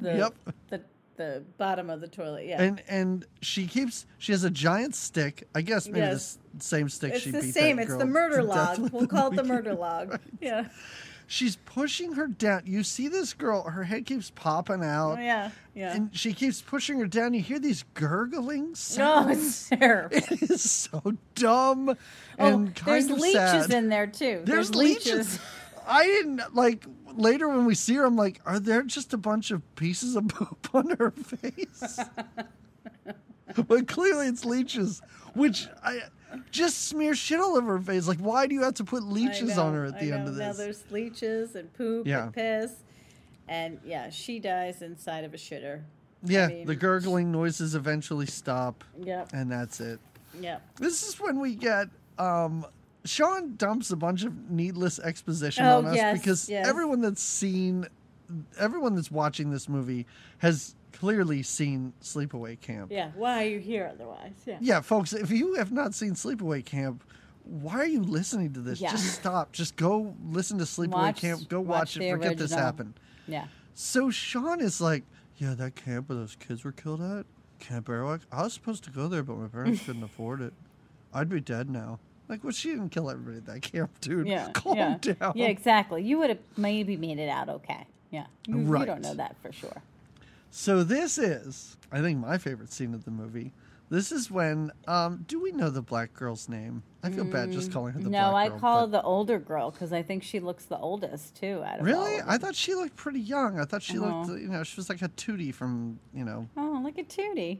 the, 0.00 0.16
Yep. 0.16 0.34
the 0.68 0.80
the 1.16 1.42
bottom 1.58 1.90
of 1.90 2.00
the 2.00 2.08
toilet. 2.08 2.46
Yeah. 2.46 2.62
And 2.62 2.82
and 2.88 3.26
she 3.42 3.66
keeps 3.66 4.06
she 4.18 4.32
has 4.32 4.44
a 4.44 4.50
giant 4.50 4.94
stick. 4.94 5.46
I 5.54 5.60
guess 5.60 5.86
maybe 5.86 5.98
Yes. 6.00 6.38
the 6.54 6.64
same 6.64 6.88
stick 6.88 7.12
it's 7.14 7.22
she 7.22 7.30
the 7.30 7.42
beat 7.42 7.52
same. 7.54 7.76
that 7.76 7.82
It's 7.82 7.96
the 7.96 8.06
murder 8.06 8.42
log. 8.42 8.78
We'll 8.90 9.06
call 9.06 9.30
it 9.32 9.36
the 9.36 9.44
murder 9.44 9.74
log. 9.74 10.18
Yeah. 10.40 10.68
She's 11.26 11.54
pushing 11.56 12.14
her 12.14 12.26
down. 12.26 12.62
You 12.64 12.82
see 12.82 13.06
this 13.06 13.34
girl, 13.34 13.62
her 13.62 13.84
head 13.84 14.04
keeps 14.04 14.30
popping 14.30 14.82
out. 14.82 15.18
Oh, 15.18 15.20
yeah. 15.20 15.50
Yeah. 15.76 15.94
And 15.94 16.16
she 16.16 16.32
keeps 16.32 16.60
pushing 16.60 16.98
her 16.98 17.06
down. 17.06 17.34
You 17.34 17.40
hear 17.40 17.60
these 17.60 17.84
gurgling 17.94 18.70
no, 18.70 18.74
sounds. 18.74 19.38
it's 19.38 19.68
terrible. 19.80 20.16
It 20.16 20.50
is 20.50 20.68
so 20.70 21.12
dumb 21.36 21.90
Oh, 21.90 21.96
and 22.46 22.74
there's 22.84 23.04
of 23.10 23.18
leeches 23.20 23.34
sad. 23.66 23.70
in 23.72 23.90
there 23.90 24.06
too. 24.08 24.40
There's, 24.44 24.74
leeches. 24.74 25.38
I 25.86 26.04
didn't 26.04 26.54
like 26.54 26.84
later 27.16 27.48
when 27.48 27.64
we 27.66 27.74
see 27.74 27.94
her. 27.94 28.04
I'm 28.04 28.16
like, 28.16 28.40
are 28.46 28.58
there 28.60 28.82
just 28.82 29.12
a 29.12 29.18
bunch 29.18 29.50
of 29.50 29.62
pieces 29.76 30.16
of 30.16 30.28
poop 30.28 30.68
on 30.74 30.90
her 30.98 31.10
face? 31.10 31.98
but 33.68 33.88
clearly 33.88 34.26
it's 34.28 34.44
leeches, 34.44 35.02
which 35.34 35.68
I 35.82 36.00
just 36.50 36.86
smear 36.88 37.14
shit 37.14 37.40
all 37.40 37.56
over 37.56 37.78
her 37.78 37.82
face. 37.84 38.06
Like, 38.06 38.18
why 38.18 38.46
do 38.46 38.54
you 38.54 38.62
have 38.62 38.74
to 38.74 38.84
put 38.84 39.02
leeches 39.02 39.56
know, 39.56 39.64
on 39.66 39.74
her 39.74 39.84
at 39.86 39.94
I 39.96 39.98
the 40.04 40.12
end 40.12 40.28
of 40.28 40.34
Now 40.36 40.48
this? 40.48 40.56
there's 40.58 40.84
leeches 40.90 41.54
and 41.56 41.72
poop 41.74 42.06
Yeah. 42.06 42.24
and 42.24 42.32
piss, 42.32 42.72
and 43.48 43.80
yeah, 43.84 44.10
she 44.10 44.38
dies 44.38 44.82
inside 44.82 45.24
of 45.24 45.34
a 45.34 45.36
shitter. 45.36 45.82
yeah, 46.24 46.46
mean- 46.46 46.66
the 46.66 46.76
gurgling 46.76 47.32
noises 47.32 47.74
eventually 47.74 48.26
stop, 48.26 48.84
Yep. 49.02 49.30
and 49.32 49.50
that's 49.50 49.80
it. 49.80 49.98
Yep. 50.40 50.62
This 50.76 51.08
is 51.08 51.18
when 51.18 51.40
we 51.40 51.56
get 51.56 51.88
um 52.18 52.64
Sean 53.04 53.56
dumps 53.56 53.90
a 53.90 53.96
bunch 53.96 54.24
of 54.24 54.50
needless 54.50 54.98
exposition 54.98 55.64
Oh, 55.64 55.78
on 55.78 55.86
us 55.86 55.96
yes, 55.96 56.18
because 56.18 56.48
yes. 56.48 56.66
everyone 56.68 57.00
that's 57.00 57.22
seen 57.22 57.86
everyone 58.58 58.94
that's 58.94 59.10
watching 59.10 59.50
this 59.50 59.68
movie 59.68 60.06
has 60.38 60.74
clearly 60.92 61.42
seen 61.42 61.92
Sleepaway 62.02 62.60
Camp. 62.60 62.92
Yeah. 62.92 63.10
Why 63.16 63.42
are 63.44 63.48
you 63.48 63.58
here 63.58 63.90
otherwise? 63.92 64.32
Yeah. 64.46 64.58
Yeah, 64.60 64.80
folks, 64.82 65.12
if 65.12 65.30
you 65.30 65.54
have 65.54 65.72
not 65.72 65.94
seen 65.94 66.12
Sleepaway 66.12 66.64
Camp, 66.64 67.02
why 67.44 67.74
are 67.78 67.86
you 67.86 68.02
listening 68.02 68.52
to 68.52 68.60
this? 68.60 68.80
Yeah. 68.80 68.90
Just 68.92 69.14
stop. 69.14 69.50
Just 69.52 69.76
go 69.76 70.14
listen 70.28 70.58
to 70.58 70.64
Sleepaway 70.64 70.88
Watch- 70.92 71.20
Camp. 71.20 71.48
Go 71.48 71.60
watch 71.60 71.96
watch, 71.96 71.96
it. 71.96 72.10
Forget 72.10 72.36
this 72.38 72.52
happened. 72.52 72.94
Yeah. 73.26 73.46
So 73.74 74.10
Sean 74.10 74.60
is 74.60 74.80
like, 74.80 75.04
yeah, 75.38 75.54
that 75.54 75.74
camp 75.74 76.08
where 76.10 76.18
those 76.18 76.36
kids 76.36 76.64
were 76.64 76.72
killed 76.72 77.00
at, 77.00 77.24
Camp 77.60 77.86
Arawak. 77.88 78.20
I 78.30 78.42
was 78.42 78.52
supposed 78.52 78.84
to 78.84 78.90
go 78.90 79.08
there, 79.08 79.22
but 79.22 79.38
my 79.38 79.48
parents 79.48 79.84
couldn't 79.86 80.02
afford 80.04 80.40
it. 80.42 80.52
I'd 81.14 81.28
be 81.30 81.40
dead 81.40 81.70
now. 81.70 81.98
Like, 82.30 82.44
well, 82.44 82.52
she 82.52 82.70
didn't 82.70 82.90
kill 82.90 83.10
everybody 83.10 83.38
at 83.38 83.46
that 83.46 83.60
camp, 83.62 83.90
dude. 84.00 84.28
Yeah. 84.28 84.50
Calm 84.54 84.76
yeah. 84.76 84.98
down. 85.00 85.32
Yeah, 85.34 85.48
exactly. 85.48 86.04
You 86.04 86.18
would 86.18 86.30
have 86.30 86.38
maybe 86.56 86.96
made 86.96 87.18
it 87.18 87.28
out 87.28 87.48
okay. 87.48 87.86
Yeah. 88.10 88.26
You, 88.46 88.58
you 88.60 88.86
don't 88.86 89.02
know 89.02 89.14
that 89.14 89.34
for 89.42 89.50
sure. 89.50 89.82
So 90.52 90.84
this 90.84 91.18
is, 91.18 91.76
I 91.90 92.00
think, 92.00 92.18
my 92.20 92.38
favorite 92.38 92.72
scene 92.72 92.94
of 92.94 93.04
the 93.04 93.10
movie. 93.10 93.52
This 93.88 94.12
is 94.12 94.30
when, 94.30 94.70
um, 94.86 95.24
do 95.26 95.42
we 95.42 95.50
know 95.50 95.70
the 95.70 95.82
black 95.82 96.14
girl's 96.14 96.48
name? 96.48 96.84
I 97.02 97.10
feel 97.10 97.24
bad 97.24 97.50
just 97.50 97.72
calling 97.72 97.92
her 97.94 97.98
the 97.98 98.08
Mm, 98.08 98.12
no, 98.12 98.30
black 98.30 98.48
girl. 98.50 98.50
No, 98.50 98.56
I 98.56 98.60
call 98.60 98.80
her 98.82 98.86
the 98.86 99.02
older 99.02 99.38
girl 99.40 99.72
because 99.72 99.92
I 99.92 100.02
think 100.04 100.22
she 100.22 100.38
looks 100.38 100.64
the 100.66 100.78
oldest 100.78 101.34
too. 101.34 101.62
Out 101.66 101.80
of 101.80 101.80
all 101.80 101.84
Really? 101.86 102.22
I 102.24 102.38
thought 102.38 102.54
she 102.54 102.76
looked 102.76 102.94
pretty 102.94 103.18
young. 103.18 103.58
I 103.58 103.64
thought 103.64 103.82
she 103.82 103.98
Uh-huh. 103.98 104.20
looked, 104.22 104.40
you 104.40 104.46
know, 104.48 104.62
she 104.62 104.76
was 104.76 104.88
like 104.88 105.02
a 105.02 105.08
Tootie 105.08 105.52
from, 105.52 105.98
you 106.14 106.24
know, 106.24 106.48
Oh, 106.56 106.80
look 106.84 106.96
at 106.96 107.08
Tootie. 107.08 107.58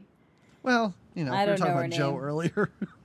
Well, 0.63 0.93
you 1.13 1.25
know, 1.25 1.33
I 1.33 1.43
we 1.45 1.51
were 1.51 1.57
talking 1.57 1.73
about 1.73 1.89
Joe 1.89 2.17
earlier. 2.17 2.71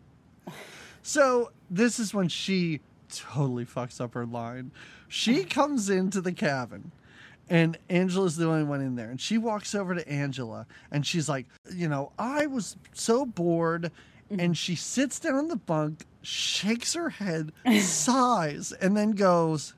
so 1.07 1.53
this 1.71 2.01
is 2.01 2.13
when 2.13 2.27
she 2.29 2.81
totally 3.15 3.65
fucks 3.65 4.01
up 4.01 4.15
her 4.15 4.27
line. 4.27 4.73
She 5.07 5.45
comes 5.59 5.89
into 5.89 6.21
the 6.21 6.33
cabin. 6.33 6.91
And 7.49 7.79
Angela's 7.89 8.37
the 8.37 8.49
only 8.49 8.65
one 8.65 8.81
in 8.81 8.97
there. 8.97 9.09
And 9.09 9.21
she 9.21 9.39
walks 9.39 9.73
over 9.73 9.95
to 9.95 10.09
Angela 10.09 10.67
and 10.91 11.07
she's 11.07 11.29
like, 11.29 11.47
You 11.73 11.89
know, 11.89 12.11
I 12.19 12.47
was 12.47 12.77
so 12.93 13.25
bored. 13.25 13.93
Mm-hmm. 14.33 14.41
And 14.41 14.59
she 14.59 14.75
sits 14.75 15.21
down 15.21 15.37
on 15.37 15.47
the 15.47 15.55
bunk, 15.55 16.05
shakes 16.23 16.95
her 16.95 17.11
head, 17.11 17.53
sighs, 17.81 18.73
and 18.73 18.97
then 18.97 19.13
goes, 19.13 19.75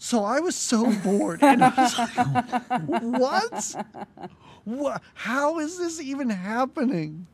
So 0.00 0.24
I 0.24 0.40
was 0.40 0.54
so 0.54 0.92
bored. 1.02 1.42
And 1.42 1.62
I 1.64 1.72
was 1.76 1.98
like, 1.98 3.02
What? 3.20 3.74
what 4.64 5.00
how 5.14 5.58
is 5.60 5.78
this 5.78 5.98
even 5.98 6.28
happening 6.28 7.26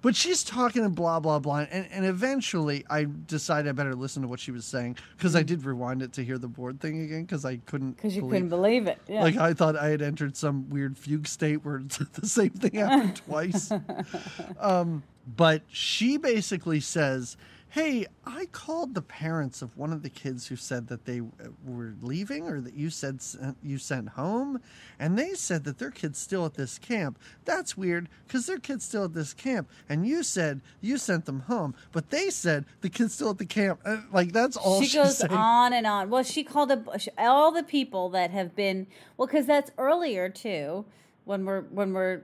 but 0.00 0.16
she's 0.16 0.42
talking 0.42 0.84
and 0.84 0.96
blah 0.96 1.20
blah 1.20 1.38
blah 1.38 1.64
and, 1.70 1.86
and 1.92 2.04
eventually 2.04 2.84
i 2.90 3.06
decided 3.26 3.68
i 3.68 3.72
better 3.72 3.94
listen 3.94 4.20
to 4.20 4.26
what 4.26 4.40
she 4.40 4.50
was 4.50 4.64
saying 4.64 4.96
because 5.16 5.36
i 5.36 5.44
did 5.44 5.64
rewind 5.64 6.02
it 6.02 6.12
to 6.12 6.24
hear 6.24 6.38
the 6.38 6.48
board 6.48 6.80
thing 6.80 7.02
again 7.02 7.22
because 7.22 7.44
i 7.44 7.56
couldn't 7.66 7.92
Because 7.92 8.16
you 8.16 8.22
believe- 8.22 8.32
couldn't 8.32 8.48
believe 8.48 8.86
it. 8.88 8.98
Yeah. 9.06 9.22
like 9.22 9.36
i 9.36 9.52
thought 9.54 9.76
i 9.76 9.90
had 9.90 10.02
entered 10.02 10.36
some 10.36 10.68
weird 10.70 10.98
fugue 10.98 11.28
state 11.28 11.64
where 11.64 11.80
the 12.14 12.26
same 12.26 12.50
thing 12.50 12.80
happened 12.80 13.14
twice 13.28 13.70
um, 14.58 15.04
but 15.36 15.62
she 15.68 16.16
basically 16.16 16.80
says 16.80 17.36
hey 17.72 18.04
i 18.26 18.44
called 18.52 18.94
the 18.94 19.00
parents 19.00 19.62
of 19.62 19.76
one 19.78 19.92
of 19.92 20.02
the 20.02 20.10
kids 20.10 20.46
who 20.48 20.56
said 20.56 20.88
that 20.88 21.06
they 21.06 21.20
uh, 21.20 21.48
were 21.64 21.94
leaving 22.02 22.46
or 22.46 22.60
that 22.60 22.74
you 22.74 22.90
said 22.90 23.18
you 23.62 23.78
sent 23.78 24.10
home 24.10 24.60
and 24.98 25.18
they 25.18 25.32
said 25.32 25.64
that 25.64 25.78
their 25.78 25.90
kid's 25.90 26.18
still 26.18 26.44
at 26.44 26.52
this 26.54 26.78
camp 26.78 27.18
that's 27.46 27.74
weird 27.76 28.08
because 28.26 28.44
their 28.46 28.58
kid's 28.58 28.84
still 28.84 29.04
at 29.04 29.14
this 29.14 29.32
camp 29.32 29.70
and 29.88 30.06
you 30.06 30.22
said 30.22 30.60
you 30.82 30.98
sent 30.98 31.24
them 31.24 31.40
home 31.40 31.74
but 31.92 32.10
they 32.10 32.28
said 32.28 32.66
the 32.82 32.90
kid's 32.90 33.14
still 33.14 33.30
at 33.30 33.38
the 33.38 33.46
camp 33.46 33.80
Uh, 33.86 33.96
like 34.12 34.32
that's 34.32 34.56
all 34.56 34.80
she 34.80 34.86
she's 34.88 34.94
goes 34.94 35.18
saying. 35.18 35.32
on 35.32 35.72
and 35.72 35.86
on. 35.86 36.10
Well, 36.10 36.22
she 36.24 36.44
called 36.44 36.70
a, 36.70 36.84
all 37.18 37.52
the 37.52 37.62
people 37.62 38.10
that 38.10 38.30
have 38.30 38.54
been 38.54 38.86
well, 39.16 39.26
because 39.26 39.46
that's 39.46 39.70
earlier 39.78 40.28
too. 40.28 40.84
When 41.24 41.44
we're 41.46 41.62
when 41.62 41.92
we're 41.94 42.22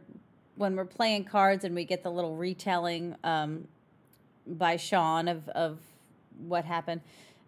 when 0.57 0.77
we're 0.77 0.85
playing 0.85 1.25
cards 1.25 1.65
and 1.65 1.75
we 1.75 1.85
get 1.85 2.03
the 2.03 2.11
little 2.11 2.37
retelling 2.37 3.17
um, 3.25 3.67
by 4.49 4.77
Sean 4.77 5.29
of 5.29 5.49
of 5.51 5.79
what 6.39 6.65
happened. 6.65 7.01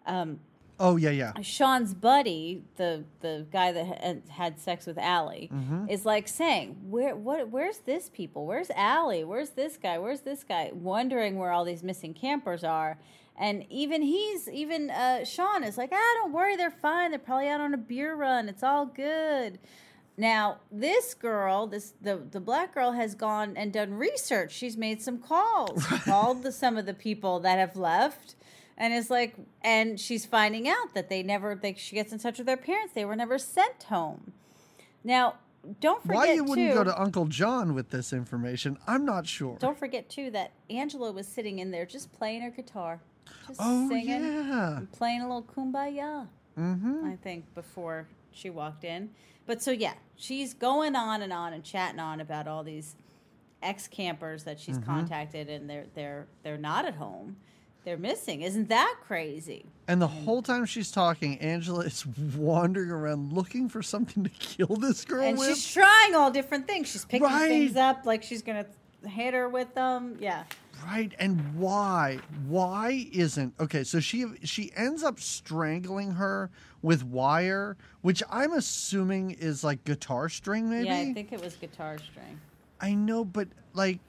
Um, 0.05 0.39
oh 0.79 0.97
yeah 0.97 1.11
yeah 1.11 1.33
Sean's 1.41 1.93
buddy, 1.93 2.63
the 2.77 3.03
the 3.21 3.45
guy 3.51 3.71
that 3.71 3.85
had, 3.85 4.23
had 4.29 4.59
sex 4.59 4.85
with 4.85 4.97
Allie, 4.97 5.49
Mm-hmm. 5.53 5.89
is 5.89 6.05
like 6.05 6.27
saying, 6.27 6.75
"Where 6.89 7.15
what? 7.15 7.49
Where's 7.49 7.79
this 7.79 8.09
people? 8.09 8.45
Where's 8.45 8.69
Allie? 8.71 9.23
Where's 9.23 9.51
this 9.51 9.77
guy? 9.77 9.97
Where's 9.99 10.21
this 10.21 10.43
guy?" 10.43 10.71
Wondering 10.73 11.37
where 11.37 11.51
all 11.51 11.65
these 11.65 11.83
missing 11.83 12.13
campers 12.13 12.63
are. 12.63 12.97
And 13.37 13.65
even 13.71 14.01
he's 14.03 14.49
even 14.49 14.89
uh, 14.91 15.23
Sean 15.23 15.63
is 15.63 15.77
like, 15.77 15.89
"Ah, 15.93 16.13
don't 16.21 16.33
worry, 16.33 16.55
they're 16.55 16.69
fine. 16.69 17.11
They're 17.11 17.19
probably 17.19 17.47
out 17.47 17.61
on 17.61 17.73
a 17.73 17.77
beer 17.77 18.13
run. 18.15 18.49
It's 18.49 18.61
all 18.63 18.85
good." 18.85 19.57
Now, 20.21 20.59
this 20.71 21.15
girl, 21.15 21.65
this 21.65 21.93
the 21.99 22.17
the 22.17 22.39
black 22.39 22.75
girl 22.75 22.91
has 22.91 23.15
gone 23.15 23.57
and 23.57 23.73
done 23.73 23.95
research. 23.95 24.51
She's 24.51 24.77
made 24.77 25.01
some 25.01 25.17
calls, 25.17 25.83
called 26.05 26.43
the, 26.43 26.51
some 26.51 26.77
of 26.77 26.85
the 26.85 26.93
people 26.93 27.39
that 27.39 27.57
have 27.57 27.75
left, 27.75 28.35
and 28.77 28.93
is 28.93 29.09
like, 29.09 29.33
and 29.63 29.99
she's 29.99 30.27
finding 30.27 30.69
out 30.69 30.93
that 30.93 31.09
they 31.09 31.23
never. 31.23 31.55
They, 31.55 31.73
she 31.73 31.95
gets 31.95 32.13
in 32.13 32.19
touch 32.19 32.37
with 32.37 32.45
their 32.45 32.55
parents. 32.55 32.93
They 32.93 33.03
were 33.03 33.15
never 33.15 33.39
sent 33.39 33.81
home. 33.81 34.33
Now, 35.03 35.37
don't 35.79 36.03
forget 36.03 36.15
why 36.15 36.33
you 36.33 36.43
wouldn't 36.43 36.69
too, 36.69 36.75
go 36.75 36.83
to 36.83 37.01
uncle 37.01 37.25
john 37.25 37.75
with 37.75 37.91
this 37.91 38.13
information 38.13 38.79
i'm 38.87 39.05
not 39.05 39.27
sure 39.27 39.57
Don't 39.59 39.77
forget 39.77 40.09
too 40.09 40.31
that 40.31 40.53
Angela 40.71 41.11
was 41.11 41.27
sitting 41.27 41.59
in 41.59 41.69
there 41.69 41.85
just 41.85 42.11
playing 42.11 42.41
her 42.41 42.49
guitar, 42.49 42.99
just 43.47 43.59
oh 43.61 43.87
singing, 43.87 44.23
yeah 44.23 44.77
and 44.77 44.91
playing 44.91 45.21
a 45.21 45.27
little 45.27 45.43
kumbaya. 45.43 46.27
Mm-hmm. 46.59 47.05
I 47.05 47.15
think, 47.23 47.45
before 47.55 48.07
she 48.31 48.49
walked 48.49 48.83
in. 48.83 49.09
But 49.45 49.61
so 49.61 49.71
yeah, 49.71 49.93
she's 50.15 50.53
going 50.53 50.95
on 50.95 51.21
and 51.21 51.33
on 51.33 51.53
and 51.53 51.63
chatting 51.63 51.99
on 51.99 52.21
about 52.21 52.47
all 52.47 52.63
these 52.63 52.95
ex 53.61 53.87
campers 53.87 54.43
that 54.43 54.59
she's 54.59 54.77
mm-hmm. 54.77 54.89
contacted, 54.89 55.49
and 55.49 55.69
they're 55.69 55.85
they're 55.95 56.27
they're 56.43 56.57
not 56.57 56.85
at 56.85 56.95
home. 56.95 57.37
They're 57.83 57.97
missing. 57.97 58.43
Isn't 58.43 58.69
that 58.69 58.95
crazy? 59.01 59.65
And 59.87 59.99
the 59.99 60.07
whole 60.07 60.43
time 60.43 60.65
she's 60.65 60.91
talking, 60.91 61.39
Angela 61.39 61.81
is 61.81 62.05
wandering 62.35 62.91
around 62.91 63.33
looking 63.33 63.69
for 63.69 63.81
something 63.81 64.23
to 64.23 64.29
kill 64.29 64.75
this 64.75 65.03
girl 65.03 65.23
And 65.23 65.37
with. 65.37 65.47
she's 65.47 65.73
trying 65.73 66.13
all 66.13 66.29
different 66.29 66.67
things. 66.67 66.91
She's 66.91 67.05
picking 67.05 67.23
Right. 67.23 67.49
things 67.49 67.75
up 67.75 68.05
like 68.05 68.21
she's 68.21 68.43
gonna 68.43 68.67
hit 69.05 69.33
her 69.33 69.49
with 69.49 69.73
them. 69.75 70.17
Yeah. 70.19 70.43
Right, 70.85 71.13
and 71.19 71.55
why? 71.59 72.19
Why 72.47 73.07
isn't 73.11 73.53
okay? 73.59 73.83
So 73.83 73.99
she 73.99 74.25
she 74.43 74.71
ends 74.75 75.03
up 75.03 75.19
strangling 75.19 76.11
her 76.11 76.49
with 76.81 77.03
wire, 77.03 77.77
which 78.01 78.23
I'm 78.31 78.53
assuming 78.53 79.31
is 79.31 79.63
like 79.63 79.83
guitar 79.83 80.27
string, 80.27 80.69
maybe. 80.69 80.87
Yeah, 80.87 80.97
I 80.97 81.13
think 81.13 81.31
it 81.31 81.41
was 81.41 81.53
guitar 81.55 81.97
string. 81.99 82.39
I 82.79 82.95
know, 82.95 83.23
but 83.23 83.47
like, 83.73 83.99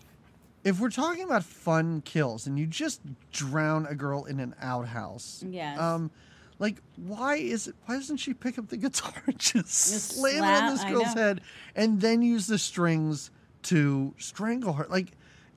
if 0.65 0.81
we're 0.81 0.89
talking 0.89 1.25
about 1.25 1.45
fun 1.45 2.01
kills, 2.03 2.47
and 2.47 2.59
you 2.59 2.67
just 2.67 3.03
drown 3.33 3.85
a 3.87 3.95
girl 3.95 4.25
in 4.25 4.41
an 4.41 4.55
outhouse, 4.63 5.45
Yes. 5.47 5.79
um, 5.79 6.11
like 6.59 6.77
why 6.97 7.37
is 7.37 7.69
it? 7.69 7.75
Why 7.85 7.97
doesn't 7.97 8.17
she 8.17 8.33
pick 8.33 8.59
up 8.59 8.69
the 8.69 8.77
guitar 8.79 9.13
and 9.27 9.39
just 9.39 9.93
Just 9.93 10.13
slam 10.17 10.43
it 10.43 10.47
on 10.47 10.75
this 10.75 10.85
girl's 10.85 11.13
head, 11.13 11.43
and 11.77 12.01
then 12.01 12.23
use 12.23 12.47
the 12.47 12.57
strings 12.59 13.31
to 13.65 14.15
strangle 14.19 14.73
her? 14.75 14.87
Like, 14.89 15.09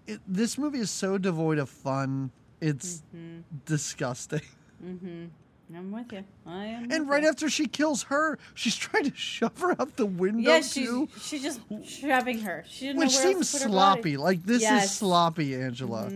it, 0.07 0.19
this 0.27 0.57
movie 0.57 0.79
is 0.79 0.91
so 0.91 1.17
devoid 1.17 1.57
of 1.57 1.69
fun. 1.69 2.31
It's 2.61 3.03
Mm-hmm. 3.15 3.39
disgusting. 3.65 4.41
I'm 5.75 5.91
with 5.91 6.13
you. 6.13 6.23
I 6.45 6.65
am. 6.65 6.91
And 6.91 7.09
right 7.09 7.23
you. 7.23 7.29
after 7.29 7.49
she 7.49 7.65
kills 7.65 8.03
her, 8.03 8.37
she's 8.53 8.75
trying 8.75 9.09
to 9.09 9.15
shove 9.15 9.57
her 9.61 9.71
out 9.81 9.95
the 9.97 10.05
window 10.05 10.47
yeah, 10.51 10.61
she's 10.61 10.87
too. 10.87 11.09
she's 11.19 11.41
just 11.41 11.59
shoving 11.83 12.39
her. 12.41 12.63
She 12.69 12.85
didn't 12.87 12.99
Which 12.99 13.13
know 13.13 13.17
where 13.17 13.23
seems 13.33 13.37
else 13.37 13.51
to 13.53 13.57
put 13.57 13.63
her 13.63 13.69
sloppy. 13.71 14.17
Like 14.17 14.43
this 14.43 14.57
is 14.57 14.61
Yes. 14.63 14.85
Mm-hmm. 14.85 15.05
sloppy, 15.05 15.55
Angela. 15.55 16.11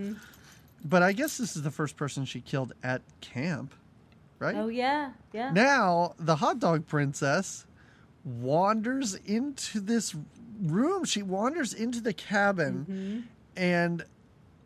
But 0.85 1.01
I 1.03 1.13
guess 1.13 1.37
this 1.39 1.55
is 1.55 1.63
the 1.63 1.71
first 1.71 1.97
person 1.97 2.25
she 2.25 2.41
killed 2.41 2.73
at 2.83 3.01
camp, 3.21 3.73
right? 4.37 4.55
Oh 4.55 4.67
yeah, 4.67 5.11
yeah. 5.33 5.51
Now 5.51 6.13
the 6.19 6.35
hot 6.35 6.59
dog 6.59 6.85
princess 6.87 7.65
wanders 8.23 9.15
into 9.15 9.79
this 9.79 10.15
room. 10.61 11.05
She 11.05 11.21
wanders 11.23 11.73
into 11.73 12.01
the 12.01 12.13
cabin, 12.13 12.85
Mm-hmm. 12.89 13.19
and 13.61 14.03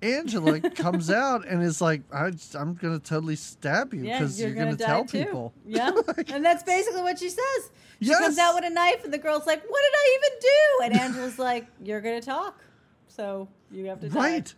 Angela 0.01 0.59
comes 0.71 1.09
out 1.09 1.47
and 1.47 1.63
is 1.63 1.79
like, 1.81 2.01
I, 2.13 2.31
"I'm 2.55 2.73
going 2.73 2.99
to 2.99 3.03
totally 3.03 3.35
stab 3.37 3.93
you 3.93 4.03
Yeah, 4.03 4.19
because 4.19 4.39
you're, 4.39 4.49
you're, 4.49 4.55
gonna, 4.57 4.65
going 4.75 4.77
to 4.77 4.83
tell 4.85 5.05
too. 5.05 5.23
people." 5.23 5.53
Yeah, 5.65 5.91
and 6.27 6.43
that's 6.43 6.63
basically 6.63 7.01
what 7.01 7.19
she 7.19 7.29
says. 7.29 7.69
She 8.01 8.09
Yes. 8.09 8.19
comes 8.19 8.37
out 8.37 8.55
with 8.55 8.65
a 8.65 8.69
knife, 8.69 9.03
and 9.05 9.13
the 9.13 9.17
girl's 9.17 9.45
like, 9.47 9.63
"What 9.63 9.81
did 9.81 9.95
I 9.95 10.19
even 10.19 10.39
do?" 10.41 10.83
And 10.85 10.99
Angela's 11.01 11.39
like, 11.49 11.67
"You're 11.83 12.01
gonna 12.01 12.21
talk, 12.21 12.61
so 13.07 13.47
you 13.71 13.85
have 13.85 14.01
to 14.01 14.09
die." 14.09 14.19
Right? 14.19 14.53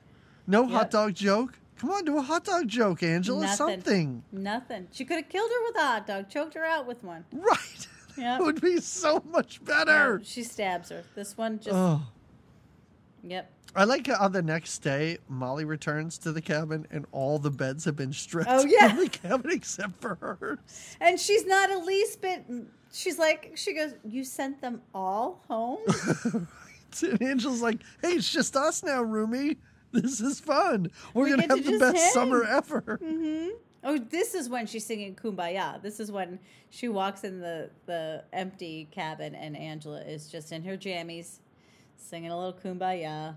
No 0.47 0.65
hot 0.67 0.89
dog 0.91 1.13
joke. 1.13 1.59
Come 1.77 1.91
on, 1.91 2.05
do 2.05 2.17
a 2.17 2.21
hot 2.21 2.45
dog 2.45 2.67
joke, 2.69 3.03
Angela. 3.03 3.41
Nothing. 3.41 3.55
Something. 3.57 4.23
Nothing. 4.31 4.87
She 4.93 5.03
could 5.05 5.17
have 5.17 5.27
killed 5.29 5.51
her 5.51 5.63
with 5.67 5.75
a 5.75 5.85
hot 5.85 6.07
dog, 6.07 6.29
choked 6.29 6.53
her 6.55 6.63
out 6.63 6.87
with 6.87 7.03
one. 7.03 7.25
Right. 7.33 7.87
Yeah. 8.17 8.37
That 8.37 8.43
would 8.43 8.61
be 8.61 8.79
so 8.79 9.21
much 9.31 9.63
better. 9.63 10.17
No, 10.19 10.23
she 10.23 10.43
stabs 10.43 10.89
her. 10.89 11.03
This 11.15 11.37
one 11.37 11.57
just. 11.59 11.75
Oh. 11.75 12.01
Yep. 13.23 13.51
I 13.75 13.83
like 13.83 14.07
how 14.07 14.27
the 14.29 14.41
next 14.41 14.79
day 14.79 15.17
Molly 15.27 15.65
returns 15.65 16.17
to 16.19 16.31
the 16.31 16.41
cabin 16.41 16.87
and 16.91 17.05
all 17.11 17.39
the 17.39 17.51
beds 17.51 17.83
have 17.85 17.95
been 17.97 18.13
stripped 18.13 18.49
Oh, 18.49 18.63
yeah. 18.65 18.89
from 18.89 18.99
the 18.99 19.09
cabin 19.09 19.51
except 19.51 19.99
for 19.99 20.15
hers. 20.15 20.59
And 21.01 21.19
she's 21.19 21.45
not 21.45 21.69
a 21.71 21.79
least 21.79 22.21
bit. 22.21 22.45
She's 22.93 23.19
like, 23.19 23.51
she 23.55 23.73
goes, 23.73 23.93
"You 24.05 24.23
sent 24.23 24.61
them 24.61 24.81
all 24.93 25.43
home." 25.49 25.79
And 27.03 27.21
Angel's 27.21 27.61
like, 27.61 27.79
"Hey, 28.01 28.11
it's 28.13 28.31
just 28.31 28.55
us 28.55 28.81
now, 28.81 29.03
roomie. 29.03 29.57
This 29.91 30.21
is 30.21 30.39
fun. 30.39 30.89
We're 31.13 31.25
We 31.25 31.29
gonna 31.31 31.41
get 31.47 31.49
to 31.49 31.55
have 31.55 31.65
the 31.65 31.79
best 31.79 31.97
hang." 31.97 32.13
summer 32.13 32.43
ever." 32.45 32.99
Mm-hmm. 33.03 33.49
Oh, 33.85 33.99
this 33.99 34.33
is 34.33 34.49
when 34.49 34.65
she's 34.65 34.83
singing 34.83 35.15
"Kumbaya." 35.15 35.81
This 35.81 35.99
is 35.99 36.11
when 36.11 36.39
she 36.71 36.89
walks 36.89 37.23
in 37.23 37.39
the 37.39 37.69
the 37.85 38.23
empty 38.33 38.87
cabin, 38.91 39.35
and 39.35 39.55
Angela 39.55 40.01
is 40.01 40.27
just 40.27 40.51
in 40.51 40.63
her 40.63 40.75
jammies, 40.75 41.37
singing 41.95 42.31
a 42.31 42.37
little 42.37 42.59
"Kumbaya." 42.59 43.35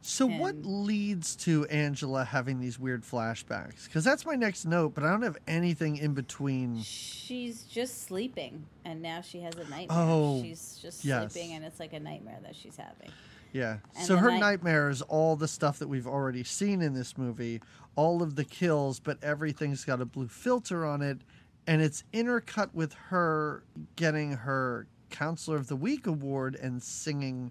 So, 0.00 0.26
what 0.26 0.64
leads 0.64 1.34
to 1.36 1.66
Angela 1.66 2.24
having 2.24 2.60
these 2.60 2.78
weird 2.78 3.02
flashbacks? 3.02 3.84
Because 3.86 4.04
that's 4.04 4.24
my 4.24 4.36
next 4.36 4.64
note, 4.64 4.94
but 4.94 5.02
I 5.02 5.10
don't 5.10 5.22
have 5.22 5.38
anything 5.48 5.96
in 5.96 6.14
between. 6.14 6.80
She's 6.82 7.64
just 7.64 8.04
sleeping, 8.06 8.64
and 8.84 9.02
now 9.02 9.22
she 9.22 9.40
has 9.40 9.54
a 9.56 9.68
nightmare. 9.68 9.86
Oh, 9.90 10.40
she's 10.42 10.78
just 10.80 11.04
yes. 11.04 11.32
sleeping, 11.32 11.54
and 11.54 11.64
it's 11.64 11.80
like 11.80 11.94
a 11.94 12.00
nightmare 12.00 12.38
that 12.42 12.54
she's 12.54 12.76
having. 12.76 13.10
Yeah. 13.52 13.78
And 13.96 14.06
so 14.06 14.16
her 14.16 14.30
night- 14.30 14.40
nightmare 14.40 14.90
is 14.90 15.02
all 15.02 15.36
the 15.36 15.48
stuff 15.48 15.78
that 15.78 15.88
we've 15.88 16.06
already 16.06 16.44
seen 16.44 16.82
in 16.82 16.94
this 16.94 17.16
movie, 17.16 17.60
all 17.96 18.22
of 18.22 18.36
the 18.36 18.44
kills, 18.44 19.00
but 19.00 19.22
everything's 19.22 19.84
got 19.84 20.00
a 20.00 20.04
blue 20.04 20.28
filter 20.28 20.84
on 20.84 21.02
it, 21.02 21.22
and 21.66 21.80
it's 21.82 22.04
intercut 22.12 22.72
with 22.74 22.92
her 23.08 23.64
getting 23.96 24.32
her 24.32 24.86
Counselor 25.10 25.56
of 25.56 25.68
the 25.68 25.76
Week 25.76 26.06
award 26.06 26.54
and 26.56 26.82
singing 26.82 27.50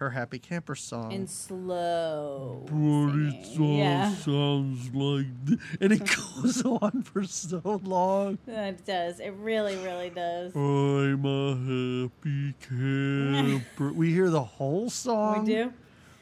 her 0.00 0.10
Happy 0.10 0.38
Camper 0.38 0.74
song. 0.74 1.12
In 1.12 1.26
slow. 1.26 2.62
But 2.66 3.18
it 3.18 3.60
all 3.60 3.76
Yeah, 3.76 4.10
sounds 4.14 4.92
like, 4.94 5.26
th- 5.46 5.60
and 5.80 5.92
it 5.92 6.00
goes 6.42 6.62
on 6.64 7.02
for 7.02 7.24
so 7.24 7.80
long. 7.84 8.38
it 8.46 8.84
does. 8.86 9.20
It 9.20 9.34
really, 9.38 9.76
really 9.76 10.08
does. 10.10 10.56
I'm 10.56 11.24
a 11.24 12.08
happy 12.08 12.54
camper. 12.66 13.92
we 13.94 14.10
hear 14.12 14.30
the 14.30 14.42
whole 14.42 14.88
song. 14.90 15.44
We 15.44 15.54
do 15.54 15.72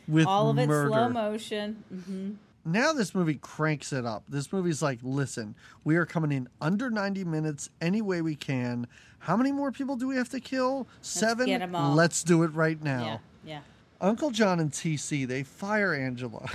with 0.08 0.26
all 0.26 0.50
of 0.50 0.58
it 0.58 0.66
murder. 0.66 0.90
slow 0.90 1.08
motion. 1.08 1.84
hmm 1.90 2.30
now 2.64 2.92
this 2.92 3.14
movie 3.14 3.36
cranks 3.36 3.94
it 3.94 4.04
up. 4.04 4.24
This 4.28 4.52
movie's 4.52 4.82
like, 4.82 4.98
listen, 5.02 5.54
we 5.84 5.96
are 5.96 6.04
coming 6.04 6.32
in 6.32 6.48
under 6.60 6.90
90 6.90 7.24
minutes 7.24 7.70
any 7.80 8.02
way 8.02 8.20
we 8.20 8.34
can. 8.34 8.86
How 9.20 9.38
many 9.38 9.52
more 9.52 9.72
people 9.72 9.96
do 9.96 10.06
we 10.06 10.16
have 10.16 10.28
to 10.30 10.40
kill? 10.40 10.86
Seven? 11.00 11.46
get 11.46 11.62
'em 11.62 11.74
all. 11.74 11.94
Let's 11.94 12.22
do 12.22 12.42
it 12.42 12.48
right 12.48 12.82
now. 12.82 13.22
Yeah. 13.48 13.60
Uncle 14.00 14.30
John 14.30 14.60
and 14.60 14.70
TC, 14.70 15.26
they 15.26 15.42
fire 15.42 15.94
Angela. 15.94 16.48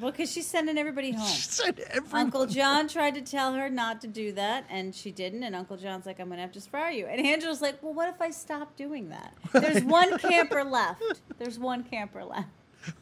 Well, 0.00 0.10
because 0.10 0.30
she's 0.30 0.46
sending 0.46 0.78
everybody 0.78 1.10
home. 1.16 1.26
she 1.26 1.42
said 1.42 1.80
everyone. 1.90 2.20
Uncle 2.26 2.46
John 2.46 2.86
tried 2.88 3.14
to 3.14 3.22
tell 3.22 3.54
her 3.54 3.68
not 3.70 4.00
to 4.02 4.06
do 4.06 4.32
that, 4.32 4.64
and 4.70 4.94
she 4.94 5.10
didn't. 5.10 5.42
And 5.42 5.54
Uncle 5.56 5.76
John's 5.76 6.06
like, 6.06 6.20
"I'm 6.20 6.28
gonna 6.28 6.42
have 6.42 6.52
to 6.52 6.60
fire 6.60 6.90
you." 6.90 7.06
And 7.06 7.24
Angela's 7.26 7.60
like, 7.62 7.82
"Well, 7.82 7.94
what 7.94 8.08
if 8.08 8.20
I 8.20 8.30
stop 8.30 8.76
doing 8.76 9.08
that? 9.10 9.34
There's 9.52 9.82
one 9.84 10.18
camper 10.18 10.64
left. 10.64 11.02
There's 11.38 11.58
one 11.58 11.82
camper 11.82 12.24
left." 12.24 12.48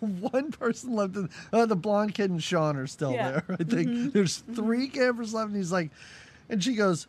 One 0.01 0.51
person 0.51 0.95
left. 0.95 1.15
In, 1.17 1.29
uh, 1.53 1.67
the 1.67 1.77
blonde 1.77 2.15
kid 2.15 2.31
and 2.31 2.43
Sean 2.43 2.77
are 2.77 2.87
still 2.87 3.13
Yeah. 3.13 3.31
there. 3.33 3.45
I 3.61 3.65
think 3.65 4.15
there's 4.15 4.39
3 4.39 4.89
campers 4.89 5.35
left. 5.35 5.49
And 5.49 5.57
he's 5.57 5.73
like, 5.73 5.91
and 6.49 6.65
she 6.65 6.75
goes, 6.75 7.07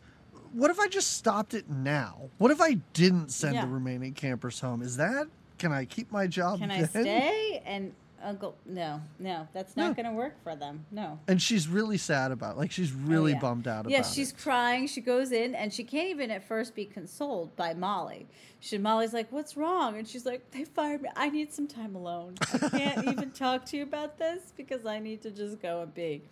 what 0.52 0.70
if 0.70 0.78
I 0.78 0.86
just 0.86 1.14
stopped 1.14 1.54
it 1.54 1.70
now? 1.70 2.28
What 2.36 2.50
if 2.50 2.60
I 2.60 2.74
didn't 2.92 3.30
send 3.30 3.54
Yeah. 3.54 3.62
the 3.64 3.68
remaining 3.70 4.12
campers 4.12 4.60
home? 4.60 4.82
Is 4.82 4.98
that, 4.98 5.26
can 5.58 5.72
I 5.72 5.84
keep 5.84 6.10
my 6.12 6.26
job 6.26 6.58
Can 6.60 6.70
I 6.70 6.84
stay? 6.84 7.62
And 7.64 7.92
uh, 8.22 8.28
Uncle, 8.28 8.56
no, 8.64 9.00
no, 9.18 9.46
that's 9.52 9.76
not 9.76 9.88
No. 9.96 10.02
gonna 10.02 10.14
work 10.14 10.42
for 10.42 10.56
them. 10.56 10.84
No. 10.90 11.18
And 11.28 11.40
she's 11.40 11.68
really 11.68 11.98
sad 11.98 12.32
about 12.32 12.56
it. 12.56 12.58
Like 12.58 12.70
she's 12.72 12.92
oh, 12.92 12.98
really 13.04 13.32
Oh, 13.32 13.34
yeah. 13.34 13.40
bummed 13.40 13.68
out 13.68 13.80
about. 13.80 13.90
Yeah, 13.90 14.02
she's 14.02 14.32
crying. 14.32 14.86
She 14.86 15.00
goes 15.00 15.32
in 15.32 15.54
and 15.54 15.72
she 15.72 15.84
can't 15.84 16.08
even 16.08 16.30
at 16.30 16.46
first 16.46 16.74
be 16.74 16.84
consoled 16.86 17.54
by 17.56 17.74
Molly. 17.74 18.26
She 18.58 18.78
Molly's 18.78 19.12
like, 19.12 19.30
"What's 19.30 19.56
wrong?" 19.56 19.96
And 19.98 20.08
she's 20.08 20.24
like, 20.26 20.50
"They 20.50 20.64
fired 20.64 21.02
me. 21.02 21.10
I 21.14 21.28
need 21.28 21.52
some 21.52 21.66
time 21.68 21.94
alone. 21.94 22.34
I 22.52 22.68
can't 22.70 23.06
even 23.12 23.30
talk 23.30 23.64
to 23.66 23.76
you 23.76 23.82
about 23.82 24.18
this 24.18 24.52
because 24.56 24.86
I 24.86 24.98
need 24.98 25.22
to 25.22 25.30
just 25.30 25.60
go 25.60 25.82
and 25.82 25.94
be." 25.94 26.22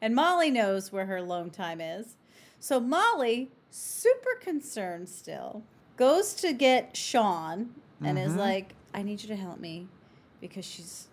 And 0.00 0.14
Molly 0.14 0.50
knows 0.50 0.90
where 0.92 1.06
her 1.06 1.16
alone 1.18 1.50
time 1.50 1.80
is. 1.80 2.16
So 2.60 2.78
Molly, 2.80 3.50
super 3.70 4.36
concerned 4.40 5.08
still, 5.08 5.64
goes 5.96 6.34
to 6.34 6.52
get 6.52 6.96
Sean 6.96 7.70
and 8.04 8.18
is 8.18 8.32
Mhm. 8.32 8.38
like, 8.38 8.74
"I 8.94 9.02
need 9.02 9.22
you 9.22 9.28
to 9.28 9.36
help 9.36 9.58
me 9.60 9.86
because 10.40 10.64
she's 10.64 11.08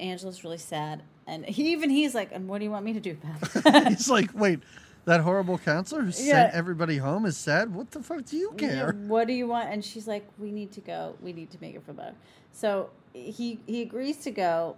Angela's 0.00 0.44
really 0.44 0.58
sad." 0.58 1.02
And 1.26 1.44
he, 1.44 1.72
even 1.72 1.90
he's 1.90 2.14
like, 2.14 2.30
"And 2.32 2.48
what 2.48 2.58
do 2.58 2.64
you 2.64 2.70
want 2.70 2.84
me 2.84 2.92
to 2.94 3.00
do 3.00 3.12
about 3.22 3.56
it?" 3.84 3.88
he's 3.88 4.08
like, 4.10 4.30
wait, 4.34 4.60
that 5.04 5.20
horrible 5.20 5.58
counselor 5.58 6.02
who 6.02 6.08
Yeah. 6.08 6.12
sent 6.44 6.54
everybody 6.54 6.98
home 6.98 7.26
is 7.26 7.36
sad? 7.36 7.74
What 7.74 7.90
the 7.90 8.02
fuck 8.02 8.24
do 8.24 8.36
you 8.36 8.52
Yeah, 8.58 8.68
care? 8.68 8.92
what 9.06 9.26
do 9.26 9.32
you 9.32 9.46
want? 9.46 9.70
And 9.70 9.84
she's 9.84 10.06
like, 10.06 10.26
we 10.38 10.50
need 10.50 10.72
to 10.72 10.80
go. 10.80 11.16
We 11.22 11.32
need 11.32 11.50
to 11.52 11.58
make 11.60 11.74
it 11.74 11.82
for 11.84 11.92
better. 11.92 12.14
So 12.52 12.90
he 13.14 13.60
he 13.66 13.82
agrees 13.82 14.18
to 14.18 14.30
go, 14.30 14.76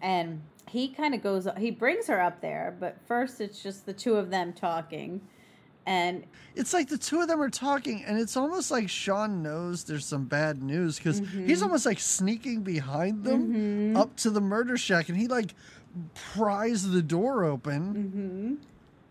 and 0.00 0.42
he 0.68 0.88
kind 0.88 1.14
of 1.14 1.22
goes. 1.22 1.46
He 1.58 1.70
brings 1.70 2.06
her 2.06 2.20
up 2.20 2.40
there, 2.40 2.76
but 2.78 2.96
first 3.06 3.40
it's 3.40 3.62
just 3.62 3.86
the 3.86 3.92
two 3.92 4.16
of 4.16 4.30
them 4.30 4.52
talking, 4.52 5.20
and 5.86 6.24
It's 6.54 6.72
like 6.74 6.88
the 6.88 6.98
two 6.98 7.20
of 7.20 7.28
them 7.28 7.40
are 7.40 7.50
talking, 7.50 8.02
and 8.04 8.18
it's 8.18 8.36
almost 8.36 8.70
like 8.70 8.88
Sean 8.88 9.42
knows 9.42 9.84
there's 9.84 10.04
some 10.06 10.24
bad 10.24 10.62
news 10.62 10.96
because 10.98 11.20
Mm-hmm. 11.20 11.46
he's 11.46 11.62
almost 11.62 11.86
like 11.86 12.00
sneaking 12.00 12.62
behind 12.62 13.24
them 13.24 13.96
up 13.96 14.16
to 14.16 14.30
the 14.30 14.40
murder 14.40 14.76
shack, 14.76 15.08
and 15.08 15.16
he 15.18 15.28
like 15.28 15.54
pries 16.14 16.90
the 16.90 17.02
door 17.02 17.44
open, 17.44 18.58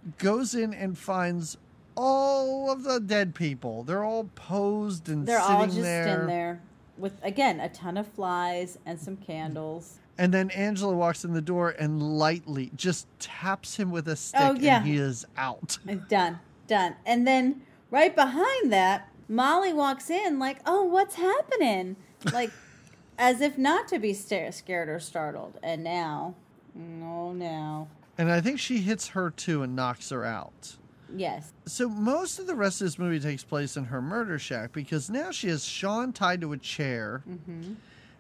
Mm-hmm. 0.03 0.11
goes 0.18 0.53
in 0.56 0.73
and 0.73 0.97
finds 0.97 1.57
all 1.97 2.69
of 2.72 2.84
the 2.84 2.99
dead 2.99 3.34
people. 3.35 3.84
They're 3.84 4.03
all 4.03 4.26
posed 4.35 5.07
and 5.10 5.26
They're 5.26 5.39
sitting 5.41 5.56
all 5.56 5.65
just 5.65 5.81
there. 5.81 6.22
in 6.22 6.27
there 6.27 6.61
with 6.97 7.14
again 7.23 7.60
a 7.60 7.69
ton 7.69 7.97
of 7.97 8.07
flies 8.07 8.77
and 8.85 8.99
some 8.99 9.18
candles. 9.18 9.99
And 10.18 10.34
then 10.34 10.49
Angela 10.52 10.95
walks 10.95 11.26
in 11.26 11.34
the 11.34 11.41
door 11.41 11.72
and 11.77 12.02
lightly 12.18 12.72
just 12.76 13.06
taps 13.19 13.76
him 13.76 13.91
with 13.91 14.07
a 14.07 14.15
stick, 14.15 14.39
Oh, 14.41 14.53
yeah. 14.53 14.77
and 14.77 14.85
he 14.85 14.95
is 14.95 15.26
out. 15.38 15.77
It's 15.88 16.06
done, 16.07 16.39
done. 16.68 16.96
And 17.06 17.28
then 17.28 17.62
right 17.92 18.16
behind 18.16 18.72
that, 18.72 19.10
Molly 19.28 19.74
walks 19.74 20.10
in 20.10 20.40
like, 20.40 20.60
"Oh, 20.66 20.84
what's 20.84 21.16
happening?" 21.16 21.96
Like, 22.32 22.52
as 23.18 23.42
if 23.42 23.58
not 23.58 23.88
to 23.90 24.00
be 24.00 24.14
scared 24.14 24.90
or 24.90 25.00
startled. 25.00 25.60
And 25.64 25.84
now, 25.84 26.36
oh 26.78 27.32
no, 27.34 27.88
And 28.18 28.32
I 28.32 28.42
think 28.42 28.60
she 28.60 28.80
hits 28.80 29.10
her 29.10 29.30
too 29.32 29.64
and 29.64 29.76
knocks 29.76 30.10
her 30.10 30.26
out. 30.26 30.76
yes, 31.16 31.54
So 31.66 31.88
most 31.90 32.40
of 32.40 32.48
the 32.48 32.56
rest 32.56 32.82
of 32.82 32.86
this 32.86 33.00
movie 33.00 33.20
takes 33.20 33.44
place 33.44 33.78
in 33.78 33.86
her 33.86 34.02
murder 34.02 34.38
shack 34.38 34.74
because 34.74 35.10
now 35.10 35.32
she 35.32 35.48
has 35.50 35.66
Sean 35.66 36.12
tied 36.14 36.42
to 36.42 36.52
a 36.54 36.58
chair, 36.58 37.24
mm-hmm. 37.30 37.76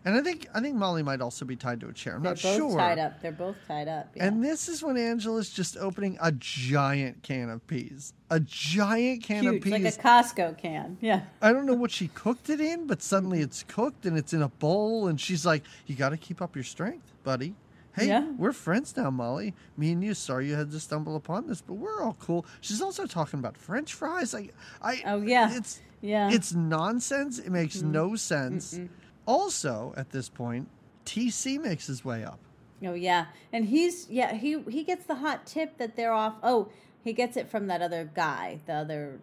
And 0.05 0.15
I 0.15 0.21
think 0.21 0.47
I 0.53 0.61
think 0.61 0.75
Molly 0.75 1.01
might 1.01 1.19
also 1.19 1.45
be 1.45 1.55
tied 1.55 1.79
to 1.81 1.89
a 1.89 1.93
chair. 1.93 2.15
I'm 2.15 2.23
they're 2.23 2.33
not 2.33 2.41
both 2.41 2.55
sure. 2.57 2.77
tied 2.77 2.99
up. 2.99 3.21
They're 3.21 3.31
both 3.31 3.57
tied 3.67 3.87
up. 3.87 4.11
Yeah. 4.15 4.27
And 4.27 4.43
this 4.43 4.69
is 4.69 4.83
when 4.83 4.97
Angela's 4.97 5.49
just 5.49 5.75
opening 5.77 6.17
a 6.21 6.31
giant 6.31 7.23
can 7.23 7.49
of 7.49 7.65
peas, 7.65 8.13
a 8.29 8.39
giant 8.39 9.23
can 9.23 9.47
of 9.47 9.61
peas. 9.61 9.73
like 9.73 9.83
a 9.83 9.97
Costco 9.97 10.57
can. 10.57 10.97
Yeah. 11.01 11.23
I 11.41 11.51
don't 11.51 11.65
know 11.65 11.73
what 11.73 11.89
she 11.91 12.07
cooked 12.09 12.49
it 12.49 12.61
in, 12.61 12.85
but 12.85 13.01
suddenly 13.01 13.41
it's 13.41 13.63
cooked 13.63 14.05
and 14.05 14.15
it's 14.17 14.31
in 14.31 14.41
a 14.43 14.49
bowl, 14.49 15.07
and 15.07 15.19
she's 15.19 15.45
like, 15.45 15.63
"You 15.87 15.95
got 15.95 16.09
to 16.09 16.17
keep 16.17 16.41
up 16.41 16.55
your 16.55 16.63
strength, 16.63 17.11
buddy." 17.23 17.55
Hey, 17.95 18.07
Yeah. 18.09 18.29
we're 18.37 18.51
friends 18.51 18.95
now, 18.97 19.09
Molly. 19.09 19.53
Me 19.77 19.91
and 19.91 20.03
you. 20.03 20.13
Sorry 20.13 20.47
you 20.49 20.55
had 20.55 20.69
to 20.71 20.79
stumble 20.79 21.15
upon 21.15 21.47
this, 21.47 21.61
but 21.61 21.75
we're 21.75 22.03
all 22.03 22.17
cool. 22.19 22.45
She's 22.61 22.81
also 22.81 23.05
talking 23.07 23.39
about 23.39 23.57
French 23.57 23.93
fries. 23.93 24.35
I, 24.35 24.49
I. 24.81 25.01
Oh, 25.05 25.21
yeah. 25.21 25.55
It's 25.55 25.79
Yeah. 26.01 26.29
it's 26.29 26.53
nonsense. 26.53 27.39
It 27.39 27.49
makes 27.51 27.77
mm-hmm. 27.77 27.91
no 27.91 28.15
sense. 28.17 28.77
Also, 29.25 29.93
at 29.97 30.11
this 30.11 30.29
point, 30.29 30.67
TC 31.05 31.61
makes 31.61 31.87
his 31.87 32.05
way 32.05 32.23
up. 32.23 32.39
Oh 32.83 32.93
yeah, 32.93 33.27
and 33.53 33.65
he's 33.65 34.09
yeah 34.09 34.33
he 34.33 34.61
he 34.69 34.83
gets 34.83 35.05
the 35.05 35.15
hot 35.15 35.45
tip 35.45 35.77
that 35.77 35.95
they're 35.95 36.11
off. 36.11 36.35
Oh, 36.43 36.69
he 37.03 37.13
gets 37.13 37.37
it 37.37 37.49
from 37.49 37.67
that 37.67 37.81
other 37.81 38.09
guy, 38.13 38.59
the 38.65 38.73
other 38.73 39.19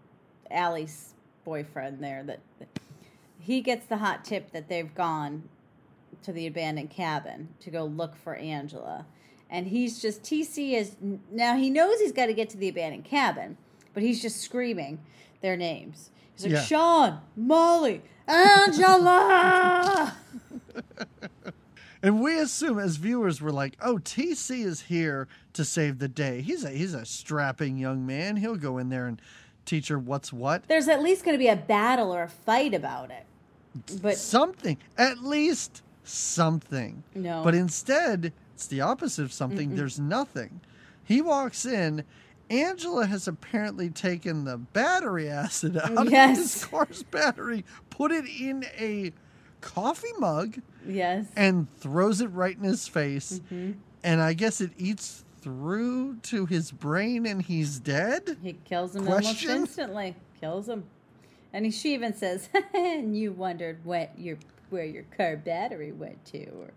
Allie's 0.51 1.15
boyfriend 1.45 2.03
there. 2.03 2.23
That 2.23 2.41
he 3.39 3.61
gets 3.61 3.87
the 3.87 3.99
hot 3.99 4.25
tip 4.25 4.53
that 4.53 4.69
they've 4.69 4.95
gone 4.95 5.49
to 6.23 6.33
the 6.33 6.47
abandoned 6.47 6.91
cabin 6.91 7.49
to 7.61 7.71
go 7.71 7.85
look 7.85 8.17
for 8.17 8.35
Angela, 8.37 9.05
and 9.51 9.67
he's 9.67 10.01
just 10.01 10.23
TC 10.23 10.73
is 10.73 10.97
now 11.31 11.57
he 11.57 11.69
knows 11.69 12.01
he's 12.01 12.13
got 12.13 12.27
to 12.27 12.35
get 12.35 12.49
to 12.51 12.57
the 12.57 12.69
abandoned 12.69 13.05
cabin, 13.05 13.59
but 13.93 14.03
he's 14.03 14.23
just 14.23 14.41
screaming 14.41 14.99
their 15.43 15.57
names. 15.57 16.11
He's 16.35 16.45
like 16.45 16.53
Yeah. 16.55 16.63
Sean, 16.63 17.21
Molly, 17.37 18.03
Angela. 18.27 20.17
And 22.05 22.21
we 22.21 22.37
assume 22.37 22.81
as 22.81 22.97
viewers 22.97 23.41
we're 23.41 23.51
like, 23.53 23.77
"Oh, 23.81 23.99
TC 23.99 24.65
is 24.65 24.81
here 24.83 25.29
to 25.53 25.65
save 25.65 26.01
the 26.01 26.09
day. 26.09 26.41
He's 26.41 26.65
a 26.65 26.71
he's 26.71 26.95
a 26.95 27.05
strapping 27.05 27.79
young 27.79 28.05
man. 28.05 28.37
He'll 28.37 28.57
go 28.57 28.79
in 28.79 28.89
there 28.89 29.07
and 29.07 29.23
teach 29.65 29.87
her 29.87 29.99
what's 30.01 30.33
what." 30.33 30.67
There's 30.67 30.89
at 30.89 31.01
least 31.01 31.25
going 31.25 31.35
to 31.35 31.39
be 31.39 31.47
a 31.47 31.55
battle 31.55 32.13
or 32.13 32.25
a 32.25 32.29
fight 32.29 32.75
about 32.75 33.13
it, 33.13 33.25
but 34.03 34.17
something, 34.17 34.79
at 34.99 35.19
least 35.23 35.83
something. 36.03 37.05
No. 37.15 37.45
But 37.45 37.55
instead, 37.55 38.33
it's 38.55 38.67
the 38.67 38.81
opposite 38.81 39.23
of 39.23 39.33
something. 39.33 39.77
There's 39.77 40.01
nothing. 40.01 40.61
He 41.05 41.21
walks 41.23 41.65
in. 41.65 42.05
Angela 42.53 43.07
has 43.07 43.27
apparently 43.27 43.89
taken 43.89 44.45
the 44.45 44.59
battery 44.59 45.29
acid 45.29 45.77
out 45.79 46.07
of 46.07 46.13
his 46.13 46.65
car's 46.67 47.03
battery, 47.05 47.65
put 47.89 48.13
it 48.13 48.27
in 48.27 48.67
a 48.79 49.13
coffee 49.63 50.13
mug, 50.19 50.59
yes. 50.87 51.27
and 51.35 51.67
throws 51.79 52.21
it 52.21 52.27
right 52.27 52.57
in 52.57 52.65
his 52.65 52.87
face. 52.87 53.41
Mm-hmm. 53.47 53.73
And 54.05 54.21
I 54.21 54.35
guess 54.35 54.61
it 54.61 54.73
eats 54.77 55.25
through 55.41 56.17
to 56.17 56.47
his 56.47 56.71
brain 56.71 57.27
and 57.27 57.41
he's 57.43 57.79
dead? 57.79 58.37
He 58.43 58.55
kills 58.65 58.95
him 58.95 59.07
Question? 59.07 59.51
almost 59.51 59.79
instantly. 59.79 60.17
Kills 60.41 60.69
him, 60.69 60.85
and 61.53 61.73
she 61.73 61.95
even 61.95 62.15
says, 62.15 62.49
"And 62.75 63.17
you 63.17 63.33
wondered 63.33 63.85
what 63.85 64.19
your 64.19 64.39
where 64.71 64.85
your 64.85 65.05
car 65.17 65.37
battery 65.37 65.93
went 65.93 66.25
to, 66.27 66.47
or 66.49 66.73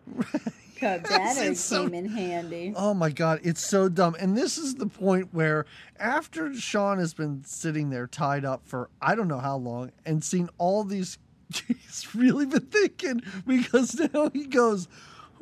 so- 1.55 1.83
came 1.83 1.93
in 1.93 2.05
handy." 2.09 2.73
Oh 2.75 2.93
my 2.93 3.09
god, 3.09 3.39
it's 3.43 3.65
so 3.65 3.89
dumb. 3.89 4.15
And 4.19 4.37
this 4.37 4.57
is 4.57 4.75
the 4.75 4.87
point 4.87 5.29
where 5.33 5.65
after 5.99 6.53
Sean 6.53 6.99
has 6.99 7.13
been 7.13 7.43
sitting 7.45 7.89
there 7.89 8.07
tied 8.07 8.45
up 8.45 8.61
for 8.65 8.89
I 9.01 9.15
don't 9.15 9.27
know 9.27 9.39
how 9.39 9.57
long 9.57 9.91
and 10.05 10.23
seen 10.23 10.49
all 10.57 10.83
these 10.83 11.17
he's 11.67 12.13
really 12.15 12.45
been 12.45 12.65
thinking 12.65 13.21
because 13.45 13.99
now 14.13 14.29
he 14.33 14.45
goes, 14.45 14.87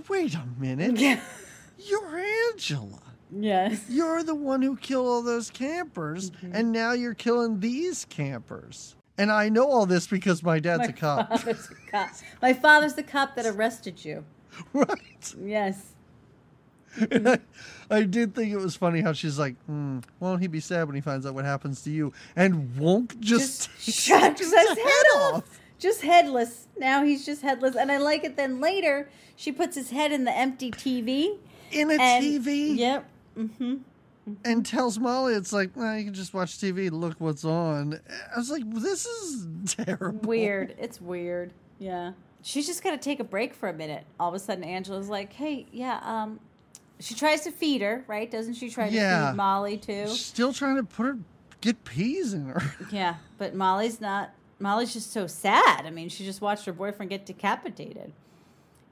Wait 0.09 0.35
a 0.35 0.43
minute, 0.57 0.97
Yeah. 0.97 1.19
you're 1.77 2.19
Angela. 2.51 2.99
Yes. 3.35 3.85
You're 3.89 4.23
the 4.23 4.35
one 4.35 4.61
who 4.61 4.75
killed 4.77 5.07
all 5.07 5.21
those 5.23 5.49
campers, 5.49 6.29
mm-hmm. 6.29 6.51
and 6.53 6.71
now 6.71 6.91
you're 6.91 7.15
killing 7.15 7.59
these 7.59 8.05
campers. 8.05 8.95
And 9.17 9.31
I 9.31 9.49
know 9.49 9.69
all 9.69 9.85
this 9.85 10.07
because 10.07 10.43
my 10.43 10.59
dad's 10.59 10.79
My 10.79 10.85
a 10.85 10.93
cop. 10.93 11.29
father's 11.29 11.69
a 11.69 11.91
cop. 11.91 12.09
My 12.41 12.53
father's 12.53 12.93
the 12.95 13.03
cop 13.03 13.35
that 13.35 13.45
arrested 13.45 14.03
you. 14.03 14.23
right? 14.73 15.35
Yes. 15.43 15.93
I, 17.11 17.39
I 17.89 18.03
did 18.03 18.35
think 18.35 18.51
it 18.53 18.57
was 18.57 18.75
funny 18.75 19.01
how 19.01 19.13
she's 19.13 19.39
like, 19.39 19.55
hmm, 19.65 19.99
won't 20.19 20.41
he 20.41 20.47
be 20.47 20.59
sad 20.59 20.85
when 20.85 20.93
he 20.95 21.01
finds 21.01 21.25
out 21.25 21.33
what 21.33 21.43
happens 21.45 21.81
to 21.83 21.89
you? 21.91 22.13
And 22.35 22.75
won't 22.77 23.19
just, 23.19 23.69
Just 23.83 23.99
shucks 24.07 24.39
his 24.41 24.53
head 24.53 25.05
off. 25.15 25.59
Just 25.79 26.01
headless. 26.03 26.67
Now 26.77 27.03
he's 27.03 27.25
just 27.25 27.41
headless. 27.41 27.75
And 27.75 27.91
I 27.91 27.97
like 27.97 28.23
it 28.23 28.37
then 28.37 28.61
later 28.61 29.09
she 29.35 29.51
puts 29.51 29.75
his 29.75 29.89
head 29.89 30.11
in 30.11 30.23
the 30.23 30.31
empty 30.31 30.69
TV. 30.71 31.37
in 31.71 31.89
a 31.89 31.95
and- 31.99 32.23
TV 32.23 32.77
Yep. 32.77 33.09
Mm-hmm. 33.39 33.75
and 34.45 34.63
tells 34.65 34.99
Molly, 34.99 35.33
it's 35.33 35.51
like, 35.51 35.71
well, 35.75 35.97
you 35.97 36.05
can 36.05 36.13
just 36.13 36.35
watch 36.35 36.59
TV, 36.59 36.91
look 36.91 37.15
what's 37.17 37.43
on. 37.43 37.99
I 38.33 38.37
was 38.37 38.51
like, 38.51 38.63
this 38.71 39.07
is 39.07 39.47
terrible. 39.75 40.27
Weird. 40.29 40.75
It's 40.77 41.01
weird. 41.01 41.51
Yeah. 41.79 42.11
She's 42.43 42.67
just 42.67 42.83
to 42.83 42.97
take 42.97 43.19
a 43.19 43.23
break 43.23 43.53
for 43.53 43.69
a 43.69 43.73
minute. 43.73 44.05
All 44.19 44.29
of 44.29 44.35
a 44.35 44.39
sudden, 44.39 44.63
Angela's 44.63 45.07
like, 45.09 45.31
hey, 45.33 45.65
yeah, 45.71 45.99
um, 46.03 46.39
she 46.99 47.15
tries 47.15 47.41
to 47.41 47.51
feed 47.51 47.81
her, 47.81 48.03
right? 48.07 48.29
Doesn't 48.29 48.55
she 48.55 48.69
try 48.69 48.89
to 48.89 48.95
Yeah. 48.95 49.31
feed 49.31 49.37
Molly 49.37 49.77
too? 49.77 50.07
Still 50.07 50.53
trying 50.53 50.75
to 50.75 50.83
put 50.83 51.05
her, 51.05 51.17
get 51.61 51.83
peas 51.85 52.33
in 52.33 52.45
her. 52.45 52.61
Yeah, 52.91 53.15
but 53.37 53.55
Molly's 53.55 53.99
not. 54.01 54.31
Molly's 54.59 54.93
just 54.93 55.11
so 55.11 55.25
sad. 55.25 55.85
I 55.85 55.89
mean, 55.89 56.09
she 56.09 56.23
just 56.25 56.41
watched 56.41 56.65
her 56.65 56.73
boyfriend 56.73 57.09
get 57.09 57.25
decapitated. 57.25 58.13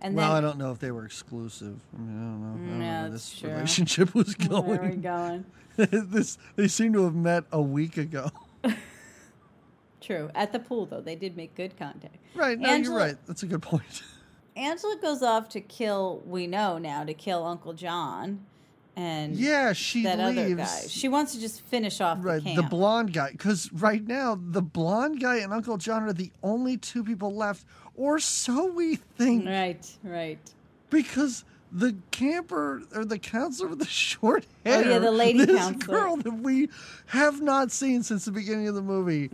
And 0.01 0.17
then 0.17 0.23
well, 0.27 0.31
I 0.35 0.41
don't 0.41 0.57
know 0.57 0.71
if 0.71 0.79
they 0.79 0.89
were 0.91 1.05
exclusive. 1.05 1.79
I 1.95 2.01
mean, 2.01 2.17
I 2.17 2.21
don't 2.23 2.41
know. 2.41 2.47
I 2.47 2.51
don't 2.53 2.79
know 2.79 2.85
Yeah, 2.85 3.01
where 3.01 3.09
this 3.11 3.37
true. 3.37 3.49
relationship 3.51 4.15
was 4.15 4.33
going. 4.35 4.65
where 4.65 4.81
are 4.83 4.89
we 4.89 4.95
going? 4.95 5.45
this 5.77 6.37
they 6.55 6.67
seem 6.67 6.93
to 6.93 7.03
have 7.03 7.15
met 7.15 7.43
a 7.51 7.61
week 7.61 7.97
ago. 7.97 8.31
True. 10.01 10.29
At 10.35 10.51
the 10.51 10.59
pool, 10.59 10.85
though, 10.87 10.99
they 11.01 11.15
did 11.15 11.37
make 11.37 11.55
good 11.55 11.77
contact. 11.77 12.17
Right, 12.35 12.59
no, 12.59 12.67
Angela- 12.69 12.97
you're 12.99 13.07
right. 13.07 13.17
That's 13.27 13.43
a 13.43 13.47
good 13.47 13.61
point. 13.61 14.03
Angela 14.55 14.97
goes 15.01 15.21
off 15.21 15.47
to 15.49 15.61
kill. 15.61 16.21
We 16.25 16.47
know 16.47 16.77
now 16.77 17.03
to 17.05 17.13
kill 17.13 17.45
Uncle 17.45 17.71
John, 17.73 18.41
and 18.97 19.35
Yeah, 19.35 19.71
she 19.73 20.03
that 20.03 20.17
leaves. 20.17 20.37
other 20.39 20.55
guy. 20.55 20.87
She 20.89 21.07
wants 21.07 21.33
to 21.33 21.39
just 21.39 21.61
finish 21.67 22.01
off 22.01 22.17
right, 22.21 22.43
the 22.43 22.55
the 22.57 22.63
blonde 22.63 23.13
guy. 23.13 23.31
Because 23.31 23.71
right 23.71 24.05
now, 24.05 24.37
the 24.41 24.61
blonde 24.61 25.21
guy 25.21 25.37
and 25.37 25.53
Uncle 25.53 25.77
John 25.77 26.03
are 26.03 26.11
the 26.13 26.31
only 26.43 26.75
two 26.77 27.03
people 27.03 27.33
left, 27.33 27.65
or 27.95 28.19
so 28.19 28.65
we 28.65 28.95
think. 28.97 29.45
right, 29.45 29.89
right. 30.03 30.39
Because 30.89 31.45
the 31.71 31.95
camper 32.11 32.83
or 32.93 33.05
the 33.05 33.17
counselor 33.19 33.69
with 33.69 33.79
the 33.79 33.85
short 33.87 34.45
hair. 34.65 34.83
Oh, 34.85 34.89
yeah, 34.89 34.99
the 34.99 35.11
lady 35.11 35.45
this 35.45 35.57
counselor. 35.57 35.97
girl 36.01 36.17
that 36.17 36.33
we 36.33 36.67
have 37.05 37.39
not 37.41 37.71
seen 37.71 38.03
since 38.03 38.25
the 38.25 38.31
beginning 38.31 38.67
of 38.67 38.75
the 38.75 38.81
movie, 38.81 39.29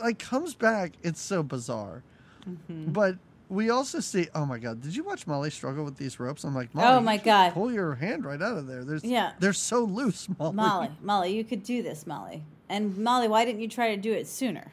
like 0.00 0.18
comes 0.18 0.54
back. 0.54 0.92
It's 1.02 1.20
so 1.20 1.42
bizarre. 1.42 2.02
Mm-hmm. 2.48 2.92
But 2.92 3.16
we 3.48 3.70
also 3.70 4.00
see. 4.00 4.28
Oh 4.34 4.46
my 4.46 4.58
god! 4.58 4.80
Did 4.80 4.94
you 4.96 5.04
watch 5.04 5.26
Molly 5.26 5.50
struggle 5.50 5.84
with 5.84 5.96
these 5.96 6.18
ropes? 6.20 6.44
I'm 6.44 6.54
like, 6.54 6.74
Molly, 6.74 6.88
Oh 6.96 7.00
my 7.00 7.16
God. 7.16 7.52
Pull 7.52 7.72
your 7.72 7.94
hand 7.96 8.24
right 8.24 8.40
out 8.40 8.56
of 8.56 8.66
there. 8.66 8.84
There's 8.84 9.04
Yeah. 9.04 9.32
They're 9.38 9.52
so 9.52 9.84
loose, 9.84 10.28
Molly. 10.38 10.54
Molly, 10.54 10.90
Molly, 11.02 11.34
you 11.36 11.44
could 11.44 11.62
do 11.62 11.82
this, 11.82 12.06
Molly. 12.06 12.42
And 12.68 12.96
Molly, 12.98 13.26
why 13.28 13.44
didn't 13.44 13.60
you 13.60 13.68
try 13.68 13.94
to 13.94 14.00
do 14.00 14.12
it 14.12 14.26
sooner? 14.26 14.70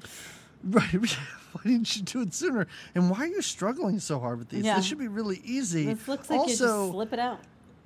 Right. 0.65 0.93
Why 1.53 1.63
didn't 1.65 1.97
you 1.97 2.03
do 2.03 2.21
it 2.21 2.35
sooner? 2.35 2.67
And 2.95 3.11
why 3.11 3.21
are 3.21 3.27
you 3.27 3.41
struggling 3.41 4.01
so 4.01 4.19
hard 4.21 4.39
with 4.39 4.51
these? 4.51 4.65
Yeah. 4.65 4.77
This 4.77 4.85
should 4.85 4.99
be 4.99 5.09
really 5.09 5.41
easy. 5.45 5.87
This 5.87 6.07
looks 6.07 6.29
like 6.29 6.37
you 6.37 6.43
also, 6.43 6.83
just 6.83 6.91
slip 6.93 7.13
it 7.15 7.19
out. 7.19 7.41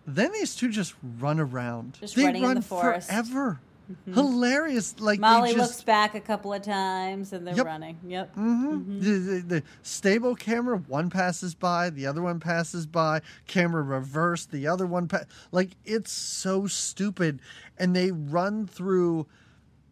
then 0.06 0.32
these 0.32 0.56
two 0.56 0.68
just 0.70 0.94
run 1.20 1.38
around. 1.38 1.98
Just 2.00 2.16
they 2.16 2.24
running 2.24 2.42
in 2.42 2.48
run 2.48 2.56
the 2.56 2.62
forest. 2.62 3.08
forever. 3.08 3.60
Hilarious. 4.06 4.94
Like 5.00 5.20
Molly 5.20 5.52
they 5.52 5.59
looks 5.59 5.82
back 5.82 6.14
a 6.14 6.20
couple 6.20 6.52
of 6.52 6.62
times 6.62 7.32
and 7.32 7.46
they're 7.46 7.54
Yep. 7.54 7.66
running. 7.66 7.98
Yep. 8.06 8.36
Mhm. 8.36 9.00
The, 9.02 9.10
the, 9.10 9.40
the 9.40 9.62
stable 9.82 10.34
camera, 10.34 10.78
one 10.78 11.10
passes 11.10 11.54
by, 11.54 11.90
the 11.90 12.06
other 12.06 12.22
one 12.22 12.40
passes 12.40 12.86
by. 12.86 13.20
Camera 13.46 13.82
reversed, 13.82 14.50
the 14.50 14.66
other 14.66 14.86
one 14.86 15.09
pa- 15.09 15.24
like 15.50 15.70
it's 15.84 16.12
so 16.12 16.66
stupid, 16.66 17.40
and 17.78 17.94
they 17.94 18.10
run 18.12 18.66
through 18.66 19.26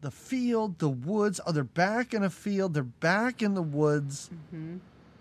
the 0.00 0.10
field, 0.10 0.78
the 0.78 0.88
woods. 0.88 1.40
Oh, 1.46 1.52
they're 1.52 1.62
back 1.64 2.14
in 2.14 2.22
a 2.22 2.30
field. 2.30 2.72
They're 2.74 2.82
back 2.84 3.42
in 3.42 3.54
the 3.54 3.62
woods. 3.62 4.30
Mm-hmm. 4.54 4.76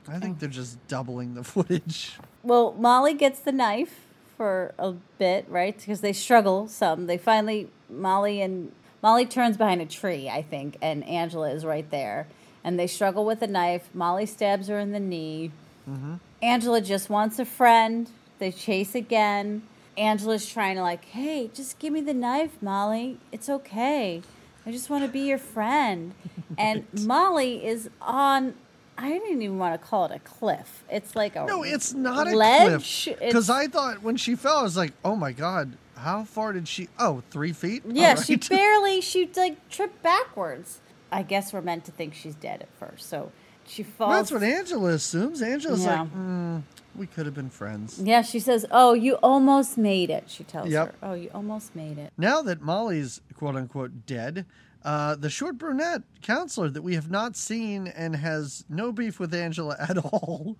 I 0.07 0.19
think 0.19 0.39
they're 0.39 0.47
just 0.49 0.85
doubling 0.87 1.33
the 1.35 1.43
footage. 1.53 2.13
Well, 2.43 2.73
Molly 2.79 3.13
gets 3.13 3.39
the 3.39 3.51
knife 3.51 4.05
for 4.39 4.73
a 4.79 4.93
bit, 5.17 5.45
right? 5.49 5.77
Because 5.77 5.99
they 5.99 6.13
struggle 6.13 6.69
some. 6.69 7.07
They 7.07 7.17
finally 7.17 7.67
Molly 7.89 8.41
and 8.41 8.71
Molly 9.03 9.25
turns 9.25 9.57
behind 9.57 9.81
a 9.81 9.85
tree, 9.85 10.29
I 10.29 10.43
think, 10.43 10.77
and 10.81 11.05
Angela 11.05 11.51
is 11.51 11.65
right 11.65 11.89
there. 11.91 12.25
And 12.63 12.79
they 12.79 12.87
struggle 12.87 13.25
with 13.25 13.41
the 13.41 13.47
knife. 13.47 13.89
Molly 13.93 14.25
stabs 14.25 14.69
her 14.69 14.79
in 14.79 14.93
the 14.93 14.99
knee. 14.99 15.51
Mm-hmm. 15.89 16.15
Angela 16.41 16.79
just 16.79 17.09
wants 17.09 17.37
a 17.37 17.43
friend. 17.43 18.09
They 18.39 18.53
chase 18.53 18.95
again. 18.95 19.63
Angela's 19.97 20.49
trying 20.49 20.77
to 20.77 20.83
like, 20.83 21.03
hey, 21.03 21.51
just 21.53 21.77
give 21.77 21.91
me 21.91 21.99
the 21.99 22.13
knife, 22.13 22.61
Molly. 22.61 23.17
It's 23.33 23.49
okay. 23.49 24.21
I 24.65 24.71
just 24.71 24.89
want 24.89 25.03
to 25.03 25.11
be 25.11 25.21
your 25.21 25.37
friend. 25.37 26.13
And 26.57 26.85
Molly 27.05 27.65
is 27.65 27.89
on. 28.01 28.53
I 29.01 29.09
didn't 29.09 29.41
even 29.41 29.57
want 29.57 29.79
to 29.81 29.87
call 29.87 30.05
it 30.05 30.11
a 30.11 30.19
cliff. 30.19 30.83
It's 30.89 31.15
like 31.15 31.35
a 31.35 31.45
No, 31.45 31.63
it's 31.63 31.93
not 31.93 32.27
a 32.27 32.35
ledge. 32.35 33.05
cliff. 33.05 33.19
Because 33.19 33.49
I 33.49 33.67
thought 33.67 34.01
when 34.03 34.17
she 34.17 34.35
fell, 34.35 34.57
I 34.57 34.63
was 34.63 34.75
like, 34.77 34.93
oh 35.05 35.15
my 35.15 35.31
God, 35.31 35.77
how 35.97 36.23
far 36.25 36.53
did 36.53 36.67
she? 36.67 36.89
Oh, 36.99 37.23
three 37.31 37.53
feet? 37.53 37.83
Yeah, 37.87 38.15
All 38.17 38.21
she 38.21 38.35
barely 38.49 39.01
she 39.01 39.29
like 39.35 39.69
tripped 39.69 40.01
backwards. 40.03 40.79
I 41.11 41.23
guess 41.23 41.53
we're 41.53 41.61
meant 41.61 41.85
to 41.85 41.91
think 41.91 42.13
she's 42.13 42.35
dead 42.35 42.61
at 42.61 42.69
first. 42.79 43.09
So 43.09 43.31
she 43.65 43.83
falls. 43.83 44.11
That's 44.13 44.31
what 44.31 44.43
Angela 44.43 44.89
assumes. 44.91 45.41
Angela's 45.41 45.83
Yeah. 45.83 46.01
like, 46.01 46.13
mm, 46.13 46.61
we 46.95 47.07
could 47.07 47.25
have 47.25 47.35
been 47.35 47.49
friends. 47.49 47.99
yeah, 48.03 48.21
she 48.21 48.39
says, 48.39 48.65
"Oh, 48.71 48.93
you 48.93 49.15
almost 49.23 49.77
made 49.77 50.09
it." 50.09 50.25
She 50.27 50.43
tells 50.43 50.69
Yep. 50.69 50.87
her, 51.01 51.09
"Oh, 51.09 51.13
you 51.13 51.29
almost 51.33 51.75
made 51.75 51.97
it." 51.97 52.11
Now 52.17 52.41
that 52.41 52.61
Molly's 52.61 53.21
quote 53.37 53.55
unquote 53.55 54.05
dead, 54.05 54.45
uh, 54.85 55.15
the 55.15 55.29
short 55.29 55.57
brunette 55.57 56.03
counselor 56.21 56.69
that 56.69 56.81
we 56.81 56.95
have 56.95 57.11
not 57.11 57.35
seen 57.35 57.87
and 57.87 58.15
has 58.15 58.63
no 58.69 58.91
beef 58.91 59.19
with 59.19 59.33
Angela 59.33 59.75
at 59.79 59.97
all, 60.05 60.55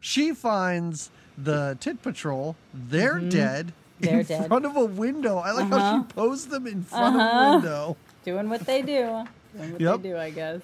she 0.00 0.32
finds 0.32 1.10
the 1.36 1.76
Tit 1.80 2.02
Patrol. 2.02 2.56
They're 2.72 3.18
dead. 3.20 3.66
Mm-hmm. 3.68 4.06
They're 4.06 4.20
in 4.20 4.26
dead. 4.26 4.48
front 4.48 4.64
of 4.64 4.76
a 4.76 4.84
window. 4.84 5.38
I 5.38 5.52
like 5.52 5.68
how 5.68 5.76
Uh-huh. 5.76 5.98
she 6.08 6.12
posed 6.14 6.50
them 6.50 6.66
in 6.66 6.82
front 6.82 7.16
of 7.16 7.20
Uh-huh. 7.22 7.38
a 7.38 7.52
window. 7.56 7.96
Doing 8.24 8.48
what 8.48 8.60
they 8.62 8.82
do. 8.82 9.24
Doing 9.56 9.72
what 9.72 9.80
Yep. 9.80 10.02
they 10.02 10.08
do, 10.10 10.16
I 10.18 10.30
guess. 10.30 10.60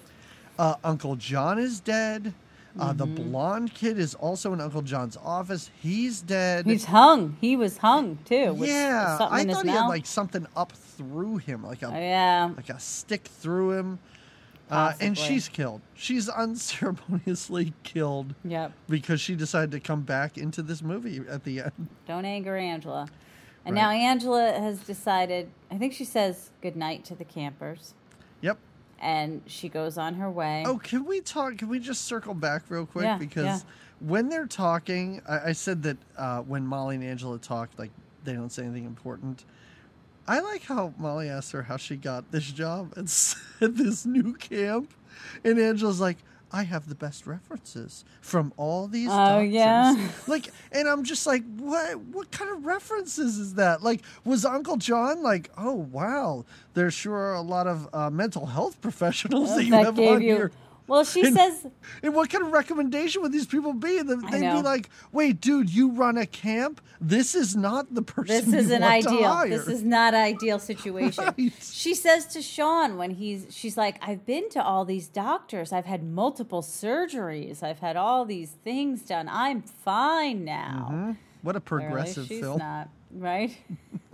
Uh, 0.57 0.75
Uncle 0.83 1.15
John 1.15 1.59
is 1.59 1.79
dead. 1.79 2.33
Uh, 2.77 2.91
The 2.93 3.05
Mm-hmm. 3.05 3.31
blonde 3.31 3.73
kid 3.73 3.97
is 3.99 4.15
also 4.15 4.51
in 4.53 4.59
Uncle 4.61 4.81
John's 4.81 5.17
office. 5.17 5.69
He's 5.81 6.21
dead. 6.21 6.65
He's 6.65 6.85
hung. 6.85 7.37
He 7.39 7.55
was 7.55 7.77
hung 7.77 8.17
too. 8.25 8.53
With 8.53 8.69
yeah, 8.69 9.17
I 9.31 9.43
thought 9.45 9.63
he 9.65 9.69
had 9.71 9.87
like 9.87 10.05
something 10.05 10.45
up 10.55 10.71
through 10.73 11.37
him, 11.37 11.63
like 11.63 11.81
a 11.83 11.87
Oh, 11.87 11.93
yeah. 11.99 12.49
like 12.55 12.69
a 12.69 12.79
stick 12.79 13.23
through 13.27 13.71
him. 13.73 13.99
Uh, 14.69 14.93
and 14.99 15.15
she's 15.17 15.47
killed. 15.47 15.81
She's 15.93 16.27
unceremoniously 16.89 17.73
killed 17.83 18.33
Yep. 18.43 18.71
because 18.89 19.21
she 19.21 19.35
decided 19.35 19.71
to 19.71 19.79
come 19.79 20.01
back 20.01 20.37
into 20.37 20.61
this 20.63 20.81
movie 20.81 21.21
at 21.29 21.43
the 21.43 21.61
end. 21.61 21.87
Don't 22.07 22.25
anger 22.25 22.57
Angela. 22.57 23.07
And 23.63 23.75
Right. 23.75 23.81
now 23.81 23.89
Angela 23.91 24.51
has 24.53 24.79
decided. 24.81 25.49
I 25.71 25.77
think 25.77 25.93
she 25.93 26.03
says 26.03 26.49
good 26.61 26.75
night 26.75 27.05
to 27.05 27.15
the 27.15 27.23
campers, 27.25 27.93
Yep. 28.41 28.57
And 29.05 29.43
she 29.45 29.69
goes 29.69 29.99
on 29.99 30.15
her 30.15 30.31
way. 30.31 30.63
Oh, 30.65 30.79
can 30.79 31.05
we 31.05 31.21
talk? 31.21 31.59
Can 31.59 31.69
we 31.69 31.79
just 31.79 32.05
circle 32.05 32.33
back 32.33 32.63
real 32.69 32.87
quick? 32.87 33.05
Yeah, 33.05 33.19
because 33.19 33.45
yeah. 33.45 33.59
when 33.99 34.29
they're 34.29 34.47
talking, 34.47 35.21
I, 35.29 35.49
I 35.49 35.51
said 35.51 35.83
that 35.83 35.97
uh, 36.17 36.41
when 36.41 36.65
Molly 36.65 36.95
and 36.95 37.03
Angela 37.03 37.37
talk, 37.37 37.69
like 37.77 37.91
they 38.23 38.33
don't 38.33 38.51
say 38.51 38.63
anything 38.63 38.85
important. 38.85 39.45
I 40.27 40.39
like 40.39 40.63
how 40.63 40.91
Molly 40.97 41.29
asks 41.29 41.51
her 41.51 41.61
how 41.61 41.77
she 41.77 41.97
got 41.97 42.31
this 42.31 42.51
job 42.51 42.93
at 42.97 43.05
this 43.59 44.07
new 44.07 44.33
camp, 44.33 44.91
and 45.43 45.59
Angela's 45.59 46.01
like, 46.01 46.17
"I 46.55 46.63
have 46.63 46.87
the 46.87 46.95
best 46.95 47.27
references 47.27 48.05
from 48.21 48.53
all 48.55 48.87
these." 48.87 49.09
Oh, 49.11 49.15
doctors." 49.15 49.53
yeah. 49.53 50.09
like, 50.27 50.49
and 50.71 50.87
I'm 50.87 51.03
just 51.03 51.27
like, 51.27 51.43
"What? 51.57 51.99
What 51.99 52.31
kind 52.31 52.49
of 52.49 52.65
references 52.65 53.37
is 53.37 53.55
that?" 53.55 53.83
Like, 53.83 54.01
was 54.23 54.45
Uncle 54.45 54.77
John 54.77 55.21
like, 55.21 55.51
"Oh 55.57 55.73
wow, 55.73 56.45
there's 56.73 56.93
sure 56.93 57.33
a 57.33 57.41
lot 57.41 57.67
of 57.67 57.89
uh, 57.93 58.09
mental 58.09 58.45
health 58.45 58.79
professionals 58.87 59.55
that 59.55 59.65
you 59.65 59.71
that 59.71 59.85
have 59.85 59.99
on 59.99 60.21
you. 60.21 60.35
here." 60.35 60.51
Well, 60.87 61.03
she 61.03 61.25
And- 61.25 61.35
says 61.35 61.65
And 62.03 62.13
what 62.13 62.29
kind 62.29 62.43
of 62.45 62.51
recommendation 62.51 63.21
would 63.23 63.31
these 63.31 63.45
people 63.47 63.73
be? 63.73 63.97
And 63.97 64.07
then 64.09 64.23
I 64.25 64.31
they'd 64.31 64.51
be 64.51 64.61
like, 64.61 64.89
"Wait, 65.11 65.41
dude, 65.41 65.69
you 65.69 65.91
run 65.91 66.17
a 66.17 66.25
camp. 66.27 66.79
This 67.01 67.33
is 67.35 67.55
not 67.55 67.93
the 67.93 68.01
person. 68.03 68.51
this 68.51 68.65
isn't 68.65 68.81
want 68.81 68.93
ideal. 69.07 69.45
This 69.47 69.67
is 69.67 69.83
not 69.83 70.13
ideal 70.13 70.59
situation. 70.59 71.23
Right. 71.37 71.53
She 71.61 71.93
says 71.95 72.25
to 72.27 72.41
Sean 72.41 72.97
when 72.97 73.11
he's 73.11 73.47
she's 73.49 73.77
like, 73.77 73.97
I've 74.01 74.25
been 74.25 74.49
to 74.49 74.63
all 74.63 74.85
these 74.85 75.07
doctors. 75.07 75.71
I've 75.73 75.85
had 75.85 76.03
multiple 76.03 76.61
surgeries. 76.61 77.63
I've 77.63 77.79
had 77.79 77.95
all 77.97 78.25
these 78.25 78.51
things 78.63 79.01
done. 79.01 79.27
I'm 79.29 79.61
fine 79.61 80.45
now. 80.45 80.87
Hmm? 80.91 81.11
What 81.41 81.55
a 81.55 81.59
Clearly, 81.61 81.85
progressive 81.87 82.27
she's 82.27 82.39
film. 82.41 82.57
not 82.59 82.89
right. 83.11 83.55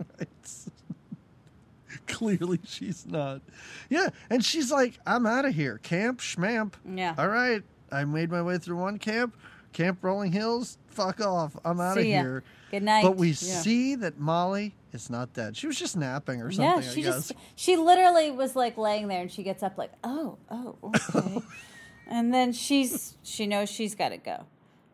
Clearly, 2.11 2.59
she's 2.65 3.05
not. 3.05 3.41
Yeah, 3.89 4.09
and 4.29 4.43
she's 4.43 4.71
like, 4.71 4.99
"I'm 5.05 5.25
out 5.25 5.45
of 5.45 5.53
here. 5.55 5.77
Camp 5.79 6.19
schmamp. 6.19 6.73
Yeah. 6.85 7.15
All 7.17 7.27
right, 7.27 7.63
I 7.91 8.05
made 8.05 8.29
my 8.31 8.41
way 8.41 8.57
through 8.57 8.77
one 8.77 8.97
camp. 8.99 9.35
Camp 9.73 9.99
Rolling 10.03 10.31
Hills. 10.31 10.77
Fuck 10.87 11.21
off. 11.21 11.55
I'm 11.63 11.79
out 11.79 11.97
of 11.97 12.03
See 12.03 12.11
ya. 12.13 12.21
here." 12.21 12.43
Good 12.71 12.83
night. 12.83 13.03
But 13.03 13.17
we 13.17 13.29
Yeah. 13.29 13.33
see 13.33 13.95
that 13.95 14.17
Molly 14.19 14.75
is 14.93 15.09
not 15.09 15.33
dead. 15.33 15.57
She 15.57 15.67
was 15.67 15.77
just 15.77 15.95
napping 15.97 16.41
or 16.41 16.51
something. 16.51 16.63
Yeah, 16.83 16.89
I 16.89 16.93
she 16.93 17.01
guess. 17.01 17.29
just 17.29 17.33
she 17.55 17.75
literally 17.77 18.31
was 18.31 18.55
like 18.55 18.77
laying 18.77 19.07
there 19.07 19.21
and 19.21 19.31
she 19.31 19.43
gets 19.43 19.61
up 19.63 19.77
like, 19.77 19.91
"Oh, 20.03 20.37
oh, 20.49 20.75
okay." 20.83 21.41
and 22.07 22.33
then 22.33 22.51
she's 22.53 23.17
she 23.23 23.47
knows 23.47 23.69
she's 23.69 23.95
got 23.95 24.09
to 24.09 24.17
go. 24.17 24.45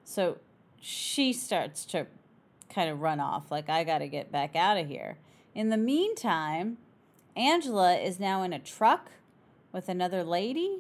So 0.03 0.37
she 0.79 1.33
starts 1.33 1.85
to 1.87 2.07
kind 2.69 2.89
of 2.89 3.01
run 3.01 3.19
off 3.19 3.51
like, 3.51 3.69
"I 3.69 3.83
got 3.83 3.99
to 3.99 4.07
get 4.07 4.31
back 4.31 4.55
out 4.55 4.77
of 4.77 4.87
here." 4.87 5.17
In 5.55 5.69
the 5.69 5.77
meantime, 5.77 6.77
Angela 7.37 7.95
is 7.95 8.19
now 8.19 8.41
in 8.43 8.51
a 8.53 8.59
truck 8.59 9.11
with 9.71 9.87
another 9.89 10.23
lady. 10.23 10.79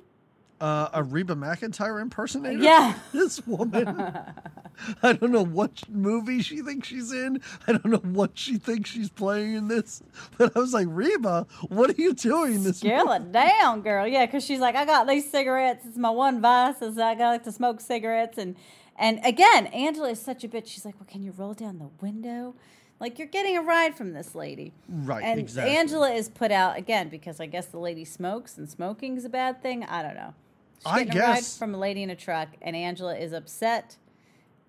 uh, 0.59 0.89
a 0.91 1.03
Reba 1.03 1.35
McEntire 1.35 2.01
impersonator. 2.01 2.57
Yeah. 2.63 2.95
this 3.13 3.45
woman. 3.45 3.87
I 5.03 5.13
don't 5.13 5.31
know 5.31 5.45
what 5.45 5.87
movie 5.89 6.41
she 6.41 6.61
thinks 6.61 6.87
she's 6.87 7.11
in. 7.11 7.41
I 7.67 7.73
don't 7.73 7.85
know 7.85 7.97
what 7.97 8.31
she 8.37 8.57
thinks 8.57 8.89
she's 8.89 9.09
playing 9.09 9.53
in 9.53 9.67
this. 9.67 10.01
But 10.37 10.55
I 10.55 10.59
was 10.59 10.73
like, 10.73 10.87
Reba, 10.89 11.45
what 11.69 11.89
are 11.91 12.01
you 12.01 12.13
doing 12.13 12.55
in 12.55 12.63
this? 12.63 12.77
Scale 12.79 13.11
it 13.11 13.31
down, 13.31 13.81
girl. 13.81 14.07
Yeah, 14.07 14.25
because 14.25 14.43
she's 14.43 14.59
like, 14.59 14.75
I 14.75 14.85
got 14.85 15.07
these 15.07 15.29
cigarettes. 15.29 15.85
It's 15.85 15.97
my 15.97 16.09
one 16.11 16.41
vice 16.41 16.81
is 16.81 16.97
I 16.97 17.15
got 17.15 17.43
to 17.43 17.51
smoke 17.51 17.79
cigarettes. 17.81 18.37
And 18.37 18.55
and 18.99 19.19
again, 19.23 19.67
Angela 19.67 20.09
is 20.09 20.19
such 20.21 20.43
a 20.43 20.47
bitch. 20.47 20.67
She's 20.67 20.85
like, 20.85 20.95
Well, 20.99 21.07
can 21.07 21.21
you 21.21 21.31
roll 21.37 21.53
down 21.53 21.77
the 21.77 21.89
window? 22.01 22.55
Like 22.99 23.19
you're 23.19 23.27
getting 23.27 23.57
a 23.57 23.61
ride 23.61 23.95
from 23.95 24.13
this 24.13 24.33
lady. 24.33 24.73
Right, 24.89 25.23
And 25.23 25.39
exactly. 25.39 25.75
Angela 25.75 26.11
is 26.11 26.29
put 26.29 26.51
out 26.51 26.77
again 26.77 27.09
because 27.09 27.39
I 27.39 27.45
guess 27.45 27.67
the 27.67 27.77
lady 27.79 28.05
smokes 28.05 28.57
and 28.57 28.67
smoking's 28.69 29.23
a 29.23 29.29
bad 29.29 29.61
thing. 29.61 29.83
I 29.83 30.01
don't 30.01 30.15
know. 30.15 30.33
She's 30.79 30.85
I 30.91 31.03
getting 31.03 31.21
a 31.21 31.25
ride 31.25 31.35
guess. 31.35 31.57
from 31.57 31.75
a 31.75 31.77
lady 31.77 32.03
in 32.03 32.09
a 32.09 32.15
truck, 32.15 32.49
and 32.61 32.75
Angela 32.75 33.15
is 33.15 33.33
upset. 33.33 33.97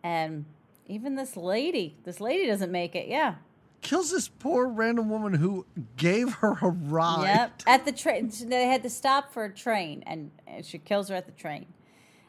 And 0.03 0.45
even 0.87 1.17
this 1.17 1.37
lady, 1.37 1.97
this 2.05 2.21
lady 2.21 2.47
doesn't 2.47 2.73
make 2.73 2.95
it. 2.95 3.09
Yeah. 3.09 3.37
Kills 3.81 4.11
this 4.11 4.27
poor 4.29 4.67
random 4.67 5.09
woman 5.09 5.35
who 5.35 5.65
gave 5.97 6.35
her 6.35 6.57
a 6.61 6.69
ride. 6.69 7.23
Yep. 7.23 7.63
At 7.67 7.85
the 7.85 7.93
train, 7.93 8.31
they 8.47 8.67
had 8.67 8.83
to 8.83 8.91
stop 8.91 9.33
for 9.33 9.45
a 9.45 9.55
train, 9.55 10.03
and, 10.07 10.31
and 10.47 10.65
she 10.67 10.79
kills 10.79 11.09
her 11.09 11.15
at 11.15 11.27
the 11.27 11.33
train. 11.33 11.67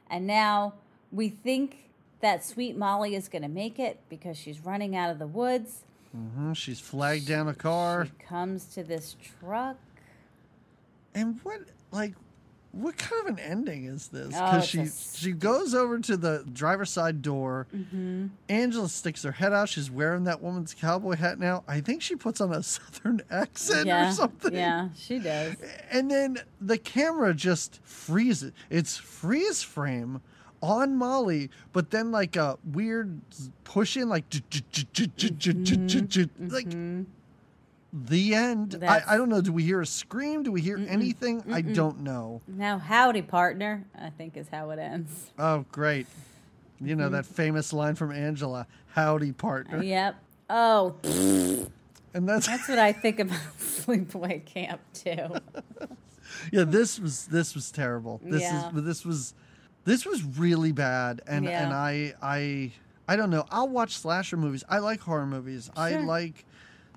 And 0.10 0.28
now 0.28 0.76
we 1.12 1.30
think 1.30 1.90
that 2.22 2.46
sweet 2.46 2.76
Molly 2.78 3.16
is 3.16 3.30
going 3.30 3.42
to 3.42 3.48
make 3.48 3.80
it 3.80 4.00
because 4.10 4.38
she's 4.38 4.60
running 4.60 4.96
out 4.96 5.10
of 5.10 5.20
the 5.20 5.28
woods. 5.28 5.84
Mhm, 6.16 6.56
She's 6.56 6.80
flagged 6.80 7.28
down 7.28 7.48
a 7.48 7.54
car. 7.54 8.06
She 8.06 8.26
comes 8.26 8.66
to 8.74 8.84
this 8.84 9.16
truck. 9.40 9.78
And 11.14 11.40
what, 11.44 11.62
like, 11.92 12.14
what 12.72 12.98
kind 12.98 13.28
of 13.28 13.38
an 13.38 13.40
ending 13.40 13.86
is 13.86 14.08
this? 14.10 14.28
Oh, 14.36 14.46
Because 14.46 14.76
it's 14.76 15.16
she 15.18 15.26
she 15.28 15.32
goes 15.32 15.74
over 15.74 16.00
to 16.00 16.16
the 16.18 16.46
driver's 16.54 16.92
side 16.92 17.22
door. 17.24 17.66
Mm-hmm. 17.76 18.28
Angela 18.48 18.88
sticks 18.90 19.24
her 19.24 19.32
head 19.32 19.54
out. 19.54 19.70
She's 19.70 19.90
wearing 19.90 20.24
that 20.26 20.42
woman's 20.42 20.76
cowboy 20.76 21.16
hat 21.16 21.40
now. 21.40 21.64
I 21.68 21.82
think 21.82 22.02
she 22.04 22.16
puts 22.16 22.40
on 22.42 22.54
a 22.54 22.62
southern 22.64 23.22
accent 23.32 23.88
yeah, 23.88 24.10
or 24.10 24.14
something. 24.14 24.54
yeah, 24.54 24.90
she 24.96 25.18
does. 25.20 25.56
And 25.92 26.10
then 26.12 26.38
the 26.62 26.78
camera 26.78 27.34
just 27.34 27.80
freezes. 27.84 28.52
It's 28.70 28.98
freeze 28.98 29.64
frame 29.64 30.22
on 30.62 30.96
Molly, 30.96 31.50
but 31.74 31.92
then 31.92 32.12
like 32.12 32.36
a 32.36 32.58
weird 32.64 33.22
push 33.64 33.98
in, 33.98 34.10
like 34.10 34.26
like 36.40 36.68
the 37.92 38.36
end. 38.36 38.84
I, 38.88 39.02
I 39.08 39.18
don't 39.18 39.30
know. 39.30 39.42
Do 39.42 39.52
we 39.52 39.64
hear 39.64 39.82
a 39.82 39.86
scream? 39.86 40.44
Do 40.44 40.52
we 40.52 40.62
hear 40.62 40.78
anything? 40.78 41.44
I 41.52 41.62
don't 41.62 42.02
know. 42.02 42.42
Now, 42.48 42.78
howdy, 42.78 43.22
partner, 43.22 43.86
I 44.00 44.10
think 44.10 44.38
is 44.38 44.48
how 44.50 44.70
it 44.72 44.80
ends. 44.80 45.32
Oh, 45.38 45.66
great. 45.72 46.08
You 46.82 46.96
know 46.96 47.06
mm-hmm. 47.06 47.14
that 47.14 47.26
famous 47.26 47.74
line 47.74 47.96
from 47.96 48.12
Angela, 48.12 48.66
"Howdy, 48.94 49.34
partner," 49.34 49.84
Yep. 49.84 50.16
Oh, 50.50 50.96
and 52.14 52.28
that's 52.28 52.48
that's 52.48 52.70
what 52.70 52.80
I 52.80 52.94
think 52.94 53.20
about 53.20 53.40
sleepaway 53.60 54.46
camp 54.46 54.82
too. 54.94 55.36
yeah, 56.52 56.64
this 56.64 57.00
was 57.00 57.26
this 57.26 57.54
was 57.54 57.72
terrible. 57.72 58.22
This 58.24 58.42
Yeah. 58.44 58.70
is 58.70 58.84
this 58.84 59.06
was 59.06 59.34
this 59.86 60.06
was 60.06 60.24
really 60.24 60.72
bad, 60.72 61.22
and 61.28 61.46
Yeah. 61.46 61.64
and 61.64 61.74
I 61.74 62.14
I 62.22 62.72
I 63.08 63.16
don't 63.16 63.30
know. 63.32 63.46
I'll 63.50 63.70
watch 63.70 63.98
slasher 63.98 64.38
movies. 64.38 64.64
I 64.70 64.78
like 64.80 65.00
horror 65.00 65.26
movies. 65.26 65.70
I 65.76 65.96
like. 65.98 66.46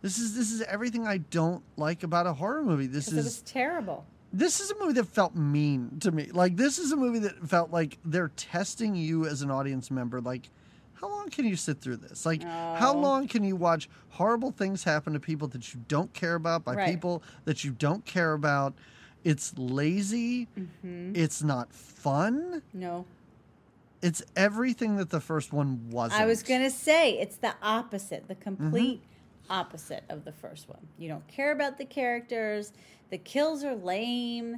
This 0.02 0.18
is 0.18 0.34
this 0.36 0.50
is 0.52 0.62
everything 0.62 1.06
I 1.06 1.18
don't 1.18 1.62
like 1.76 2.02
about 2.02 2.26
a 2.26 2.32
horror 2.34 2.62
movie. 2.64 2.86
This 2.86 3.12
is 3.12 3.40
terrible. 3.42 4.04
this 4.32 4.60
is 4.60 4.70
a 4.70 4.78
movie 4.80 4.94
that 4.94 5.06
felt 5.06 5.34
mean 5.36 5.98
to 6.00 6.10
me. 6.10 6.26
Like 6.32 6.56
this 6.56 6.78
is 6.78 6.90
a 6.92 6.96
movie 6.96 7.20
that 7.20 7.48
felt 7.48 7.70
like 7.70 7.98
they're 8.04 8.32
testing 8.36 8.94
you 8.96 9.26
as 9.26 9.42
an 9.42 9.50
audience 9.50 9.90
member. 9.90 10.20
Like, 10.20 10.50
how 10.94 11.08
long 11.08 11.30
can 11.30 11.44
you 11.46 11.54
sit 11.56 11.80
through 11.80 11.98
this? 11.98 12.26
Like, 12.26 12.42
how 12.42 12.94
long 12.94 13.28
can 13.28 13.44
you 13.44 13.54
watch 13.56 13.88
horrible 14.10 14.50
things 14.50 14.82
happen 14.84 15.12
to 15.12 15.20
people 15.20 15.48
that 15.48 15.72
you 15.72 15.80
don't 15.88 16.12
care 16.14 16.34
about 16.34 16.64
by 16.64 16.74
Right. 16.74 16.90
people 16.90 17.22
that 17.44 17.62
you 17.64 17.70
don't 17.72 18.04
care 18.04 18.32
about? 18.32 18.74
It's 19.24 19.56
lazy. 19.56 20.48
Mm-hmm. 20.58 21.12
It's 21.14 21.42
not 21.42 21.72
fun. 21.72 22.62
No. 22.72 23.04
It's 24.00 24.22
everything 24.34 24.96
that 24.96 25.10
the 25.10 25.20
first 25.20 25.52
one 25.52 25.88
wasn't. 25.90 26.20
I 26.20 26.26
was 26.26 26.42
going 26.42 26.62
to 26.62 26.70
say 26.70 27.18
it's 27.18 27.36
the 27.36 27.54
opposite, 27.62 28.26
the 28.28 28.34
complete 28.34 29.00
Mm-hmm. 29.02 29.52
opposite 29.52 30.02
of 30.08 30.24
the 30.24 30.32
first 30.32 30.68
one. 30.68 30.80
You 30.98 31.08
don't 31.08 31.26
care 31.28 31.52
about 31.52 31.78
the 31.78 31.84
characters. 31.84 32.72
The 33.10 33.18
kills 33.18 33.62
are 33.64 33.76
lame 33.76 34.54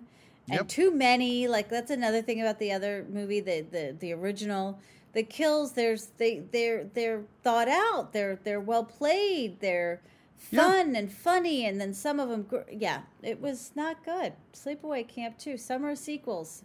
and 0.49 0.61
Yep. 0.61 0.69
too 0.69 0.91
many. 0.95 1.47
Like 1.49 1.69
that's 1.69 1.91
another 1.91 2.23
thing 2.23 2.41
about 2.41 2.59
the 2.59 2.73
other 2.73 3.05
movie, 3.11 3.41
the 3.41 3.63
the 3.63 3.97
the 3.99 4.13
original. 4.13 4.79
The 5.13 5.23
kills, 5.23 5.73
there's 5.73 6.07
they 6.19 6.41
they're 6.51 6.85
they're 6.95 7.23
thought 7.43 7.69
out. 7.69 8.13
They're 8.13 8.39
they're 8.45 8.61
well 8.61 8.85
played. 8.85 9.61
They're 9.61 10.01
Yeah. 10.51 10.69
fun 10.69 10.95
and 10.97 11.11
funny, 11.13 11.65
and 11.67 11.81
then 11.81 11.95
some 11.95 12.21
of 12.21 12.29
them, 12.29 12.43
gr- 12.43 12.71
yeah, 12.71 13.03
it 13.23 13.41
was 13.41 13.73
not 13.75 14.05
good. 14.05 14.35
Sleepaway 14.53 15.07
Camp 15.09 15.39
too. 15.39 15.57
Summer 15.57 15.97
sequels. 15.97 16.63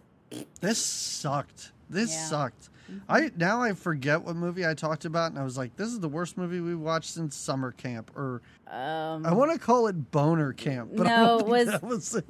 This 0.60 0.78
sucked. 0.78 1.72
This 1.88 2.10
Yeah. 2.12 2.18
Mm-hmm. 2.18 2.28
sucked. 2.28 2.68
I 3.08 3.30
now 3.36 3.62
I 3.62 3.72
forget 3.72 4.22
what 4.22 4.34
movie 4.36 4.66
I 4.66 4.74
talked 4.74 5.04
about, 5.04 5.30
and 5.30 5.38
I 5.38 5.44
was 5.44 5.56
like, 5.56 5.76
"This 5.76 5.88
is 5.88 6.00
the 6.00 6.08
worst 6.08 6.36
movie 6.36 6.60
we 6.60 6.74
watched 6.74 7.10
since 7.14 7.36
summer 7.36 7.70
camp." 7.72 8.10
Or 8.16 8.42
Um, 8.66 9.24
I 9.24 9.32
want 9.32 9.52
to 9.52 9.58
call 9.58 9.86
it 9.86 10.10
boner 10.10 10.52
camp, 10.52 10.90
but 10.94 11.06
I 11.06 11.10
No, 11.24 11.38
it 11.38 11.46
was- 11.46 11.66
that 11.68 11.82
was 11.84 12.14
it. 12.16 12.24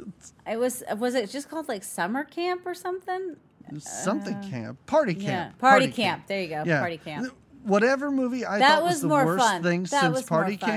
it 0.47 0.59
was 0.59 0.83
was 0.99 1.15
it 1.15 1.31
just 1.31 1.49
called 1.51 1.69
like 1.69 1.83
Summer 1.83 2.25
Camp 2.25 2.63
or 2.67 2.75
something? 2.75 3.37
Something 3.79 4.41
camp, 4.51 4.85
party 4.87 5.15
camp, 5.15 5.55
Uh, 5.55 5.67
Yeah, 5.67 5.71
party, 5.71 5.89
camp. 5.93 6.27
There 6.27 6.41
you 6.43 6.49
go, 6.49 6.63
Yeah, 6.67 6.81
party 6.81 6.99
camp. 6.99 7.33
Whatever 7.63 8.11
movie 8.11 8.45
I 8.45 8.59
That 8.59 8.77
thought 8.77 8.83
was, 8.85 8.93
was 8.95 9.01
the 9.03 9.09
worst 9.09 9.45
fun. 9.45 9.63
thing 9.63 9.83
That 9.85 10.15
since 10.15 10.23
party 10.29 10.57
fun. 10.57 10.69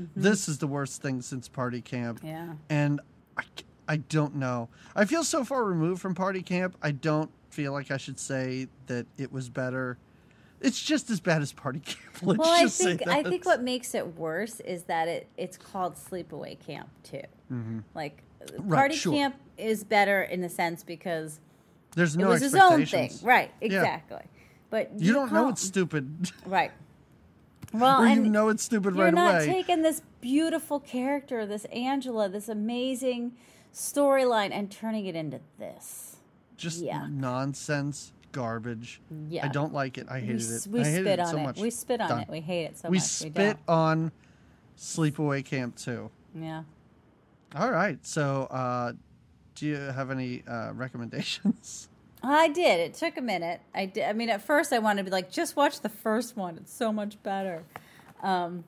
Mm-hmm. 0.00 0.20
this 0.20 0.48
is 0.48 0.58
the 0.58 0.66
worst 0.66 1.02
thing 1.02 1.22
since 1.22 1.48
party 1.48 1.80
camp. 1.80 2.20
Yeah. 2.22 2.54
and 2.68 3.00
I, 3.38 3.42
I 3.88 3.96
don't 3.98 4.36
know. 4.36 4.68
I 4.96 5.04
feel 5.04 5.22
so 5.24 5.44
far 5.44 5.64
removed 5.64 6.00
from 6.00 6.14
party 6.14 6.42
camp. 6.42 6.76
I 6.82 6.90
don't 6.90 7.30
feel 7.50 7.72
like 7.72 7.90
I 7.90 7.96
should 7.96 8.18
say 8.18 8.68
that 8.86 9.06
it 9.18 9.32
was 9.32 9.48
better. 9.48 9.98
It's 10.60 10.80
just 10.82 11.10
as 11.10 11.20
bad 11.20 11.42
as 11.42 11.52
party 11.52 11.80
camp. 11.80 12.00
Let's 12.22 12.38
Well, 12.38 12.48
I 12.50 12.62
just 12.62 12.76
say 12.78 12.96
think 12.96 13.06
I 13.08 13.22
think 13.22 13.44
what 13.44 13.62
makes 13.62 13.94
it 13.94 14.16
worse 14.16 14.60
is 14.60 14.84
that 14.84 15.08
it 15.08 15.28
it's 15.36 15.56
called 15.56 15.94
sleepaway 15.96 16.58
camp 16.64 16.88
too. 17.02 17.20
Like 17.94 18.22
Mm-hmm. 18.50 18.68
Right, 18.68 18.78
party 18.78 18.96
sure. 18.96 19.12
camp 19.12 19.36
is 19.56 19.84
better 19.84 20.22
in 20.22 20.42
a 20.44 20.48
sense 20.48 20.82
because 20.82 21.40
there's 21.94 22.16
no 22.16 22.26
it 22.26 22.30
was 22.30 22.42
his 22.42 22.54
own 22.54 22.84
thing, 22.84 23.10
right? 23.22 23.50
Yeah. 23.60 23.66
Exactly. 23.66 24.22
But 24.70 24.90
You 24.98 25.12
don't 25.12 25.32
know 25.32 25.48
it's 25.48 25.62
stupid, 25.62 26.30
right. 26.46 26.72
Well, 27.74 28.02
or 28.02 28.06
you 28.08 28.20
know 28.22 28.48
it's 28.48 28.62
stupid 28.62 28.94
right 28.96 29.12
away. 29.12 29.22
you're 29.22 29.32
not 29.32 29.42
taking 29.44 29.82
this 29.82 30.00
beautiful 30.20 30.80
character, 30.80 31.44
this 31.46 31.64
Angela, 31.66 32.28
this 32.28 32.48
amazing 32.48 33.32
storyline, 33.72 34.50
and 34.52 34.70
turning 34.70 35.06
it 35.06 35.16
into 35.16 35.40
this. 35.58 36.16
just 36.56 36.80
yeah. 36.82 37.06
nonsense, 37.10 38.12
garbage. 38.32 39.00
Yeah. 39.28 39.44
I 39.44 39.48
don't 39.48 39.72
like 39.72 39.98
it. 39.98 40.06
I 40.08 40.20
We, 40.20 40.26
hated 40.26 40.36
s- 40.42 40.66
it. 40.66 40.72
we 40.72 40.80
I 40.80 40.84
hated 40.84 41.00
spit 41.02 41.18
it 41.18 41.20
on 41.20 41.26
so 41.30 41.36
it. 41.38 41.42
much. 41.42 41.60
We 41.60 41.70
spit 41.70 42.00
on 42.00 42.08
Done. 42.08 42.20
it. 42.20 42.28
We 42.28 42.40
hate 42.40 42.64
it 42.66 42.78
so 42.78 42.86
much. 42.88 42.90
we 42.92 42.96
much. 42.98 43.04
spit 43.06 43.56
on 43.68 44.12
Sleepaway 44.78 45.44
Camp 45.44 45.76
too. 45.76 46.10
Yeah. 46.34 46.62
All 47.56 47.70
right. 47.70 47.98
So, 48.06 48.44
uh, 48.50 48.92
do 49.56 49.66
you 49.66 49.76
have 49.76 50.10
any 50.10 50.42
uh, 50.48 50.72
recommendations? 50.74 51.88
I 52.26 52.48
did. 52.48 52.80
It 52.80 52.94
took 52.94 53.16
a 53.18 53.20
minute. 53.20 53.60
I 53.74 53.86
did. 53.86 54.04
I 54.04 54.12
mean, 54.14 54.30
at 54.30 54.42
first 54.42 54.72
I 54.72 54.78
wanted 54.78 55.02
to 55.02 55.04
be 55.04 55.10
like, 55.10 55.30
just 55.30 55.56
watch 55.56 55.80
the 55.80 55.88
first 55.88 56.36
one. 56.36 56.56
It's 56.56 56.72
so 56.72 56.92
much 56.92 57.22
better. 57.22 57.64
Um, 58.22 58.64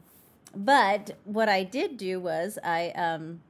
but 0.54 1.16
what 1.24 1.48
I 1.48 1.62
did 1.64 1.96
do 1.96 2.20
was 2.20 2.58
I. 2.62 2.90
Um, 2.90 3.40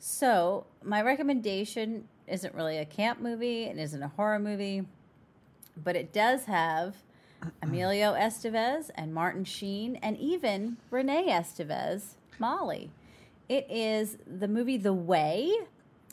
so 0.00 0.66
my 0.82 1.00
recommendation 1.00 2.08
isn't 2.26 2.54
really 2.54 2.76
a 2.76 2.84
camp 2.84 3.20
movie. 3.20 3.64
It 3.64 3.78
isn't 3.78 4.02
a 4.02 4.08
horror 4.08 4.38
movie, 4.38 4.84
but 5.82 5.96
it 5.96 6.12
does 6.12 6.44
have 6.44 6.96
Emilio 7.62 8.14
Estevez 8.14 8.90
and 8.94 9.14
Martin 9.14 9.44
Sheen 9.44 9.96
and 9.96 10.16
even 10.18 10.76
Renee 10.90 11.28
Estevez, 11.28 12.14
Molly. 12.38 12.90
It 13.48 13.66
is 13.70 14.18
the 14.26 14.48
movie 14.48 14.76
The 14.76 14.92
Way. 14.92 15.52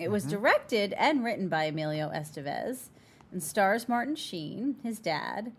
It 0.01 0.09
was 0.11 0.23
directed 0.25 0.93
and 0.93 1.23
written 1.23 1.47
by 1.47 1.65
Emilio 1.65 2.09
Estevez 2.09 2.89
and 3.31 3.41
stars 3.41 3.87
Martin 3.87 4.15
Sheen, 4.15 4.75
his 4.83 4.99
dad. 4.99 5.51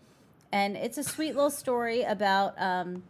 And 0.50 0.76
it's 0.76 0.98
a 0.98 1.04
sweet 1.04 1.34
little 1.34 1.50
story 1.50 2.02
about 2.02 2.54
um, 2.60 3.04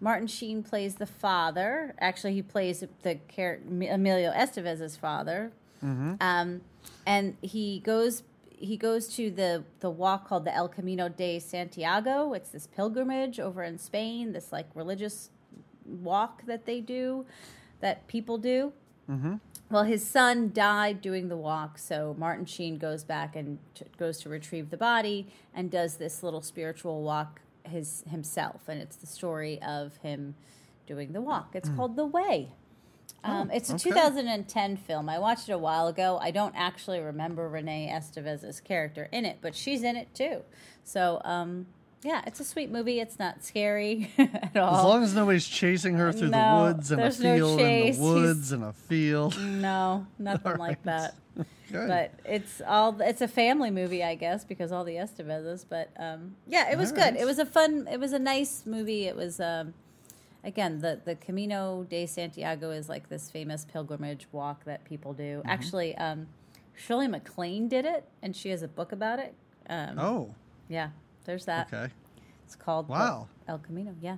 Martin 0.00 0.26
Sheen 0.26 0.62
plays 0.62 0.94
the 0.96 1.06
father. 1.06 1.94
Actually, 2.00 2.34
he 2.34 2.42
plays 2.42 2.82
the 3.02 3.18
char- 3.34 3.58
Emilio 3.68 4.32
Estevez's 4.32 4.96
father. 4.96 5.52
Um, 6.20 6.62
and 7.06 7.36
he 7.42 7.80
goes 7.80 8.22
he 8.58 8.78
goes 8.78 9.08
to 9.16 9.30
the 9.30 9.64
the 9.80 9.90
walk 9.90 10.26
called 10.26 10.46
the 10.46 10.54
El 10.54 10.68
Camino 10.68 11.08
de 11.10 11.38
Santiago. 11.38 12.32
It's 12.32 12.48
this 12.48 12.66
pilgrimage 12.66 13.38
over 13.38 13.62
in 13.62 13.78
Spain, 13.78 14.32
this 14.32 14.50
like 14.52 14.66
religious 14.74 15.28
walk 15.84 16.46
that 16.46 16.64
they 16.64 16.80
do, 16.80 17.26
that 17.80 18.06
people 18.08 18.38
do. 18.38 18.72
Well, 19.68 19.82
his 19.82 20.06
son 20.06 20.52
died 20.52 21.00
doing 21.00 21.28
the 21.28 21.36
walk, 21.36 21.78
so 21.78 22.14
Martin 22.18 22.46
Sheen 22.46 22.78
goes 22.78 23.02
back 23.02 23.34
and 23.34 23.58
t- 23.74 23.84
goes 23.98 24.18
to 24.20 24.28
retrieve 24.28 24.70
the 24.70 24.76
body 24.76 25.26
and 25.52 25.70
does 25.70 25.96
this 25.96 26.22
little 26.22 26.40
spiritual 26.42 27.02
walk 27.02 27.40
his 27.64 28.04
himself, 28.08 28.62
and 28.68 28.80
it's 28.80 28.96
the 28.96 29.06
story 29.06 29.60
of 29.62 29.96
him 29.98 30.36
doing 30.86 31.12
the 31.12 31.20
walk. 31.20 31.50
It's 31.54 31.68
called 31.76 31.96
The 31.96 32.06
Way. 32.06 32.52
Um, 33.24 33.50
it's 33.50 33.70
a 33.70 33.74
okay. 33.74 33.90
2010 33.90 34.76
film. 34.76 35.08
I 35.08 35.18
watched 35.18 35.48
it 35.48 35.52
a 35.52 35.58
while 35.58 35.88
ago. 35.88 36.18
I 36.22 36.30
don't 36.30 36.54
actually 36.56 37.00
remember 37.00 37.48
Renee 37.48 37.90
Estevez's 37.92 38.60
character 38.60 39.08
in 39.10 39.24
it, 39.24 39.38
but 39.40 39.56
she's 39.56 39.82
in 39.82 39.96
it 39.96 40.14
too. 40.14 40.42
So, 40.84 41.20
um, 41.24 41.66
yeah, 42.02 42.22
it's 42.26 42.40
a 42.40 42.44
sweet 42.44 42.70
movie. 42.70 43.00
It's 43.00 43.18
not 43.18 43.42
scary 43.44 44.12
at 44.18 44.56
all. 44.56 44.76
As 44.76 44.84
long 44.84 45.02
as 45.02 45.14
nobody's 45.14 45.46
chasing 45.46 45.94
her 45.94 46.12
through 46.12 46.28
No, 46.28 46.58
the 46.68 46.74
woods 46.74 46.90
and 46.90 47.00
a 47.00 47.04
no 47.04 47.10
field 47.10 47.58
chase. 47.58 47.96
and 47.98 48.04
the 48.06 48.08
woods 48.12 48.52
and 48.52 48.64
a 48.64 48.72
field. 48.72 49.40
No, 49.40 50.06
nothing 50.18 50.52
All 50.52 50.58
like 50.58 50.82
that. 50.84 51.14
Good. 51.72 51.88
But 51.88 52.12
it's 52.24 52.62
all 52.64 52.96
it's 53.00 53.20
a 53.20 53.26
family 53.28 53.72
movie, 53.72 54.04
I 54.04 54.14
guess, 54.14 54.44
because 54.44 54.70
all 54.70 54.84
the 54.84 54.94
Estevezes. 54.94 55.64
But 55.68 55.90
um, 55.98 56.36
yeah, 56.46 56.70
it 56.70 56.78
was 56.78 56.90
All 56.90 56.96
good. 56.96 57.02
right. 57.14 57.16
It 57.16 57.24
was 57.24 57.40
a 57.40 57.44
fun. 57.44 57.88
It 57.90 57.98
was 57.98 58.12
a 58.12 58.20
nice 58.20 58.64
movie. 58.66 59.06
It 59.06 59.16
was 59.16 59.40
um, 59.40 59.74
again 60.44 60.78
the 60.80 61.00
the 61.04 61.16
Camino 61.16 61.82
de 61.82 62.06
Santiago 62.06 62.70
is 62.70 62.88
like 62.88 63.08
this 63.08 63.28
famous 63.30 63.64
pilgrimage 63.64 64.28
walk 64.30 64.64
that 64.64 64.84
people 64.84 65.12
do. 65.12 65.38
Mm-hmm. 65.40 65.48
Actually, 65.48 65.96
um, 65.96 66.28
Shirley 66.76 67.08
MacLaine 67.08 67.66
did 67.68 67.84
it, 67.84 68.04
and 68.22 68.36
she 68.36 68.50
has 68.50 68.62
a 68.62 68.68
book 68.68 68.92
about 68.92 69.18
it. 69.18 69.34
Um, 69.68 69.98
oh, 69.98 70.34
yeah, 70.68 70.90
there's 71.26 71.44
that. 71.46 71.66
okay. 71.72 71.92
It's 72.44 72.56
called 72.56 72.88
Wow. 72.88 73.28
El 73.48 73.58
Camino. 73.58 73.94
Yeah. 74.00 74.16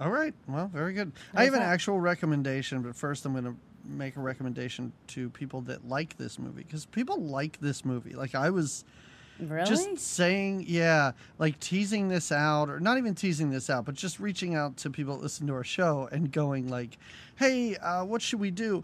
All 0.00 0.10
right. 0.10 0.34
Well, 0.46 0.68
very 0.72 0.92
good. 0.92 1.12
I 1.34 1.44
have 1.44 1.54
an 1.54 1.60
that. 1.60 1.68
actual 1.68 1.98
recommendation, 2.00 2.82
but 2.82 2.94
first 2.94 3.24
I'm 3.26 3.32
going 3.32 3.44
to 3.44 3.56
make 3.84 4.16
a 4.16 4.20
recommendation 4.20 4.92
to 5.08 5.30
people 5.30 5.62
that 5.62 5.88
like 5.88 6.16
this 6.18 6.38
movie 6.38 6.62
because 6.62 6.86
people 6.86 7.20
like 7.20 7.58
this 7.60 7.84
movie. 7.84 8.14
Like 8.14 8.34
I 8.34 8.50
was 8.50 8.84
Really? 9.40 9.66
just 9.68 9.98
saying, 9.98 10.64
yeah, 10.68 11.12
like 11.38 11.58
teasing 11.60 12.08
this 12.08 12.30
out, 12.32 12.68
or 12.68 12.80
not 12.80 12.98
even 12.98 13.14
teasing 13.14 13.50
this 13.50 13.70
out, 13.70 13.84
but 13.86 13.94
just 13.94 14.18
reaching 14.20 14.54
out 14.56 14.76
to 14.78 14.90
people 14.90 15.16
that 15.16 15.22
listen 15.22 15.46
to 15.46 15.54
our 15.54 15.62
show 15.64 16.08
and 16.12 16.30
going 16.32 16.68
like, 16.68 16.98
"Hey, 17.36 17.76
uh, 17.76 18.04
what 18.04 18.20
should 18.20 18.40
we 18.40 18.50
do?" 18.50 18.82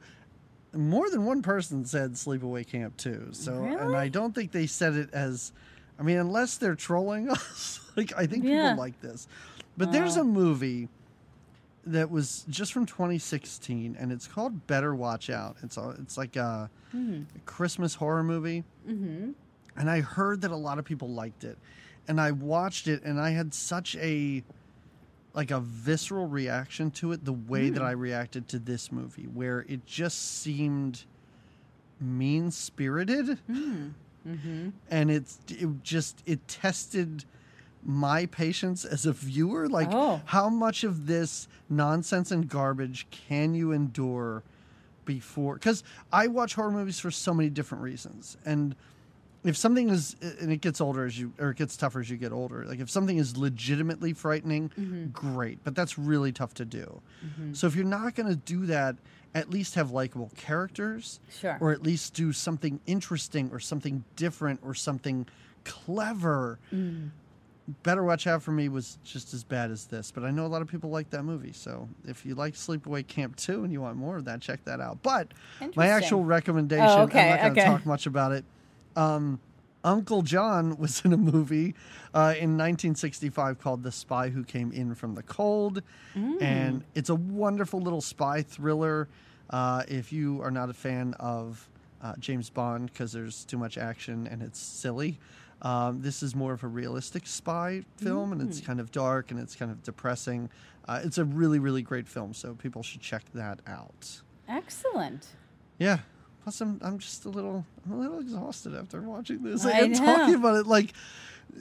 More 0.73 1.11
than 1.11 1.25
one 1.25 1.43
person 1.43 1.85
said 1.85 2.13
Sleepaway 2.13 2.67
Camp 2.67 2.97
too. 2.97 3.29
So, 3.33 3.65
and 3.65 3.97
I 3.97 4.09
don't 4.09 4.33
think 4.35 4.53
they 4.53 4.67
said 4.67 4.95
it 4.95 5.11
as, 5.13 5.53
I 5.99 6.03
mean, 6.03 6.19
unless 6.19 6.57
they're 6.57 6.75
trolling 6.75 7.31
us. 7.31 7.81
like 7.97 8.13
I 8.17 8.27
think 8.27 8.45
Yeah. 8.45 8.71
people 8.71 8.79
like 8.83 9.01
this, 9.01 9.29
but 9.77 9.89
uh. 9.89 9.93
there's 9.93 10.17
Oh. 10.17 10.23
a 10.23 10.25
movie 10.25 10.89
that 11.87 12.11
was 12.11 12.45
just 12.49 12.73
from 12.73 12.87
2016, 12.87 13.95
and 13.99 14.11
it's 14.11 14.27
called 14.27 14.67
Better 14.67 14.95
Watch 14.95 15.29
Out. 15.29 15.57
It's 15.63 15.77
a, 15.77 15.91
it's 16.01 16.17
like 16.17 16.35
a, 16.37 16.71
a 16.95 17.39
Christmas 17.45 17.95
horror 17.97 18.23
movie 18.23 18.65
mm-hmm. 18.89 19.33
and 19.77 19.91
I 19.91 20.01
heard 20.01 20.41
that 20.43 20.51
a 20.51 20.57
lot 20.57 20.79
of 20.79 20.85
people 20.87 21.09
liked 21.11 21.45
it, 21.45 21.59
and 22.09 22.21
I 22.21 22.31
watched 22.31 22.89
it, 22.89 23.03
and 23.05 23.21
I 23.21 23.31
had 23.31 23.53
such 23.53 23.97
a 23.97 24.43
like 25.35 25.51
a 25.51 25.59
visceral 25.61 26.27
reaction 26.29 26.91
to 26.93 27.11
it, 27.13 27.25
the 27.25 27.33
way 27.33 27.69
that 27.69 27.81
hmm. 27.81 27.87
I 27.87 27.91
reacted 27.91 28.47
to 28.49 28.59
this 28.61 28.93
movie, 28.93 29.25
where 29.25 29.67
it 29.69 29.85
just 29.85 30.41
seemed 30.41 31.05
mean 32.01 32.51
spirited, 32.53 33.39
hmm. 33.49 33.89
Mm-hmm. 34.27 34.71
and 34.91 35.11
it's 35.11 35.39
it 35.49 35.69
just 35.83 36.23
it 36.27 36.47
tested 36.49 37.25
my 37.85 38.27
patience 38.27 38.85
as 38.85 39.07
a 39.07 39.13
viewer. 39.13 39.69
Like, 39.69 39.89
Oh. 39.91 40.23
how 40.25 40.49
much 40.49 40.85
of 40.85 41.07
this 41.07 41.49
nonsense 41.69 42.31
and 42.31 42.49
garbage 42.49 43.07
can 43.11 43.55
you 43.55 43.73
endure 43.73 44.43
before? 45.05 45.55
Because 45.55 45.85
I 46.13 46.29
watch 46.29 46.55
horror 46.55 46.71
movies 46.71 46.99
for 46.99 47.11
so 47.11 47.35
many 47.35 47.51
different 47.51 47.85
reasons, 47.85 48.37
and 48.45 48.75
if 49.45 49.57
something 49.57 49.91
is 49.91 50.17
and 50.41 50.51
it 50.51 50.63
gets 50.63 50.81
older 50.81 51.05
as 51.05 51.19
you 51.19 51.33
or 51.39 51.51
it 51.51 51.59
gets 51.59 51.77
tougher 51.77 52.01
as 52.01 52.09
you 52.09 52.17
get 52.17 52.33
older 52.33 52.65
like 52.65 52.81
if 52.81 52.89
something 52.89 53.19
is 53.19 53.37
legitimately 53.37 54.15
frightening 54.15 54.71
mm-hmm. 54.71 55.07
great 55.09 55.59
but 55.65 55.75
that's 55.75 55.99
really 55.99 56.33
tough 56.33 56.55
to 56.55 56.65
do 56.65 57.01
mm-hmm. 57.25 57.53
so 57.53 57.67
if 57.67 57.77
you're 57.77 57.85
not 57.85 58.15
going 58.15 58.29
to 58.29 58.37
do 58.37 58.65
that 58.65 58.97
at 59.35 59.51
least 59.51 59.75
have 59.75 59.91
likable 59.91 60.31
characters 60.37 61.19
Sure. 61.41 61.59
or 61.61 61.73
at 61.73 61.83
least 61.83 62.15
do 62.15 62.33
something 62.33 62.81
interesting 62.87 63.51
or 63.53 63.59
something 63.61 64.05
different 64.17 64.61
or 64.63 64.75
something 64.75 65.27
clever 65.65 66.59
better 67.83 68.05
watch 68.05 68.27
out 68.27 68.43
for 68.43 68.53
me 68.53 68.69
was 68.69 68.99
just 69.05 69.33
as 69.33 69.43
bad 69.43 69.71
as 69.71 69.87
this 69.87 70.11
but 70.11 70.23
i 70.23 70.31
know 70.31 70.45
a 70.45 70.49
lot 70.49 70.61
of 70.61 70.69
people 70.69 70.91
like 70.91 71.09
that 71.11 71.23
movie 71.23 71.53
so 71.53 71.89
if 72.07 72.27
you 72.27 72.35
like 72.35 72.53
sleepaway 72.55 73.07
camp 73.07 73.35
2 73.37 73.65
and 73.65 73.73
you 73.73 73.81
want 73.81 73.97
more 73.97 74.17
of 74.19 74.27
that 74.27 74.41
check 74.43 74.63
that 74.65 74.81
out 74.81 74.99
but 75.03 75.29
my 75.75 75.87
actual 75.89 76.23
recommendation 76.25 76.87
Oh, 76.87 77.03
okay, 77.05 77.23
i'm 77.23 77.31
not 77.31 77.41
going 77.41 77.55
to 77.55 77.61
okay. 77.63 77.71
talk 77.71 77.87
much 77.87 78.05
about 78.07 78.33
it 78.33 78.45
um, 78.97 79.41
Uncle 79.85 80.23
John 80.23 80.77
was 80.79 81.03
in 81.05 81.13
a 81.13 81.17
movie 81.17 81.75
uh, 82.15 82.35
in 82.37 82.57
1965 82.57 83.61
called 83.61 83.83
The 83.83 83.93
Spy 83.93 84.31
Who 84.31 84.43
Came 84.43 84.73
In 84.73 84.95
from 84.95 85.15
the 85.15 85.23
Cold. 85.23 85.83
Mm. 86.17 86.43
And 86.43 86.85
it's 86.95 87.11
a 87.11 87.15
wonderful 87.15 87.81
little 87.81 88.01
spy 88.01 88.43
thriller. 88.43 89.09
Uh, 89.51 89.83
if 89.87 90.13
you 90.13 90.41
are 90.43 90.51
not 90.51 90.71
a 90.71 90.75
fan 90.75 91.15
of 91.21 91.69
uh, 92.03 92.15
James 92.19 92.49
Bond 92.51 92.91
because 92.93 93.13
there's 93.13 93.45
too 93.45 93.59
much 93.59 93.77
action 93.79 94.27
and 94.27 94.43
it's 94.43 94.59
silly, 94.59 95.19
um, 95.63 96.01
this 96.01 96.23
is 96.23 96.35
more 96.35 96.53
of 96.55 96.65
a 96.65 96.69
realistic 96.69 97.27
spy 97.27 97.83
film 97.97 98.33
and 98.33 98.41
Mm. 98.41 98.49
it's 98.49 98.61
kind 98.61 98.81
of 98.81 98.91
dark 98.91 99.31
and 99.31 99.39
it's 99.39 99.55
kind 99.55 99.71
of 99.71 99.83
depressing. 99.83 100.49
Uh, 100.89 101.01
it's 101.05 101.19
a 101.19 101.25
really, 101.25 101.59
really 101.59 101.83
great 101.83 102.09
film, 102.09 102.35
so 102.35 102.55
people 102.55 102.83
should 102.83 103.01
check 103.01 103.23
that 103.35 103.61
out. 103.67 104.21
Excellent. 104.49 105.27
Yeah. 105.79 105.99
Plus, 106.45 106.61
I'm 106.61 106.79
I'm 106.83 106.99
just 106.99 107.25
a 107.25 107.31
little 107.31 107.65
I'm 107.87 107.93
a 107.93 107.99
little 107.99 108.21
exhausted 108.21 108.75
after 108.75 109.01
watching 109.01 109.43
this 109.43 109.65
I 109.65 109.81
and 109.81 109.93
know. 109.93 109.99
talking 109.99 110.35
about 110.35 110.57
it. 110.57 110.67
Like 110.67 110.93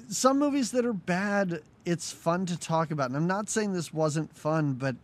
some 0.09 0.37
movies 0.39 0.71
that 0.71 0.85
are 0.85 0.93
bad, 0.93 1.61
it's 1.85 2.11
fun 2.11 2.45
to 2.47 2.59
talk 2.59 2.91
about. 2.91 3.07
And 3.07 3.15
I'm 3.15 3.27
not 3.27 3.49
saying 3.49 3.71
this 3.73 3.93
wasn't 3.93 4.35
fun, 4.35 4.73
but 4.73 4.97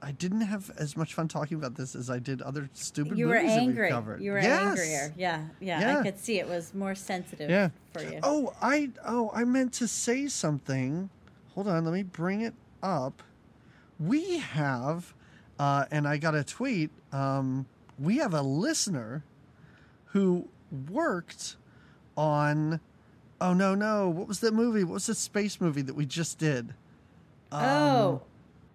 I 0.00 0.12
didn't 0.12 0.40
have 0.42 0.70
as 0.78 0.96
much 0.96 1.12
fun 1.12 1.28
talking 1.28 1.58
about 1.58 1.74
this 1.74 1.94
as 1.94 2.08
I 2.08 2.18
did 2.18 2.40
other 2.40 2.70
stupid 2.72 3.18
You 3.18 3.28
were 3.28 3.34
movies 3.42 3.56
that 3.56 3.66
we've 3.66 3.90
covered. 3.90 4.22
You 4.22 4.32
were 4.32 4.40
Yes. 4.40 4.68
angrier. 4.78 5.12
Yeah, 5.18 5.42
yeah, 5.60 5.80
Yeah. 5.80 5.98
I 5.98 6.02
could 6.02 6.18
see 6.18 6.38
it 6.38 6.48
was 6.48 6.72
more 6.72 6.94
sensitive 6.94 7.50
Yeah. 7.50 7.68
for 7.92 8.02
you. 8.02 8.20
Oh, 8.22 8.54
I 8.62 8.90
oh 9.04 9.30
I 9.34 9.44
meant 9.44 9.74
to 9.74 9.86
say 9.88 10.28
something. 10.28 11.10
Hold 11.54 11.68
on, 11.68 11.84
let 11.84 11.92
me 11.92 12.04
bring 12.04 12.40
it 12.40 12.54
up. 12.82 13.22
We 14.00 14.38
have, 14.38 15.12
uh, 15.58 15.84
and 15.90 16.06
I 16.08 16.16
got 16.16 16.34
a 16.36 16.44
tweet. 16.44 16.90
Um, 17.12 17.66
we 17.98 18.18
have 18.18 18.34
a 18.34 18.42
listener 18.42 19.24
who 20.06 20.48
worked 20.90 21.56
on. 22.16 22.80
Oh 23.40 23.54
no 23.54 23.74
no! 23.74 24.08
What 24.08 24.26
was 24.28 24.40
that 24.40 24.52
movie? 24.52 24.84
What 24.84 24.94
was 24.94 25.06
the 25.06 25.14
space 25.14 25.60
movie 25.60 25.82
that 25.82 25.94
we 25.94 26.06
just 26.06 26.38
did? 26.38 26.74
Um, 27.52 27.64
oh, 27.64 28.22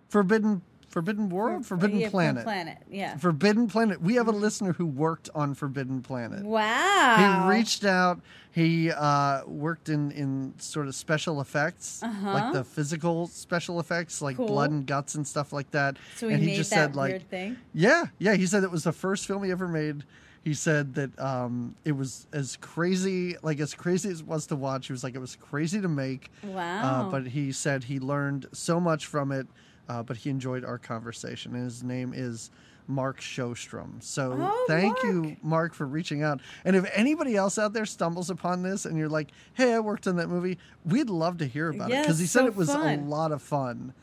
Forbidden 0.09 0.61
Forbidden 0.93 1.29
World, 1.29 1.65
Forbidden 1.65 1.99
yeah, 1.99 2.09
Planet. 2.11 2.43
Planet. 2.43 2.77
Yeah. 2.87 3.17
Forbidden 3.17 3.67
Planet. 3.67 3.99
We 3.99 4.13
have 4.13 4.27
a 4.27 4.31
listener 4.31 4.73
who 4.73 4.85
worked 4.85 5.27
on 5.33 5.55
Forbidden 5.55 6.03
Planet. 6.03 6.43
Wow. 6.43 7.47
He 7.49 7.57
reached 7.57 7.83
out. 7.83 8.21
He 8.51 8.91
uh, 8.91 9.41
worked 9.47 9.89
in, 9.89 10.11
in 10.11 10.53
sort 10.59 10.87
of 10.87 10.93
special 10.93 11.41
effects, 11.41 12.03
Uh-huh. 12.03 12.31
like 12.33 12.53
the 12.53 12.63
physical 12.63 13.25
special 13.25 13.79
effects, 13.79 14.21
like 14.21 14.37
Cool. 14.37 14.45
blood 14.45 14.69
and 14.69 14.85
guts 14.85 15.15
and 15.15 15.27
stuff 15.27 15.51
like 15.51 15.71
that. 15.71 15.97
So 16.15 16.27
he 16.27 16.35
and 16.35 16.43
he 16.43 16.49
made 16.51 16.57
just 16.57 16.69
that 16.69 16.75
said, 16.93 16.95
weird 16.95 17.11
like, 17.13 17.29
thing. 17.29 17.57
yeah, 17.73 18.05
yeah. 18.19 18.35
He 18.35 18.45
said 18.45 18.63
it 18.63 18.69
was 18.69 18.83
the 18.83 18.91
first 18.91 19.25
film 19.25 19.43
he 19.43 19.49
ever 19.49 19.67
made. 19.67 20.03
He 20.43 20.53
said 20.53 20.93
that 20.93 21.17
um, 21.19 21.73
it 21.85 21.93
was 21.93 22.27
as 22.33 22.57
crazy, 22.57 23.35
like 23.41 23.59
as 23.59 23.73
crazy 23.73 24.09
as 24.09 24.19
it 24.19 24.27
was 24.27 24.45
to 24.47 24.55
watch. 24.55 24.85
He 24.85 24.93
was 24.93 25.03
like, 25.03 25.15
it 25.15 25.19
was 25.21 25.35
crazy 25.37 25.81
to 25.81 25.87
make. 25.87 26.29
Wow. 26.43 26.83
Uh, 27.07 27.09
but 27.09 27.25
he 27.27 27.51
said 27.51 27.85
he 27.85 27.99
learned 27.99 28.45
so 28.51 28.79
much 28.79 29.07
from 29.07 29.31
it, 29.31 29.47
uh, 29.89 30.03
but 30.03 30.17
he 30.17 30.29
enjoyed 30.29 30.63
our 30.65 30.77
conversation. 30.77 31.55
And 31.55 31.63
his 31.65 31.83
name 31.83 32.13
is 32.15 32.51
Mark 32.87 33.19
Shostrom. 33.21 34.01
So 34.03 34.35
Oh, 34.39 34.65
thank 34.67 35.01
you, 35.03 35.21
Mark. 35.23 35.43
Mark, 35.43 35.73
for 35.73 35.85
reaching 35.85 36.21
out. 36.23 36.41
And 36.65 36.75
if 36.75 36.89
anybody 36.93 37.35
else 37.35 37.57
out 37.57 37.73
there 37.73 37.85
stumbles 37.85 38.29
upon 38.29 38.61
this 38.63 38.85
and 38.85 38.97
you're 38.97 39.09
like, 39.09 39.31
hey, 39.53 39.73
I 39.73 39.79
worked 39.79 40.07
on 40.07 40.17
that 40.17 40.27
movie, 40.27 40.57
we'd 40.85 41.09
love 41.09 41.37
to 41.37 41.45
hear 41.47 41.69
about 41.69 41.91
it. 41.91 42.01
Because 42.01 42.19
he 42.19 42.25
said 42.25 42.41
so 42.41 42.47
it 42.47 42.55
was 42.55 42.69
fun. 42.69 42.99
a 42.99 43.01
lot 43.03 43.31
of 43.31 43.41
fun. 43.41 43.93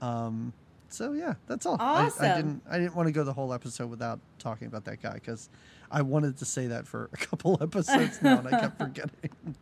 Um, 0.00 0.52
so 0.88 1.12
yeah, 1.12 1.34
that's 1.46 1.64
all. 1.64 1.76
I, 1.80 2.10
I 2.20 2.36
didn't. 2.36 2.62
I 2.68 2.78
didn't 2.78 2.94
want 2.94 3.06
to 3.06 3.12
go 3.12 3.24
the 3.24 3.32
whole 3.32 3.54
episode 3.54 3.88
without 3.88 4.20
talking 4.38 4.66
about 4.66 4.84
that 4.84 5.00
guy 5.02 5.14
because 5.14 5.48
I 5.90 6.02
wanted 6.02 6.36
to 6.38 6.44
say 6.44 6.66
that 6.66 6.86
for 6.86 7.08
a 7.12 7.16
couple 7.26 7.56
episodes 7.62 8.20
now, 8.20 8.38
and 8.38 8.48
I 8.48 8.60
kept 8.60 8.78
forgetting. 8.78 9.56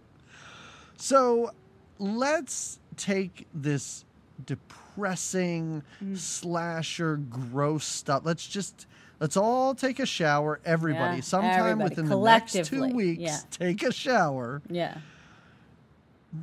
So 0.96 1.52
let's 1.98 2.78
take 2.96 3.46
this 3.54 4.04
depressing 4.44 4.89
Mm. 5.00 6.16
slasher 6.16 7.16
gross 7.16 7.84
stuff. 7.84 8.22
Let's 8.24 8.46
just 8.46 8.86
let's 9.20 9.36
all 9.36 9.74
take 9.74 9.98
a 9.98 10.06
shower. 10.06 10.60
Everybody, 10.64 11.16
Yeah, 11.16 11.22
sometime 11.22 11.60
everybody, 11.60 11.90
within 11.90 12.08
the 12.08 12.18
next 12.20 12.64
two 12.64 12.86
weeks, 12.88 13.20
yeah. 13.20 13.38
take 13.50 13.82
a 13.82 13.92
shower. 13.92 14.62
yeah. 14.68 14.98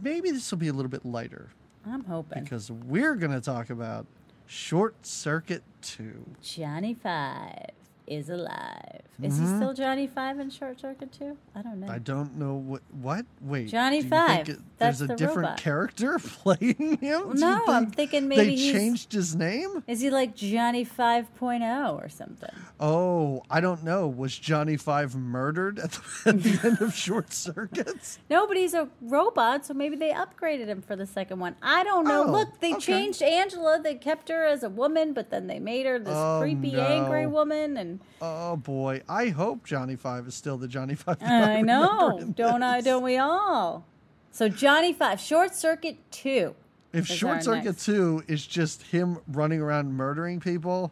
Maybe 0.01 0.31
this 0.31 0.51
will 0.51 0.57
be 0.57 0.67
a 0.67 0.73
little 0.73 0.89
bit 0.91 1.05
lighter 1.05 1.49
I'm 1.85 2.03
hoping. 2.03 2.43
because 2.43 2.69
we're 2.69 3.15
going 3.15 3.31
to 3.31 3.39
talk 3.41 3.69
about 3.69 4.05
Short 4.45 5.05
Circuit 5.05 5.63
Two. 5.81 6.25
Johnny 6.41 6.93
Five 6.93 7.69
is 8.07 8.29
alive. 8.29 9.01
Is 9.21 9.39
he 9.39 9.45
still 9.47 9.73
Johnny 9.73 10.05
Five 10.05 10.39
in 10.39 10.51
Short 10.51 10.79
Circuit 10.79 11.11
too? 11.11 11.37
I 11.55 11.63
don't 11.63 11.79
know. 11.79 11.87
Mm-hmm. 11.87 11.95
I 11.95 11.99
don't 11.99 12.37
know 12.37 12.53
what. 12.53 12.81
What? 13.01 13.25
Wait. 13.41 13.67
Johnny 13.67 14.03
Five, 14.03 14.47
it- 14.47 14.59
that's 14.77 14.99
there's 14.99 15.01
a 15.01 15.07
the 15.07 15.15
different 15.15 15.47
robot. 15.47 15.57
character 15.57 16.19
playing 16.23 16.99
him. 17.01 17.29
You 17.29 17.33
No, 17.33 17.63
I'm 17.67 17.89
thinking 17.89 18.27
maybe 18.27 18.43
they 18.45 18.55
he's- 18.55 18.71
changed 18.75 19.11
his 19.13 19.35
name. 19.35 19.83
Is 19.87 20.01
he 20.01 20.11
like 20.11 20.35
Johnny 20.35 20.85
5.0 20.85 21.93
or 22.03 22.09
something? 22.09 22.51
Oh, 22.79 23.41
I 23.49 23.59
don't 23.59 23.83
know. 23.83 24.07
Was 24.07 24.37
Johnny 24.37 24.77
Five 24.77 25.15
murdered 25.15 25.79
at 25.79 25.91
the, 25.93 26.01
at 26.29 26.43
the 26.43 26.59
end 26.67 26.81
of 26.81 26.93
Short 26.93 27.33
Circuits? 27.33 28.19
No, 28.29 28.45
but 28.45 28.57
he's 28.57 28.73
a 28.75 28.87
robot, 29.01 29.65
so 29.65 29.73
maybe 29.73 29.95
they 29.95 30.11
upgraded 30.11 30.67
him 30.67 30.81
for 30.81 30.95
the 30.95 31.05
second 31.07 31.39
one. 31.39 31.55
I 31.61 31.83
don't 31.83 32.05
know. 32.07 32.25
Oh, 32.27 32.31
Look, 32.31 32.59
they 32.59 32.73
okay. 32.73 32.79
changed 32.81 33.21
Angela. 33.23 33.79
They 33.81 33.95
kept 33.95 34.29
her 34.29 34.45
as 34.45 34.61
a 34.63 34.69
woman, 34.69 35.13
but 35.13 35.29
then 35.31 35.47
they 35.47 35.59
made 35.59 35.85
her 35.85 35.97
this 35.97 36.13
Oh, 36.15 36.39
creepy, 36.41 36.71
no. 36.73 36.81
angry 36.81 37.25
woman. 37.25 37.77
And 37.77 37.96
Oh 38.21 38.55
boy, 38.57 39.01
I 39.07 39.27
hope 39.29 39.65
Johnny 39.65 39.95
Five 39.95 40.27
is 40.27 40.35
still 40.35 40.57
the 40.57 40.67
Johnny 40.67 40.95
Five. 40.95 41.19
that 41.19 41.29
I 41.49 41.59
remember 41.59 41.65
know, 41.65 42.33
don't 42.35 42.63
I? 42.63 42.81
Don't 42.81 43.03
we 43.03 43.17
all? 43.17 43.85
So 44.31 44.49
Johnny 44.49 44.93
Five, 44.93 45.19
Short 45.19 45.55
Circuit 45.55 45.97
Two. 46.11 46.55
If 46.93 47.05
Short 47.07 47.43
Circuit 47.43 47.65
next- 47.65 47.85
Two 47.85 48.23
is 48.27 48.45
just 48.47 48.81
him 48.83 49.19
running 49.27 49.59
around 49.61 49.93
murdering 49.93 50.39
people, 50.39 50.91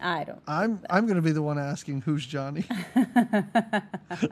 I 0.00 0.24
don't. 0.24 0.40
I'm 0.46 0.80
I'm 0.88 1.04
going 1.06 1.16
to 1.16 1.22
be 1.22 1.32
the 1.32 1.42
one 1.42 1.58
asking 1.58 2.02
who's 2.02 2.24
Johnny. 2.26 2.64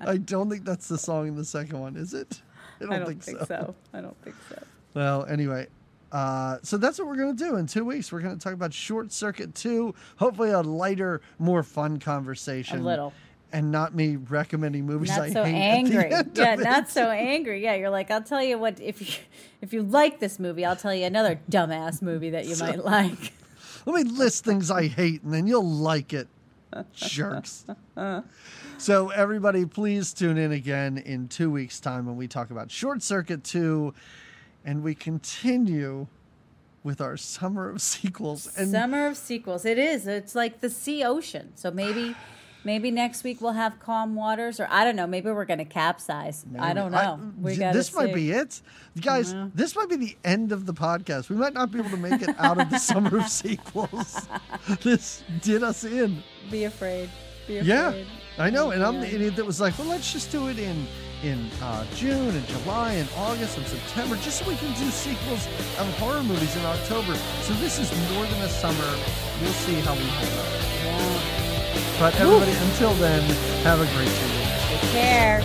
I 0.01 0.17
don't 0.25 0.51
think 0.51 0.65
that's 0.65 0.89
the 0.89 0.99
song 0.99 1.29
in 1.29 1.37
the 1.37 1.45
second 1.45 1.79
one, 1.81 1.97
is 1.97 2.15
it? 2.15 2.41
I 2.81 2.85
don't, 2.85 2.93
I 2.93 2.99
don't 2.99 3.07
think, 3.09 3.23
think 3.23 3.39
so. 3.41 3.45
so. 3.47 3.75
I 3.93 4.01
don't 4.01 4.17
think 4.23 4.37
so. 4.49 4.63
Well, 4.95 5.25
anyway, 5.27 5.67
uh, 6.13 6.59
so 6.63 6.77
that's 6.77 6.99
what 6.99 7.07
we're 7.09 7.17
going 7.17 7.37
to 7.37 7.45
do 7.45 7.57
in 7.57 7.67
two 7.67 7.85
weeks. 7.85 8.11
We're 8.13 8.21
going 8.21 8.37
to 8.37 8.43
talk 8.43 8.53
about 8.53 8.73
Short 8.73 9.13
Circuit 9.13 9.55
2, 9.55 9.95
hopefully 10.17 10.51
a 10.51 10.61
lighter, 10.61 11.21
more 11.39 11.63
fun 11.63 11.99
conversation. 11.99 12.81
A 12.81 12.83
little. 12.83 13.13
And 13.53 13.73
not 13.73 13.95
me 13.97 14.15
recommending 14.17 14.87
movies 14.87 15.09
Not 15.11 15.21
I 15.23 15.33
so 15.33 15.43
hate. 15.45 15.55
angry. 15.55 16.05
At 16.05 16.11
the 16.11 16.17
end 16.17 16.37
Yeah, 16.37 16.53
it. 16.55 16.61
not 16.61 16.89
so 16.89 17.11
angry. 17.11 17.63
Yeah, 17.65 17.75
you're 17.75 17.91
like, 17.91 18.09
I'll 18.11 18.23
tell 18.23 18.43
you 18.43 18.59
what. 18.59 18.79
If 18.81 19.01
you 19.01 19.19
if 19.61 19.73
you 19.73 19.83
like 19.83 20.21
this 20.21 20.39
movie, 20.39 20.65
I'll 20.65 20.77
tell 20.77 20.95
you 20.95 21.05
another 21.05 21.41
dumbass 21.51 22.01
movie 22.01 22.31
that 22.31 22.47
you 22.47 22.57
might 22.59 22.85
like. 22.85 23.33
Let 23.87 24.05
me 24.05 24.11
list 24.13 24.45
things 24.45 24.71
I 24.71 24.87
hate, 24.87 25.23
and 25.25 25.35
then 25.35 25.49
you'll 25.49 25.69
like 25.69 26.13
it, 26.13 26.29
jerks. 26.95 27.65
so, 28.79 29.09
everybody, 29.09 29.65
please 29.67 30.13
tune 30.13 30.39
in 30.39 30.53
again 30.53 30.99
in 30.99 31.27
two 31.29 31.51
weeks' 31.51 31.81
time 31.81 32.07
when 32.07 32.17
we 32.17 32.29
talk 32.29 32.51
about 32.51 32.71
Short 32.71 33.03
Circuit 33.03 33.43
2, 33.43 33.93
and 34.65 34.83
we 34.83 34.95
continue 34.95 36.07
with 36.83 37.01
our 37.01 37.17
summer 37.17 37.69
of 37.69 37.81
sequels. 37.83 38.49
And 38.57 38.71
Summer 38.71 39.07
of 39.07 39.17
sequels. 39.17 39.65
It 39.65 39.79
is. 39.79 40.07
It's 40.07 40.35
like 40.35 40.61
the 40.61 40.71
sea 40.71 41.05
ocean. 41.05 41.53
So 41.55 41.71
maybe 41.71 42.15
maybe 42.65 42.91
next 42.91 43.25
week 43.25 43.41
we'll 43.41 43.53
have 43.53 43.81
calm 43.81 44.15
waters, 44.15 44.61
or 44.61 44.69
I 44.71 44.85
don't 44.85 44.97
know. 44.97 45.07
Maybe 45.07 45.31
we're 45.31 45.45
going 45.45 45.59
to 45.59 45.65
capsize. 45.65 46.45
I 46.59 46.73
don't 46.73 46.93
know. 46.93 47.33
we 47.41 47.53
th- 47.53 47.61
gotta 47.61 47.77
this 47.79 47.95
might 47.95 48.15
be 48.15 48.31
it, 48.33 48.61
guys. 49.01 49.35
This 49.55 49.75
might 49.77 49.89
be 49.89 49.97
the 49.97 50.17
end 50.25 50.53
of 50.53 50.67
the 50.67 50.75
podcast. 50.75 51.29
We 51.29 51.37
might 51.37 51.55
not 51.55 51.71
be 51.71 51.79
able 51.79 51.91
to 51.91 51.97
make 51.97 52.23
it 52.23 52.35
out 52.39 52.61
of 52.61 52.71
the 52.71 52.79
summer 52.79 53.19
of 53.19 53.29
sequels. 53.29 54.29
this 54.83 55.23
did 55.43 55.63
us 55.63 55.85
in. 55.85 56.23
Be 56.51 56.65
afraid. 56.65 57.09
Be 57.47 57.59
afraid. 57.59 57.69
Yeah. 57.69 57.95
I 58.39 58.49
know, 58.49 58.71
and 58.71 58.83
I'm 58.83 59.01
the 59.01 59.15
idiot 59.15 59.37
that 59.37 59.45
was 59.45 59.61
like, 59.61 59.79
well, 59.79 59.89
let's 59.89 60.13
just 60.13 60.31
do 60.33 60.49
it 60.49 60.59
in 60.59 60.87
in 61.23 61.51
uh, 61.63 61.85
June 61.95 62.35
and 62.35 62.47
July 62.49 62.95
and 62.95 63.09
August 63.17 63.59
and 63.59 63.67
September, 63.67 64.17
just 64.17 64.39
so 64.39 64.49
we 64.49 64.57
can 64.57 64.73
do 64.75 64.91
sequels 64.91 65.47
of 65.79 65.87
horror 65.99 66.23
movies 66.23 66.55
in 66.57 66.65
October. 66.65 67.15
So 67.43 67.55
this 67.55 67.79
is 67.79 67.91
more 68.13 68.25
than 68.27 68.41
a 68.43 68.49
summer. 68.49 68.91
We'll 69.41 69.53
see 69.53 69.75
how 69.81 69.95
we 69.95 70.01
hold 70.01 70.39
up. 70.39 70.47
Yeah. 70.85 71.41
But 71.99 72.19
everybody, 72.21 72.53
until 72.53 72.95
then, 72.95 73.23
have 73.65 73.81
a 73.81 73.87
great 73.95 74.09
two 74.09 74.27
weeks. 74.39 74.69
Take 74.69 74.93
care. 74.93 75.41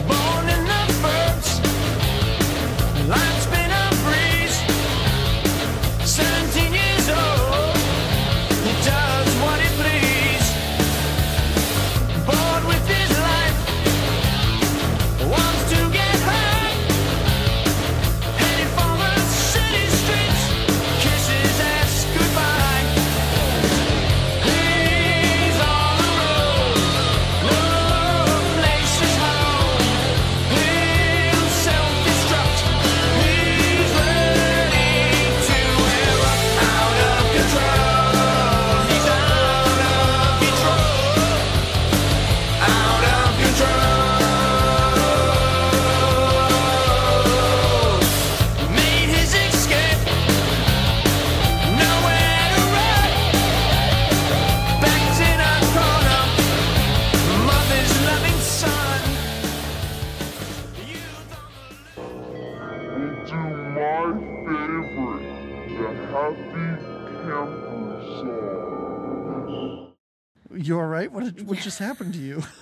You 70.55 70.79
all 70.79 70.85
right? 70.87 71.11
What 71.11 71.23
did, 71.35 71.47
what 71.47 71.59
just 71.59 71.79
happened 71.79 72.13
to 72.13 72.19
you? 72.19 72.43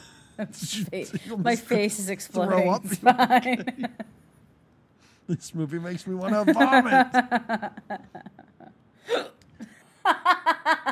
You 0.92 1.38
My 1.38 1.56
face 1.56 2.00
is 2.00 2.06
throw 2.06 2.14
exploding. 2.14 2.68
up? 2.68 2.84
It's 2.86 2.96
fine. 2.98 3.88
This 5.28 5.54
movie 5.54 5.78
makes 5.78 6.08
me 6.08 6.16
want 6.16 6.34
to 6.34 6.52
vomit. 6.54 7.08